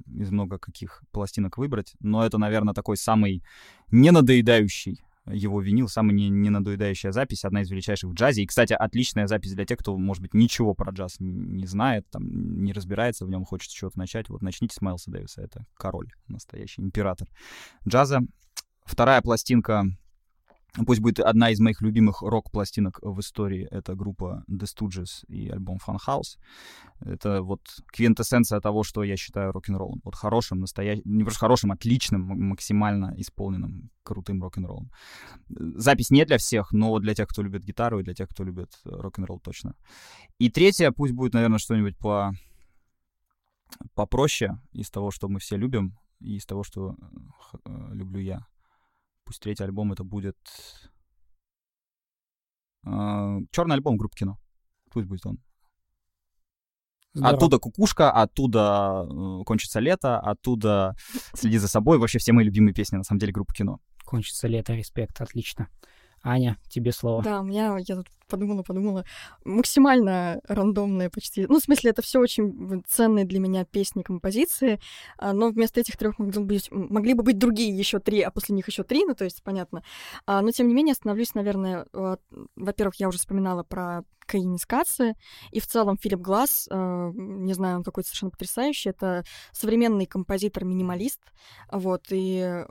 из 0.07 0.31
много 0.31 0.59
каких 0.59 1.03
пластинок 1.13 1.57
выбрать, 1.57 1.95
но 2.01 2.25
это, 2.25 2.37
наверное, 2.37 2.75
такой 2.75 2.99
самый 2.99 3.43
ненадоедающий 3.91 5.01
его 5.27 5.61
винил, 5.61 5.89
самая 5.89 6.15
не, 6.15 6.29
ненадоедающая 6.29 7.13
запись, 7.13 7.45
одна 7.45 7.63
из 7.63 7.71
величайших 7.71 8.11
в 8.11 8.15
джазе. 8.15 8.43
И, 8.43 8.47
кстати, 8.47 8.73
отличная 8.73 9.27
запись 9.27 9.55
для 9.55 9.65
тех, 9.65 9.79
кто, 9.79 9.97
может 9.97 10.23
быть, 10.23 10.35
ничего 10.35 10.75
про 10.75 10.93
джаз 10.93 11.17
не, 11.21 11.67
знает, 11.67 12.09
там, 12.11 12.63
не 12.63 12.73
разбирается 12.73 13.25
в 13.25 13.31
нем, 13.31 13.45
хочет 13.45 13.71
чего-то 13.71 13.99
начать. 13.99 14.29
Вот 14.29 14.43
начните 14.43 14.75
с 14.75 14.81
Майлса 14.81 15.11
Дэвиса, 15.11 15.43
это 15.43 15.67
король 15.75 16.11
настоящий, 16.29 16.83
император 16.83 17.29
джаза. 17.87 18.21
Вторая 18.85 19.23
пластинка 19.23 19.85
Пусть 20.87 21.01
будет 21.01 21.21
одна 21.21 21.51
из 21.51 21.61
моих 21.61 21.83
любимых 21.83 22.23
рок-пластинок 22.23 22.99
в 23.03 23.21
истории. 23.21 23.69
Это 23.71 23.95
группа 23.95 24.43
The 24.49 24.65
Stooges 24.65 25.27
и 25.29 25.51
альбом 25.51 25.79
Fun 25.87 25.99
House. 26.07 26.39
Это 27.01 27.43
вот 27.43 27.61
квинтэссенция 27.89 28.59
того, 28.61 28.83
что 28.83 29.03
я 29.03 29.17
считаю 29.19 29.53
рок-н-роллом. 29.53 30.01
Вот 30.03 30.15
хорошим, 30.15 30.61
настоящим, 30.61 31.03
не 31.05 31.25
просто 31.25 31.41
хорошим, 31.41 31.73
отличным, 31.73 32.23
максимально 32.23 33.13
исполненным, 33.19 33.91
крутым 34.03 34.43
рок-н-роллом. 34.43 34.91
Запись 35.49 36.11
не 36.11 36.25
для 36.25 36.39
всех, 36.39 36.73
но 36.73 36.99
для 37.01 37.15
тех, 37.15 37.29
кто 37.29 37.43
любит 37.43 37.65
гитару, 37.65 38.01
и 38.01 38.03
для 38.03 38.15
тех, 38.15 38.31
кто 38.31 38.43
любит 38.43 38.71
рок-н-ролл 38.85 39.41
точно. 39.41 39.75
И 40.39 40.49
третье, 40.49 40.91
пусть 40.91 41.13
будет, 41.13 41.35
наверное, 41.35 41.59
что-нибудь 41.59 41.99
по 41.99 42.33
попроще 43.95 44.59
из 44.73 44.91
того, 44.91 45.11
что 45.11 45.29
мы 45.29 45.39
все 45.39 45.57
любим, 45.59 45.99
и 46.21 46.37
из 46.37 46.47
того, 46.47 46.63
что 46.63 46.97
э, 47.65 47.89
люблю 47.93 48.21
я. 48.21 48.47
Пусть 49.25 49.41
третий 49.41 49.65
альбом 49.65 49.93
это 49.93 50.05
будет... 50.05 50.37
Э, 52.85 53.39
черный 53.51 53.75
альбом 53.75 53.97
группы 53.97 54.17
кино. 54.17 54.39
Пусть 54.91 55.07
будет 55.07 55.25
он. 55.27 55.39
Здорово. 57.15 57.37
Оттуда 57.37 57.59
кукушка, 57.59 58.11
оттуда 58.11 59.07
э, 59.09 59.45
кончится 59.45 59.81
лето, 59.81 60.19
оттуда 60.19 60.97
следи 61.35 61.59
за 61.59 61.69
собой. 61.69 61.99
Вообще 61.99 62.19
все 62.19 62.33
мои 62.33 62.45
любимые 62.45 62.75
песни, 62.75 62.97
на 62.97 63.05
самом 63.05 63.21
деле, 63.21 63.33
группы 63.33 63.53
кино. 63.55 63.81
Кончится 64.05 64.49
лето, 64.49 64.75
респект, 64.75 65.21
отлично. 65.21 65.69
Аня, 66.23 66.57
тебе 66.69 66.93
слово. 66.93 67.23
Да, 67.23 67.41
у 67.41 67.45
меня, 67.45 67.77
я 67.79 67.97
тут 67.97 68.07
подумала, 68.33 68.63
подумала, 68.63 69.05
максимально 69.45 70.41
рандомные 70.49 71.11
почти. 71.11 71.47
Ну, 71.47 71.61
в 71.61 71.63
смысле, 71.63 71.91
это 71.91 72.03
все 72.03 72.19
очень 72.19 72.83
ценные 72.89 73.25
для 73.25 73.39
меня 73.39 73.65
песни, 73.65 74.03
композиции, 74.03 74.81
а, 75.19 75.33
но 75.33 75.51
вместо 75.51 75.81
этих 75.81 75.97
трех 75.97 76.19
могли, 76.19 76.43
быть, 76.43 76.69
могли 76.71 77.15
бы 77.15 77.23
быть 77.23 77.39
другие 77.39 77.77
еще 77.77 77.99
три, 77.99 78.23
а 78.23 78.31
после 78.31 78.55
них 78.55 78.67
еще 78.69 78.83
три, 78.85 79.05
ну, 79.05 79.15
то 79.15 79.25
есть, 79.25 79.43
понятно. 79.43 79.83
А, 80.27 80.41
но, 80.41 80.51
тем 80.51 80.69
не 80.69 80.75
менее, 80.75 80.93
остановлюсь, 80.93 81.35
наверное, 81.35 81.87
во-первых, 82.57 82.97
я 82.97 83.09
уже 83.09 83.19
вспоминала 83.19 83.63
про 83.63 84.05
Каинискации, 84.27 85.17
и 85.51 85.61
в 85.61 85.67
целом 85.67 85.99
Филипп 85.99 86.21
Глаз, 86.21 86.69
э, 86.71 87.11
не 87.15 87.55
знаю, 87.55 87.79
он 87.79 87.83
какой-то 87.83 88.09
совершенно 88.09 88.31
потрясающий, 88.31 88.91
это 88.91 89.25
современный 89.53 90.07
композитор-минималист, 90.07 91.21
вот, 91.71 92.07
и, 92.11 92.65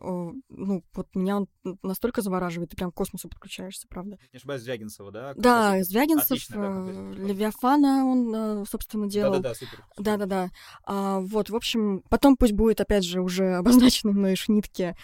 ну, 0.49 0.83
вот 0.93 1.07
меня 1.13 1.37
он 1.37 1.47
настолько 1.83 2.21
завораживает, 2.21 2.69
ты 2.71 2.77
прям 2.77 2.91
к 2.91 2.95
космосу 2.95 3.29
подключаешься, 3.29 3.85
правда. 3.89 4.17
Не 4.31 4.37
ошибаюсь, 4.37 4.61
Звягинцева, 4.61 5.11
да? 5.11 5.33
Да, 5.35 5.50
Звягинцев, 5.83 6.39
э, 6.53 7.13
Левиафана 7.17 8.05
он, 8.05 8.35
э, 8.35 8.65
собственно, 8.69 9.07
делал. 9.07 9.33
Да-да-да, 9.33 9.55
супер. 9.55 9.85
Да-да-да. 9.97 10.49
А, 10.85 11.19
вот, 11.19 11.49
в 11.49 11.55
общем, 11.55 12.03
потом 12.09 12.35
пусть 12.37 12.53
будет, 12.53 12.81
опять 12.81 13.03
же, 13.03 13.21
уже 13.21 13.55
обозначенный 13.55 14.13
мной 14.13 14.35
Шнитке 14.35 14.95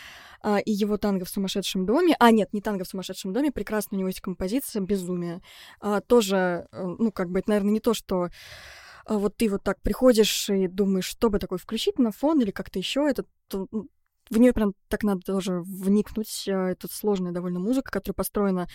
а, 0.41 0.59
и 0.59 0.71
его 0.71 0.97
танго 0.97 1.25
в 1.25 1.29
сумасшедшем 1.29 1.85
доме. 1.85 2.15
А, 2.19 2.31
нет, 2.31 2.53
не 2.53 2.61
танго 2.61 2.83
в 2.83 2.87
сумасшедшем 2.87 3.33
доме, 3.33 3.51
прекрасно 3.51 3.95
у 3.95 3.99
него 3.99 4.07
есть 4.07 4.21
композиция 4.21 4.81
«Безумие». 4.81 5.41
А, 5.79 6.01
тоже, 6.01 6.67
э, 6.71 6.83
ну, 6.99 7.11
как 7.11 7.29
бы, 7.29 7.39
это, 7.39 7.49
наверное, 7.49 7.73
не 7.73 7.79
то, 7.79 7.93
что 7.93 8.29
а, 9.05 9.17
вот 9.17 9.35
ты 9.37 9.49
вот 9.49 9.63
так 9.63 9.81
приходишь 9.81 10.49
и 10.49 10.67
думаешь, 10.67 11.05
что 11.05 11.29
бы 11.29 11.39
такое 11.39 11.59
включить 11.59 11.99
на 11.99 12.11
фон 12.11 12.41
или 12.41 12.51
как-то 12.51 12.79
еще, 12.79 13.07
это 13.09 13.25
то, 13.47 13.67
ну, 13.71 13.87
в 14.29 14.37
нее 14.37 14.53
прям 14.53 14.73
так 14.89 15.03
надо 15.03 15.21
тоже 15.21 15.61
вникнуть. 15.61 16.47
Это 16.47 16.87
сложная 16.91 17.31
довольно 17.31 17.59
музыка, 17.59 17.91
которая 17.91 18.15
построена 18.15 18.67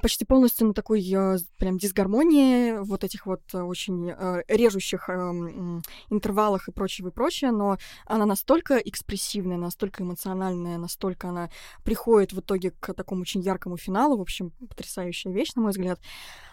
почти 0.00 0.24
полностью 0.24 0.68
на 0.68 0.74
такой 0.74 1.04
а, 1.14 1.36
прям 1.58 1.76
дисгармонии, 1.76 2.72
вот 2.78 3.04
этих 3.04 3.26
вот 3.26 3.42
а, 3.52 3.64
очень 3.64 4.10
режущих 4.48 5.08
интервалах 6.10 6.68
и 6.68 6.72
прочее, 6.72 7.06
и 7.08 7.10
прочее, 7.10 7.50
но 7.50 7.76
она 8.06 8.24
настолько 8.24 8.78
экспрессивная, 8.78 9.58
настолько 9.58 10.02
эмоциональная, 10.02 10.78
настолько 10.78 11.28
она 11.28 11.50
приходит 11.84 12.32
в 12.32 12.40
итоге 12.40 12.70
к 12.70 12.94
такому 12.94 13.22
очень 13.22 13.42
яркому 13.42 13.76
финалу, 13.76 14.16
в 14.16 14.22
общем, 14.22 14.50
потрясающая 14.68 15.32
вещь, 15.32 15.52
на 15.54 15.62
мой 15.62 15.72
взгляд. 15.72 16.00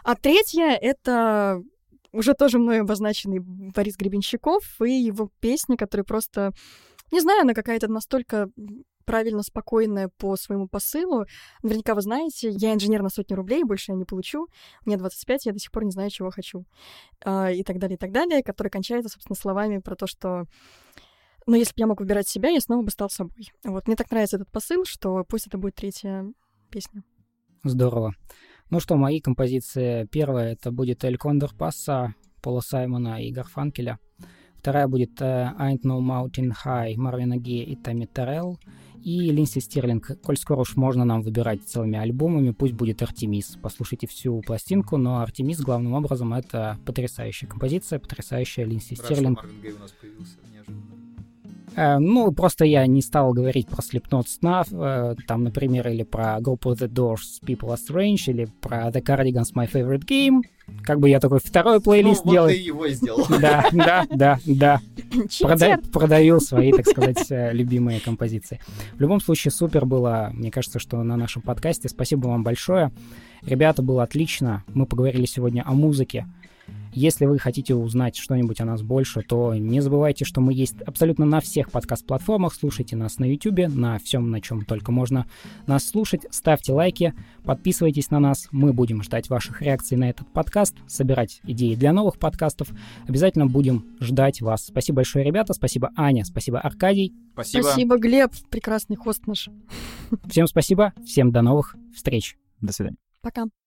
А 0.04 0.16
третья— 0.16 0.78
это 0.82 1.64
уже 2.12 2.34
тоже 2.34 2.60
мной 2.60 2.82
обозначенный 2.82 3.40
Борис 3.40 3.96
Гребенщиков 3.96 4.82
и 4.82 4.92
его 4.92 5.30
песня, 5.40 5.78
которая 5.78 6.04
просто 6.04 6.52
не 7.12 7.20
знаю, 7.20 7.42
она 7.42 7.54
какая-то 7.54 7.90
настолько 7.90 8.50
правильно 9.06 9.44
спокойная 9.44 10.10
по 10.18 10.36
своему 10.36 10.68
посылу. 10.68 11.26
Наверняка 11.64 11.96
вы 11.96 12.02
знаете, 12.02 12.50
я 12.50 12.74
инженер 12.74 13.02
на 13.02 13.10
сотню 13.10 13.36
рублей, 13.36 13.64
больше 13.64 13.92
я 13.92 13.98
не 13.98 14.06
получу. 14.06 14.48
Мне 14.86 14.98
25, 14.98 15.46
я 15.46 15.54
до 15.54 15.60
сих 15.60 15.72
пор 15.72 15.86
не 15.86 15.92
знаю, 15.92 16.10
чего 16.10 16.32
хочу. 16.32 16.66
А, 17.24 17.52
и 17.52 17.64
так 17.64 17.80
далее, 17.80 17.96
и 17.96 18.00
так 18.00 18.12
далее, 18.12 18.44
который 18.44 18.70
кончается, 18.70 19.10
собственно, 19.10 19.36
словами 19.36 19.80
про 19.80 19.96
то, 19.96 20.08
что 20.08 20.46
но 21.48 21.56
если 21.56 21.72
бы 21.72 21.80
я 21.80 21.88
мог 21.88 22.00
выбирать 22.00 22.28
себя, 22.28 22.50
я 22.50 22.60
снова 22.62 22.84
бы 22.84 22.92
стал 22.92 23.10
собой. 23.10 23.52
Вот, 23.64 23.88
мне 23.88 23.96
так 23.96 24.12
нравится 24.12 24.38
этот 24.38 24.52
посыл, 24.52 24.86
что 24.86 25.24
пусть 25.28 25.48
это 25.48 25.58
будет 25.58 25.76
третья 25.76 26.26
песня. 26.70 27.04
Здорово. 27.64 28.14
Ну 28.70 28.80
что, 28.80 28.96
мои 28.96 29.20
композиции. 29.20 30.06
Первая 30.12 30.54
это 30.54 30.72
будет 30.72 31.04
Эль 31.04 31.18
Кондор 31.18 31.54
Пасса 31.54 32.14
Пола 32.42 32.62
Саймона 32.62 33.22
и 33.22 33.32
Гарфанкеля. 33.32 34.00
Вторая 34.62 34.88
будет 34.88 35.20
uh, 35.22 35.58
Ain't 35.58 35.82
No 35.82 36.00
Mountain 36.02 36.54
High 36.64 36.96
Марвина 36.96 37.36
Гея 37.36 37.66
и 37.66 37.76
Томми 37.76 38.06
Террелл. 38.06 38.60
И 39.04 39.32
Линси 39.32 39.58
Стирлинг. 39.58 40.22
Коль 40.22 40.38
скоро 40.38 40.60
уж 40.60 40.76
можно 40.76 41.04
нам 41.04 41.24
выбирать 41.24 41.64
целыми 41.64 41.98
альбомами, 41.98 42.52
пусть 42.52 42.74
будет 42.74 43.02
Артемис. 43.02 43.58
Послушайте 43.60 44.06
всю 44.06 44.40
пластинку, 44.42 44.98
но 44.98 45.22
Артемис 45.22 45.62
главным 45.62 45.94
образом 45.94 46.36
это 46.36 46.78
потрясающая 46.86 47.50
композиция, 47.50 47.98
потрясающая 47.98 48.64
Линси 48.64 48.94
что 48.94 49.16
Марвин 49.16 49.62
Гей 49.64 49.72
у 49.72 49.80
нас 49.80 49.92
появился 50.00 50.38
неожиданно. 50.54 51.11
Э, 51.76 52.00
ну, 52.00 52.32
просто 52.32 52.66
я 52.66 52.86
не 52.86 53.02
стал 53.02 53.34
говорить 53.34 53.68
про 53.68 53.82
Slipknot 53.82 54.26
Snuff, 54.26 54.68
э, 54.72 55.16
там, 55.28 55.44
например, 55.44 55.88
или 55.88 56.04
про 56.04 56.40
группу 56.40 56.72
The 56.72 56.88
Doors 56.88 57.42
People 57.46 57.74
Are 57.74 57.78
Strange, 57.78 58.32
или 58.32 58.46
про 58.60 58.90
The 58.90 59.02
Cardigans 59.02 59.54
My 59.56 59.72
Favorite 59.72 60.06
Game. 60.06 60.42
Как 60.84 61.00
бы 61.00 61.10
я 61.10 61.20
такой 61.20 61.40
второй 61.40 61.82
плейлист 61.82 62.26
ну, 62.26 62.32
делаю. 62.32 62.50
Вот 62.50 62.56
ты 62.56 62.62
его 62.62 62.88
сделал. 62.90 63.26
Да, 63.42 63.66
да, 63.72 64.06
да, 64.10 64.40
да. 64.46 64.82
Прода- 65.42 65.92
продаю 65.92 66.40
свои, 66.40 66.72
так 66.72 66.88
сказать, 66.88 67.26
э, 67.30 67.52
любимые 67.54 68.00
композиции. 68.00 68.60
В 68.94 69.02
любом 69.02 69.20
случае, 69.22 69.52
супер 69.52 69.86
было. 69.86 70.32
Мне 70.34 70.52
кажется, 70.52 70.80
что 70.80 71.02
на 71.04 71.18
нашем 71.18 71.42
подкасте. 71.42 71.90
Спасибо 71.90 72.28
вам 72.28 72.44
большое. 72.44 72.92
Ребята, 73.44 73.82
было 73.82 74.04
отлично. 74.04 74.64
Мы 74.74 74.86
поговорили 74.86 75.26
сегодня 75.26 75.64
о 75.66 75.74
музыке. 75.74 76.26
Если 76.94 77.26
вы 77.26 77.40
хотите 77.40 77.74
узнать 77.74 78.18
что-нибудь 78.18 78.60
о 78.60 78.66
нас 78.66 78.82
больше, 78.82 79.22
то 79.22 79.56
не 79.56 79.80
забывайте, 79.82 80.26
что 80.26 80.42
мы 80.42 80.54
есть 80.54 80.82
абсолютно 80.82 81.26
на 81.26 81.40
всех 81.40 81.72
подкаст-платформах. 81.72 82.54
Слушайте 82.54 82.96
нас 82.96 83.18
на 83.18 83.26
YouTube, 83.26 83.68
на 83.74 83.98
всем, 84.00 84.30
на 84.30 84.42
чем 84.42 84.66
только 84.66 84.92
можно 84.92 85.26
нас 85.68 85.86
слушать. 85.88 86.26
Ставьте 86.32 86.74
лайки, 86.74 87.14
подписывайтесь 87.44 88.12
на 88.12 88.20
нас. 88.20 88.48
Мы 88.52 88.74
будем 88.74 89.04
ждать 89.04 89.30
ваших 89.30 89.62
реакций 89.62 89.98
на 89.98 90.10
этот 90.10 90.28
подкаст, 90.32 90.76
собирать 90.88 91.42
идеи 91.44 91.76
для 91.76 91.94
новых 91.94 92.18
подкастов. 92.18 92.70
Обязательно 93.08 93.48
будем 93.48 93.86
ждать 94.00 94.42
вас. 94.42 94.66
Спасибо 94.66 94.98
большое, 94.98 95.24
ребята. 95.24 95.54
Спасибо, 95.54 95.92
Аня. 95.96 96.26
Спасибо, 96.26 96.60
Аркадий. 96.60 97.14
Спасибо. 97.34 97.64
Спасибо, 97.64 97.98
Глеб, 97.98 98.32
прекрасный 98.50 98.98
хост 98.98 99.28
наш. 99.28 99.50
Всем 100.30 100.48
спасибо. 100.48 100.94
Всем 101.06 101.32
до 101.32 101.42
новых 101.42 101.76
встреч. 101.96 102.38
До 102.60 102.74
свидания. 102.74 102.98
Пока. 103.22 103.52